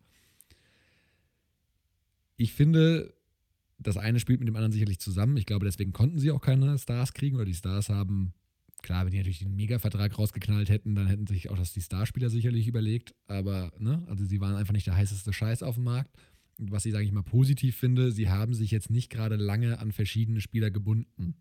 [2.37, 3.15] Ich finde,
[3.81, 5.37] das eine spielt mit dem anderen sicherlich zusammen.
[5.37, 8.35] Ich glaube, deswegen konnten sie auch keine Stars kriegen oder die Stars haben,
[8.83, 12.31] klar, wenn die natürlich den Mega-Vertrag rausgeknallt hätten, dann hätten sich auch das die Starspieler
[12.31, 13.15] sicherlich überlegt.
[13.27, 16.15] Aber, ne, also sie waren einfach nicht der heißeste Scheiß auf dem Markt.
[16.59, 19.79] Und was ich, sage ich mal, positiv finde, sie haben sich jetzt nicht gerade lange
[19.79, 21.35] an verschiedene Spieler gebunden.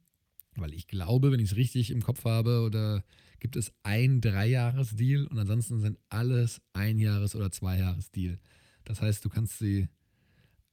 [0.56, 3.04] Weil ich glaube, wenn ich es richtig im Kopf habe, oder
[3.40, 8.40] gibt es ein Dreijahres-Deal und ansonsten sind alles Einjahres- oder Zweijahres-Deal.
[8.86, 9.88] Das heißt, du kannst sie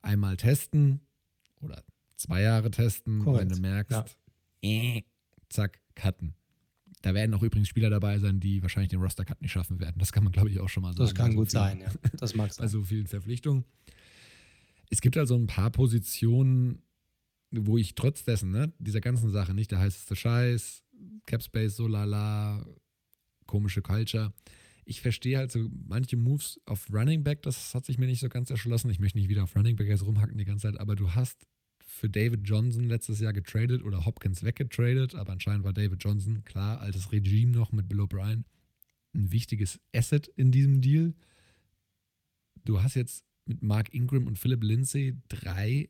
[0.00, 1.00] einmal testen,
[1.60, 1.82] oder
[2.16, 3.50] zwei Jahre testen, Korrekt.
[3.50, 4.04] wenn du merkst, ja.
[4.62, 5.02] äh,
[5.48, 6.34] zack, cutten.
[7.02, 9.98] Da werden auch übrigens Spieler dabei sein, die wahrscheinlich den Roster-Cut nicht schaffen werden.
[9.98, 11.04] Das kann man, glaube ich, auch schon mal sagen.
[11.04, 11.88] Das kann gut viel, sein, ja.
[12.14, 12.64] Das mag sein.
[12.64, 13.64] Bei so vielen Verpflichtungen.
[14.90, 16.82] Es gibt also ein paar Positionen,
[17.50, 20.82] wo ich trotz dessen, ne, dieser ganzen Sache, nicht der heißeste Scheiß,
[21.26, 22.64] Capspace, so lala,
[23.46, 24.32] komische Culture.
[24.88, 28.28] Ich verstehe halt so manche Moves auf Running Back, das hat sich mir nicht so
[28.28, 28.88] ganz erschlossen.
[28.88, 31.44] Ich möchte nicht wieder auf Running Back jetzt rumhacken die ganze Zeit, aber du hast
[31.84, 36.80] für David Johnson letztes Jahr getradet oder Hopkins weggetradet, aber anscheinend war David Johnson, klar,
[36.80, 38.44] altes Regime noch mit Bill O'Brien,
[39.12, 41.14] ein wichtiges Asset in diesem Deal.
[42.64, 45.88] Du hast jetzt mit Mark Ingram und Philip Lindsay drei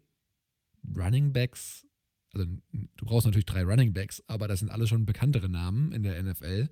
[0.96, 1.86] Running Backs,
[2.32, 6.02] also du brauchst natürlich drei Running Backs, aber das sind alle schon bekanntere Namen in
[6.02, 6.70] der NFL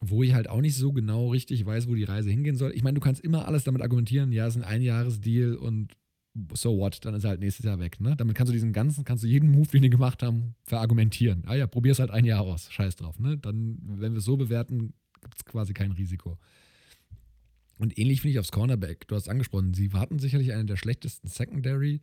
[0.00, 2.72] wo ich halt auch nicht so genau richtig weiß, wo die Reise hingehen soll.
[2.74, 5.96] Ich meine, du kannst immer alles damit argumentieren, ja, es ist ein Einjahresdeal und
[6.52, 8.00] so what, dann ist er halt nächstes Jahr weg.
[8.00, 8.14] Ne?
[8.14, 11.44] Damit kannst du diesen ganzen, kannst du jeden Move, den die gemacht haben, verargumentieren.
[11.46, 13.18] Ah ja, probier es halt ein Jahr aus, scheiß drauf.
[13.18, 13.38] Ne?
[13.38, 14.92] Dann, wenn wir es so bewerten,
[15.22, 16.38] gibt es quasi kein Risiko.
[17.78, 19.08] Und ähnlich finde ich aufs Cornerback.
[19.08, 22.02] Du hast angesprochen, sie warten sicherlich einen der schlechtesten Secondary,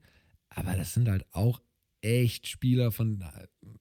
[0.49, 1.61] aber das sind halt auch
[2.01, 3.23] echt Spieler von,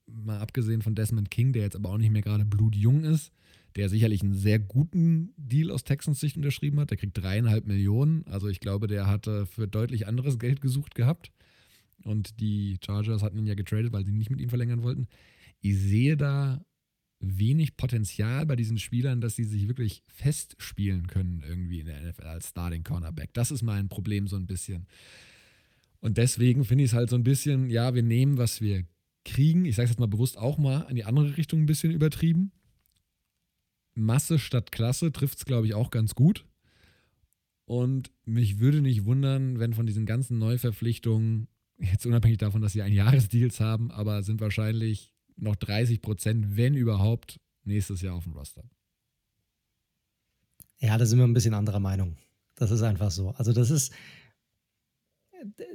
[0.05, 3.31] mal abgesehen von Desmond King, der jetzt aber auch nicht mehr gerade blutjung ist
[3.75, 6.91] der sicherlich einen sehr guten Deal aus Texans Sicht unterschrieben hat.
[6.91, 8.25] Der kriegt dreieinhalb Millionen.
[8.27, 11.31] Also ich glaube, der hatte für deutlich anderes Geld gesucht gehabt.
[12.03, 15.07] Und die Chargers hatten ihn ja getradet, weil sie nicht mit ihm verlängern wollten.
[15.61, 16.63] Ich sehe da
[17.19, 22.25] wenig Potenzial bei diesen Spielern, dass sie sich wirklich festspielen können irgendwie in der NFL
[22.25, 23.33] als Starting Cornerback.
[23.33, 24.87] Das ist mein Problem so ein bisschen.
[25.99, 28.83] Und deswegen finde ich es halt so ein bisschen, ja, wir nehmen, was wir
[29.23, 29.63] kriegen.
[29.63, 32.51] Ich sage es jetzt mal bewusst auch mal in die andere Richtung ein bisschen übertrieben.
[33.95, 36.45] Masse statt Klasse trifft es, glaube ich, auch ganz gut.
[37.65, 41.47] Und mich würde nicht wundern, wenn von diesen ganzen Neuverpflichtungen,
[41.77, 46.75] jetzt unabhängig davon, dass sie ein Jahresdeals haben, aber sind wahrscheinlich noch 30 Prozent, wenn
[46.75, 48.63] überhaupt, nächstes Jahr auf dem Roster.
[50.79, 52.17] Ja, da sind wir ein bisschen anderer Meinung.
[52.55, 53.29] Das ist einfach so.
[53.29, 53.93] Also, das ist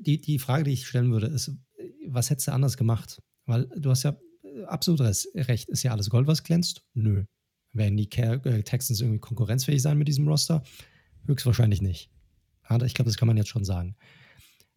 [0.00, 1.50] die, die Frage, die ich stellen würde, ist,
[2.06, 3.22] was hättest du anders gemacht?
[3.46, 4.16] Weil du hast ja
[4.66, 5.68] absolut recht.
[5.68, 6.84] Ist ja alles Gold, was glänzt?
[6.94, 7.24] Nö.
[7.72, 10.62] Werden die äh, Texans irgendwie konkurrenzfähig sein mit diesem Roster?
[11.26, 12.10] Höchstwahrscheinlich nicht.
[12.84, 13.96] ich glaube, das kann man jetzt schon sagen.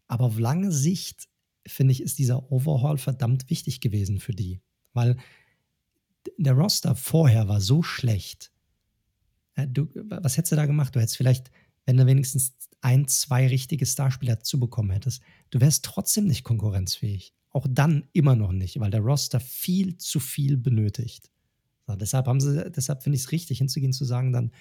[0.07, 1.29] Aber auf lange Sicht,
[1.65, 4.59] finde ich, ist dieser Overhaul verdammt wichtig gewesen für die.
[4.93, 5.17] Weil
[6.37, 8.51] der Roster vorher war so schlecht.
[9.67, 10.95] Du, was hättest du da gemacht?
[10.95, 11.51] Du hättest vielleicht,
[11.85, 17.33] wenn du wenigstens ein, zwei richtige Starspieler zu bekommen hättest, du wärst trotzdem nicht konkurrenzfähig.
[17.49, 21.31] Auch dann immer noch nicht, weil der Roster viel zu viel benötigt.
[21.91, 24.51] So, deshalb haben sie, deshalb finde ich es richtig, hinzugehen zu sagen, dann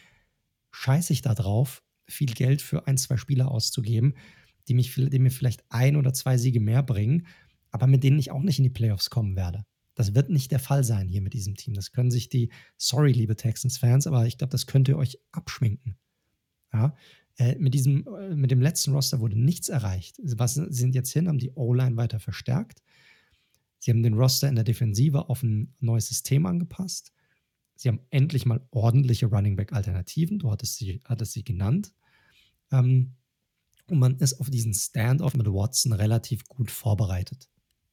[0.73, 4.15] scheiße ich da drauf, viel Geld für ein, zwei Spieler auszugeben,
[4.69, 7.27] die, mich, die mir vielleicht ein oder zwei Siege mehr bringen,
[7.71, 9.65] aber mit denen ich auch nicht in die Playoffs kommen werde.
[9.95, 11.75] Das wird nicht der Fall sein hier mit diesem Team.
[11.75, 15.97] Das können sich die, sorry, liebe Texans-Fans, aber ich glaube, das könnt ihr euch abschminken.
[16.73, 16.95] Ja,
[17.37, 20.19] äh, mit, diesem, äh, mit dem letzten Roster wurde nichts erreicht.
[20.23, 22.83] Was sind jetzt hin, haben die O-Line weiter verstärkt.
[23.79, 27.13] Sie haben den Roster in der Defensive auf ein neues System angepasst.
[27.81, 30.39] Sie haben endlich mal ordentliche Running Back Alternativen.
[30.39, 31.95] Du hattest sie, hattest sie genannt.
[32.71, 33.15] Ähm,
[33.87, 37.49] und man ist auf diesen Standoff mit Watson relativ gut vorbereitet.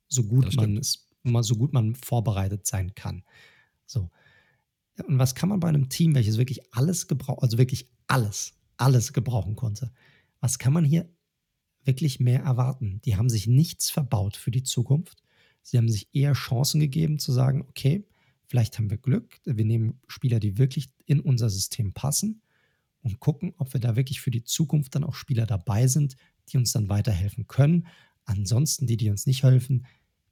[0.10, 3.24] So gut man ist, so gut man vorbereitet sein kann.
[3.86, 4.12] So.
[5.06, 9.14] Und was kann man bei einem Team, welches wirklich alles gebraucht, also wirklich alles, alles
[9.14, 9.94] gebrauchen konnte,
[10.42, 11.10] was kann man hier
[11.86, 13.00] wirklich mehr erwarten?
[13.06, 15.24] Die haben sich nichts verbaut für die Zukunft.
[15.62, 18.06] Sie haben sich eher Chancen gegeben zu sagen, okay,
[18.48, 22.42] vielleicht haben wir Glück, wir nehmen Spieler, die wirklich in unser System passen
[23.02, 26.16] und gucken, ob wir da wirklich für die Zukunft dann auch Spieler dabei sind,
[26.50, 27.88] die uns dann weiterhelfen können.
[28.26, 29.86] Ansonsten, die, die uns nicht helfen,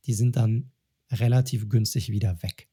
[0.06, 0.72] die sind dann
[1.12, 2.70] relativ günstig wieder weg.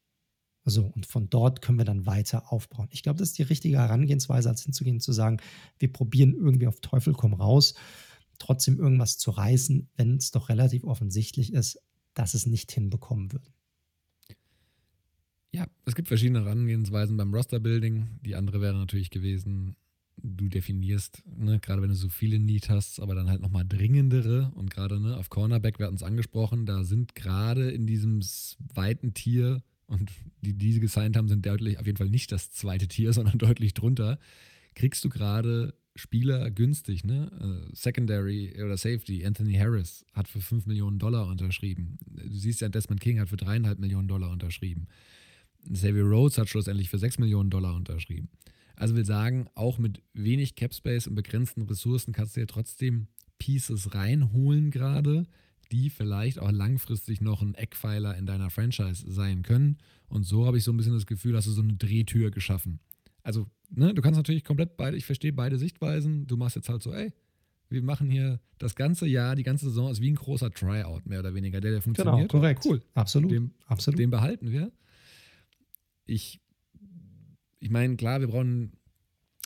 [0.65, 2.89] So, und von dort können wir dann weiter aufbauen.
[2.91, 5.39] Ich glaube, das ist die richtige Herangehensweise, als hinzugehen zu sagen,
[5.79, 7.75] wir probieren irgendwie auf Teufel komm raus,
[8.39, 11.81] trotzdem irgendwas zu reißen, wenn es doch relativ offensichtlich ist,
[12.15, 13.51] dass es nicht hinbekommen wird.
[15.55, 18.21] Ja, es gibt verschiedene Herangehensweisen beim Roster-Building.
[18.23, 19.77] Die andere wäre natürlich gewesen,
[20.17, 24.51] du definierst, ne, gerade wenn du so viele Need hast, aber dann halt nochmal dringendere
[24.55, 28.21] und gerade ne, auf Cornerback, wir hatten es angesprochen, da sind gerade in diesem
[28.75, 30.11] weiten Tier und
[30.41, 33.75] die, die gesigned haben, sind deutlich auf jeden Fall nicht das zweite Tier, sondern deutlich
[33.75, 34.19] drunter,
[34.75, 37.31] kriegst du gerade Spieler günstig, ne?
[37.39, 41.99] Uh, Secondary oder Safety, Anthony Harris hat für 5 Millionen Dollar unterschrieben.
[42.07, 44.89] Du siehst ja, Desmond King hat für 3,5 Millionen Dollar unterschrieben.
[45.71, 48.29] Xavier Rhodes hat schlussendlich für 6 Millionen Dollar unterschrieben.
[48.77, 53.07] Also will sagen, auch mit wenig Cap Space und begrenzten Ressourcen kannst du ja trotzdem
[53.39, 55.27] Pieces reinholen gerade,
[55.71, 59.79] die vielleicht auch langfristig noch ein Eckpfeiler in deiner Franchise sein können.
[60.09, 62.81] Und so habe ich so ein bisschen das Gefühl, hast du so eine Drehtür geschaffen.
[63.23, 66.27] Also, ne, du kannst natürlich komplett beide, ich verstehe beide Sichtweisen.
[66.27, 67.13] Du machst jetzt halt so, ey,
[67.69, 71.21] wir machen hier das ganze Jahr, die ganze Saison ist wie ein großer Tryout, mehr
[71.21, 72.31] oder weniger, der, der genau, funktioniert.
[72.31, 72.65] Genau, korrekt.
[72.65, 72.83] Cool.
[72.95, 73.31] Absolut.
[73.31, 73.99] Den, Absolut.
[73.99, 74.71] den behalten wir.
[76.05, 76.43] Ich
[77.63, 78.73] ich meine, klar, wir brauchen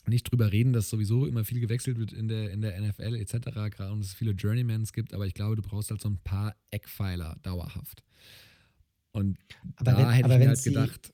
[0.06, 3.34] nicht drüber reden, dass sowieso immer viel gewechselt wird in der, in der NFL etc.
[3.70, 6.56] Gerade und es viele Journeymans gibt, aber ich glaube, du brauchst halt so ein paar
[6.70, 8.02] Eckpfeiler dauerhaft.
[9.12, 9.38] Und
[9.76, 11.12] aber da wenn, hätte ich mir halt sie, gedacht.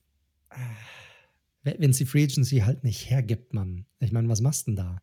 [1.63, 3.85] Wenn es die Free Agency halt nicht hergibt, Mann.
[3.99, 5.01] Ich meine, was machst du denn da?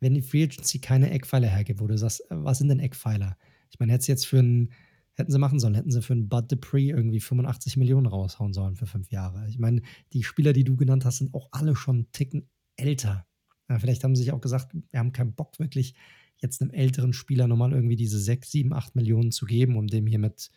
[0.00, 3.36] Wenn die Free Agency keine Eckpfeiler hergibt, wo du sagst, äh, was sind denn Eckpfeiler?
[3.70, 4.72] Ich meine, hättest jetzt für einen
[5.16, 5.74] hätten sie machen sollen.
[5.74, 9.48] Hätten sie für einen Bud Dupree irgendwie 85 Millionen raushauen sollen für fünf Jahre.
[9.48, 9.82] Ich meine,
[10.12, 13.26] die Spieler, die du genannt hast, sind auch alle schon einen Ticken älter.
[13.68, 15.94] Ja, vielleicht haben sie sich auch gesagt, wir haben keinen Bock wirklich
[16.38, 20.06] jetzt einem älteren Spieler nochmal irgendwie diese 6, 7, 8 Millionen zu geben, um dem
[20.06, 20.50] hier mit,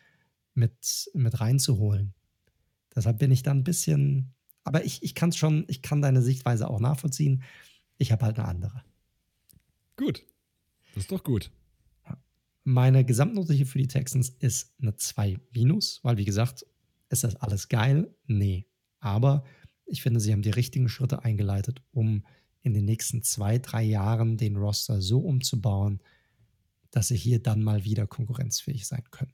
[0.54, 2.14] mit, mit reinzuholen.
[2.96, 4.34] Deshalb bin ich da ein bisschen,
[4.64, 7.44] aber ich, ich kann es schon, ich kann deine Sichtweise auch nachvollziehen.
[7.98, 8.84] Ich habe halt eine andere.
[9.96, 10.26] Gut.
[10.96, 11.52] Das ist doch gut.
[12.70, 16.68] Meine Gesamtnote hier für die Texans ist eine 2 minus, weil wie gesagt,
[17.10, 18.14] ist das alles geil?
[18.28, 18.68] Nee.
[19.00, 19.44] Aber
[19.88, 22.24] ich finde, sie haben die richtigen Schritte eingeleitet, um
[22.62, 26.00] in den nächsten zwei, drei Jahren den Roster so umzubauen,
[26.92, 29.34] dass sie hier dann mal wieder konkurrenzfähig sein können.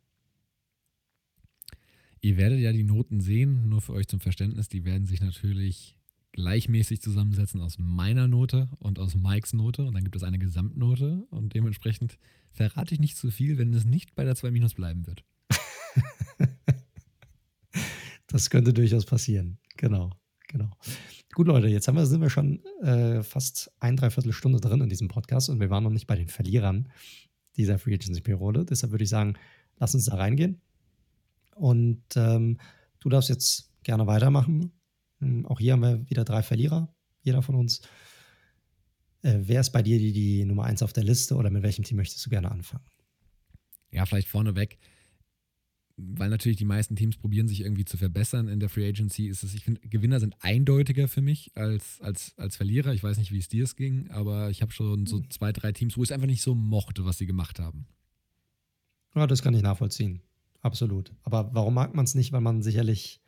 [2.21, 5.94] Ihr werdet ja die Noten sehen, nur für euch zum Verständnis, die werden sich natürlich
[6.35, 11.25] gleichmäßig zusammensetzen aus meiner Note und aus Mikes Note und dann gibt es eine Gesamtnote
[11.29, 12.17] und dementsprechend
[12.51, 15.23] verrate ich nicht zu viel, wenn es nicht bei der 2 Minus bleiben wird.
[18.27, 19.59] das könnte durchaus passieren.
[19.77, 20.11] Genau,
[20.49, 20.69] genau.
[21.33, 25.07] Gut, Leute, jetzt wir, sind wir schon äh, fast ein, dreiviertel Stunde drin in diesem
[25.07, 26.89] Podcast und wir waren noch nicht bei den Verlierern
[27.55, 28.65] dieser Free Agency Periode.
[28.65, 29.35] Deshalb würde ich sagen,
[29.77, 30.59] lass uns da reingehen.
[31.55, 32.57] Und ähm,
[32.99, 34.73] du darfst jetzt gerne weitermachen
[35.45, 37.81] auch hier haben wir wieder drei Verlierer, jeder von uns.
[39.21, 41.83] Äh, wer ist bei dir die, die Nummer eins auf der Liste oder mit welchem
[41.83, 42.85] Team möchtest du gerne anfangen?
[43.91, 44.77] Ja, vielleicht vorneweg,
[45.97, 49.27] weil natürlich die meisten Teams probieren, sich irgendwie zu verbessern in der Free Agency.
[49.27, 52.93] Ist es, ich finde, Gewinner sind eindeutiger für mich als, als, als Verlierer.
[52.93, 55.71] Ich weiß nicht, wie es dir es ging, aber ich habe schon so zwei, drei
[55.71, 57.87] Teams, wo ich es einfach nicht so mochte, was sie gemacht haben.
[59.15, 60.21] Ja, das kann ich nachvollziehen.
[60.61, 61.13] Absolut.
[61.23, 62.33] Aber warum mag man es nicht?
[62.33, 63.21] Weil man sicherlich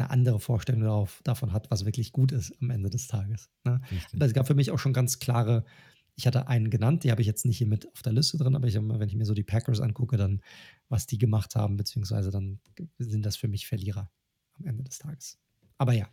[0.00, 3.50] eine andere Vorstellung darauf, davon hat, was wirklich gut ist am Ende des Tages.
[3.64, 3.80] Ne?
[4.18, 5.64] es gab für mich auch schon ganz klare,
[6.16, 8.54] ich hatte einen genannt, die habe ich jetzt nicht hier mit auf der Liste drin,
[8.54, 10.40] aber ich, wenn ich mir so die Packers angucke, dann
[10.88, 12.60] was die gemacht haben, beziehungsweise dann
[12.98, 14.10] sind das für mich Verlierer
[14.58, 15.38] am Ende des Tages.
[15.78, 16.08] Aber ja.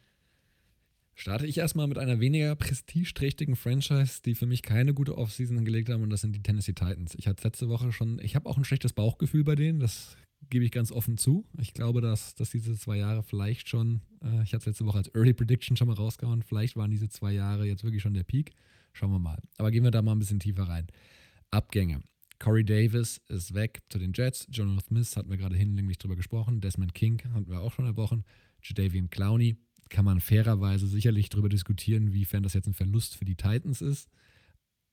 [1.19, 5.89] Starte ich erstmal mit einer weniger prestigeträchtigen Franchise, die für mich keine gute Offseason gelegt
[5.89, 7.15] haben, und das sind die Tennessee Titans.
[7.15, 10.15] Ich hatte letzte Woche schon, ich habe auch ein schlechtes Bauchgefühl bei denen, das
[10.49, 11.45] gebe ich ganz offen zu.
[11.59, 14.99] Ich glaube, dass, dass diese zwei Jahre vielleicht schon, äh, ich hatte es letzte Woche
[14.99, 18.23] als Early Prediction schon mal rausgehauen, vielleicht waren diese zwei Jahre jetzt wirklich schon der
[18.23, 18.53] Peak.
[18.93, 19.41] Schauen wir mal.
[19.57, 20.87] Aber gehen wir da mal ein bisschen tiefer rein.
[21.51, 22.01] Abgänge.
[22.39, 24.47] Corey Davis ist weg zu den Jets.
[24.49, 26.61] Jonathan Smith hatten wir gerade hinlänglich drüber gesprochen.
[26.61, 28.23] Desmond King hatten wir auch schon erbrochen.
[28.63, 29.57] Jadavian Clowney
[29.89, 34.09] kann man fairerweise sicherlich darüber diskutieren, wiefern das jetzt ein Verlust für die Titans ist.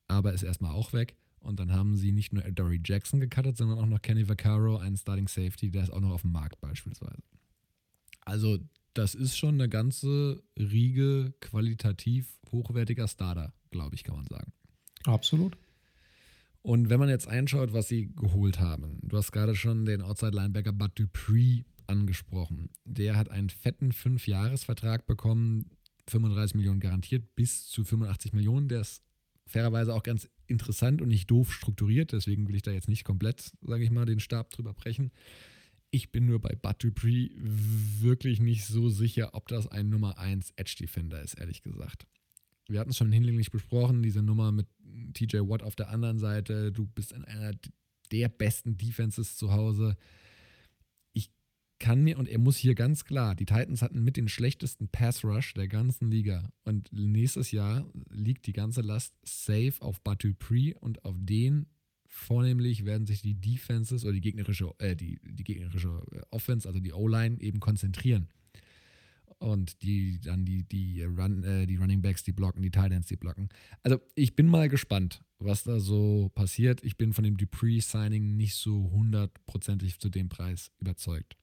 [0.09, 1.17] Aber ist erstmal auch weg.
[1.45, 4.97] Und dann haben sie nicht nur Dory Jackson gecuttet, sondern auch noch Kenny Vaccaro, einen
[4.97, 7.23] Starting Safety, der ist auch noch auf dem Markt beispielsweise.
[8.23, 8.59] Also
[8.95, 14.53] das ist schon eine ganze Riege qualitativ hochwertiger Starter, glaube ich, kann man sagen.
[15.05, 15.57] Absolut.
[16.63, 20.73] Und wenn man jetzt einschaut, was sie geholt haben, du hast gerade schon den Outside-Linebacker
[20.73, 22.71] Bud Dupree angesprochen.
[22.85, 25.71] Der hat einen fetten Fünf-Jahres-Vertrag bekommen,
[26.09, 28.69] 35 Millionen garantiert, bis zu 85 Millionen.
[28.69, 29.03] Der ist
[29.47, 33.53] fairerweise auch ganz interessant und nicht doof strukturiert, deswegen will ich da jetzt nicht komplett,
[33.63, 35.11] sage ich mal, den Stab drüber brechen.
[35.91, 40.53] Ich bin nur bei Bud Dupree wirklich nicht so sicher, ob das ein Nummer 1
[40.57, 42.07] Edge Defender ist, ehrlich gesagt.
[42.67, 44.67] Wir hatten es schon hinlänglich besprochen, diese Nummer mit
[45.13, 46.73] TJ Watt auf der anderen Seite.
[46.73, 47.53] Du bist in einer
[48.11, 49.97] der besten Defenses zu Hause.
[51.81, 55.25] Kann mir, und er muss hier ganz klar, die Titans hatten mit den schlechtesten Pass
[55.25, 56.49] Rush der ganzen Liga.
[56.65, 61.67] Und nächstes Jahr liegt die ganze Last safe auf Dupree und auf den
[62.17, 66.93] Vornehmlich werden sich die Defenses oder die gegnerische, äh, die, die gegnerische Offense, also die
[66.93, 68.29] O-Line, eben konzentrieren.
[69.39, 73.09] Und die dann die, die, Run, äh, die Running Backs, die blocken, die Tight Ends,
[73.09, 73.49] die blocken.
[73.83, 76.85] Also ich bin mal gespannt, was da so passiert.
[76.85, 81.37] Ich bin von dem Dupree-Signing nicht so hundertprozentig zu dem Preis überzeugt.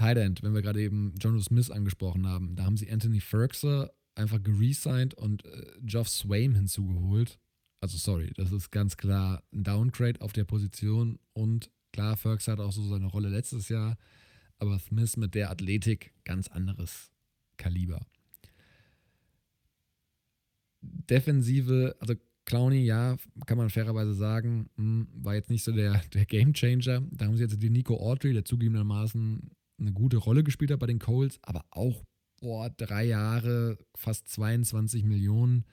[0.00, 3.88] Tight End, wenn wir gerade eben John Smith angesprochen haben, da haben sie Anthony Ferguson
[4.14, 7.38] einfach geresigned und äh, Geoff Swaim hinzugeholt
[7.80, 12.60] also sorry, das ist ganz klar ein Downgrade auf der Position und klar, Fergus hat
[12.60, 13.96] auch so seine Rolle letztes Jahr,
[14.58, 17.10] aber Smith mit der Athletik ganz anderes
[17.56, 18.06] Kaliber.
[20.82, 22.14] Defensive, also
[22.44, 23.16] Clowny, ja,
[23.46, 27.02] kann man fairerweise sagen, hm, war jetzt nicht so der, der Game Changer.
[27.10, 29.50] Da haben sie jetzt den Nico Autry, der zugegebenermaßen
[29.80, 32.04] eine gute Rolle gespielt hat bei den Coles, aber auch,
[32.40, 35.64] boah, drei Jahre, fast 22 Millionen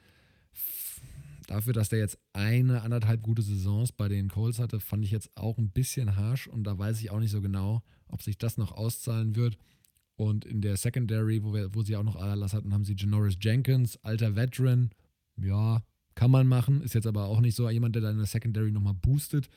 [1.48, 5.32] dafür, dass der jetzt eine, anderthalb gute Saisons bei den Colts hatte, fand ich jetzt
[5.36, 8.58] auch ein bisschen harsh und da weiß ich auch nicht so genau, ob sich das
[8.58, 9.58] noch auszahlen wird.
[10.16, 13.38] Und in der Secondary, wo, wir, wo sie auch noch Aderlass hatten, haben sie Janoris
[13.40, 14.90] Jenkins, alter Veteran.
[15.40, 15.84] Ja,
[16.16, 16.82] kann man machen.
[16.82, 19.48] Ist jetzt aber auch nicht so jemand, der da in der Secondary nochmal boostet.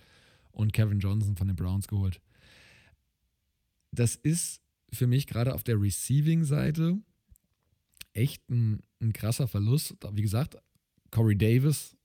[0.52, 2.20] Und Kevin Johnson von den Browns geholt.
[3.92, 4.60] Das ist
[4.92, 6.98] für mich gerade auf der Receiving-Seite
[8.12, 9.96] echt ein, ein krasser Verlust.
[10.12, 10.56] Wie gesagt,
[11.10, 11.96] Corey Davis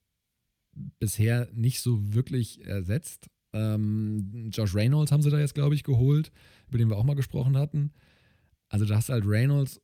[1.00, 3.28] bisher nicht so wirklich ersetzt.
[3.54, 6.32] Ähm, Josh Reynolds haben sie da jetzt, glaube ich, geholt,
[6.68, 7.92] über den wir auch mal gesprochen hatten.
[8.70, 9.82] Also da hast du halt Reynolds,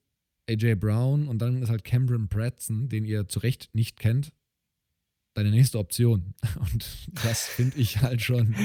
[0.49, 4.33] AJ Brown und dann ist halt Cameron Pratson, den ihr zu Recht nicht kennt,
[5.33, 6.33] deine nächste Option.
[6.59, 8.55] Und das finde ich halt schon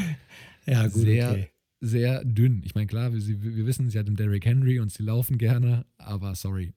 [0.67, 1.51] ja, gut, sehr, okay.
[1.81, 2.63] Sehr dünn.
[2.65, 5.87] Ich meine, klar, wir, wir wissen, sie hat den Derrick Henry und sie laufen gerne,
[5.99, 6.73] aber sorry,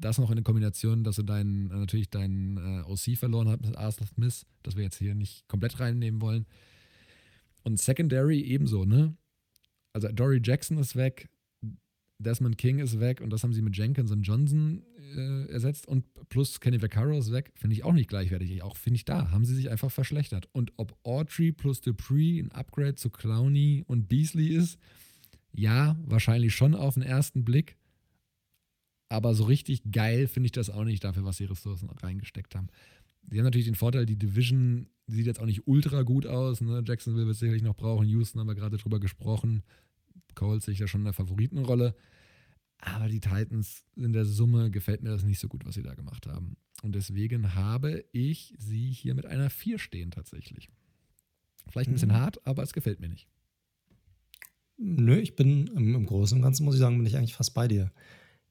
[0.00, 4.06] das noch in Kombination, dass du deinen, natürlich deinen äh, OC verloren hast mit Arthur
[4.06, 6.46] Smith, das wir jetzt hier nicht komplett reinnehmen wollen.
[7.64, 9.16] Und Secondary ebenso, ne?
[9.92, 11.28] Also Dory Jackson ist weg,
[12.18, 14.82] Desmond King ist weg und das haben sie mit Jenkins und Johnson
[15.16, 18.62] äh, ersetzt und plus Kenny Vaccaro ist weg, finde ich auch nicht gleichwertig.
[18.62, 20.48] Auch finde ich da, haben sie sich einfach verschlechtert.
[20.52, 24.78] Und ob Autry plus Dupree ein Upgrade zu Clowney und Beasley ist,
[25.52, 27.76] ja, wahrscheinlich schon auf den ersten Blick.
[29.08, 32.68] Aber so richtig geil finde ich das auch nicht dafür, was sie Ressourcen reingesteckt haben.
[33.30, 36.60] Sie haben natürlich den Vorteil, die Division sieht jetzt auch nicht ultra gut aus.
[36.60, 36.82] Ne?
[36.86, 38.06] Jacksonville wird sicherlich noch brauchen.
[38.06, 39.62] Houston haben wir gerade drüber gesprochen.
[40.38, 41.94] Coles sich ja schon in der Favoritenrolle.
[42.80, 45.94] Aber die Titans in der Summe gefällt mir das nicht so gut, was sie da
[45.94, 46.56] gemacht haben.
[46.82, 50.70] Und deswegen habe ich sie hier mit einer 4 stehen tatsächlich.
[51.68, 52.14] Vielleicht ein bisschen mhm.
[52.14, 53.26] hart, aber es gefällt mir nicht.
[54.76, 57.52] Nö, ich bin im, im Großen und Ganzen, muss ich sagen, bin ich eigentlich fast
[57.52, 57.90] bei dir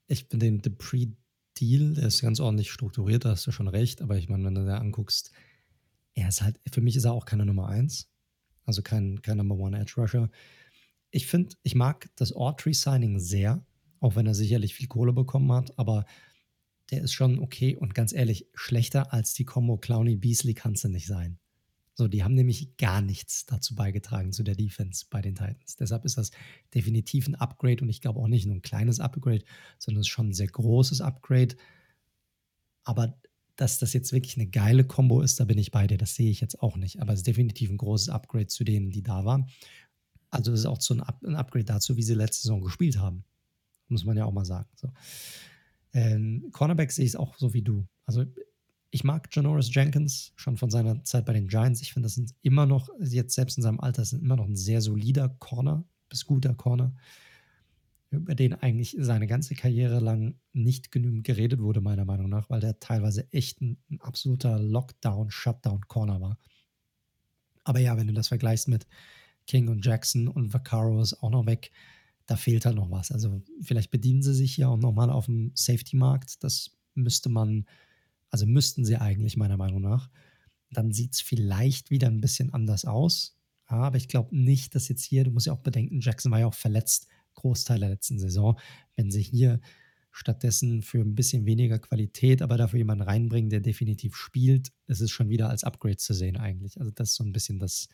[0.08, 4.18] ich finde den Dupree-Deal, der ist ganz ordentlich strukturiert, da hast du schon recht, aber
[4.18, 5.32] ich meine, wenn du da anguckst,
[6.14, 8.10] er ist halt, für mich ist er auch keine Nummer 1,
[8.66, 10.30] also kein, kein Number One Edge Rusher.
[11.12, 13.66] Ich finde, ich mag das Autry-Signing sehr,
[14.00, 16.06] auch wenn er sicherlich viel Kohle bekommen hat, aber
[16.92, 21.08] der ist schon okay und ganz ehrlich, schlechter als die Combo Clowny-Beasley kannst du nicht
[21.08, 21.40] sein.
[21.98, 25.78] So, die haben nämlich gar nichts dazu beigetragen zu der Defense bei den Titans.
[25.78, 26.30] Deshalb ist das
[26.74, 29.44] definitiv ein Upgrade und ich glaube auch nicht nur ein kleines Upgrade,
[29.80, 31.56] sondern es ist schon ein sehr großes Upgrade.
[32.84, 33.20] Aber
[33.56, 35.98] dass das jetzt wirklich eine geile Combo ist, da bin ich bei dir.
[35.98, 37.02] Das sehe ich jetzt auch nicht.
[37.02, 39.50] Aber es ist definitiv ein großes Upgrade zu denen, die da waren.
[40.30, 43.00] Also es ist auch so ein, Up ein Upgrade dazu, wie sie letzte Saison gespielt
[43.00, 43.24] haben.
[43.88, 44.70] Muss man ja auch mal sagen.
[44.76, 44.92] So.
[45.94, 47.88] Ähm, Cornerback sehe ich es auch so wie du.
[48.06, 48.26] Also
[48.92, 51.82] ich mag Janoris Jenkins schon von seiner Zeit bei den Giants.
[51.82, 54.56] Ich finde, das sind immer noch, jetzt selbst in seinem Alter, sind immer noch ein
[54.56, 56.96] sehr solider Corner, bis guter Corner,
[58.10, 62.62] über den eigentlich seine ganze Karriere lang nicht genügend geredet wurde, meiner Meinung nach, weil
[62.62, 66.38] der teilweise echt ein, ein absoluter Lockdown-Shutdown-Corner war.
[67.66, 68.88] Aber ja, wenn du das vergleichst mit
[69.48, 71.72] King und Jackson und Vaccaro ist auch noch weg,
[72.26, 73.12] da fehlt halt noch was.
[73.12, 76.44] Also vielleicht bedienen sie sich hier auch nochmal auf dem Safety-Markt.
[76.44, 77.66] Das müsste man,
[78.30, 80.10] also müssten sie eigentlich meiner Meinung nach.
[80.70, 83.38] Dann sieht es vielleicht wieder ein bisschen anders aus.
[83.70, 86.40] Ja, aber ich glaube nicht, dass jetzt hier, du musst ja auch bedenken, Jackson war
[86.40, 88.60] ja auch verletzt, Großteil der letzten Saison.
[88.96, 89.62] Wenn sie hier
[90.12, 95.12] stattdessen für ein bisschen weniger Qualität, aber dafür jemanden reinbringen, der definitiv spielt, ist es
[95.12, 96.78] schon wieder als Upgrade zu sehen eigentlich.
[96.80, 97.88] Also das ist so ein bisschen das,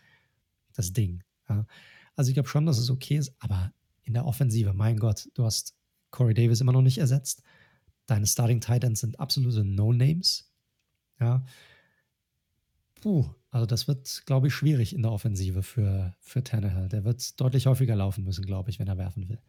[0.74, 1.24] das Ding.
[1.50, 1.66] Ja.
[2.16, 5.46] Also ich glaube schon, dass es okay ist, aber in der Offensive, mein Gott, du
[5.46, 5.76] hast
[6.12, 7.44] Corey Davis immer noch nicht ersetzt.
[8.06, 10.52] Deine Starting Titans sind absolute No-Names.
[11.20, 11.46] Ja.
[13.02, 16.90] Puh, also das wird, glaube ich, schwierig in der Offensive für, für Tannehill.
[16.90, 19.40] Der wird deutlich häufiger laufen müssen, glaube ich, wenn er werfen will.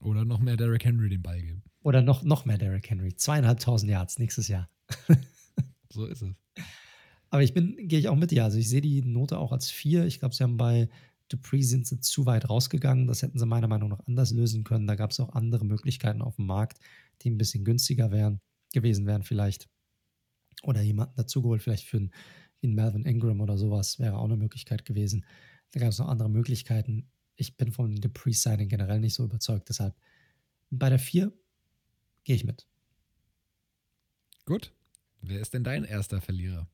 [0.00, 1.62] Oder noch mehr Derrick Henry den Ball geben.
[1.82, 3.14] Oder noch, noch mehr Derrick Henry.
[3.14, 4.68] Zweieinhalbtausend Yards nächstes Jahr.
[5.90, 6.34] so ist es.
[7.34, 8.44] Aber ich bin, gehe ich auch mit dir.
[8.44, 10.06] Also ich sehe die Note auch als vier.
[10.06, 10.88] Ich glaube, sie haben bei
[11.28, 13.08] Dupree sind sie zu weit rausgegangen.
[13.08, 14.86] Das hätten sie meiner Meinung nach anders lösen können.
[14.86, 16.78] Da gab es auch andere Möglichkeiten auf dem Markt,
[17.22, 18.40] die ein bisschen günstiger wären,
[18.72, 19.68] gewesen wären vielleicht.
[20.62, 22.12] Oder jemanden dazugeholt, vielleicht für einen,
[22.62, 25.26] einen Melvin Ingram oder sowas, wäre auch eine Möglichkeit gewesen.
[25.72, 27.10] Da gab es noch andere Möglichkeiten.
[27.34, 29.70] Ich bin von Dupree-Signing generell nicht so überzeugt.
[29.70, 29.96] Deshalb
[30.70, 31.32] bei der 4
[32.22, 32.68] gehe ich mit.
[34.44, 34.72] Gut.
[35.20, 36.68] Wer ist denn dein erster Verlierer?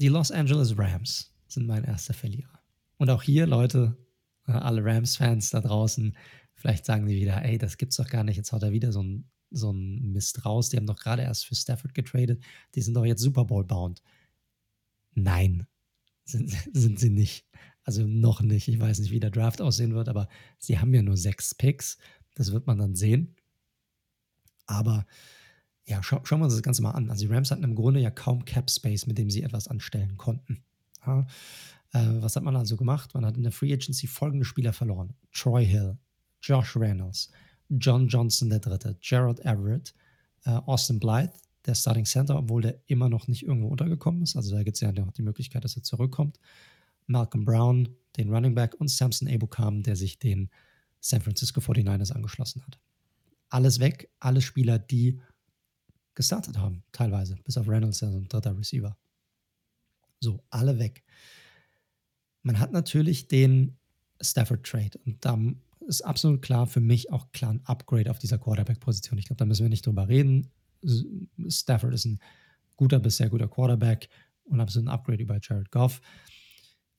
[0.00, 2.58] Die Los Angeles Rams sind mein erster Verlierer.
[2.96, 3.98] Und auch hier, Leute,
[4.46, 6.16] äh, alle Rams-Fans da draußen,
[6.54, 9.02] vielleicht sagen die wieder, ey, das gibt's doch gar nicht, jetzt haut er wieder so
[9.02, 10.70] ein, so ein Mist raus.
[10.70, 12.42] Die haben doch gerade erst für Stafford getradet,
[12.74, 14.02] die sind doch jetzt Super Bowl-bound.
[15.12, 15.66] Nein,
[16.24, 17.46] sind, sind sie nicht.
[17.84, 18.68] Also noch nicht.
[18.68, 20.28] Ich weiß nicht, wie der Draft aussehen wird, aber
[20.58, 21.98] sie haben ja nur sechs Picks.
[22.34, 23.36] Das wird man dann sehen.
[24.64, 25.04] Aber
[25.90, 27.10] ja, schau, schauen wir uns das Ganze mal an.
[27.10, 30.16] Also die Rams hatten im Grunde ja kaum Cap Space, mit dem sie etwas anstellen
[30.16, 30.62] konnten.
[31.04, 31.26] Ja,
[31.92, 33.12] äh, was hat man also gemacht?
[33.14, 35.98] Man hat in der Free Agency folgende Spieler verloren: Troy Hill,
[36.40, 37.30] Josh Reynolds,
[37.68, 39.92] John Johnson der Dritte, Gerald Everett,
[40.44, 41.32] äh, Austin Blythe,
[41.66, 44.36] der Starting Center, obwohl der immer noch nicht irgendwo untergekommen ist.
[44.36, 46.38] Also da gibt es ja noch die Möglichkeit, dass er zurückkommt.
[47.06, 50.50] Malcolm Brown, den Running Back und Samson Ebukam, der sich den
[51.00, 52.78] San Francisco 49ers angeschlossen hat.
[53.48, 55.20] Alles weg, alle Spieler, die
[56.20, 58.94] gestartet haben, teilweise, bis auf Reynolds, also ein dritter Receiver.
[60.20, 61.02] So, alle weg.
[62.42, 63.78] Man hat natürlich den
[64.20, 65.38] Stafford Trade und da
[65.86, 69.18] ist absolut klar für mich auch klar ein Upgrade auf dieser Quarterback-Position.
[69.18, 70.50] Ich glaube, da müssen wir nicht drüber reden.
[71.48, 72.18] Stafford ist ein
[72.76, 74.10] guter bis sehr guter Quarterback
[74.44, 76.02] und absolut ein Upgrade über Jared Goff.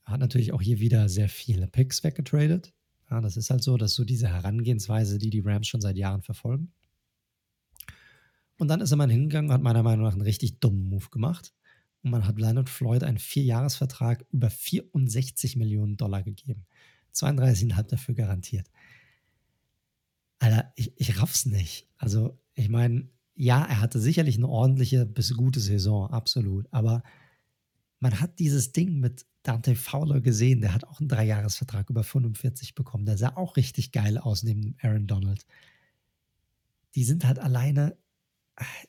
[0.03, 2.73] Hat natürlich auch hier wieder sehr viele Picks weggetradet.
[3.11, 6.23] Ja, das ist halt so, dass so diese Herangehensweise, die die Rams schon seit Jahren
[6.23, 6.73] verfolgen.
[8.61, 11.09] Und dann ist er mal hingegangen und hat meiner Meinung nach einen richtig dummen Move
[11.09, 11.51] gemacht.
[12.03, 16.67] Und man hat Leonard Floyd einen Vierjahresvertrag über 64 Millionen Dollar gegeben.
[17.11, 18.69] 32,5 dafür garantiert.
[20.37, 21.87] Alter, ich, ich raff's nicht.
[21.97, 26.71] Also, ich meine, ja, er hatte sicherlich eine ordentliche bis gute Saison, absolut.
[26.71, 27.01] Aber
[27.99, 32.75] man hat dieses Ding mit Dante Fowler gesehen, der hat auch einen Dreijahresvertrag über 45
[32.75, 33.07] bekommen.
[33.07, 35.47] Der sah auch richtig geil aus neben Aaron Donald.
[36.93, 37.97] Die sind halt alleine,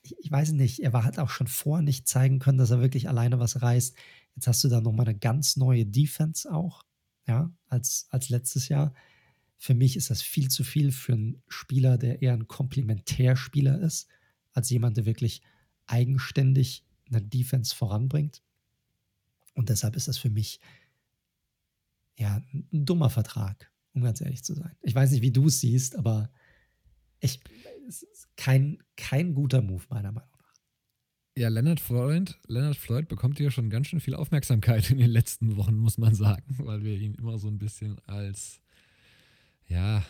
[0.02, 3.08] ich weiß nicht, er war halt auch schon vor nicht zeigen können, dass er wirklich
[3.08, 3.96] alleine was reißt.
[4.34, 6.84] Jetzt hast du da nochmal eine ganz neue Defense auch,
[7.26, 8.94] ja, als, als letztes Jahr.
[9.58, 14.08] Für mich ist das viel zu viel für einen Spieler, der eher ein Komplementärspieler ist,
[14.52, 15.42] als jemand, der wirklich
[15.86, 18.42] eigenständig eine Defense voranbringt.
[19.54, 20.60] Und deshalb ist das für mich
[22.18, 24.74] ja ein dummer Vertrag, um ganz ehrlich zu sein.
[24.82, 26.30] Ich weiß nicht, wie du es siehst, aber
[27.20, 27.40] ich,
[27.88, 30.54] ist kein, kein guter Move, meiner Meinung nach.
[31.36, 35.56] Ja, Leonard Floyd, Leonard Floyd bekommt ja schon ganz schön viel Aufmerksamkeit in den letzten
[35.56, 38.60] Wochen, muss man sagen, weil wir ihn immer so ein bisschen als
[39.66, 40.04] ja,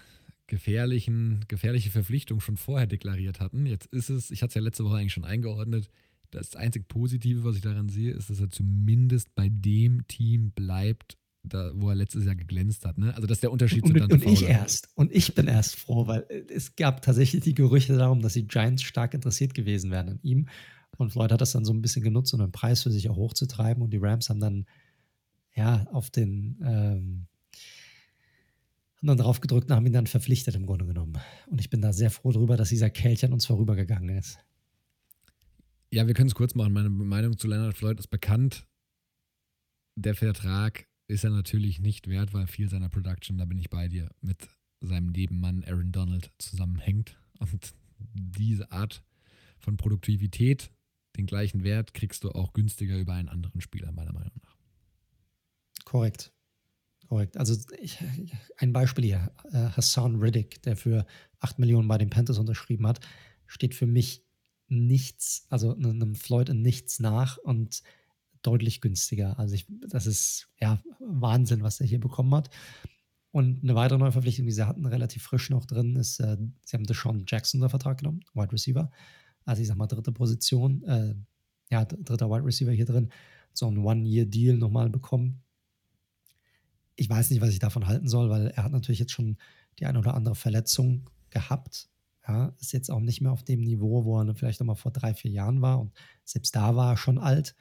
[0.47, 3.67] gefährlichen, gefährliche Verpflichtung schon vorher deklariert hatten.
[3.67, 5.89] Jetzt ist es, ich hatte es ja letzte Woche eigentlich schon eingeordnet,
[6.33, 11.19] das einzig Positive, was ich daran sehe, ist, dass er zumindest bei dem Team bleibt,
[11.45, 12.99] da, wo er letztes Jahr geglänzt hat.
[12.99, 13.15] Ne?
[13.15, 14.89] Also das ist der Unterschied und, zu Dante Und ich erst.
[14.95, 18.83] Und ich bin erst froh, weil es gab tatsächlich die Gerüchte darum, dass die Giants
[18.83, 20.49] stark interessiert gewesen wären an ihm.
[20.99, 23.17] Und Floyd hat das dann so ein bisschen genutzt, um den Preis für sich auch
[23.17, 23.83] hochzutreiben.
[23.83, 24.67] Und die Rams haben dann
[25.55, 27.27] ja auf den ähm,
[29.03, 31.19] haben dann drauf gedrückt und haben ihn dann verpflichtet im Grunde genommen.
[31.47, 34.39] Und ich bin da sehr froh darüber, dass dieser Kelch an uns vorübergegangen ist.
[35.91, 36.73] Ja, wir können es kurz machen.
[36.73, 38.67] Meine Meinung zu Leonard Floyd ist bekannt.
[39.97, 43.89] Der Vertrag ist er natürlich nicht wert, weil viel seiner Production, da bin ich bei
[43.89, 44.49] dir, mit
[44.81, 47.17] seinem Nebenmann Aaron Donald zusammenhängt.
[47.39, 47.75] Und
[48.15, 49.05] diese Art
[49.59, 50.71] von Produktivität,
[51.17, 54.57] den gleichen Wert, kriegst du auch günstiger über einen anderen Spieler, meiner Meinung nach.
[55.85, 56.33] Korrekt.
[57.09, 57.37] korrekt.
[57.37, 57.99] Also ich,
[58.57, 61.07] ein Beispiel hier, äh, Hassan Riddick, der für
[61.41, 63.01] 8 Millionen bei den Panthers unterschrieben hat,
[63.47, 64.25] steht für mich
[64.69, 67.83] nichts, also einem Floyd in nichts nach und
[68.43, 69.39] deutlich günstiger.
[69.39, 72.51] Also ich, das ist ja Wahnsinn, was er hier bekommen hat.
[73.31, 76.85] Und eine weitere Neuverpflichtung, die sie hatten, relativ frisch noch drin, ist, äh, sie haben
[76.85, 78.91] Deshaun Jackson unter Vertrag genommen, Wide Receiver.
[79.45, 81.15] Also ich sag mal dritte Position, äh,
[81.71, 83.09] ja, dritter Wide Receiver hier drin,
[83.55, 85.43] so ein One-Year-Deal nochmal bekommen.
[86.95, 89.39] Ich weiß nicht, was ich davon halten soll, weil er hat natürlich jetzt schon
[89.79, 91.89] die eine oder andere Verletzung gehabt.
[92.29, 95.15] Ja, ist jetzt auch nicht mehr auf dem Niveau, wo er vielleicht nochmal vor drei,
[95.15, 95.81] vier Jahren war.
[95.81, 95.93] Und
[96.25, 97.57] selbst da war er schon alt.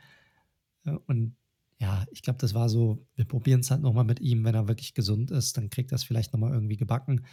[0.84, 1.36] Und
[1.80, 4.68] ja, ich glaube, das war so, wir probieren es halt nochmal mit ihm, wenn er
[4.68, 7.26] wirklich gesund ist, dann kriegt er es vielleicht nochmal irgendwie gebacken.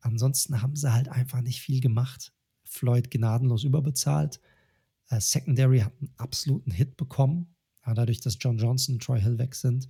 [0.00, 2.32] Ansonsten haben sie halt einfach nicht viel gemacht.
[2.64, 4.40] Floyd gnadenlos überbezahlt.
[5.10, 7.54] Äh, Secondary hat einen absoluten Hit bekommen,
[7.84, 9.88] dadurch, dass John Johnson und Troy Hill weg sind.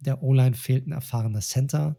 [0.00, 1.98] Der O-Line fehlt ein erfahrener Center.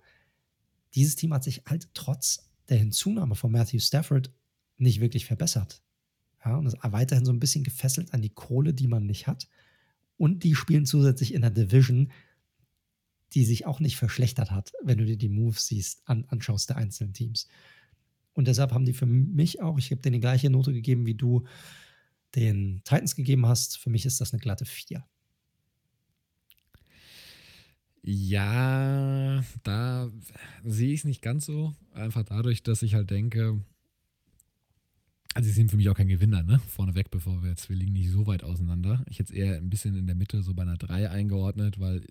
[0.95, 4.31] Dieses Team hat sich halt trotz der Hinzunahme von Matthew Stafford
[4.77, 5.81] nicht wirklich verbessert.
[6.45, 9.47] Ja, und ist weiterhin so ein bisschen gefesselt an die Kohle, die man nicht hat.
[10.19, 12.11] Und die spielen zusätzlich in der Division,
[13.33, 16.75] die sich auch nicht verschlechtert hat, wenn du dir die Moves siehst, an, anschaust der
[16.75, 17.47] einzelnen Teams.
[18.33, 21.15] Und deshalb haben die für mich auch, ich habe denen die gleiche Note gegeben, wie
[21.15, 21.45] du
[22.35, 23.77] den Titans gegeben hast.
[23.77, 25.07] Für mich ist das eine glatte 4.
[28.01, 30.11] Ja, da
[30.65, 31.73] sehe ich es nicht ganz so.
[31.93, 33.63] Einfach dadurch, dass ich halt denke,
[35.43, 36.59] sie sind für mich auch kein Gewinner, ne?
[36.67, 39.03] Vorneweg, bevor wir jetzt, wir liegen nicht so weit auseinander.
[39.09, 42.01] Ich hätte es eher ein bisschen in der Mitte, so bei einer 3 eingeordnet, weil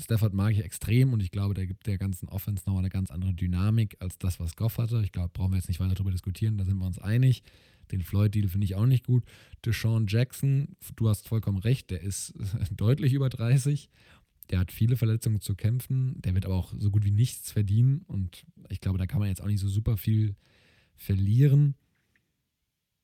[0.00, 3.10] Stafford mag ich extrem und ich glaube, der gibt der ganzen Offense nochmal eine ganz
[3.10, 5.02] andere Dynamik als das, was Goff hatte.
[5.04, 7.42] Ich glaube, brauchen wir jetzt nicht weiter darüber diskutieren, da sind wir uns einig.
[7.90, 9.24] Den Floyd-Deal finde ich auch nicht gut.
[9.64, 12.34] Deshaun Jackson, du hast vollkommen recht, der ist
[12.76, 13.90] deutlich über 30.
[14.50, 16.20] Der hat viele Verletzungen zu kämpfen.
[16.22, 18.02] Der wird aber auch so gut wie nichts verdienen.
[18.06, 20.34] Und ich glaube, da kann man jetzt auch nicht so super viel
[20.96, 21.74] verlieren.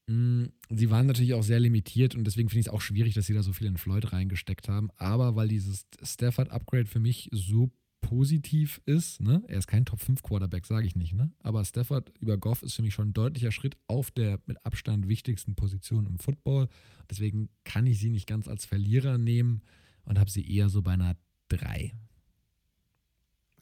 [0.09, 3.27] Mm, sie waren natürlich auch sehr limitiert und deswegen finde ich es auch schwierig, dass
[3.27, 4.91] sie da so viel in Floyd reingesteckt haben.
[4.97, 7.71] Aber weil dieses Stafford-Upgrade für mich so
[8.01, 9.43] positiv ist, ne?
[9.49, 11.33] er ist kein Top-5-Quarterback, sage ich nicht, ne?
[11.41, 15.09] aber Stafford über Goff ist für mich schon ein deutlicher Schritt auf der mit Abstand
[15.09, 16.69] wichtigsten Position im Football.
[17.11, 19.63] Deswegen kann ich sie nicht ganz als Verlierer nehmen
[20.05, 21.17] und habe sie eher so bei einer
[21.49, 21.93] 3.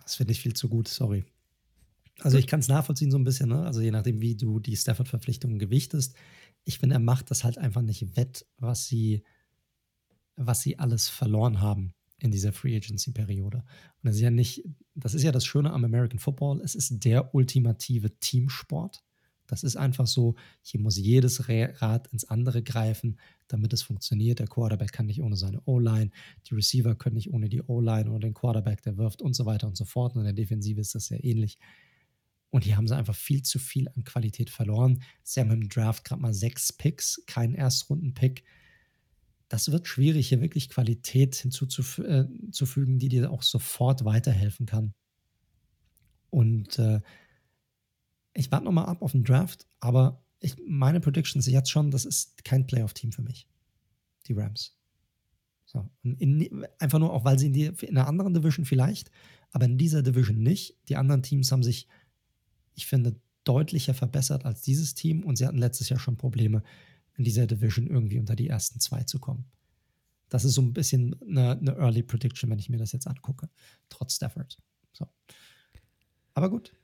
[0.02, 1.24] Das finde ich viel zu gut, sorry.
[2.20, 3.64] Also ich kann es nachvollziehen so ein bisschen, ne?
[3.64, 6.14] also je nachdem, wie du die Stafford-Verpflichtungen gewichtest.
[6.64, 9.22] Ich finde, er macht das halt einfach nicht wett, was sie,
[10.36, 13.58] was sie alles verloren haben in dieser Free Agency-Periode.
[13.58, 14.64] Und das ist ja nicht,
[14.94, 19.02] das ist ja das Schöne am American Football, es ist der ultimative Teamsport.
[19.46, 24.40] Das ist einfach so, hier muss jedes Rad ins andere greifen, damit es funktioniert.
[24.40, 26.10] Der Quarterback kann nicht ohne seine O-Line,
[26.48, 29.68] die Receiver können nicht ohne die O-Line oder den Quarterback, der wirft und so weiter
[29.68, 30.14] und so fort.
[30.14, 31.58] Und in der Defensive ist das sehr ähnlich.
[32.50, 35.02] Und hier haben sie einfach viel zu viel an Qualität verloren.
[35.22, 38.44] Sie haben im Draft gerade mal sechs Picks, kein Erstrunden-Pick.
[39.48, 44.94] Das wird schwierig, hier wirklich Qualität hinzuzufügen, äh, die dir auch sofort weiterhelfen kann.
[46.30, 47.00] Und äh,
[48.34, 52.04] ich warte nochmal ab auf den Draft, aber ich, meine Prediction ist jetzt schon, das
[52.04, 53.48] ist kein Playoff-Team für mich.
[54.26, 54.76] Die Rams.
[55.64, 55.88] So.
[56.02, 59.10] In, einfach nur auch, weil sie in, die, in einer anderen Division vielleicht,
[59.50, 60.76] aber in dieser Division nicht.
[60.88, 61.88] Die anderen Teams haben sich
[62.76, 66.62] ich finde, deutlicher verbessert als dieses Team und sie hatten letztes Jahr schon Probleme,
[67.16, 69.46] in dieser Division irgendwie unter die ersten zwei zu kommen.
[70.28, 73.48] Das ist so ein bisschen eine, eine Early Prediction, wenn ich mir das jetzt angucke,
[73.88, 74.58] trotz Stafford.
[74.92, 75.08] So.
[76.34, 76.74] Aber gut.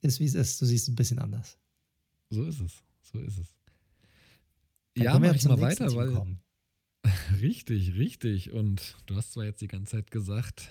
[0.00, 0.60] Ist wie es ist.
[0.60, 1.58] Du siehst es ein bisschen anders.
[2.30, 2.82] So ist es.
[3.02, 3.54] So ist es.
[4.94, 6.12] Dann ja, mach ich mal weiter, weil.
[6.12, 6.40] Kommen.
[7.40, 8.52] Richtig, richtig.
[8.52, 10.70] Und du hast zwar jetzt die ganze Zeit gesagt,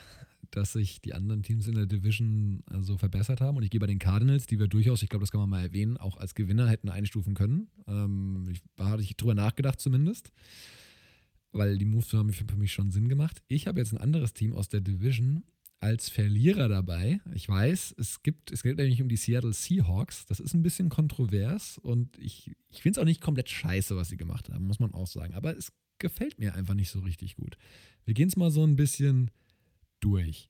[0.51, 3.57] dass sich die anderen Teams in der Division so also verbessert haben.
[3.57, 5.63] Und ich gehe bei den Cardinals, die wir durchaus, ich glaube, das kann man mal
[5.63, 7.69] erwähnen, auch als Gewinner hätten einstufen können.
[7.87, 10.31] Ähm, ich, da hatte ich drüber nachgedacht zumindest,
[11.51, 13.41] weil die Moves haben für mich schon Sinn gemacht.
[13.47, 15.43] Ich habe jetzt ein anderes Team aus der Division
[15.79, 17.19] als Verlierer dabei.
[17.33, 20.25] Ich weiß, es gibt, es geht nämlich um die Seattle Seahawks.
[20.27, 24.09] Das ist ein bisschen kontrovers und ich, ich finde es auch nicht komplett scheiße, was
[24.09, 25.33] sie gemacht haben, muss man auch sagen.
[25.33, 27.57] Aber es gefällt mir einfach nicht so richtig gut.
[28.05, 29.31] Wir gehen es mal so ein bisschen
[30.01, 30.49] durch.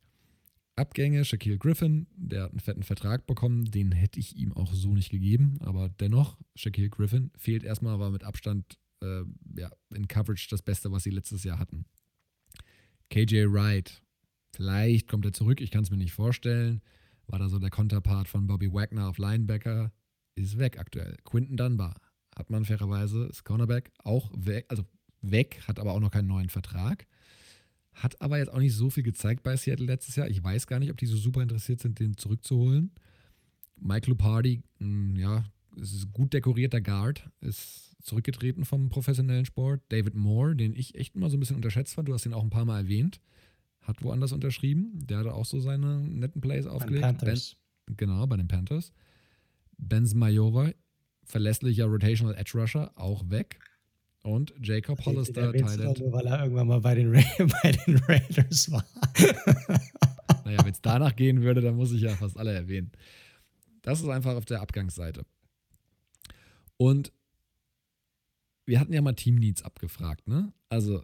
[0.75, 4.93] Abgänge, Shaquille Griffin, der hat einen fetten Vertrag bekommen, den hätte ich ihm auch so
[4.93, 9.23] nicht gegeben, aber dennoch, Shaquille Griffin fehlt erstmal, war mit Abstand äh,
[9.57, 11.85] ja, in Coverage das Beste, was sie letztes Jahr hatten.
[13.09, 14.01] KJ Wright,
[14.55, 16.81] vielleicht kommt er zurück, ich kann es mir nicht vorstellen,
[17.27, 19.91] war da so der Konterpart von Bobby Wagner auf Linebacker,
[20.35, 21.17] ist weg aktuell.
[21.25, 21.99] Quinton Dunbar
[22.35, 24.83] hat man fairerweise, ist Cornerback, auch weg, also
[25.21, 27.05] weg, hat aber auch noch keinen neuen Vertrag.
[27.93, 30.29] Hat aber jetzt auch nicht so viel gezeigt bei Seattle letztes Jahr.
[30.29, 32.91] Ich weiß gar nicht, ob die so super interessiert sind, den zurückzuholen.
[33.75, 35.43] Michael Party, hm, ja,
[35.75, 39.81] ist gut dekorierter Guard, ist zurückgetreten vom professionellen Sport.
[39.89, 42.43] David Moore, den ich echt immer so ein bisschen unterschätzt fand, du hast ihn auch
[42.43, 43.19] ein paar Mal erwähnt,
[43.81, 45.05] hat woanders unterschrieben.
[45.05, 47.03] Der hatte auch so seine netten Plays aufgelegt.
[47.85, 48.91] Ben, genau, bei den Panthers.
[49.77, 50.71] Benz Majora,
[51.23, 53.59] verlässlicher Rotational Edge Rusher, auch weg.
[54.23, 55.99] Und Jacob Hollister, Thailand.
[55.99, 57.23] Nur, weil er irgendwann mal bei den, Ra
[57.63, 58.85] bei den Raiders war.
[60.45, 62.91] naja, wenn es danach gehen würde, dann muss ich ja fast alle erwähnen.
[63.81, 65.25] Das ist einfach auf der Abgangsseite.
[66.77, 67.11] Und
[68.65, 70.53] wir hatten ja mal Team Needs abgefragt, ne?
[70.69, 71.03] Also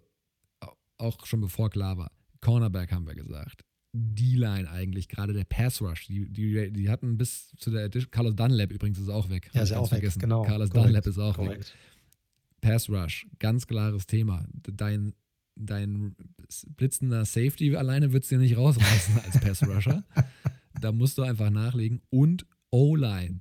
[0.98, 2.12] auch schon bevor klar war.
[2.42, 3.64] Cornerback haben wir gesagt.
[3.94, 6.06] D-Line eigentlich, gerade der Pass Rush.
[6.08, 8.12] Die, die, die hatten bis zu der Edition.
[8.12, 9.50] Carlos Dunlap übrigens ist auch weg.
[9.54, 10.22] Ja, ist auch vergessen.
[10.22, 10.44] weg, genau.
[10.44, 10.88] Carlos Correct.
[10.88, 11.60] Dunlap ist auch Correct.
[11.60, 11.74] weg.
[12.68, 14.46] Pass Rush, ganz klares Thema.
[14.52, 15.14] Dein,
[15.56, 16.16] dein
[16.76, 20.04] blitzender Safety alleine wird es dir nicht rausreißen als Pass Rusher.
[20.82, 22.02] da musst du einfach nachlegen.
[22.10, 23.40] Und O-Line,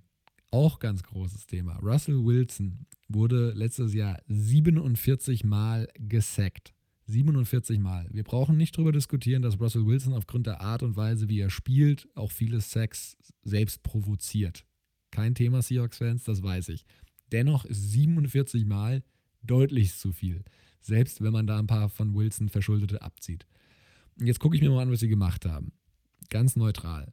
[0.52, 1.74] auch ganz großes Thema.
[1.82, 6.72] Russell Wilson wurde letztes Jahr 47 Mal gesackt.
[7.06, 8.06] 47 Mal.
[8.12, 11.50] Wir brauchen nicht darüber diskutieren, dass Russell Wilson aufgrund der Art und Weise, wie er
[11.50, 14.64] spielt, auch viele Sacks selbst provoziert.
[15.10, 16.84] Kein Thema Seahawks-Fans, das weiß ich.
[17.32, 19.02] Dennoch ist 47 Mal
[19.46, 20.44] deutlich zu viel.
[20.80, 23.46] Selbst wenn man da ein paar von Wilson Verschuldete abzieht.
[24.18, 25.72] Und jetzt gucke ich mir mal an, was sie gemacht haben.
[26.30, 27.12] Ganz neutral.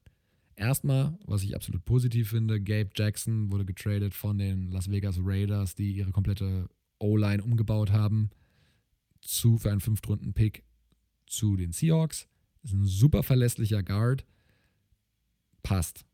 [0.56, 5.76] Erstmal, was ich absolut positiv finde, Gabe Jackson wurde getradet von den Las Vegas Raiders,
[5.76, 6.70] die ihre komplette
[7.00, 8.30] O-Line umgebaut haben
[9.22, 10.64] zu, für einen Fünftrunden-Pick
[11.26, 12.28] zu den Seahawks.
[12.64, 14.26] Ist ein super verlässlicher Guard.
[15.64, 16.06] Passt.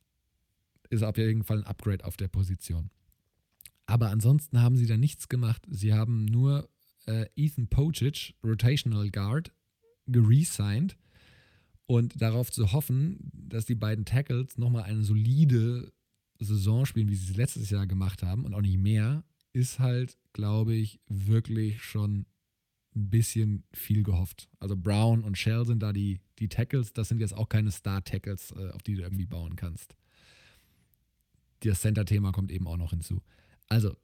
[0.90, 2.90] Ist auf jeden Fall ein Upgrade auf der Position.
[3.90, 5.66] Aber ansonsten haben sie da nichts gemacht.
[5.68, 6.70] Sie haben nur
[7.08, 9.52] äh, Ethan Pocic, Rotational Guard,
[10.06, 10.96] geresigned
[11.88, 15.92] und darauf zu hoffen, dass die beiden Tackles nochmal eine solide
[16.40, 20.20] Saison spielen, wie sie es letztes Jahr gemacht haben und auch nicht mehr, ist halt,
[20.34, 22.28] glaube ich, wirklich schon
[22.96, 24.50] ein bisschen viel gehofft.
[24.60, 26.94] Also Brown und Shell sind da die, die Tackles.
[26.94, 29.96] Das sind jetzt auch keine Star-Tackles, äh, auf die du irgendwie bauen kannst.
[31.62, 33.24] Das Center-Thema kommt eben auch noch hinzu.
[33.70, 33.96] Also,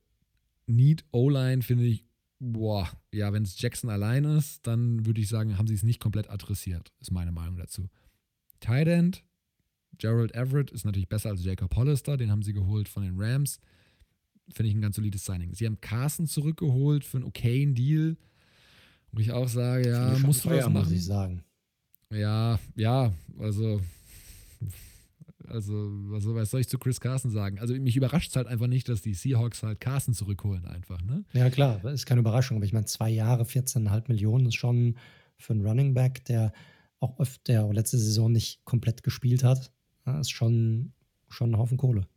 [0.68, 2.06] Need O-Line finde ich,
[2.40, 6.00] boah, ja, wenn es Jackson allein ist, dann würde ich sagen, haben sie es nicht
[6.00, 7.90] komplett adressiert, ist meine Meinung dazu.
[8.60, 9.24] Tight End,
[9.98, 13.60] Gerald Everett ist natürlich besser als Jacob Hollister, den haben sie geholt von den Rams.
[14.54, 15.54] Finde ich ein ganz solides Signing.
[15.56, 18.18] Sie haben Carson zurückgeholt für einen okayen Deal
[19.16, 20.74] wo ich auch sage, ja, musst du was machen.
[20.74, 21.44] muss ich sagen.
[22.12, 23.82] Ja, ja, also,
[25.50, 25.74] also,
[26.10, 27.60] was, was soll ich zu Chris Carson sagen?
[27.60, 31.24] Also, mich überrascht es halt einfach nicht, dass die Seahawks halt Carson zurückholen, einfach, ne?
[31.34, 34.98] Ja, klar, das ist keine Überraschung, aber ich meine, zwei Jahre, 14,5 Millionen ist schon
[35.38, 36.54] für einen Running Back, der
[37.00, 39.72] auch öfter letzte Saison nicht komplett gespielt hat,
[40.20, 40.94] ist schon,
[41.30, 42.08] schon ein Haufen Kohle.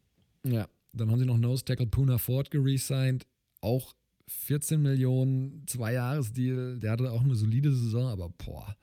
[0.45, 3.27] Ja, dann haben sie noch Nose Tackle Puna Ford geresigned,
[3.61, 3.95] auch
[4.29, 6.79] 14 Millionen, zwei Jahresdeal.
[6.79, 8.77] Der hatte auch eine solide Saison, aber boah.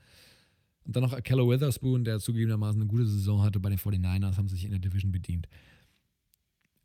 [0.86, 4.48] Und dann noch Akello Witherspoon, der zugegebenermaßen eine gute Saison hatte bei den 49ers, haben
[4.48, 5.48] sich in der Division bedient.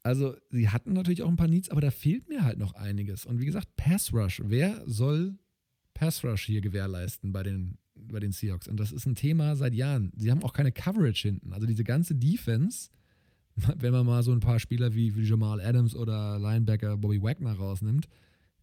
[0.04, 3.26] Also, sie hatten natürlich auch ein paar Needs, aber da fehlt mir halt noch einiges.
[3.26, 4.42] Und wie gesagt, Pass Rush.
[4.44, 5.38] Wer soll
[5.94, 8.68] Pass Rush hier gewährleisten bei den, bei den Seahawks?
[8.68, 10.12] Und das ist ein Thema seit Jahren.
[10.16, 11.54] Sie haben auch keine Coverage hinten.
[11.54, 12.90] Also, diese ganze Defense,
[13.78, 17.54] wenn man mal so ein paar Spieler wie, wie Jamal Adams oder Linebacker Bobby Wagner
[17.54, 18.08] rausnimmt,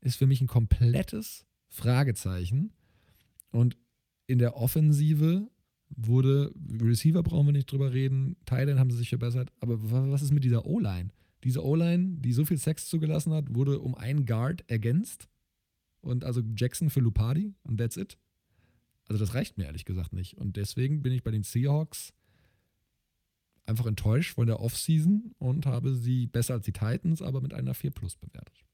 [0.01, 2.73] ist für mich ein komplettes Fragezeichen.
[3.53, 3.77] Und
[4.29, 5.51] in der Offensive
[5.89, 10.33] wurde, Receiver brauchen wir nicht drüber reden, Thailand haben sie sich verbessert, aber was ist
[10.33, 11.11] mit dieser O-Line?
[11.45, 15.29] Diese O-Line, die so viel Sex zugelassen hat, wurde um einen Guard ergänzt.
[16.01, 18.19] Und also Jackson für Lupadi und that's it.
[19.09, 20.37] Also das reicht mir ehrlich gesagt nicht.
[20.37, 22.13] Und deswegen bin ich bei den Seahawks
[23.67, 27.75] einfach enttäuscht von der Offseason und habe sie besser als die Titans, aber mit einer
[27.75, 28.65] 4 Plus bewertet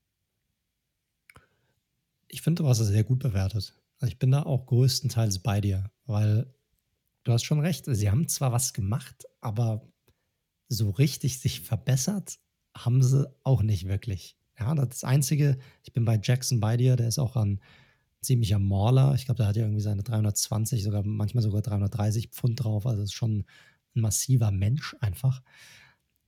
[2.34, 3.72] ich finde, du hast es sehr gut bewertet.
[4.00, 6.52] Also ich bin da auch größtenteils bei dir, weil
[7.24, 7.84] du hast schon recht.
[7.86, 9.86] Sie haben zwar was gemacht, aber
[10.68, 12.38] so richtig sich verbessert
[12.76, 14.36] haben sie auch nicht wirklich.
[14.58, 17.60] Ja, das Einzige, ich bin bei Jackson bei dir, der ist auch ein
[18.20, 19.14] ziemlicher Mauler.
[19.14, 22.86] Ich glaube, der hat ja irgendwie seine 320, sogar manchmal sogar 330 Pfund drauf.
[22.86, 23.44] Also ist schon
[23.94, 25.42] ein massiver Mensch einfach.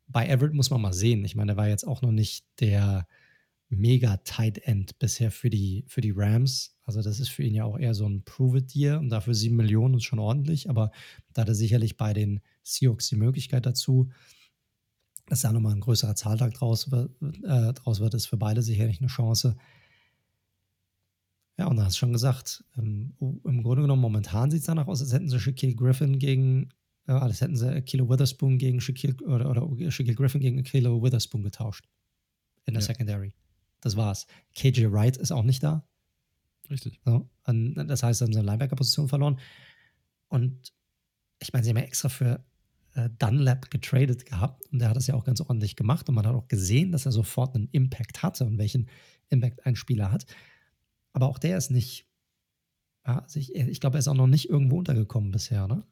[0.06, 1.24] Bei Everett muss man mal sehen.
[1.24, 3.06] Ich meine, der war jetzt auch noch nicht der
[3.68, 6.76] mega Tight End bisher für die, für die Rams.
[6.84, 9.94] Also das ist für ihn ja auch eher so ein Prove-It-Year und dafür sieben Millionen
[9.94, 10.93] ist schon ordentlich, aber
[11.32, 14.10] da hat er sicherlich bei den Seahawks die Möglichkeit dazu,
[15.26, 17.10] dass da nochmal ein größerer Zahltag draus wird,
[17.43, 19.56] äh, draus wird, ist für beide sicherlich eine Chance.
[21.59, 24.86] Ja, und da hast du schon gesagt, ähm, im Grunde genommen, momentan sieht es danach
[24.86, 26.68] aus, als hätten sie Shaquille Griffin gegen,
[27.09, 31.43] äh, als hätten sie Kilo Witherspoon gegen Shaquille, oder, oder Shaquille Griffin gegen Kilo Witherspoon
[31.43, 31.88] getauscht.
[32.66, 32.86] In der ja.
[32.86, 33.32] Secondary.
[33.86, 34.26] Das war's.
[34.56, 35.88] KJ Wright ist auch nicht da.
[36.68, 37.00] Richtig.
[37.04, 39.38] So, das heißt, sie haben seine Linebacker-Position verloren.
[40.26, 40.72] Und
[41.38, 42.44] ich meine, sie haben ja extra für
[42.94, 46.26] äh, Dunlap getradet gehabt und der hat das ja auch ganz ordentlich gemacht und man
[46.26, 48.88] hat auch gesehen, dass er sofort einen Impact hatte und welchen
[49.28, 50.26] Impact ein Spieler hat.
[51.12, 52.08] Aber auch der ist nicht,
[53.06, 55.84] ja, also ich, ich glaube, er ist auch noch nicht irgendwo untergekommen bisher, ne?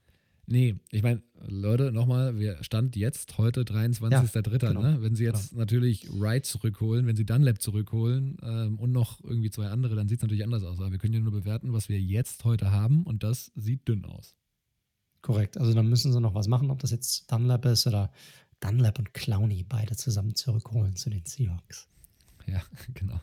[0.46, 4.62] Nee, ich meine, Leute, nochmal, wir stand jetzt heute 23.03.
[4.62, 4.98] Ja, genau, ne?
[5.00, 5.60] Wenn sie jetzt genau.
[5.60, 10.18] natürlich Wright zurückholen, wenn sie Dunlap zurückholen ähm, und noch irgendwie zwei andere, dann sieht
[10.18, 10.78] es natürlich anders aus.
[10.78, 14.04] Aber wir können ja nur bewerten, was wir jetzt heute haben und das sieht dünn
[14.04, 14.34] aus.
[15.22, 15.56] Korrekt.
[15.56, 18.12] Also dann müssen sie noch was machen, ob das jetzt Dunlap ist oder
[18.60, 21.88] Dunlap und Clowney beide zusammen zurückholen zu den Seahawks.
[22.46, 22.62] Ja,
[22.94, 23.20] genau.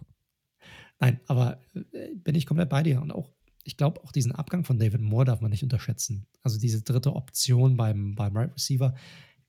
[0.99, 3.01] Nein, aber äh, bin ich komplett bei dir.
[3.01, 3.29] Und auch,
[3.63, 6.25] ich glaube, auch diesen Abgang von David Moore darf man nicht unterschätzen.
[6.41, 8.95] Also diese dritte Option beim, beim Right Receiver.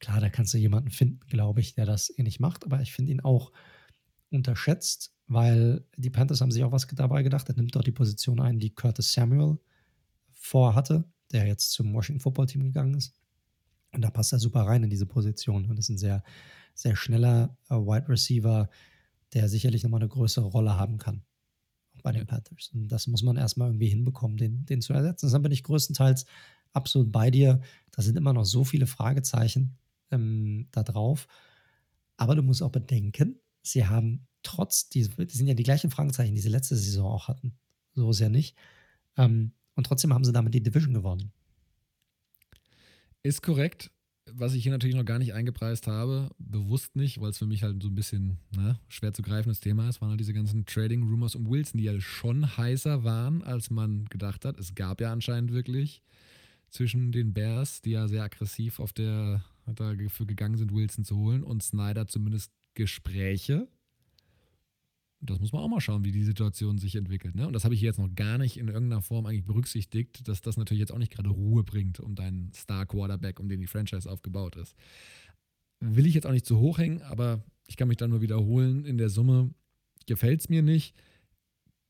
[0.00, 3.12] Klar, da kannst du jemanden finden, glaube ich, der das ähnlich macht, aber ich finde
[3.12, 3.52] ihn auch
[4.30, 7.48] unterschätzt, weil die Panthers haben sich auch was dabei gedacht.
[7.48, 9.58] Er nimmt dort die Position ein, die Curtis Samuel
[10.32, 13.14] vorhatte der jetzt zum Washington Football Team gegangen ist.
[13.92, 16.22] Und da passt er super rein in diese Position und ist ein sehr,
[16.74, 18.68] sehr schneller äh, Wide Receiver,
[19.34, 21.22] der sicherlich nochmal eine größere Rolle haben kann
[22.02, 22.70] bei den Panthers.
[22.74, 25.26] Und das muss man erstmal irgendwie hinbekommen, den, den zu ersetzen.
[25.26, 26.26] Deshalb bin ich größtenteils
[26.72, 27.60] absolut bei dir.
[27.90, 29.76] Da sind immer noch so viele Fragezeichen
[30.10, 31.28] ähm, da drauf.
[32.16, 36.34] Aber du musst auch bedenken, sie haben trotz, die, die sind ja die gleichen Fragezeichen,
[36.34, 37.54] die sie letzte Saison auch hatten.
[37.94, 38.56] So ist ja nicht.
[39.16, 41.32] Ähm, und trotzdem haben sie damit die Division gewonnen.
[43.22, 43.91] Ist korrekt.
[44.30, 47.64] Was ich hier natürlich noch gar nicht eingepreist habe, bewusst nicht, weil es für mich
[47.64, 51.02] halt so ein bisschen ne, schwer zu greifendes Thema ist, waren halt diese ganzen Trading
[51.02, 54.58] Rumors um Wilson, die ja schon heißer waren, als man gedacht hat.
[54.58, 56.02] Es gab ja anscheinend wirklich
[56.70, 61.42] zwischen den Bears, die ja sehr aggressiv auf der dafür gegangen sind, Wilson zu holen,
[61.42, 63.68] und Snyder zumindest Gespräche
[65.22, 67.36] das muss man auch mal schauen, wie die Situation sich entwickelt.
[67.36, 67.46] Ne?
[67.46, 70.56] Und das habe ich jetzt noch gar nicht in irgendeiner Form eigentlich berücksichtigt, dass das
[70.56, 74.56] natürlich jetzt auch nicht gerade Ruhe bringt um deinen Star-Quarterback, um den die Franchise aufgebaut
[74.56, 74.74] ist.
[75.80, 78.84] Will ich jetzt auch nicht zu hoch hängen, aber ich kann mich dann nur wiederholen.
[78.84, 79.54] In der Summe
[80.06, 80.94] gefällt es mir nicht.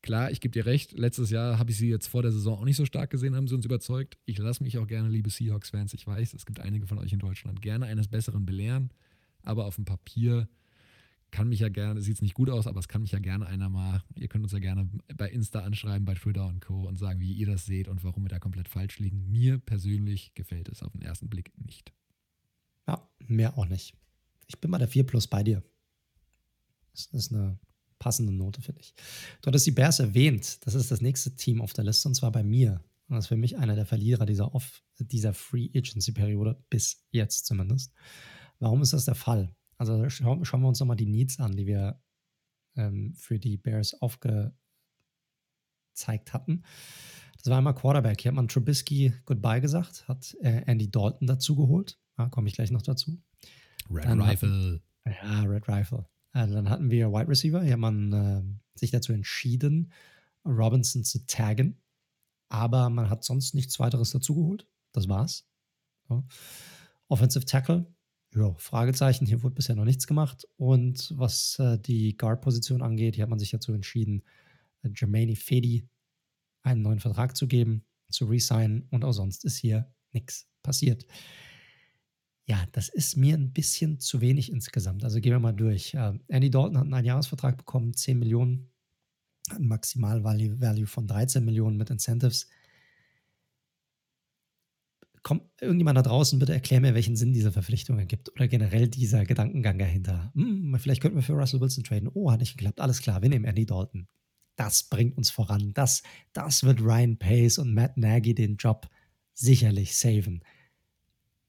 [0.03, 2.65] Klar, ich gebe dir recht, letztes Jahr habe ich sie jetzt vor der Saison auch
[2.65, 4.17] nicht so stark gesehen, haben sie uns überzeugt.
[4.25, 7.19] Ich lasse mich auch gerne, liebe Seahawks-Fans, ich weiß, es gibt einige von euch in
[7.19, 8.91] Deutschland, gerne eines Besseren belehren,
[9.43, 10.49] aber auf dem Papier
[11.33, 13.47] kann mich ja gerne, sieht es nicht gut aus, aber es kann mich ja gerne
[13.47, 14.87] einer mal, ihr könnt uns ja gerne
[15.17, 16.87] bei Insta anschreiben, bei Twitter und Co.
[16.87, 19.31] und sagen, wie ihr das seht und warum wir da komplett falsch liegen.
[19.31, 21.91] Mir persönlich gefällt es auf den ersten Blick nicht.
[22.87, 23.95] Ja, mehr auch nicht.
[24.47, 25.63] Ich bin mal der 4 Plus bei dir.
[26.91, 27.57] Das ist eine
[27.97, 28.93] passende Note, finde ich.
[29.41, 30.59] Du hattest die Bears erwähnt.
[30.67, 32.83] Das ist das nächste Team auf der Liste und zwar bei mir.
[33.07, 34.51] Und das ist für mich einer der Verlierer dieser,
[34.99, 37.91] dieser Free Agency Periode, bis jetzt zumindest.
[38.59, 39.55] Warum ist das der Fall?
[39.77, 42.01] Also schauen, schauen wir uns nochmal die Needs an, die wir
[42.75, 44.53] ähm, für die Bears aufgezeigt
[46.33, 46.63] hatten.
[47.37, 48.21] Das war einmal Quarterback.
[48.21, 51.99] Hier hat man Trubisky Goodbye gesagt, hat äh, Andy Dalton dazu geholt.
[52.17, 53.21] Ja, Komme ich gleich noch dazu.
[53.89, 54.81] Red dann Rifle.
[55.05, 56.07] Hatten, ja, Red Rifle.
[56.31, 57.61] Also dann hatten wir Wide Receiver.
[57.61, 59.91] Hier hat man äh, sich dazu entschieden,
[60.45, 61.81] Robinson zu taggen.
[62.49, 64.67] Aber man hat sonst nichts weiteres dazugeholt.
[64.93, 65.47] Das war's.
[66.09, 66.23] Ja.
[67.07, 67.93] Offensive Tackle
[68.35, 70.47] ja, Fragezeichen, hier wurde bisher noch nichts gemacht.
[70.57, 74.23] Und was äh, die Guard-Position angeht, hier hat man sich dazu entschieden,
[74.83, 75.87] äh, Jermaine Fedi
[76.63, 81.05] einen neuen Vertrag zu geben, zu resignen und auch sonst ist hier nichts passiert.
[82.45, 85.03] Ja, das ist mir ein bisschen zu wenig insgesamt.
[85.03, 85.93] Also gehen wir mal durch.
[85.93, 88.69] Äh, Andy Dalton hat einen Einjahresvertrag bekommen, 10 Millionen,
[89.49, 92.47] ein Maximal-Value von 13 Millionen mit Incentives
[95.23, 99.25] komm, irgendjemand da draußen, bitte erklär mir, welchen Sinn diese Verpflichtung ergibt oder generell dieser
[99.25, 100.31] Gedankengang dahinter.
[100.35, 102.09] Hm, vielleicht könnten wir für Russell Wilson traden.
[102.13, 102.81] Oh, hat nicht geklappt.
[102.81, 104.07] Alles klar, wir nehmen Andy Dalton.
[104.55, 105.73] Das bringt uns voran.
[105.73, 108.87] Das, das wird Ryan Pace und Matt Nagy den Job
[109.33, 110.43] sicherlich saven.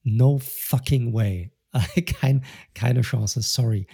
[0.03, 1.51] No fucking way.
[2.05, 2.43] Kein,
[2.73, 3.85] keine Chance, sorry.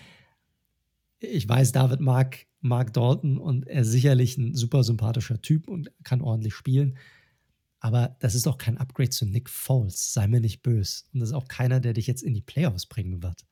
[1.19, 5.91] Ich weiß, David mag Mark Dalton und er ist sicherlich ein super sympathischer Typ und
[6.03, 6.97] kann ordentlich spielen.
[7.81, 11.03] Aber das ist doch kein Upgrade zu Nick Foles, sei mir nicht böse.
[11.13, 13.43] Und das ist auch keiner, der dich jetzt in die Playoffs bringen wird.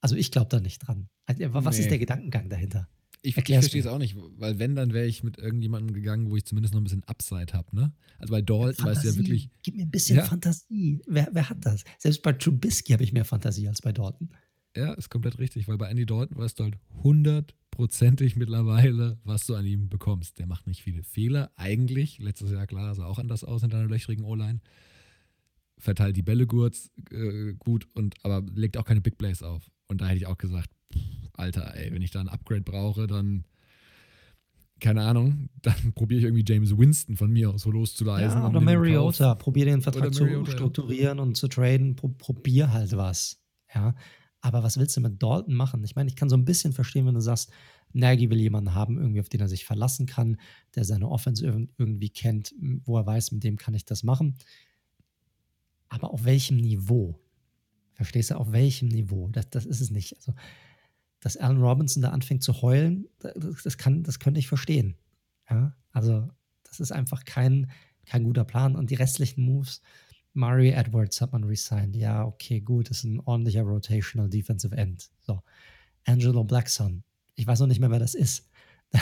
[0.00, 1.08] Also ich glaube da nicht dran.
[1.26, 1.82] Also, was nee.
[1.82, 2.88] ist der Gedankengang dahinter?
[3.20, 6.36] Ich, ich verstehe es auch nicht, weil wenn, dann wäre ich mit irgendjemandem gegangen, wo
[6.36, 7.92] ich zumindest noch ein bisschen Upside habe, ne?
[8.18, 9.50] Also bei Dalton weißt du ja wirklich.
[9.62, 10.24] Gib mir ein bisschen ja.
[10.24, 11.00] Fantasie.
[11.06, 11.84] Wer, wer, hat das?
[11.98, 14.28] Selbst bei Trubisky habe ich mehr Fantasie als bei Dalton.
[14.76, 19.54] Ja, ist komplett richtig, weil bei Andy Dalton weißt du halt hundertprozentig mittlerweile, was du
[19.54, 20.38] an ihm bekommst.
[20.38, 22.18] Der macht nicht viele Fehler, eigentlich.
[22.18, 24.60] Letztes Jahr, klar, sah auch anders aus in deiner löchrigen O-Line.
[25.78, 26.76] Verteilt die Bälle gut,
[27.10, 29.70] äh, gut und aber legt auch keine Big Plays auf.
[29.86, 31.00] Und da hätte ich auch gesagt, pff,
[31.34, 33.44] Alter, ey, wenn ich da ein Upgrade brauche, dann
[34.80, 38.40] keine Ahnung, dann probiere ich irgendwie James Winston von mir aus so loszuleisen.
[38.40, 43.40] Ja, oder Mariota, probier den Vertrag zu strukturieren und zu traden, Pro probier halt was.
[43.74, 43.94] Ja,
[44.44, 45.82] aber was willst du mit Dalton machen?
[45.84, 47.50] Ich meine, ich kann so ein bisschen verstehen, wenn du sagst,
[47.94, 50.36] Nagy will jemanden haben, irgendwie, auf den er sich verlassen kann,
[50.74, 51.42] der seine Offense
[51.78, 52.54] irgendwie kennt,
[52.84, 54.36] wo er weiß, mit dem kann ich das machen.
[55.88, 57.18] Aber auf welchem Niveau?
[57.94, 59.28] Verstehst du, auf welchem Niveau?
[59.28, 60.14] Das, das ist es nicht.
[60.16, 60.34] Also,
[61.20, 63.08] dass Alan Robinson da anfängt zu heulen,
[63.64, 64.94] das, kann, das könnte ich verstehen.
[65.48, 66.28] Ja, also,
[66.64, 67.70] das ist einfach kein,
[68.04, 68.76] kein guter Plan.
[68.76, 69.80] Und die restlichen Moves,
[70.34, 71.96] Mario Edwards hat man resigned.
[71.96, 75.08] Ja, okay, gut, ist ein ordentlicher Rotational Defensive End.
[75.20, 75.40] So.
[76.04, 77.04] Angelo Blackson.
[77.36, 78.50] Ich weiß noch nicht mehr, wer das ist.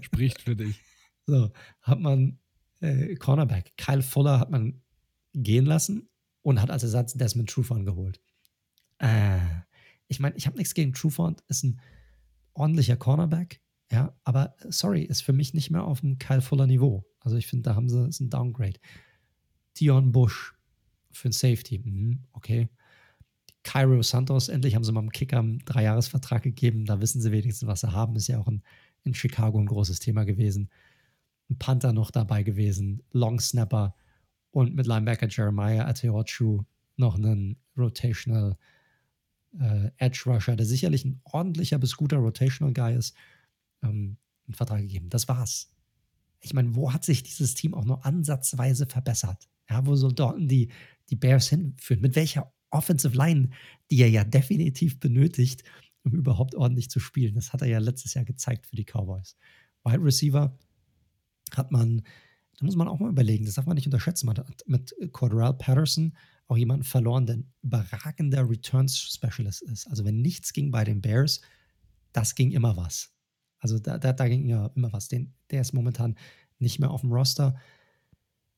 [0.00, 0.80] Spricht für dich.
[1.26, 1.52] So,
[1.82, 2.38] hat man
[2.80, 3.76] äh, Cornerback.
[3.76, 4.80] Kyle Fuller hat man
[5.34, 6.08] gehen lassen
[6.42, 8.20] und hat als Ersatz Desmond Trufant geholt.
[8.98, 9.38] Äh,
[10.08, 11.80] ich meine, ich habe nichts gegen Trufant, ist ein
[12.54, 17.04] ordentlicher Cornerback, ja, aber sorry, ist für mich nicht mehr auf dem Kyle Fuller Niveau.
[17.20, 18.78] Also ich finde, da haben sie ist ein Downgrade.
[19.78, 20.54] Dion Bush
[21.10, 22.68] für ein Safety, mhm, okay.
[23.62, 26.84] Cairo Santos, endlich haben sie mal einem Kicker einen Dreijahresvertrag gegeben.
[26.86, 28.16] Da wissen sie wenigstens, was sie haben.
[28.16, 28.62] Ist ja auch ein,
[29.04, 30.70] in Chicago ein großes Thema gewesen.
[31.50, 33.94] Ein Panther noch dabei gewesen, Long Snapper
[34.50, 36.62] und mit Linebacker Jeremiah Ateochu
[36.96, 38.56] noch einen Rotational
[39.58, 43.14] äh, Edge Rusher, der sicherlich ein ordentlicher bis guter Rotational Guy ist,
[43.82, 45.10] ähm, einen Vertrag gegeben.
[45.10, 45.70] Das war's
[46.40, 49.48] ich meine, wo hat sich dieses Team auch nur ansatzweise verbessert?
[49.68, 50.70] Ja, wo soll Dalton die,
[51.10, 52.00] die Bears hinführen?
[52.00, 53.50] Mit welcher Offensive Line,
[53.90, 55.64] die er ja definitiv benötigt,
[56.04, 57.34] um überhaupt ordentlich zu spielen?
[57.34, 59.36] Das hat er ja letztes Jahr gezeigt für die Cowboys.
[59.84, 60.56] Wide Receiver
[61.54, 62.02] hat man,
[62.58, 64.26] da muss man auch mal überlegen, das darf man nicht unterschätzen.
[64.26, 69.86] Man hat mit Cordell Patterson auch jemanden verloren, der ein überragender Returns Specialist ist.
[69.86, 71.42] Also, wenn nichts ging bei den Bears,
[72.12, 73.12] das ging immer was.
[73.60, 75.08] Also da, da, da ging ja immer was.
[75.08, 76.16] Den, der ist momentan
[76.58, 77.56] nicht mehr auf dem Roster.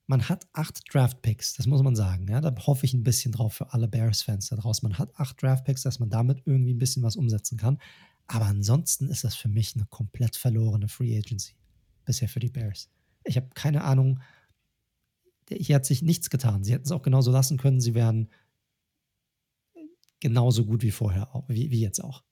[0.07, 2.27] Man hat acht Draft-Picks, das muss man sagen.
[2.29, 4.89] Ja, da hoffe ich ein bisschen drauf für alle Bears-Fans da draußen.
[4.89, 7.79] Man hat acht Draft-Picks, dass man damit irgendwie ein bisschen was umsetzen kann.
[8.27, 11.55] Aber ansonsten ist das für mich eine komplett verlorene Free Agency
[12.05, 12.89] bisher für die Bears.
[13.25, 14.21] Ich habe keine Ahnung.
[15.49, 16.65] Hier hat sich nichts getan.
[16.65, 17.81] Sie hätten es auch genauso lassen können.
[17.81, 18.29] Sie wären
[20.21, 22.23] genauso gut wie vorher, wie, wie jetzt auch.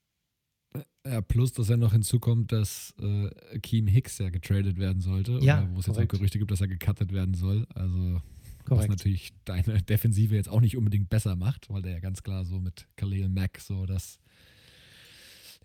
[1.05, 5.39] Ja, plus, dass ja noch hinzukommt, dass äh, Keem Hicks ja getradet werden sollte.
[5.41, 7.65] Ja, wo es jetzt auch Gerüchte gibt, dass er gecuttet werden soll.
[7.73, 8.21] Also,
[8.65, 8.83] korrekt.
[8.83, 12.45] was natürlich deine Defensive jetzt auch nicht unbedingt besser macht, weil der ja ganz klar
[12.45, 14.19] so mit Khalil Mack so dass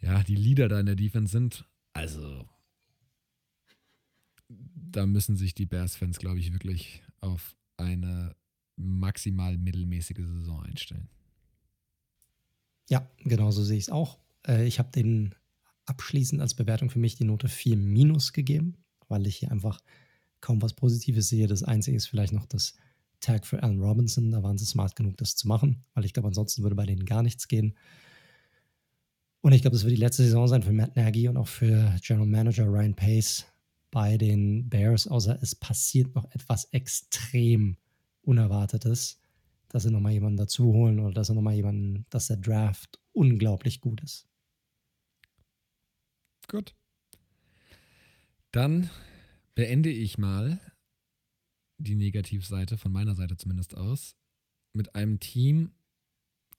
[0.04, 1.64] ja, die Leader da in der Defense sind.
[1.94, 2.46] Also,
[4.48, 8.36] da müssen sich die Bears-Fans, glaube ich, wirklich auf eine
[8.76, 11.08] maximal mittelmäßige Saison einstellen.
[12.90, 14.18] Ja, genau so sehe ich es auch.
[14.46, 15.34] Äh, ich habe den
[15.86, 18.76] abschließend als Bewertung für mich die Note 4 minus gegeben,
[19.08, 19.80] weil ich hier einfach
[20.40, 21.46] kaum was Positives sehe.
[21.46, 22.74] Das Einzige ist vielleicht noch das
[23.20, 24.30] Tag für Allen Robinson.
[24.30, 27.04] Da waren sie smart genug, das zu machen, weil ich glaube, ansonsten würde bei denen
[27.04, 27.74] gar nichts gehen.
[29.40, 31.94] Und ich glaube, das wird die letzte Saison sein für Matt Nagy und auch für
[32.02, 33.46] General Manager Ryan Pace
[33.90, 37.76] bei den Bears, außer es passiert noch etwas extrem
[38.22, 39.20] Unerwartetes,
[39.68, 43.80] dass sie nochmal jemanden dazu holen oder dass sie nochmal jemanden, dass der Draft unglaublich
[43.80, 44.26] gut ist.
[46.48, 46.74] Gut.
[48.52, 48.90] Dann
[49.54, 50.60] beende ich mal
[51.78, 54.16] die Negativseite von meiner Seite zumindest aus
[54.72, 55.72] mit einem Team,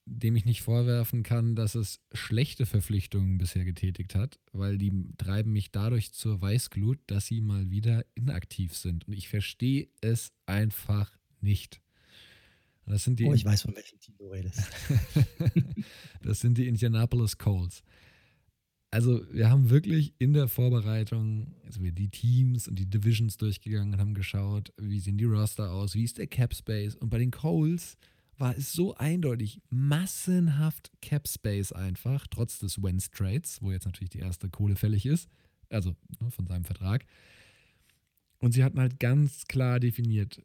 [0.04, 5.52] dem ich nicht vorwerfen kann, dass es schlechte Verpflichtungen bisher getätigt hat, weil die treiben
[5.52, 9.08] mich dadurch zur Weißglut, dass sie mal wieder inaktiv sind.
[9.08, 11.80] Und ich verstehe es einfach nicht.
[12.86, 14.62] Das sind die oh, ich weiß, von welchem Team du redest.
[16.22, 17.82] das sind die Indianapolis Colts
[18.90, 23.94] also wir haben wirklich in der Vorbereitung, also wir die Teams und die Divisions durchgegangen
[23.94, 27.18] und haben geschaut, wie sehen die Roster aus, wie ist der Cap Space und bei
[27.18, 27.96] den Coles
[28.38, 34.10] war es so eindeutig massenhaft Cap Space einfach, trotz des Wentz Trades, wo jetzt natürlich
[34.10, 35.28] die erste Kohle fällig ist,
[35.70, 37.06] also ne, von seinem Vertrag.
[38.38, 40.42] Und sie hatten halt ganz klar definiert,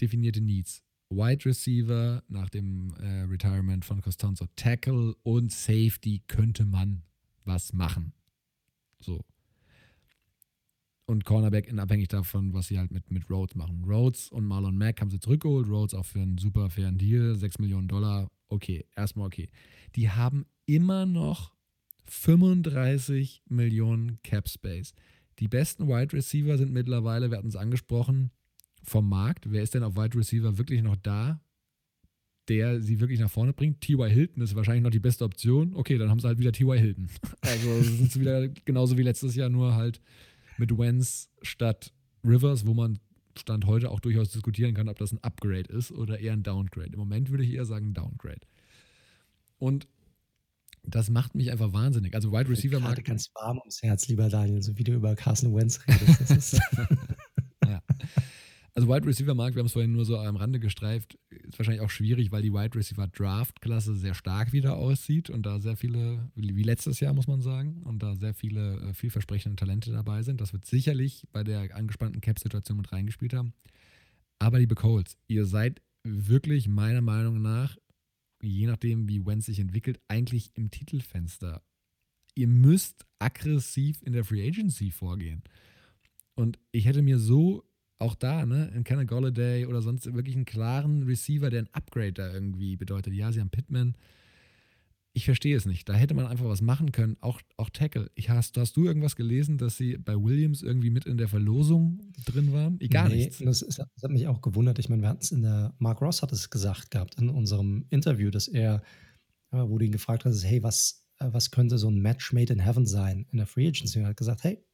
[0.00, 0.82] definierte Needs.
[1.10, 7.02] Wide Receiver nach dem äh, Retirement von Costanzo, Tackle und Safety könnte man
[7.44, 8.12] was machen.
[9.00, 9.24] So.
[11.06, 13.84] und Cornerback in abhängig davon, was sie halt mit, mit Rhodes machen.
[13.84, 15.68] Rhodes und Marlon Mack haben sie zurückgeholt.
[15.68, 18.30] Rhodes auch für einen super fairen Deal, 6 Millionen Dollar.
[18.48, 19.48] Okay, erstmal okay.
[19.96, 21.52] Die haben immer noch
[22.04, 24.94] 35 Millionen Cap Space.
[25.38, 28.30] Die besten Wide Receiver sind mittlerweile, wir hatten es angesprochen,
[28.82, 29.50] vom Markt.
[29.50, 31.40] Wer ist denn auf Wide Receiver wirklich noch da,
[32.48, 33.80] der sie wirklich nach vorne bringt?
[33.80, 34.10] T.Y.
[34.10, 35.74] Hilton ist wahrscheinlich noch die beste Option.
[35.74, 36.78] Okay, dann haben sie halt wieder T.Y.
[36.78, 37.08] Hilton.
[37.40, 40.00] Also sind sie wieder genauso wie letztes Jahr, nur halt
[40.58, 41.92] mit Wentz statt
[42.24, 42.98] Rivers, wo man
[43.38, 46.92] Stand heute auch durchaus diskutieren kann, ob das ein Upgrade ist oder eher ein Downgrade.
[46.92, 48.40] Im Moment würde ich eher sagen Downgrade.
[49.58, 49.88] Und
[50.84, 52.14] das macht mich einfach wahnsinnig.
[52.14, 52.96] Also Wide Receiver Markt.
[52.96, 56.60] Gerade ganz warm ums Herz, lieber Daniel, so wie du über Carson Wentz redest.
[57.66, 57.82] ja.
[58.74, 61.82] Also Wide Receiver Markt, wir haben es vorhin nur so am Rande gestreift, ist wahrscheinlich
[61.82, 65.76] auch schwierig, weil die Wide Receiver Draft Klasse sehr stark wieder aussieht und da sehr
[65.76, 70.22] viele, wie letztes Jahr muss man sagen, und da sehr viele äh, vielversprechende Talente dabei
[70.22, 70.40] sind.
[70.40, 73.52] Das wird sicherlich bei der angespannten Cap-Situation mit reingespielt haben.
[74.38, 77.76] Aber liebe Colts, ihr seid wirklich meiner Meinung nach,
[78.42, 81.62] je nachdem wie Wentz sich entwickelt, eigentlich im Titelfenster.
[82.34, 85.42] Ihr müsst aggressiv in der Free Agency vorgehen.
[86.34, 87.62] Und ich hätte mir so
[88.02, 92.12] auch da, ne, in Kenny Golladay oder sonst wirklich einen klaren Receiver, der ein Upgrade
[92.12, 93.14] da irgendwie bedeutet.
[93.14, 93.94] Ja, sie haben Pittman.
[95.14, 95.88] Ich verstehe es nicht.
[95.88, 97.16] Da hätte man einfach was machen können.
[97.20, 98.10] Auch, auch Tackle.
[98.14, 102.00] Ich hast, hast du irgendwas gelesen, dass sie bei Williams irgendwie mit in der Verlosung
[102.24, 102.80] drin waren?
[102.80, 103.10] Egal.
[103.10, 103.38] Nee, nichts.
[103.38, 104.78] Das, ist, das hat mich auch gewundert.
[104.78, 107.84] Ich meine, wir hatten es in der, Mark Ross hat es gesagt gehabt in unserem
[107.90, 108.82] Interview, dass er,
[109.50, 112.86] wo du ihn gefragt hast, hey, was, was könnte so ein Match made in heaven
[112.86, 113.98] sein in der Free Agency?
[113.98, 114.64] Und er hat gesagt, hey,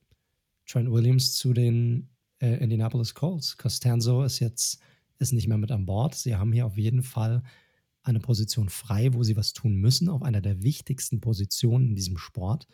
[0.66, 2.10] Trent Williams zu den
[2.40, 3.56] äh, Indianapolis Colts.
[3.56, 4.80] Costanzo ist jetzt
[5.18, 6.14] ist nicht mehr mit an Bord.
[6.14, 7.42] Sie haben hier auf jeden Fall
[8.02, 12.16] eine Position frei, wo sie was tun müssen, auf einer der wichtigsten Positionen in diesem
[12.16, 12.66] Sport.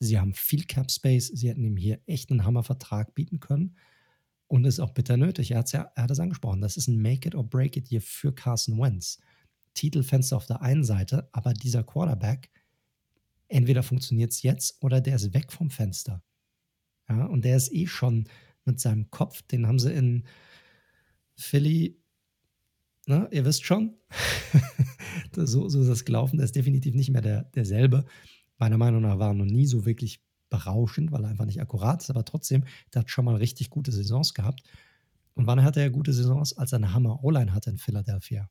[0.00, 1.28] Sie haben viel Cap Space.
[1.28, 3.76] Sie hätten ihm hier echt einen Hammervertrag bieten können.
[4.46, 5.52] Und es ist auch bitter nötig.
[5.52, 6.60] Er, ja, er hat es angesprochen.
[6.60, 9.20] Das ist ein Make it or break it hier für Carson Wentz.
[9.74, 12.50] Titelfenster auf der einen Seite, aber dieser Quarterback,
[13.48, 16.22] entweder funktioniert es jetzt oder der ist weg vom Fenster.
[17.08, 18.28] Ja, und der ist eh schon
[18.64, 19.42] mit seinem Kopf.
[19.42, 20.24] Den haben sie in
[21.36, 22.00] Philly,
[23.06, 23.96] ne, ihr wisst schon,
[25.36, 26.36] so, so ist das gelaufen.
[26.36, 28.04] Der ist definitiv nicht mehr der, derselbe.
[28.58, 32.02] Meiner Meinung nach war er noch nie so wirklich berauschend, weil er einfach nicht akkurat
[32.02, 34.62] ist, aber trotzdem, der hat schon mal richtig gute Saisons gehabt.
[35.34, 36.56] Und wann hatte er gute Saisons?
[36.56, 38.48] Als er eine Hammer O-Line hatte in Philadelphia.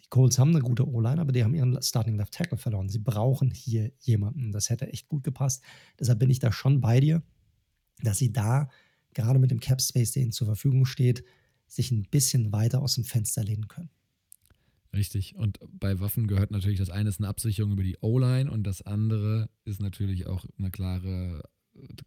[0.00, 2.88] Die Colts haben eine gute O-Line, aber die haben ihren Starting Left Tackle verloren.
[2.88, 4.50] Sie brauchen hier jemanden.
[4.50, 5.62] Das hätte echt gut gepasst.
[6.00, 7.22] Deshalb bin ich da schon bei dir,
[8.02, 8.68] dass sie da
[9.14, 11.24] gerade mit dem Cap Space, der ihnen zur Verfügung steht,
[11.66, 13.90] sich ein bisschen weiter aus dem Fenster lehnen können.
[14.94, 15.36] Richtig.
[15.36, 18.82] Und bei Waffen gehört natürlich das eine ist eine Absicherung über die O-Line und das
[18.82, 21.42] andere ist natürlich auch ein klare,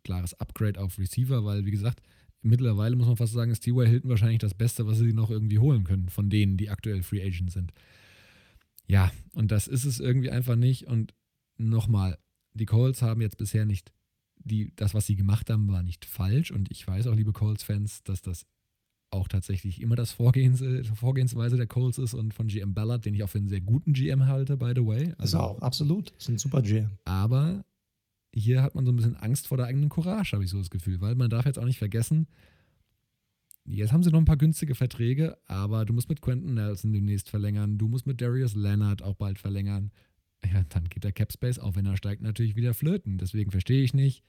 [0.03, 2.01] klares Upgrade auf Receiver, weil wie gesagt,
[2.41, 3.87] mittlerweile muss man fast sagen, ist T.Y.
[3.87, 7.23] Hilton wahrscheinlich das Beste, was sie noch irgendwie holen können von denen, die aktuell Free
[7.23, 7.73] Agent sind.
[8.87, 10.85] Ja, und das ist es irgendwie einfach nicht.
[10.85, 11.15] Und
[11.57, 12.19] nochmal,
[12.53, 13.91] die Colts haben jetzt bisher nicht
[14.45, 16.51] die, das, was sie gemacht haben, war nicht falsch.
[16.51, 18.45] Und ich weiß auch, liebe Colts-Fans, dass das
[19.11, 20.63] auch tatsächlich immer das Vorgehens,
[20.95, 23.93] Vorgehensweise der Colts ist und von GM Ballard, den ich auch für einen sehr guten
[23.93, 25.13] GM halte, by the way.
[25.17, 26.11] Also, also auch, absolut.
[26.17, 26.91] Ist ein super GM.
[27.05, 27.65] Aber
[28.33, 30.69] hier hat man so ein bisschen Angst vor der eigenen Courage, habe ich so das
[30.69, 32.27] Gefühl, weil man darf jetzt auch nicht vergessen,
[33.63, 37.29] jetzt haben sie noch ein paar günstige Verträge, aber du musst mit Quentin Nelson demnächst
[37.29, 39.91] verlängern, du musst mit Darius Leonard auch bald verlängern.
[40.45, 43.17] Ja, dann geht der Cap Space, auch wenn er steigt, natürlich wieder flöten.
[43.17, 44.23] Deswegen verstehe ich nicht,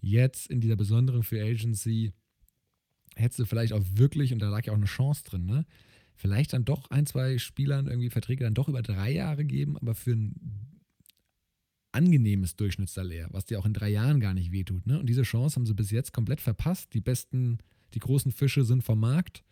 [0.00, 2.12] jetzt in dieser besonderen Free Agency
[3.16, 5.66] hättest du vielleicht auch wirklich, und da lag ja auch eine Chance drin, ne?
[6.14, 9.94] Vielleicht dann doch ein, zwei Spielern irgendwie Verträge dann doch über drei Jahre geben, aber
[9.94, 10.34] für ein
[11.92, 14.86] angenehmes Durchschnittssalär, was dir auch in drei Jahren gar nicht wehtut.
[14.86, 15.00] Ne?
[15.00, 16.92] Und diese Chance haben sie bis jetzt komplett verpasst.
[16.94, 17.58] Die besten,
[17.94, 19.42] die großen Fische sind vom Markt.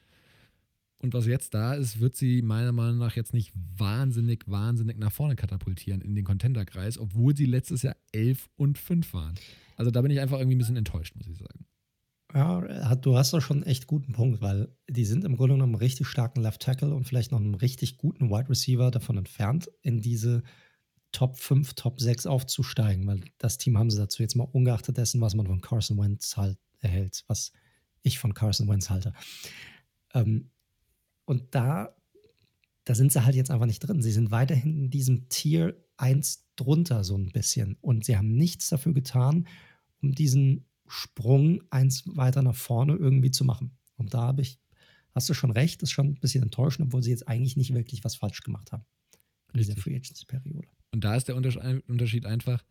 [1.00, 5.12] Und was jetzt da ist, wird sie meiner Meinung nach jetzt nicht wahnsinnig, wahnsinnig nach
[5.12, 9.34] vorne katapultieren in den Contender-Kreis, obwohl sie letztes Jahr 11 und 5 waren.
[9.76, 11.66] Also da bin ich einfach irgendwie ein bisschen enttäuscht, muss ich sagen.
[12.34, 15.74] Ja, du hast doch schon einen echt guten Punkt, weil die sind im Grunde genommen
[15.74, 19.70] einen richtig starken Left Tackle und vielleicht noch einen richtig guten Wide Receiver davon entfernt,
[19.82, 20.42] in diese
[21.12, 25.22] Top 5, Top 6 aufzusteigen, weil das Team haben sie dazu jetzt mal ungeachtet dessen,
[25.22, 27.52] was man von Carson Wentz halt erhält, was
[28.02, 29.14] ich von Carson Wentz halte.
[30.12, 30.50] Ähm,
[31.28, 31.94] und da,
[32.84, 34.00] da sind sie halt jetzt einfach nicht drin.
[34.00, 38.70] Sie sind weiterhin in diesem Tier 1 drunter so ein bisschen und sie haben nichts
[38.70, 39.46] dafür getan,
[40.00, 43.76] um diesen Sprung eins weiter nach vorne irgendwie zu machen.
[43.96, 44.58] Und da habe ich,
[45.14, 48.04] hast du schon recht, ist schon ein bisschen enttäuschend, obwohl sie jetzt eigentlich nicht wirklich
[48.04, 48.86] was falsch gemacht haben
[49.52, 50.68] in dieser Free Agency-Periode.
[50.92, 52.64] Und da ist der Unterschied einfach,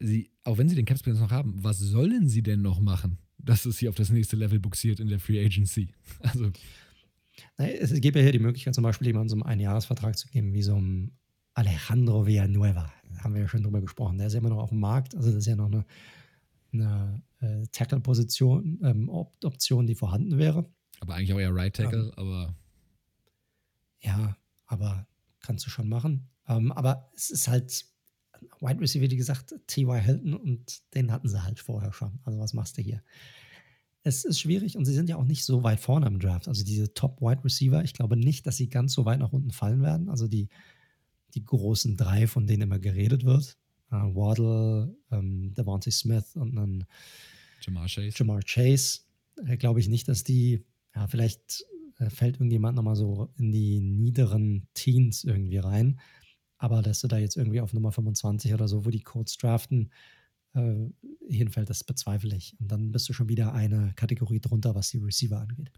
[0.00, 3.64] sie, auch wenn sie den Capspace noch haben, was sollen sie denn noch machen, dass
[3.66, 5.88] es hier auf das nächste Level buxiert in der Free Agency?
[6.20, 6.50] Also.
[7.56, 10.62] Es gibt ja hier die Möglichkeit, zum Beispiel jemandem so einen Einjahresvertrag zu geben, wie
[10.62, 11.16] so ein
[11.54, 12.92] Alejandro Villanueva.
[13.14, 14.18] Da haben wir ja schon drüber gesprochen.
[14.18, 15.14] Der ist ja immer noch auf dem Markt.
[15.14, 15.84] Also, das ist ja noch eine,
[16.72, 20.70] eine äh, Tackle-Position, ähm, Option, die vorhanden wäre.
[21.00, 22.54] Aber eigentlich auch eher Right Tackle, um, aber.
[24.00, 25.06] Ja, aber
[25.40, 26.28] kannst du schon machen.
[26.46, 27.86] Um, ähm, aber es ist halt
[28.60, 30.00] Wide Receiver, wie gesagt, T.Y.
[30.00, 32.18] Hilton und den hatten sie halt vorher schon.
[32.24, 33.02] Also was machst du hier?
[34.04, 36.48] Es ist schwierig und sie sind ja auch nicht so weit vorne im Draft.
[36.48, 39.52] Also diese Top Wide Receiver, ich glaube nicht, dass sie ganz so weit nach unten
[39.52, 40.08] fallen werden.
[40.08, 40.48] Also die,
[41.34, 43.56] die großen drei, von denen immer geredet wird.
[43.92, 46.86] Uh, Waddle, ähm, Devontae Smith und dann
[47.60, 48.12] Jamar Chase.
[48.16, 49.00] Jamar Chase.
[49.46, 50.64] Äh, glaube ich nicht, dass die,
[50.94, 51.64] ja, vielleicht
[51.98, 56.00] äh, fällt irgendjemand nochmal so in die niederen Teens irgendwie rein.
[56.62, 59.90] Aber dass du da jetzt irgendwie auf Nummer 25 oder so, wo die Codes draften,
[60.54, 60.86] äh,
[61.28, 62.54] hinfällt, das bezweifle ich.
[62.60, 65.72] Und dann bist du schon wieder eine Kategorie drunter, was die Receiver angeht.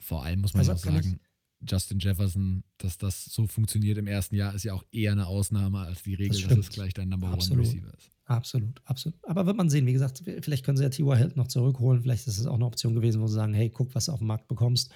[0.00, 1.20] Vor allem muss man also, auch sagen,
[1.64, 5.78] Justin Jefferson, dass das so funktioniert im ersten Jahr, ist ja auch eher eine Ausnahme
[5.78, 7.64] als die Regel, das dass es gleich dein Number absolut.
[7.64, 8.10] One Receiver ist.
[8.24, 9.24] Absolut, absolut.
[9.28, 11.16] Aber wird man sehen, wie gesagt, vielleicht können sie ja T.Y.
[11.16, 12.02] Hilton noch zurückholen.
[12.02, 14.18] Vielleicht ist es auch eine Option gewesen, wo sie sagen, hey, guck, was du auf
[14.18, 14.90] dem Markt bekommst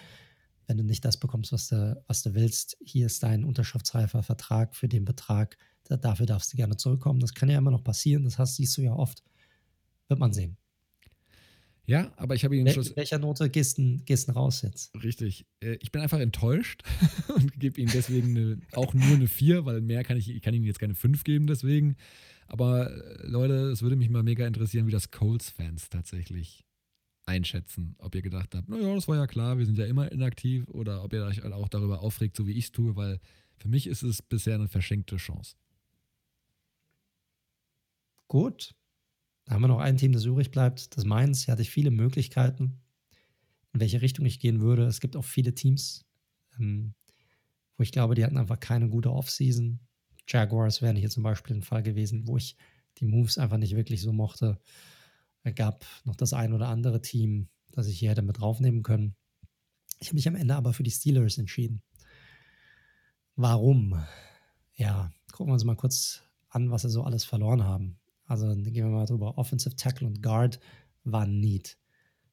[0.70, 4.76] wenn du nicht das bekommst, was du, was du willst, hier ist dein unterschriftsreifer Vertrag
[4.76, 7.18] für den Betrag, da, dafür darfst du gerne zurückkommen.
[7.18, 9.24] Das kann ja immer noch passieren, das hast, siehst du ja oft.
[10.06, 10.56] Wird man sehen.
[11.86, 12.94] Ja, aber ich habe ihn Wel Schluss.
[12.94, 14.94] welcher Note gehst du raus jetzt?
[15.02, 15.44] Richtig.
[15.60, 16.84] Äh, ich bin einfach enttäuscht
[17.34, 20.54] und gebe ihm deswegen eine, auch nur eine 4, weil mehr kann ich, ich kann
[20.54, 21.96] ihm jetzt keine 5 geben, deswegen.
[22.46, 26.64] Aber äh, Leute, es würde mich mal mega interessieren, wie das Colts-Fans tatsächlich
[27.26, 27.94] einschätzen.
[27.98, 31.04] Ob ihr gedacht habt, naja, das war ja klar, wir sind ja immer inaktiv oder
[31.04, 33.20] ob ihr euch auch darüber aufregt, so wie ich es tue, weil
[33.56, 35.56] für mich ist es bisher eine verschenkte Chance.
[38.28, 38.74] Gut.
[39.44, 40.96] Da haben wir noch ein Team, das übrig bleibt.
[40.96, 41.44] Das Mainz.
[41.44, 42.80] Hier hatte ich viele Möglichkeiten,
[43.72, 44.84] in welche Richtung ich gehen würde.
[44.84, 46.06] Es gibt auch viele Teams,
[46.58, 46.94] ähm,
[47.76, 49.80] wo ich glaube, die hatten einfach keine gute Offseason.
[50.28, 52.56] Jaguars wären hier zum Beispiel ein Fall gewesen, wo ich
[52.98, 54.60] die Moves einfach nicht wirklich so mochte.
[55.42, 59.16] Es gab noch das ein oder andere Team, das ich hier hätte mit draufnehmen können.
[59.98, 61.82] Ich habe mich am Ende aber für die Steelers entschieden.
[63.36, 64.02] Warum?
[64.74, 67.98] Ja, gucken wir uns mal kurz an, was sie so alles verloren haben.
[68.26, 69.38] Also gehen wir mal drüber.
[69.38, 70.60] Offensive Tackle und Guard
[71.04, 71.78] waren Need.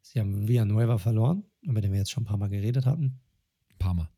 [0.01, 3.19] Sie haben Villanueva verloren, über den wir jetzt schon ein paar Mal geredet hatten.
[3.71, 4.09] Ein paar Mal.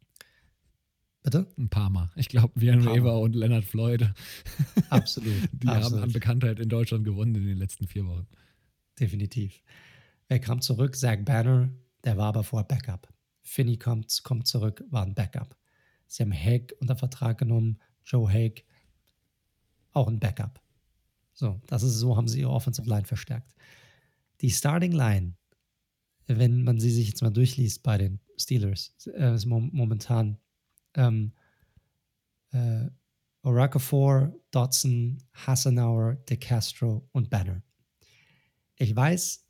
[1.21, 1.47] Bitte?
[1.57, 2.11] Ein paar Mal.
[2.15, 4.11] Ich glaube, Villanueva und Leonard Floyd.
[4.89, 5.33] Absolut.
[5.53, 5.99] Die absolut.
[5.99, 8.27] haben an Bekanntheit in Deutschland gewonnen in den letzten vier Wochen
[8.99, 9.61] definitiv.
[10.27, 11.69] Er kam zurück, Zach Banner,
[12.03, 13.11] der war aber vorher Backup.
[13.41, 15.57] Finney kommt, kommt zurück, war ein Backup.
[16.07, 18.65] Sie haben Haig unter Vertrag genommen, Joe Haig,
[19.91, 20.61] auch ein Backup.
[21.33, 23.55] So, das ist so, haben sie ihre Offensive Line verstärkt.
[24.41, 25.35] Die Starting Line,
[26.27, 30.37] wenn man sie sich jetzt mal durchliest bei den Steelers, äh, ist momentan
[30.95, 31.33] ähm,
[32.51, 32.87] äh,
[33.41, 37.63] Oracafor, Dodson, Hassenauer, DeCastro und Banner.
[38.79, 39.45] Ich weiß,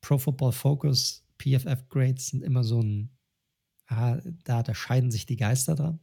[0.00, 3.10] Pro Football Focus, PFF Grades sind immer so ein,
[3.86, 6.00] ah, da, da scheiden sich die Geister dran.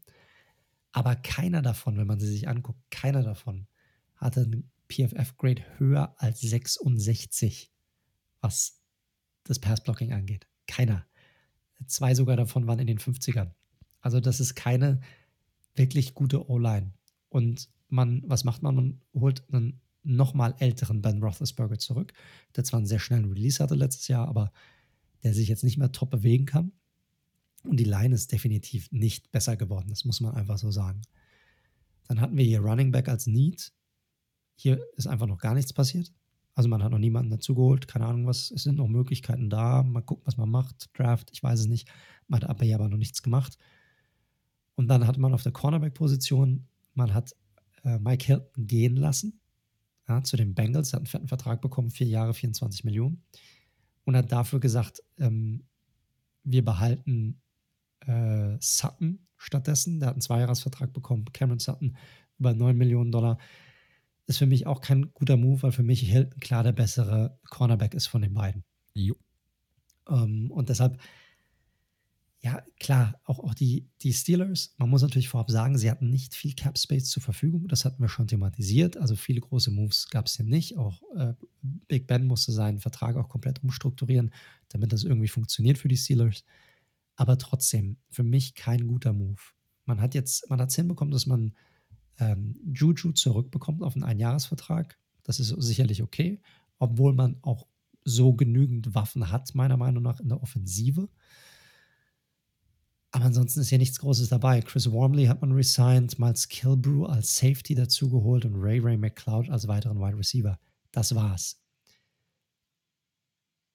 [0.92, 3.68] Aber keiner davon, wenn man sie sich anguckt, keiner davon
[4.16, 7.72] hatte ein PFF-Grade höher als 66,
[8.42, 8.80] was
[9.44, 10.48] das Passblocking angeht.
[10.68, 11.08] Keiner.
[11.88, 13.52] Zwei sogar davon waren in den 50ern.
[14.02, 15.00] Also das ist keine
[15.74, 16.94] wirklich gute O-Line.
[17.30, 18.76] Und man, was macht man?
[18.76, 22.14] Man holt einen nochmal älteren Ben Roethlisberger zurück,
[22.56, 24.52] der zwar einen sehr schnellen Release hatte letztes Jahr, aber
[25.24, 26.72] der sich jetzt nicht mehr top bewegen kann.
[27.64, 31.02] Und die Line ist definitiv nicht besser geworden, das muss man einfach so sagen.
[32.08, 33.72] Dann hatten wir hier Running Back als Need.
[34.56, 36.12] Hier ist einfach noch gar nichts passiert.
[36.56, 40.02] Also man hat noch niemanden dazugeholt, keine Ahnung was, es sind noch Möglichkeiten da, mal
[40.02, 41.88] gucken, was man macht, Draft, ich weiß es nicht.
[42.28, 43.58] Man hat aber ja aber noch nichts gemacht.
[44.76, 47.36] Und dann hat man auf der Cornerback-Position, man hat
[47.84, 49.41] äh, Mike Hilton gehen lassen
[50.12, 53.24] ja, zu den Bengals, hat einen fetten Vertrag bekommen, vier Jahre, 24 Millionen.
[54.04, 55.64] Und hat dafür gesagt, ähm,
[56.44, 57.40] wir behalten
[58.02, 60.00] äh, Sutton stattdessen.
[60.00, 61.96] Der hat einen Zweijahresvertrag bekommen, Cameron Sutton,
[62.40, 63.38] über 9 Millionen Dollar.
[64.26, 67.94] Ist für mich auch kein guter Move, weil für mich Hilton klar der bessere Cornerback
[67.94, 68.64] ist von den beiden.
[68.94, 69.16] Jo.
[70.10, 71.00] Ähm, und deshalb
[72.44, 76.34] ja, klar, auch, auch die, die Steelers, man muss natürlich vorab sagen, sie hatten nicht
[76.34, 77.68] viel Cap Space zur Verfügung.
[77.68, 78.98] Das hatten wir schon thematisiert.
[78.98, 80.76] Also viele große Moves gab es hier nicht.
[80.76, 81.36] Auch äh,
[81.88, 84.34] Big Ben musste seinen Vertrag auch komplett umstrukturieren,
[84.70, 86.44] damit das irgendwie funktioniert für die Steelers.
[87.16, 89.42] Aber trotzdem, für mich kein guter Move.
[89.86, 91.54] Man hat jetzt, man hat es hinbekommen, dass man
[92.18, 94.98] ähm, Juju zurückbekommt auf einen Einjahresvertrag.
[95.22, 96.42] Das ist sicherlich okay,
[96.80, 97.68] obwohl man auch
[98.04, 101.08] so genügend Waffen hat, meiner Meinung nach, in der Offensive.
[103.12, 104.62] Aber ansonsten ist hier nichts Großes dabei.
[104.62, 109.68] Chris Wormley hat man resigned, Miles Kilbrew als Safety dazugeholt und Ray Ray McCloud als
[109.68, 110.58] weiteren Wide Receiver.
[110.92, 111.62] Das war's.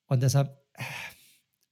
[0.07, 0.83] Und deshalb, äh,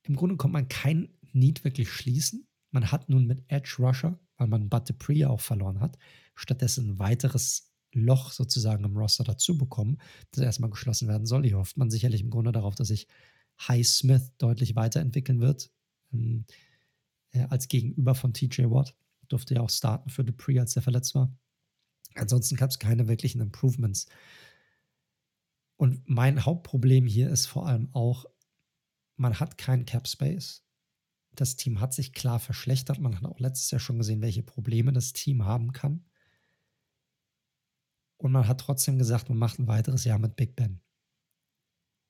[0.02, 2.46] im Grunde kommt man kein Need wirklich schließen.
[2.70, 5.96] Man hat nun mit Edge Rusher, weil man Bud Dupree auch verloren hat,
[6.34, 9.98] stattdessen ein weiteres Loch sozusagen im Roster dazu bekommen,
[10.32, 11.44] das erstmal geschlossen werden soll.
[11.44, 13.06] Hier hofft man sicherlich im Grunde darauf, dass sich
[13.68, 15.70] High Smith deutlich weiterentwickeln wird.
[17.34, 18.94] Äh, als Gegenüber von TJ Watt.
[19.28, 21.36] Durfte ja auch starten für Dupree, als er verletzt war.
[22.14, 24.06] Ansonsten gab es keine wirklichen Improvements.
[25.76, 28.26] Und mein Hauptproblem hier ist vor allem auch,
[29.16, 30.64] man hat keinen Cap Space.
[31.32, 33.00] Das Team hat sich klar verschlechtert.
[33.00, 36.04] Man hat auch letztes Jahr schon gesehen, welche Probleme das Team haben kann.
[38.18, 40.80] Und man hat trotzdem gesagt, man macht ein weiteres Jahr mit Big Ben.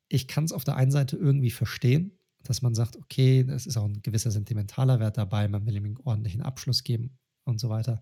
[0.08, 3.76] Ich kann es auf der einen Seite irgendwie verstehen, dass man sagt, okay, es ist
[3.76, 7.68] auch ein gewisser sentimentaler Wert dabei, man will ihm einen ordentlichen Abschluss geben und so
[7.68, 8.00] weiter.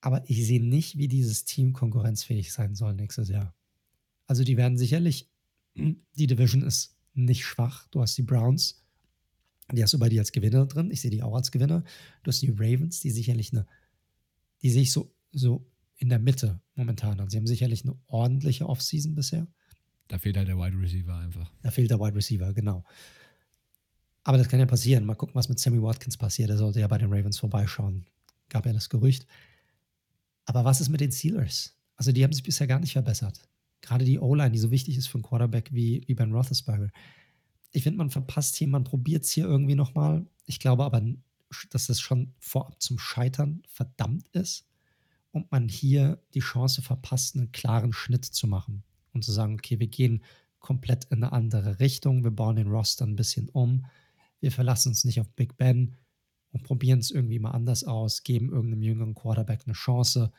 [0.00, 3.54] Aber ich sehe nicht, wie dieses Team konkurrenzfähig sein soll nächstes Jahr.
[4.26, 5.30] Also die werden sicherlich,
[5.74, 7.86] die Division ist nicht schwach.
[7.88, 8.82] Du hast die Browns,
[9.70, 10.90] die hast du bei dir als Gewinner drin.
[10.90, 11.84] Ich sehe die auch als Gewinner.
[12.22, 13.66] Du hast die Ravens, die sicherlich eine,
[14.62, 15.66] die sehe ich so, so
[15.96, 17.20] in der Mitte momentan.
[17.20, 19.46] Und sie haben sicherlich eine ordentliche Offseason bisher.
[20.12, 21.50] Da fehlt halt der Wide Receiver einfach.
[21.62, 22.84] Da fehlt der Wide Receiver, genau.
[24.24, 25.06] Aber das kann ja passieren.
[25.06, 26.50] Mal gucken, was mit Sammy Watkins passiert.
[26.50, 28.04] Er sollte ja bei den Ravens vorbeischauen.
[28.50, 29.26] Gab ja das Gerücht.
[30.44, 31.74] Aber was ist mit den Steelers?
[31.96, 33.48] Also, die haben sich bisher gar nicht verbessert.
[33.80, 36.90] Gerade die O-Line, die so wichtig ist für einen Quarterback wie, wie Ben Roethlisberger.
[37.70, 40.26] Ich finde, man verpasst hier, man probiert es hier irgendwie nochmal.
[40.44, 41.02] Ich glaube aber,
[41.70, 44.66] dass das schon vorab zum Scheitern verdammt ist
[45.30, 49.78] und man hier die Chance verpasst, einen klaren Schnitt zu machen und zu sagen, okay,
[49.78, 50.22] wir gehen
[50.58, 53.86] komplett in eine andere Richtung, wir bauen den Roster ein bisschen um,
[54.40, 55.96] wir verlassen uns nicht auf Big Ben
[56.52, 60.32] und probieren es irgendwie mal anders aus, geben irgendeinem jüngeren Quarterback eine Chance,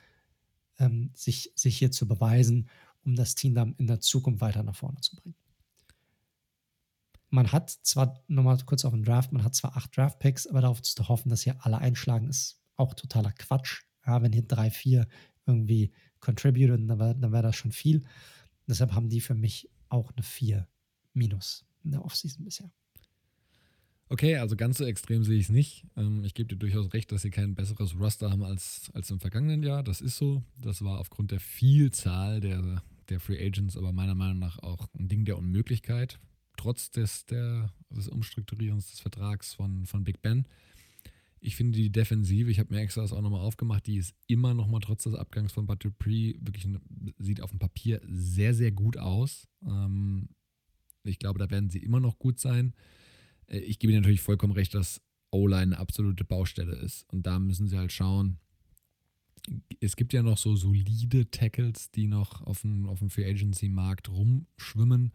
[0.80, 2.70] ähm, sich, sich hier zu beweisen,
[3.04, 5.36] um das Team dann in der Zukunft weiter nach vorne zu bringen.
[7.30, 10.82] Man hat zwar, nochmal kurz auf den Draft, man hat zwar acht Draft-Picks, aber darauf
[10.82, 13.82] zu hoffen, dass hier alle einschlagen, ist auch totaler Quatsch.
[14.06, 15.08] Ja, wenn hier drei, vier
[15.46, 18.04] irgendwie contributen, dann wäre wär das schon viel.
[18.68, 20.68] Deshalb haben die für mich auch eine 4
[21.14, 22.72] minus in der Offseason bisher.
[24.10, 25.86] Okay, also ganz so extrem sehe ich es nicht.
[25.96, 29.20] Ähm, ich gebe dir durchaus recht, dass sie kein besseres Roster haben als, als im
[29.20, 29.82] vergangenen Jahr.
[29.82, 30.44] Das ist so.
[30.62, 35.08] Das war aufgrund der Vielzahl der, der Free Agents aber meiner Meinung nach auch ein
[35.08, 36.20] Ding der Unmöglichkeit.
[36.58, 40.46] Trotz des, der, des Umstrukturierens des Vertrags von, von Big Ben.
[41.46, 44.54] Ich finde die Defensive, ich habe mir extra das auch nochmal aufgemacht, die ist immer
[44.54, 46.66] nochmal trotz des Abgangs von Dupree wirklich
[47.18, 49.50] sieht auf dem Papier sehr, sehr gut aus.
[49.66, 50.30] Ähm,
[51.04, 52.74] ich glaube, da werden sie immer noch gut sein.
[53.48, 57.04] Äh, ich gebe Ihnen natürlich vollkommen recht, dass O-Line eine absolute Baustelle ist.
[57.12, 58.40] Und da müssen sie halt schauen.
[59.82, 63.68] Es gibt ja noch so solide Tackles, die noch auf dem, auf dem Free Agency
[63.68, 65.12] Markt rumschwimmen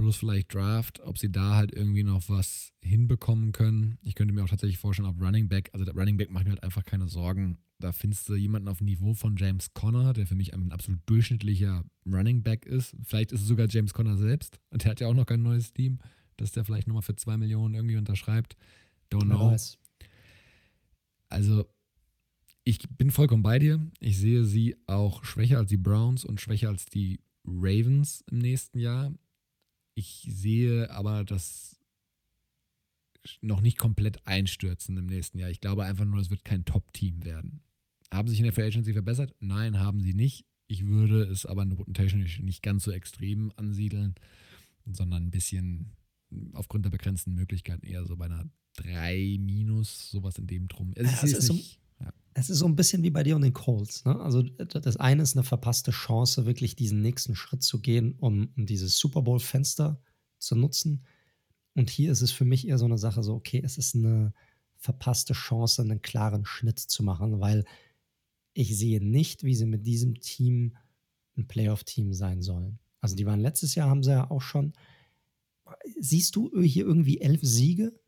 [0.00, 3.98] plus vielleicht Draft, ob sie da halt irgendwie noch was hinbekommen können.
[4.00, 6.52] Ich könnte mir auch tatsächlich vorstellen, ob Running Back, also der Running Back macht mir
[6.52, 7.58] halt einfach keine Sorgen.
[7.78, 11.00] Da findest du jemanden auf dem Niveau von James Conner, der für mich ein absolut
[11.04, 12.96] durchschnittlicher Running Back ist.
[13.02, 15.74] Vielleicht ist es sogar James Conner selbst und der hat ja auch noch kein neues
[15.74, 15.98] Team,
[16.38, 18.56] dass der vielleicht nochmal für zwei Millionen irgendwie unterschreibt.
[19.12, 19.54] Don't know.
[21.28, 21.66] Also,
[22.64, 23.86] ich bin vollkommen bei dir.
[23.98, 28.78] Ich sehe sie auch schwächer als die Browns und schwächer als die Ravens im nächsten
[28.78, 29.12] Jahr.
[29.94, 31.78] Ich sehe aber das
[33.40, 35.50] noch nicht komplett einstürzen im nächsten Jahr.
[35.50, 37.62] Ich glaube einfach nur, es wird kein Top-Team werden.
[38.12, 39.34] Haben sich in der Free Agency verbessert?
[39.40, 40.46] Nein, haben sie nicht.
[40.66, 44.14] Ich würde es aber technisch nicht ganz so extrem ansiedeln,
[44.86, 45.96] sondern ein bisschen
[46.52, 50.94] aufgrund der begrenzten Möglichkeiten eher so bei einer 3 minus, sowas in dem Drum.
[50.96, 51.80] Also ja, es, ist nicht, so.
[52.34, 54.04] Es ist so ein bisschen wie bei dir und den Colts.
[54.04, 54.18] Ne?
[54.20, 58.66] Also das eine ist eine verpasste Chance, wirklich diesen nächsten Schritt zu gehen, um, um
[58.66, 60.00] dieses Super Bowl-Fenster
[60.38, 61.04] zu nutzen.
[61.74, 64.32] Und hier ist es für mich eher so eine Sache, so, okay, es ist eine
[64.76, 67.64] verpasste Chance, einen klaren Schnitt zu machen, weil
[68.54, 70.76] ich sehe nicht, wie sie mit diesem Team
[71.36, 72.78] ein Playoff-Team sein sollen.
[73.00, 74.72] Also die waren letztes Jahr, haben sie ja auch schon.
[75.98, 77.99] Siehst du hier irgendwie elf Siege?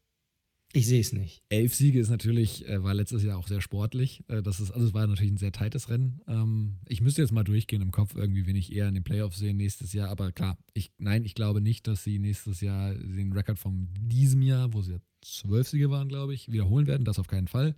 [0.75, 1.43] Ich sehe es nicht.
[1.51, 4.25] Elf Siege ist natürlich, äh, war letztes Jahr auch sehr sportlich.
[4.29, 6.23] Äh, das ist, also es war natürlich ein sehr tightes Rennen.
[6.27, 9.39] Ähm, ich müsste jetzt mal durchgehen im Kopf, irgendwie, wenn ich eher in den Playoffs
[9.39, 10.09] sehe nächstes Jahr.
[10.09, 14.41] Aber klar, ich, nein, ich glaube nicht, dass sie nächstes Jahr den Rekord von diesem
[14.41, 17.05] Jahr, wo sie ja zwölf Siege waren, glaube ich, wiederholen werden.
[17.05, 17.77] Das auf keinen Fall.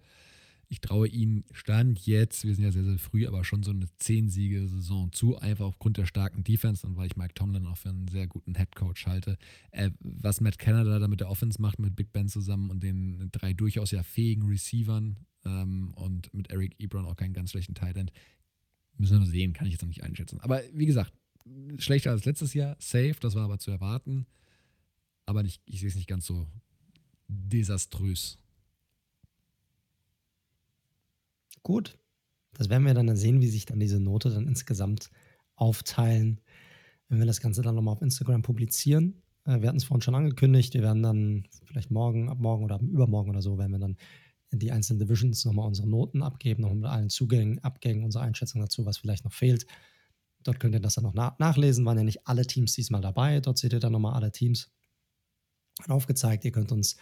[0.68, 3.86] Ich traue ihnen Stand jetzt, wir sind ja sehr, sehr früh, aber schon so eine
[4.01, 8.09] 10-Siege-Saison zu, einfach aufgrund der starken Defense und weil ich Mike Tomlin auch für einen
[8.09, 9.36] sehr guten Headcoach halte.
[9.70, 13.31] Äh, was Matt Canada da mit der Offense macht, mit Big Ben zusammen und den
[13.33, 17.97] drei durchaus ja fähigen Receivern ähm, und mit Eric Ebron auch keinen ganz schlechten Tight
[18.97, 20.41] müssen wir sehen, kann ich jetzt noch nicht einschätzen.
[20.41, 21.12] Aber wie gesagt,
[21.78, 24.26] schlechter als letztes Jahr, safe, das war aber zu erwarten.
[25.26, 26.47] Aber nicht, ich sehe es nicht ganz so
[27.28, 28.39] desaströs.
[31.65, 31.99] Gut.
[32.52, 35.10] Das werden wir dann sehen, wie sich dann diese Note dann insgesamt
[35.57, 36.41] aufteilen,
[37.09, 39.23] wenn wir das Ganze dann nochmal auf Instagram publizieren.
[39.44, 40.75] Äh, wir hatten es vorhin schon angekündigt.
[40.75, 43.97] Wir werden dann vielleicht morgen, ab morgen oder übermorgen oder so, werden wir dann
[44.52, 48.86] die einzelnen Divisions nochmal unsere Noten abgeben, nochmal mit allen Zugängen, Abgängen, unsere Einschätzung dazu,
[48.86, 49.67] was vielleicht noch fehlt.
[50.44, 51.84] Dort könnt ihr das dann noch na nachlesen.
[51.84, 53.41] Waren ja nicht alle Teams diesmal dabei.
[53.41, 54.70] Dort seht ihr dann nochmal alle Teams
[55.89, 56.44] aufgezeigt.
[56.44, 56.97] Ihr könnt uns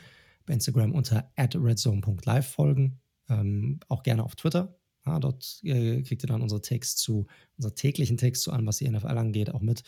[0.47, 3.00] bei Instagram unter redzone.live folgen.
[3.40, 4.78] Ähm, auch gerne auf Twitter.
[5.06, 8.78] Ja, dort äh, kriegt ihr dann unsere Text zu, unsere täglichen Text zu an, was
[8.78, 9.82] die NFL angeht, auch mit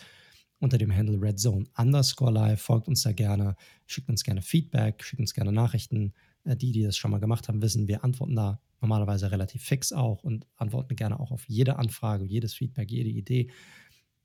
[0.59, 2.61] unter dem Handle redzone underscore live.
[2.61, 3.57] Folgt uns da gerne,
[3.87, 6.15] schickt uns gerne Feedback, schickt uns gerne Nachrichten.
[6.45, 9.93] Äh, die, die das schon mal gemacht haben, wissen, wir antworten da normalerweise relativ fix
[9.93, 13.51] auch und antworten gerne auch auf jede Anfrage, jedes Feedback, jede Idee.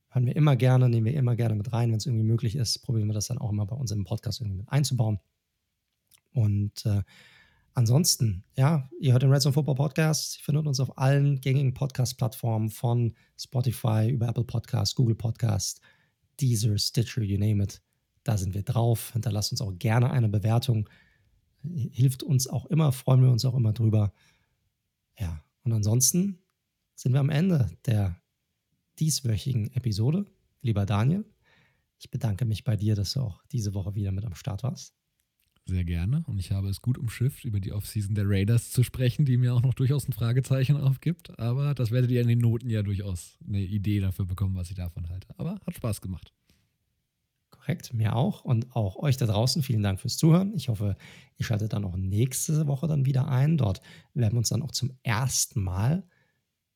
[0.10, 2.80] Hören wir immer gerne, nehmen wir immer gerne mit rein, wenn es irgendwie möglich ist.
[2.80, 5.20] Probieren wir das dann auch immer bei uns im Podcast irgendwie mit einzubauen.
[6.32, 7.04] Und äh,
[7.80, 10.38] ansonsten, ja, ihr hört den Red Zone Football Podcast.
[10.38, 15.80] Ihr findet uns auf allen gängigen Podcast-Plattformen von Spotify über Apple Podcast, Google Podcast,
[16.42, 17.82] Deezer, Stitcher, you name it.
[18.24, 19.14] Da sind wir drauf.
[19.14, 20.90] Hinterlasst uns auch gerne eine Bewertung.
[21.64, 24.12] Hilft uns auch immer, freuen wir uns auch immer drüber.
[25.18, 26.40] Ja, und ansonsten
[26.96, 28.22] sind wir am Ende der
[29.00, 30.26] dieswöchigen Episode.
[30.62, 31.24] Lieber Daniel,
[31.98, 34.99] ich bedanke mich bei dir, dass du auch diese Woche wieder mit am Start warst.
[35.70, 36.24] Sehr gerne.
[36.26, 39.54] Und ich habe es gut umschifft, über die Offseason der Raiders zu sprechen, die mir
[39.54, 41.38] auch noch durchaus ein Fragezeichen aufgibt.
[41.38, 44.76] Aber das werdet ihr in den Noten ja durchaus eine Idee dafür bekommen, was ich
[44.76, 45.28] davon halte.
[45.38, 46.34] Aber hat Spaß gemacht.
[47.52, 48.44] Korrekt, mir auch.
[48.44, 50.56] Und auch euch da draußen vielen Dank fürs Zuhören.
[50.56, 50.98] Ich hoffe,
[51.38, 53.56] ihr schaltet dann auch nächste Woche dann wieder ein.
[53.56, 53.80] Dort
[54.16, 56.04] werden wir uns dann auch zum ersten Mal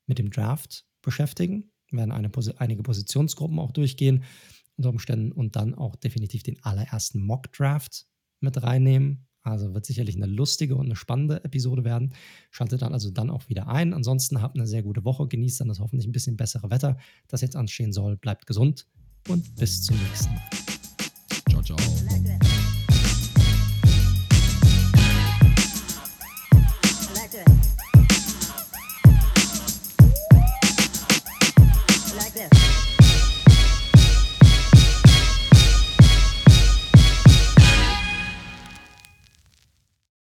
[0.05, 1.71] mit dem Draft beschäftigen.
[1.89, 4.23] Wir werden eine, einige Positionsgruppen auch durchgehen
[4.75, 8.05] unter Umständen und dann auch definitiv den allerersten Mock-Draft
[8.43, 9.25] mit reinnehmen.
[9.41, 12.13] Also wird sicherlich eine lustige und eine spannende Episode werden.
[12.49, 13.93] Schaltet dann also dann auch wieder ein.
[13.93, 15.27] Ansonsten habt eine sehr gute Woche.
[15.27, 16.97] Genießt dann das hoffentlich ein bisschen bessere Wetter,
[17.27, 18.15] das jetzt anstehen soll.
[18.15, 18.87] Bleibt gesund
[19.27, 20.41] und bis zum nächsten Mal.
[21.49, 22.42] Ciao, ciao.